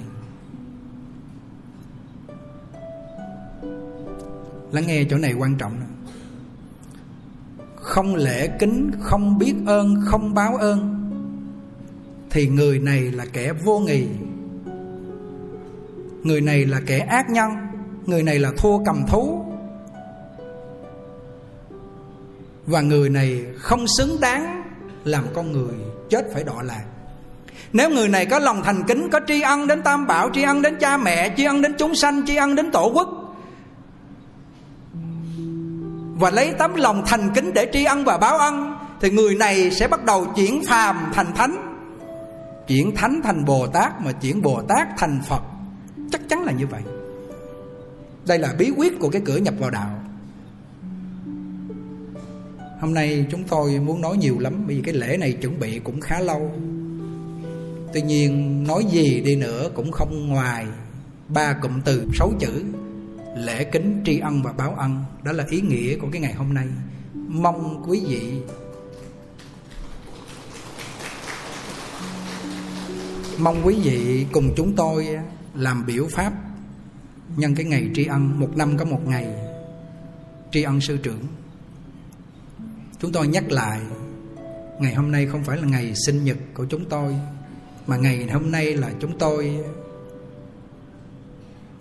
Lắng 4.72 4.88
nghe 4.88 5.04
chỗ 5.10 5.18
này 5.18 5.34
quan 5.34 5.56
trọng 5.56 5.74
không 7.76 8.16
lễ 8.16 8.50
kính, 8.60 8.92
không 9.00 9.38
biết 9.38 9.54
ơn, 9.66 9.96
không 10.06 10.34
báo 10.34 10.56
ơn, 10.56 11.10
thì 12.30 12.48
người 12.48 12.80
này 12.80 13.02
là 13.02 13.26
kẻ 13.34 13.54
vô 13.54 13.80
nghị 13.80 14.08
người 16.24 16.42
này 16.42 16.66
là 16.66 16.82
kẻ 16.86 17.00
ác 17.00 17.30
nhân, 17.30 17.52
người 18.06 18.24
này 18.24 18.40
là 18.40 18.52
thua 18.58 18.84
cầm 18.86 19.06
thú. 19.10 19.46
Và 22.66 22.82
người 22.82 23.10
này 23.10 23.46
không 23.58 23.86
xứng 23.98 24.18
đáng 24.22 24.64
làm 25.04 25.24
con 25.34 25.52
người 25.52 25.76
chết 26.10 26.26
phải 26.34 26.44
đọa 26.44 26.64
lạc. 26.64 26.84
Nếu 27.74 27.90
người 27.90 28.08
này 28.08 28.26
có 28.26 28.40
lòng 28.40 28.62
thành 28.64 28.84
kính, 28.88 29.10
có 29.12 29.20
tri 29.28 29.42
ân 29.42 29.68
đến 29.68 29.82
tam 29.82 30.08
bảo, 30.08 30.30
tri 30.34 30.42
ân 30.42 30.62
đến 30.62 30.76
cha 30.80 30.98
mẹ, 30.98 31.34
tri 31.38 31.44
ân 31.44 31.62
đến 31.62 31.74
chúng 31.78 31.96
sanh, 31.96 32.26
tri 32.28 32.36
ân 32.36 32.56
đến 32.56 32.72
tổ 32.72 32.92
quốc 32.94 33.21
và 36.22 36.30
lấy 36.30 36.54
tấm 36.60 36.76
lòng 36.76 37.04
thành 37.06 37.30
kính 37.36 37.54
để 37.54 37.70
tri 37.74 37.84
ân 37.84 38.06
và 38.06 38.18
báo 38.18 38.38
ân, 38.38 38.76
thì 39.02 39.10
người 39.10 39.36
này 39.36 39.72
sẽ 39.72 39.88
bắt 39.88 40.06
đầu 40.06 40.26
chuyển 40.36 40.62
phàm 40.68 41.12
thành 41.14 41.36
thánh. 41.36 41.56
Chuyển 42.68 42.96
thánh 42.96 43.22
thành 43.24 43.46
bồ 43.46 43.68
tát 43.68 44.02
mà 44.02 44.12
chuyển 44.12 44.42
bồ 44.42 44.62
tát 44.62 44.88
thành 44.98 45.22
phật. 45.28 45.42
Chắc 46.12 46.22
chắn 46.30 46.44
là 46.44 46.52
như 46.52 46.68
vậy. 46.68 46.82
Đây 48.28 48.40
là 48.40 48.54
bí 48.58 48.72
quyết 48.78 49.00
của 49.00 49.10
cái 49.10 49.22
cửa 49.26 49.38
nhập 49.38 49.54
vào 49.60 49.70
đạo. 49.70 50.00
Hôm 52.82 52.94
nay 52.94 53.26
chúng 53.32 53.44
tôi 53.44 53.80
muốn 53.80 54.02
nói 54.02 54.18
nhiều 54.18 54.40
lắm, 54.40 54.64
vì 54.68 54.82
cái 54.86 54.94
lễ 54.94 55.18
này 55.18 55.34
chuẩn 55.34 55.60
bị 55.60 55.80
cũng 55.80 56.02
khá 56.02 56.20
lâu. 56.20 56.52
Tuy 57.94 58.02
nhiên, 58.02 58.64
nói 58.68 58.86
gì 58.92 59.22
đi 59.22 59.36
nữa 59.36 59.70
cũng 59.76 59.92
không 59.92 60.28
ngoài 60.28 60.66
ba 61.28 61.54
cụm 61.54 61.82
từ 61.82 62.08
sáu 62.14 62.32
chữ 62.40 62.64
lễ 63.36 63.64
kính 63.64 64.02
tri 64.06 64.20
ân 64.20 64.42
và 64.44 64.54
báo 64.54 64.76
ân, 64.78 65.04
đó 65.24 65.32
là 65.32 65.46
ý 65.50 65.62
nghĩa 65.62 65.98
của 65.98 66.08
cái 66.12 66.22
ngày 66.22 66.34
hôm 66.34 66.54
nay. 66.54 66.68
Mong 67.14 67.84
quý 67.88 68.04
vị 68.08 68.42
mong 73.40 73.62
quý 73.66 73.76
vị 73.84 74.26
cùng 74.32 74.54
chúng 74.58 74.76
tôi 74.76 75.08
làm 75.56 75.86
biểu 75.86 76.08
pháp 76.12 76.34
nhân 77.38 77.56
cái 77.56 77.66
ngày 77.66 77.90
tri 77.94 78.06
ân, 78.06 78.40
một 78.40 78.58
năm 78.58 78.78
có 78.78 78.86
một 78.86 79.08
ngày, 79.08 79.28
tri 80.52 80.64
ân 80.64 80.82
sư 80.82 80.98
trưởng. 81.04 81.22
Chúng 83.00 83.12
tôi 83.12 83.28
nhắc 83.28 83.52
lại, 83.52 83.80
ngày 84.80 84.94
hôm 84.94 85.12
nay 85.12 85.26
không 85.26 85.44
phải 85.44 85.58
là 85.58 85.68
ngày 85.68 85.94
sinh 85.96 86.24
nhật 86.24 86.38
của 86.54 86.66
chúng 86.66 86.86
tôi, 86.86 87.16
mà 87.88 87.98
ngày 87.98 88.30
hôm 88.34 88.52
nay 88.52 88.74
là 88.74 88.92
chúng 89.00 89.18
tôi 89.18 89.60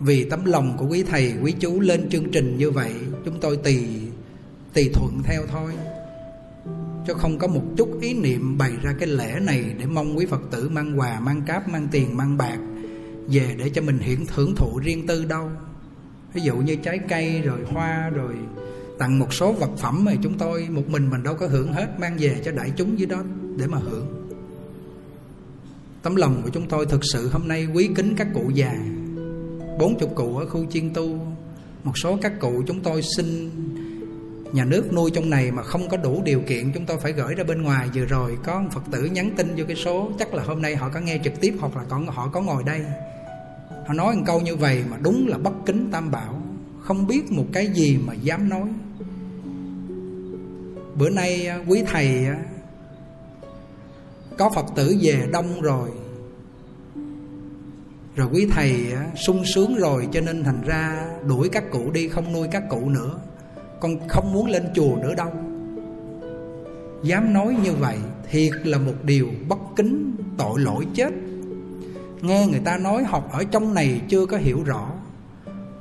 vì 0.00 0.24
tấm 0.24 0.44
lòng 0.44 0.76
của 0.78 0.86
quý 0.86 1.02
thầy, 1.02 1.34
quý 1.42 1.54
chú 1.60 1.80
lên 1.80 2.08
chương 2.10 2.30
trình 2.32 2.56
như 2.58 2.70
vậy, 2.70 2.92
chúng 3.24 3.40
tôi 3.40 3.56
tùy 3.56 3.88
tùy 4.74 4.90
thuận 4.94 5.22
theo 5.24 5.42
thôi. 5.52 5.72
Chứ 7.06 7.12
không 7.14 7.38
có 7.38 7.46
một 7.46 7.62
chút 7.76 7.98
ý 8.00 8.14
niệm 8.14 8.58
bày 8.58 8.72
ra 8.82 8.94
cái 8.98 9.08
lễ 9.08 9.38
này 9.42 9.74
để 9.78 9.86
mong 9.86 10.18
quý 10.18 10.26
phật 10.26 10.40
tử 10.50 10.68
mang 10.68 10.98
quà, 10.98 11.20
mang 11.20 11.42
cáp, 11.46 11.68
mang 11.68 11.88
tiền, 11.90 12.16
mang 12.16 12.36
bạc 12.36 12.58
về 13.28 13.54
để 13.58 13.68
cho 13.68 13.82
mình 13.82 13.98
hiện 13.98 14.26
thưởng 14.26 14.54
thụ 14.56 14.78
riêng 14.82 15.06
tư 15.06 15.24
đâu. 15.24 15.50
Ví 16.34 16.40
dụ 16.40 16.56
như 16.56 16.76
trái 16.76 16.98
cây, 17.08 17.42
rồi 17.42 17.58
hoa, 17.66 18.10
rồi 18.14 18.34
tặng 18.98 19.18
một 19.18 19.34
số 19.34 19.52
vật 19.52 19.70
phẩm 19.78 20.04
mà 20.04 20.12
chúng 20.22 20.38
tôi 20.38 20.68
một 20.70 20.88
mình 20.88 21.10
mình 21.10 21.22
đâu 21.22 21.34
có 21.34 21.46
hưởng 21.46 21.72
hết, 21.72 22.00
mang 22.00 22.16
về 22.18 22.40
cho 22.44 22.52
đại 22.52 22.72
chúng 22.76 22.98
dưới 22.98 23.06
đó 23.06 23.22
để 23.56 23.66
mà 23.66 23.78
hưởng. 23.78 24.06
Tấm 26.02 26.16
lòng 26.16 26.40
của 26.44 26.50
chúng 26.50 26.68
tôi 26.68 26.86
thực 26.86 27.00
sự 27.12 27.28
hôm 27.28 27.48
nay 27.48 27.66
quý 27.74 27.90
kính 27.96 28.14
các 28.16 28.28
cụ 28.34 28.50
già 28.54 28.74
bốn 29.80 29.98
chục 29.98 30.14
cụ 30.14 30.36
ở 30.36 30.46
khu 30.46 30.66
chiên 30.70 30.90
tu. 30.94 31.18
Một 31.84 31.98
số 31.98 32.18
các 32.22 32.32
cụ 32.40 32.62
chúng 32.66 32.80
tôi 32.80 33.02
xin 33.16 33.50
nhà 34.52 34.64
nước 34.64 34.92
nuôi 34.92 35.10
trong 35.10 35.30
này 35.30 35.50
mà 35.50 35.62
không 35.62 35.88
có 35.88 35.96
đủ 35.96 36.22
điều 36.24 36.40
kiện, 36.40 36.72
chúng 36.72 36.86
tôi 36.86 36.98
phải 36.98 37.12
gửi 37.12 37.34
ra 37.34 37.44
bên 37.44 37.62
ngoài. 37.62 37.88
Vừa 37.94 38.04
rồi 38.04 38.38
có 38.44 38.60
một 38.60 38.68
phật 38.72 38.82
tử 38.90 39.04
nhắn 39.04 39.30
tin 39.36 39.54
vô 39.56 39.64
cái 39.68 39.76
số, 39.76 40.10
chắc 40.18 40.34
là 40.34 40.42
hôm 40.42 40.62
nay 40.62 40.76
họ 40.76 40.88
có 40.88 41.00
nghe 41.00 41.20
trực 41.24 41.40
tiếp 41.40 41.54
hoặc 41.60 41.76
là 41.76 41.84
còn 41.88 42.06
họ 42.06 42.28
có 42.28 42.40
ngồi 42.40 42.62
đây. 42.64 42.80
Họ 43.86 43.94
nói 43.94 44.16
một 44.16 44.22
câu 44.26 44.40
như 44.40 44.56
vậy 44.56 44.84
mà 44.90 44.96
đúng 45.02 45.28
là 45.28 45.38
bất 45.38 45.52
kính 45.66 45.88
tam 45.92 46.10
bảo. 46.10 46.42
Không 46.80 47.06
biết 47.06 47.32
một 47.32 47.46
cái 47.52 47.66
gì 47.66 47.98
mà 48.06 48.14
dám 48.14 48.48
nói. 48.48 48.68
Bữa 50.94 51.10
nay 51.10 51.46
à, 51.46 51.64
quý 51.68 51.82
thầy 51.86 52.26
à, 52.26 52.42
có 54.38 54.50
phật 54.54 54.66
tử 54.76 54.96
về 55.02 55.28
đông 55.32 55.60
rồi 55.60 55.88
rồi 58.20 58.28
quý 58.32 58.46
thầy 58.50 58.92
sung 59.16 59.44
sướng 59.44 59.76
rồi 59.76 60.08
cho 60.12 60.20
nên 60.20 60.44
thành 60.44 60.62
ra 60.62 61.06
đuổi 61.26 61.48
các 61.48 61.70
cụ 61.70 61.90
đi 61.90 62.08
không 62.08 62.32
nuôi 62.32 62.48
các 62.50 62.62
cụ 62.68 62.88
nữa. 62.88 63.18
Con 63.80 64.08
không 64.08 64.32
muốn 64.32 64.50
lên 64.50 64.62
chùa 64.74 64.96
nữa 65.02 65.14
đâu. 65.14 65.32
Dám 67.02 67.32
nói 67.32 67.56
như 67.62 67.72
vậy 67.72 67.96
thiệt 68.30 68.52
là 68.64 68.78
một 68.78 68.92
điều 69.04 69.28
bất 69.48 69.58
kính, 69.76 70.16
tội 70.38 70.60
lỗi 70.60 70.86
chết. 70.94 71.12
Nghe 72.20 72.46
người 72.46 72.60
ta 72.64 72.78
nói 72.78 73.04
học 73.04 73.28
ở 73.32 73.44
trong 73.44 73.74
này 73.74 74.00
chưa 74.08 74.26
có 74.26 74.36
hiểu 74.36 74.62
rõ. 74.64 74.92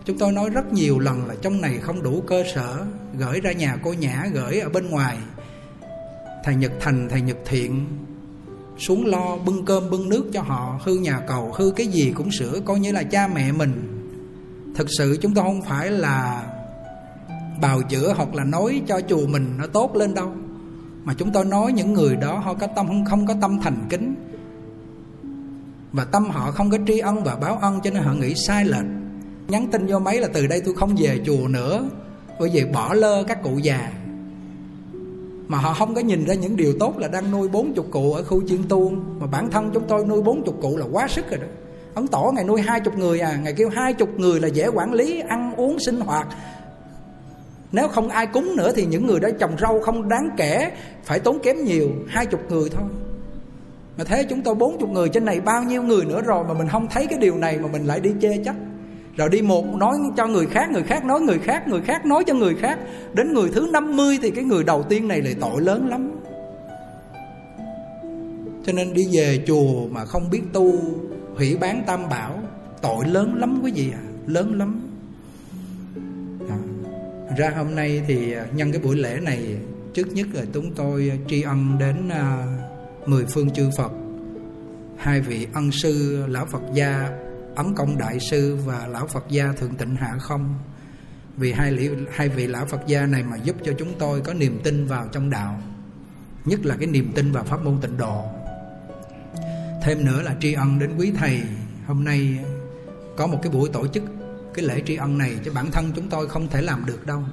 Chúng 0.06 0.18
tôi 0.18 0.32
nói 0.32 0.49
rất 0.49 0.74
nhiều 0.74 0.99
lần 0.99 1.26
là 1.26 1.36
trong 1.41 1.61
này 1.61 1.78
không 1.78 2.03
đủ 2.03 2.24
cơ 2.28 2.44
sở, 2.56 2.86
gửi 3.18 3.41
ra 3.41 3.52
nhà 3.52 3.78
cô 3.84 3.94
nhã 3.94 4.26
gửi 4.34 4.60
ở 4.60 4.70
bên 4.70 4.90
ngoài. 4.90 5.18
Thầy 6.44 6.56
nhật 6.56 6.72
thành, 6.80 7.07
thầy 7.10 7.22
nhật 7.22 7.38
thiện 7.45 7.86
xuống 8.80 9.06
lo 9.06 9.38
bưng 9.45 9.65
cơm 9.65 9.89
bưng 9.89 10.10
nước 10.10 10.26
cho 10.34 10.41
họ 10.41 10.80
hư 10.84 10.95
nhà 10.95 11.22
cầu 11.27 11.53
hư 11.56 11.72
cái 11.72 11.88
gì 11.88 12.14
cũng 12.15 12.31
sửa 12.31 12.60
coi 12.65 12.80
như 12.80 12.91
là 12.91 13.03
cha 13.03 13.27
mẹ 13.27 13.51
mình. 13.51 13.95
Thực 14.76 14.88
sự 14.97 15.18
chúng 15.22 15.34
tôi 15.34 15.43
không 15.43 15.61
phải 15.61 15.91
là 15.91 16.43
bào 17.61 17.81
chữa 17.81 18.14
hoặc 18.18 18.35
là 18.35 18.43
nói 18.43 18.81
cho 18.88 19.01
chùa 19.10 19.27
mình 19.27 19.56
nó 19.57 19.68
tốt 19.68 19.95
lên 19.95 20.14
đâu. 20.14 20.31
Mà 21.03 21.14
chúng 21.18 21.31
tôi 21.31 21.45
nói 21.45 21.72
những 21.72 21.93
người 21.93 22.15
đó 22.15 22.39
họ 22.39 22.53
có 22.53 22.68
tâm 22.68 22.88
không, 22.88 23.06
không 23.06 23.27
có 23.27 23.34
tâm 23.41 23.60
thành 23.64 23.85
kính. 23.89 24.15
Và 25.93 26.06
tâm 26.06 26.30
họ 26.30 26.51
không 26.51 26.69
có 26.69 26.77
tri 26.88 26.99
ân 26.99 27.23
và 27.23 27.35
báo 27.35 27.57
ân 27.61 27.80
cho 27.84 27.91
nên 27.91 28.03
họ 28.03 28.14
nghĩ 28.14 28.35
sai 28.35 28.65
lệch. 28.65 28.85
Nhắn 29.47 29.68
tin 29.72 29.88
vô 29.88 29.99
mấy 29.99 30.19
là 30.19 30.27
từ 30.34 30.47
đây 30.47 30.61
tôi 30.65 30.76
không 30.76 30.95
về 30.97 31.22
chùa 31.26 31.47
nữa. 31.47 31.89
Bởi 32.39 32.49
vì 32.53 32.65
bỏ 32.65 32.93
lơ 32.93 33.23
các 33.23 33.43
cụ 33.43 33.57
già 33.57 33.91
mà 35.49 35.57
họ 35.57 35.73
không 35.73 35.93
có 35.95 36.01
nhìn 36.01 36.26
ra 36.26 36.34
những 36.34 36.55
điều 36.55 36.73
tốt 36.80 36.97
là 36.97 37.07
đang 37.07 37.31
nuôi 37.31 37.47
bốn 37.47 37.73
chục 37.73 37.85
cụ 37.91 38.13
ở 38.13 38.23
khu 38.23 38.47
chiên 38.47 38.67
tuôn. 38.69 39.19
Mà 39.19 39.27
bản 39.27 39.51
thân 39.51 39.71
chúng 39.73 39.84
tôi 39.88 40.05
nuôi 40.05 40.21
bốn 40.21 40.43
chục 40.45 40.55
cụ 40.61 40.77
là 40.77 40.85
quá 40.91 41.07
sức 41.07 41.30
rồi 41.30 41.39
đó. 41.39 41.47
Ấn 41.93 42.07
tổ 42.07 42.31
ngày 42.35 42.43
nuôi 42.43 42.61
hai 42.61 42.80
chục 42.80 42.97
người 42.97 43.19
à 43.19 43.39
ngày 43.43 43.53
kêu 43.57 43.69
hai 43.69 43.93
chục 43.93 44.09
người 44.17 44.39
là 44.39 44.47
dễ 44.47 44.67
quản 44.67 44.93
lý, 44.93 45.19
ăn, 45.19 45.55
uống, 45.55 45.80
sinh 45.80 45.99
hoạt. 45.99 46.27
Nếu 47.71 47.88
không 47.88 48.09
ai 48.09 48.27
cúng 48.27 48.55
nữa 48.55 48.71
thì 48.76 48.85
những 48.85 49.07
người 49.07 49.19
đó 49.19 49.30
trồng 49.39 49.57
rau 49.59 49.80
không 49.80 50.09
đáng 50.09 50.30
kể, 50.38 50.71
phải 51.03 51.19
tốn 51.19 51.39
kém 51.39 51.63
nhiều, 51.63 51.89
hai 52.07 52.26
chục 52.26 52.39
người 52.49 52.69
thôi. 52.69 52.84
Mà 53.97 54.03
thế 54.03 54.23
chúng 54.23 54.41
tôi 54.41 54.55
bốn 54.55 54.80
chục 54.80 54.89
người, 54.89 55.09
trên 55.09 55.26
này 55.26 55.41
bao 55.41 55.63
nhiêu 55.63 55.84
người 55.84 56.05
nữa 56.05 56.21
rồi 56.21 56.43
mà 56.47 56.53
mình 56.53 56.67
không 56.67 56.88
thấy 56.91 57.07
cái 57.07 57.19
điều 57.19 57.38
này 57.38 57.57
mà 57.57 57.67
mình 57.67 57.85
lại 57.85 57.99
đi 57.99 58.11
chê 58.21 58.43
trách 58.45 58.55
rồi 59.20 59.30
đi 59.30 59.41
một 59.41 59.76
nói 59.76 59.98
cho 60.18 60.28
người 60.28 60.46
khác 60.46 60.72
người 60.72 60.84
khác 60.84 61.06
nói 61.06 61.22
người 61.22 61.40
khác 61.40 61.68
người 61.68 61.82
khác 61.82 62.06
nói 62.06 62.24
cho 62.28 62.34
người 62.34 62.56
khác. 62.56 62.80
Đến 63.14 63.34
người 63.34 63.50
thứ 63.54 63.70
50 63.74 64.20
thì 64.22 64.32
cái 64.32 64.44
người 64.44 64.64
đầu 64.64 64.84
tiên 64.90 65.08
này 65.08 65.22
lại 65.22 65.36
tội 65.41 65.62
lớn 65.62 65.88
lắm. 65.88 66.12
Cho 68.66 68.74
nên 68.74 68.94
đi 68.94 69.08
về 69.12 69.44
chùa 69.48 69.88
mà 69.91 70.06
không 70.06 70.30
biết 70.30 70.41
tu 70.54 70.74
hủy 71.36 71.58
bán 71.58 71.84
tam 71.88 72.10
bảo 72.10 72.40
tội 72.82 73.08
lớn 73.08 73.36
lắm 73.36 73.60
quý 73.64 73.72
vị 73.76 73.91
à 73.94 74.04
lớn 74.28 74.58
lắm. 74.58 74.82
À, 76.50 76.58
ra 77.38 77.54
hôm 77.58 77.76
nay 77.76 78.02
thì 78.08 78.34
à, 78.34 78.46
nhân 78.56 78.72
cái 78.72 78.82
buổi 78.82 78.96
lễ 78.96 79.20
này 79.22 79.58
trước 79.94 80.08
nhất 80.14 80.28
là 80.34 80.44
chúng 80.54 80.74
tôi 80.74 81.12
à, 81.12 81.18
tri 81.28 81.41
ân 81.41 81.78
đến 81.80 82.10
à, 82.10 82.46
mười 83.06 83.26
phương 83.26 83.50
chư 83.50 83.70
Phật. 83.78 83.91
Hai 84.98 85.22
vị 85.22 85.48
ân 85.54 85.72
sư 85.72 86.26
lão 86.28 86.46
Phật 86.46 86.62
gia 86.74 87.10
ấn 87.60 87.76
công 87.76 87.98
đại 87.98 88.19
sư 88.19 88.57
và 88.65 88.88
lão 88.88 89.07
Phật 89.07 89.26
gia 89.30 89.52
thượng 89.52 89.76
tịnh 89.76 89.95
hạ 89.95 90.18
không? 90.19 90.56
Vì 91.38 91.52
hai 91.52 91.73
vị, 91.73 91.90
hai 92.11 92.30
vị 92.30 92.48
lão 92.48 92.65
Phật 92.65 92.88
gia 92.88 93.06
này 93.06 93.23
mà 93.23 93.38
giúp 93.38 93.56
cho 93.64 93.73
chúng 93.80 93.94
tôi 93.99 94.22
có 94.22 94.34
niềm 94.34 94.61
tin 94.64 94.86
vào 94.86 95.07
trong 95.11 95.30
đạo 95.30 95.61
nhất 96.45 96.65
là 96.65 96.76
cái 96.76 96.88
niềm 96.88 97.11
tin 97.15 97.31
vào 97.31 97.44
pháp 97.44 97.64
môn 97.64 97.77
tịnh 97.81 97.98
độ. 97.98 98.23
Thêm 99.84 100.06
nữa 100.06 100.22
là 100.22 100.36
tri 100.40 100.53
ân 100.53 100.80
đến 100.80 100.98
quý 100.98 101.11
thầy. 101.18 101.41
Hôm 101.88 102.03
nay 102.03 102.40
có 103.18 103.27
một 103.27 103.40
cái 103.44 103.52
buổi 103.52 103.69
tổ 103.69 103.88
chức 103.88 104.03
cái 104.53 104.65
lễ 104.65 104.81
tri 104.86 104.95
ân 104.95 105.18
này 105.18 105.36
cho 105.45 105.52
bản 105.53 105.72
thân 105.72 105.91
chúng 105.95 106.10
tôi 106.10 106.27
không 106.27 106.48
thể 106.48 106.61
làm 106.61 106.86
được 106.86 107.06
đâu. 107.06 107.23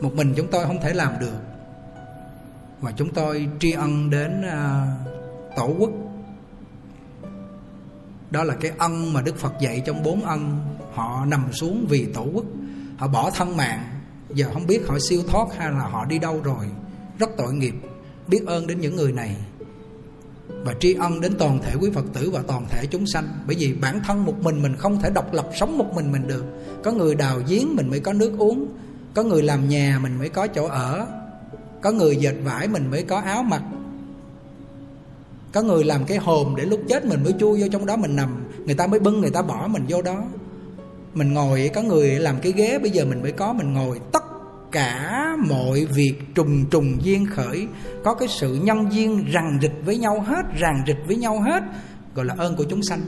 Một 0.00 0.14
mình 0.14 0.34
chúng 0.36 0.50
tôi 0.50 0.66
không 0.66 0.80
thể 0.82 0.94
làm 0.94 1.12
được. 1.20 1.38
Và 2.80 2.92
chúng 2.96 3.14
tôi 3.14 3.48
tri 3.58 3.72
ân 3.72 4.10
đến 4.10 4.42
uh, 4.46 5.56
tổ 5.56 5.76
quốc 5.78 5.90
đó 8.32 8.44
là 8.44 8.54
cái 8.54 8.72
ân 8.78 9.12
mà 9.12 9.22
đức 9.22 9.38
phật 9.38 9.52
dạy 9.60 9.82
trong 9.86 10.02
bốn 10.02 10.24
ân. 10.24 10.60
Họ 10.94 11.24
nằm 11.26 11.52
xuống 11.52 11.86
vì 11.88 12.04
tổ 12.04 12.26
quốc. 12.32 12.44
Họ 12.96 13.08
bỏ 13.08 13.30
thân 13.30 13.56
mạng. 13.56 13.84
Giờ 14.34 14.46
không 14.52 14.66
biết 14.66 14.88
họ 14.88 14.98
siêu 14.98 15.22
thoát 15.28 15.48
hay 15.56 15.70
là 15.72 15.88
họ 15.88 16.04
đi 16.04 16.18
đâu 16.18 16.40
rồi. 16.44 16.66
Rất 17.18 17.30
tội 17.36 17.54
nghiệp. 17.54 17.74
Biết 18.28 18.46
ơn 18.46 18.66
đến 18.66 18.80
những 18.80 18.96
người 18.96 19.12
này. 19.12 19.36
Và 20.48 20.74
tri 20.80 20.94
ân 20.94 21.20
đến 21.20 21.34
toàn 21.38 21.58
thể 21.62 21.74
quý 21.80 21.90
Phật 21.94 22.04
tử 22.12 22.30
và 22.30 22.42
toàn 22.46 22.66
thể 22.70 22.86
chúng 22.90 23.06
sanh. 23.06 23.28
Bởi 23.46 23.56
vì 23.56 23.72
bản 23.72 24.00
thân 24.06 24.24
một 24.24 24.34
mình 24.40 24.62
mình 24.62 24.76
không 24.76 25.00
thể 25.00 25.10
độc 25.14 25.32
lập 25.32 25.50
sống 25.60 25.78
một 25.78 25.86
mình 25.94 26.12
mình 26.12 26.28
được. 26.28 26.44
Có 26.84 26.92
người 26.92 27.14
đào 27.14 27.40
giếng 27.48 27.76
mình 27.76 27.90
mới 27.90 28.00
có 28.00 28.12
nước 28.12 28.32
uống. 28.38 28.68
Có 29.14 29.22
người 29.22 29.42
làm 29.42 29.68
nhà 29.68 29.98
mình 30.02 30.18
mới 30.18 30.28
có 30.28 30.46
chỗ 30.46 30.66
ở. 30.66 31.06
Có 31.82 31.90
người 31.90 32.16
dệt 32.16 32.34
vải 32.44 32.68
mình 32.68 32.90
mới 32.90 33.02
có 33.02 33.20
áo 33.20 33.42
mặc 33.42 33.62
có 35.52 35.62
người 35.62 35.84
làm 35.84 36.04
cái 36.04 36.18
hòm 36.18 36.56
để 36.56 36.64
lúc 36.64 36.80
chết 36.88 37.04
mình 37.04 37.24
mới 37.24 37.34
chui 37.40 37.60
vô 37.60 37.66
trong 37.72 37.86
đó 37.86 37.96
mình 37.96 38.16
nằm. 38.16 38.44
Người 38.66 38.74
ta 38.74 38.86
mới 38.86 39.00
bưng, 39.00 39.20
người 39.20 39.30
ta 39.30 39.42
bỏ 39.42 39.68
mình 39.68 39.84
vô 39.88 40.02
đó. 40.02 40.24
Mình 41.14 41.32
ngồi, 41.32 41.70
có 41.74 41.82
người 41.82 42.10
làm 42.10 42.36
cái 42.42 42.52
ghế, 42.52 42.78
bây 42.78 42.90
giờ 42.90 43.04
mình 43.04 43.22
mới 43.22 43.32
có, 43.32 43.52
mình 43.52 43.72
ngồi. 43.72 44.00
Tất 44.12 44.22
cả 44.72 45.26
mọi 45.48 45.84
việc 45.84 46.14
trùng 46.34 46.64
trùng 46.70 46.98
duyên 47.04 47.26
khởi. 47.26 47.66
Có 48.04 48.14
cái 48.14 48.28
sự 48.28 48.54
nhân 48.54 48.92
duyên 48.92 49.24
ràng 49.32 49.58
rịch 49.62 49.74
với 49.84 49.98
nhau 49.98 50.20
hết, 50.20 50.42
ràng 50.58 50.84
rịch 50.86 51.06
với 51.06 51.16
nhau 51.16 51.40
hết, 51.40 51.62
gọi 52.14 52.26
là 52.26 52.34
ơn 52.38 52.56
của 52.56 52.64
chúng 52.64 52.82
sanh. 52.82 53.00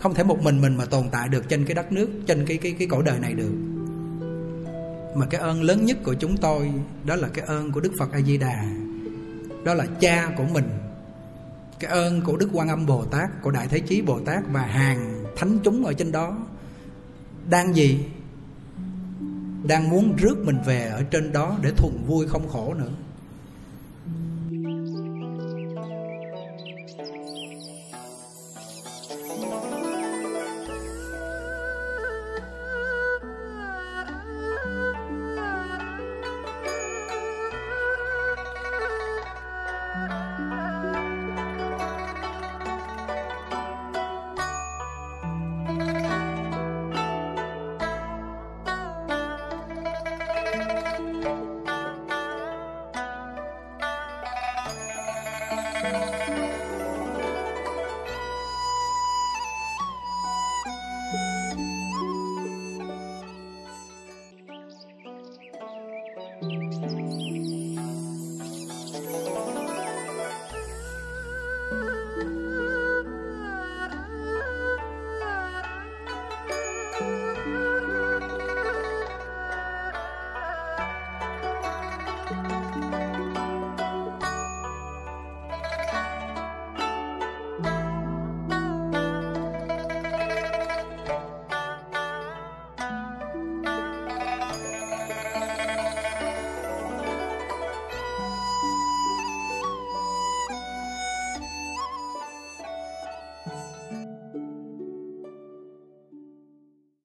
Không 0.00 0.14
thể 0.14 0.24
một 0.24 0.42
mình 0.42 0.60
mình 0.60 0.76
mà 0.76 0.84
tồn 0.84 1.04
tại 1.12 1.28
được 1.28 1.48
trên 1.48 1.64
cái 1.64 1.74
đất 1.74 1.92
nước, 1.92 2.08
trên 2.26 2.46
cái 2.46 2.56
cái 2.56 2.72
cái 2.78 2.88
cõi 2.88 3.02
đời 3.06 3.18
này 3.18 3.34
được. 3.34 3.52
Mà 5.14 5.26
cái 5.26 5.40
ơn 5.40 5.62
lớn 5.62 5.84
nhất 5.84 5.98
của 6.04 6.14
chúng 6.14 6.36
tôi, 6.36 6.72
đó 7.04 7.16
là 7.16 7.28
cái 7.28 7.44
ơn 7.46 7.72
của 7.72 7.80
đức 7.80 7.92
phật 7.98 8.12
a 8.12 8.20
di 8.20 8.38
đà 8.38 8.85
đó 9.66 9.74
là 9.74 9.86
cha 10.00 10.30
của 10.36 10.44
mình. 10.44 10.68
Cái 11.78 11.90
ơn 11.90 12.22
của 12.22 12.36
đức 12.36 12.48
quan 12.52 12.68
âm 12.68 12.86
bồ 12.86 13.04
tát, 13.04 13.42
của 13.42 13.50
đại 13.50 13.68
thế 13.68 13.80
chí 13.80 14.02
bồ 14.02 14.20
tát 14.20 14.42
và 14.52 14.62
hàng 14.62 15.24
thánh 15.36 15.58
chúng 15.64 15.84
ở 15.84 15.92
trên 15.92 16.12
đó. 16.12 16.38
Đang 17.50 17.74
gì? 17.74 18.06
Đang 19.64 19.90
muốn 19.90 20.16
rước 20.16 20.36
mình 20.44 20.58
về 20.66 20.88
ở 20.88 21.02
trên 21.02 21.32
đó 21.32 21.58
để 21.62 21.70
thuần 21.76 21.92
vui 22.06 22.26
không 22.28 22.48
khổ 22.48 22.74
nữa. 22.74 22.90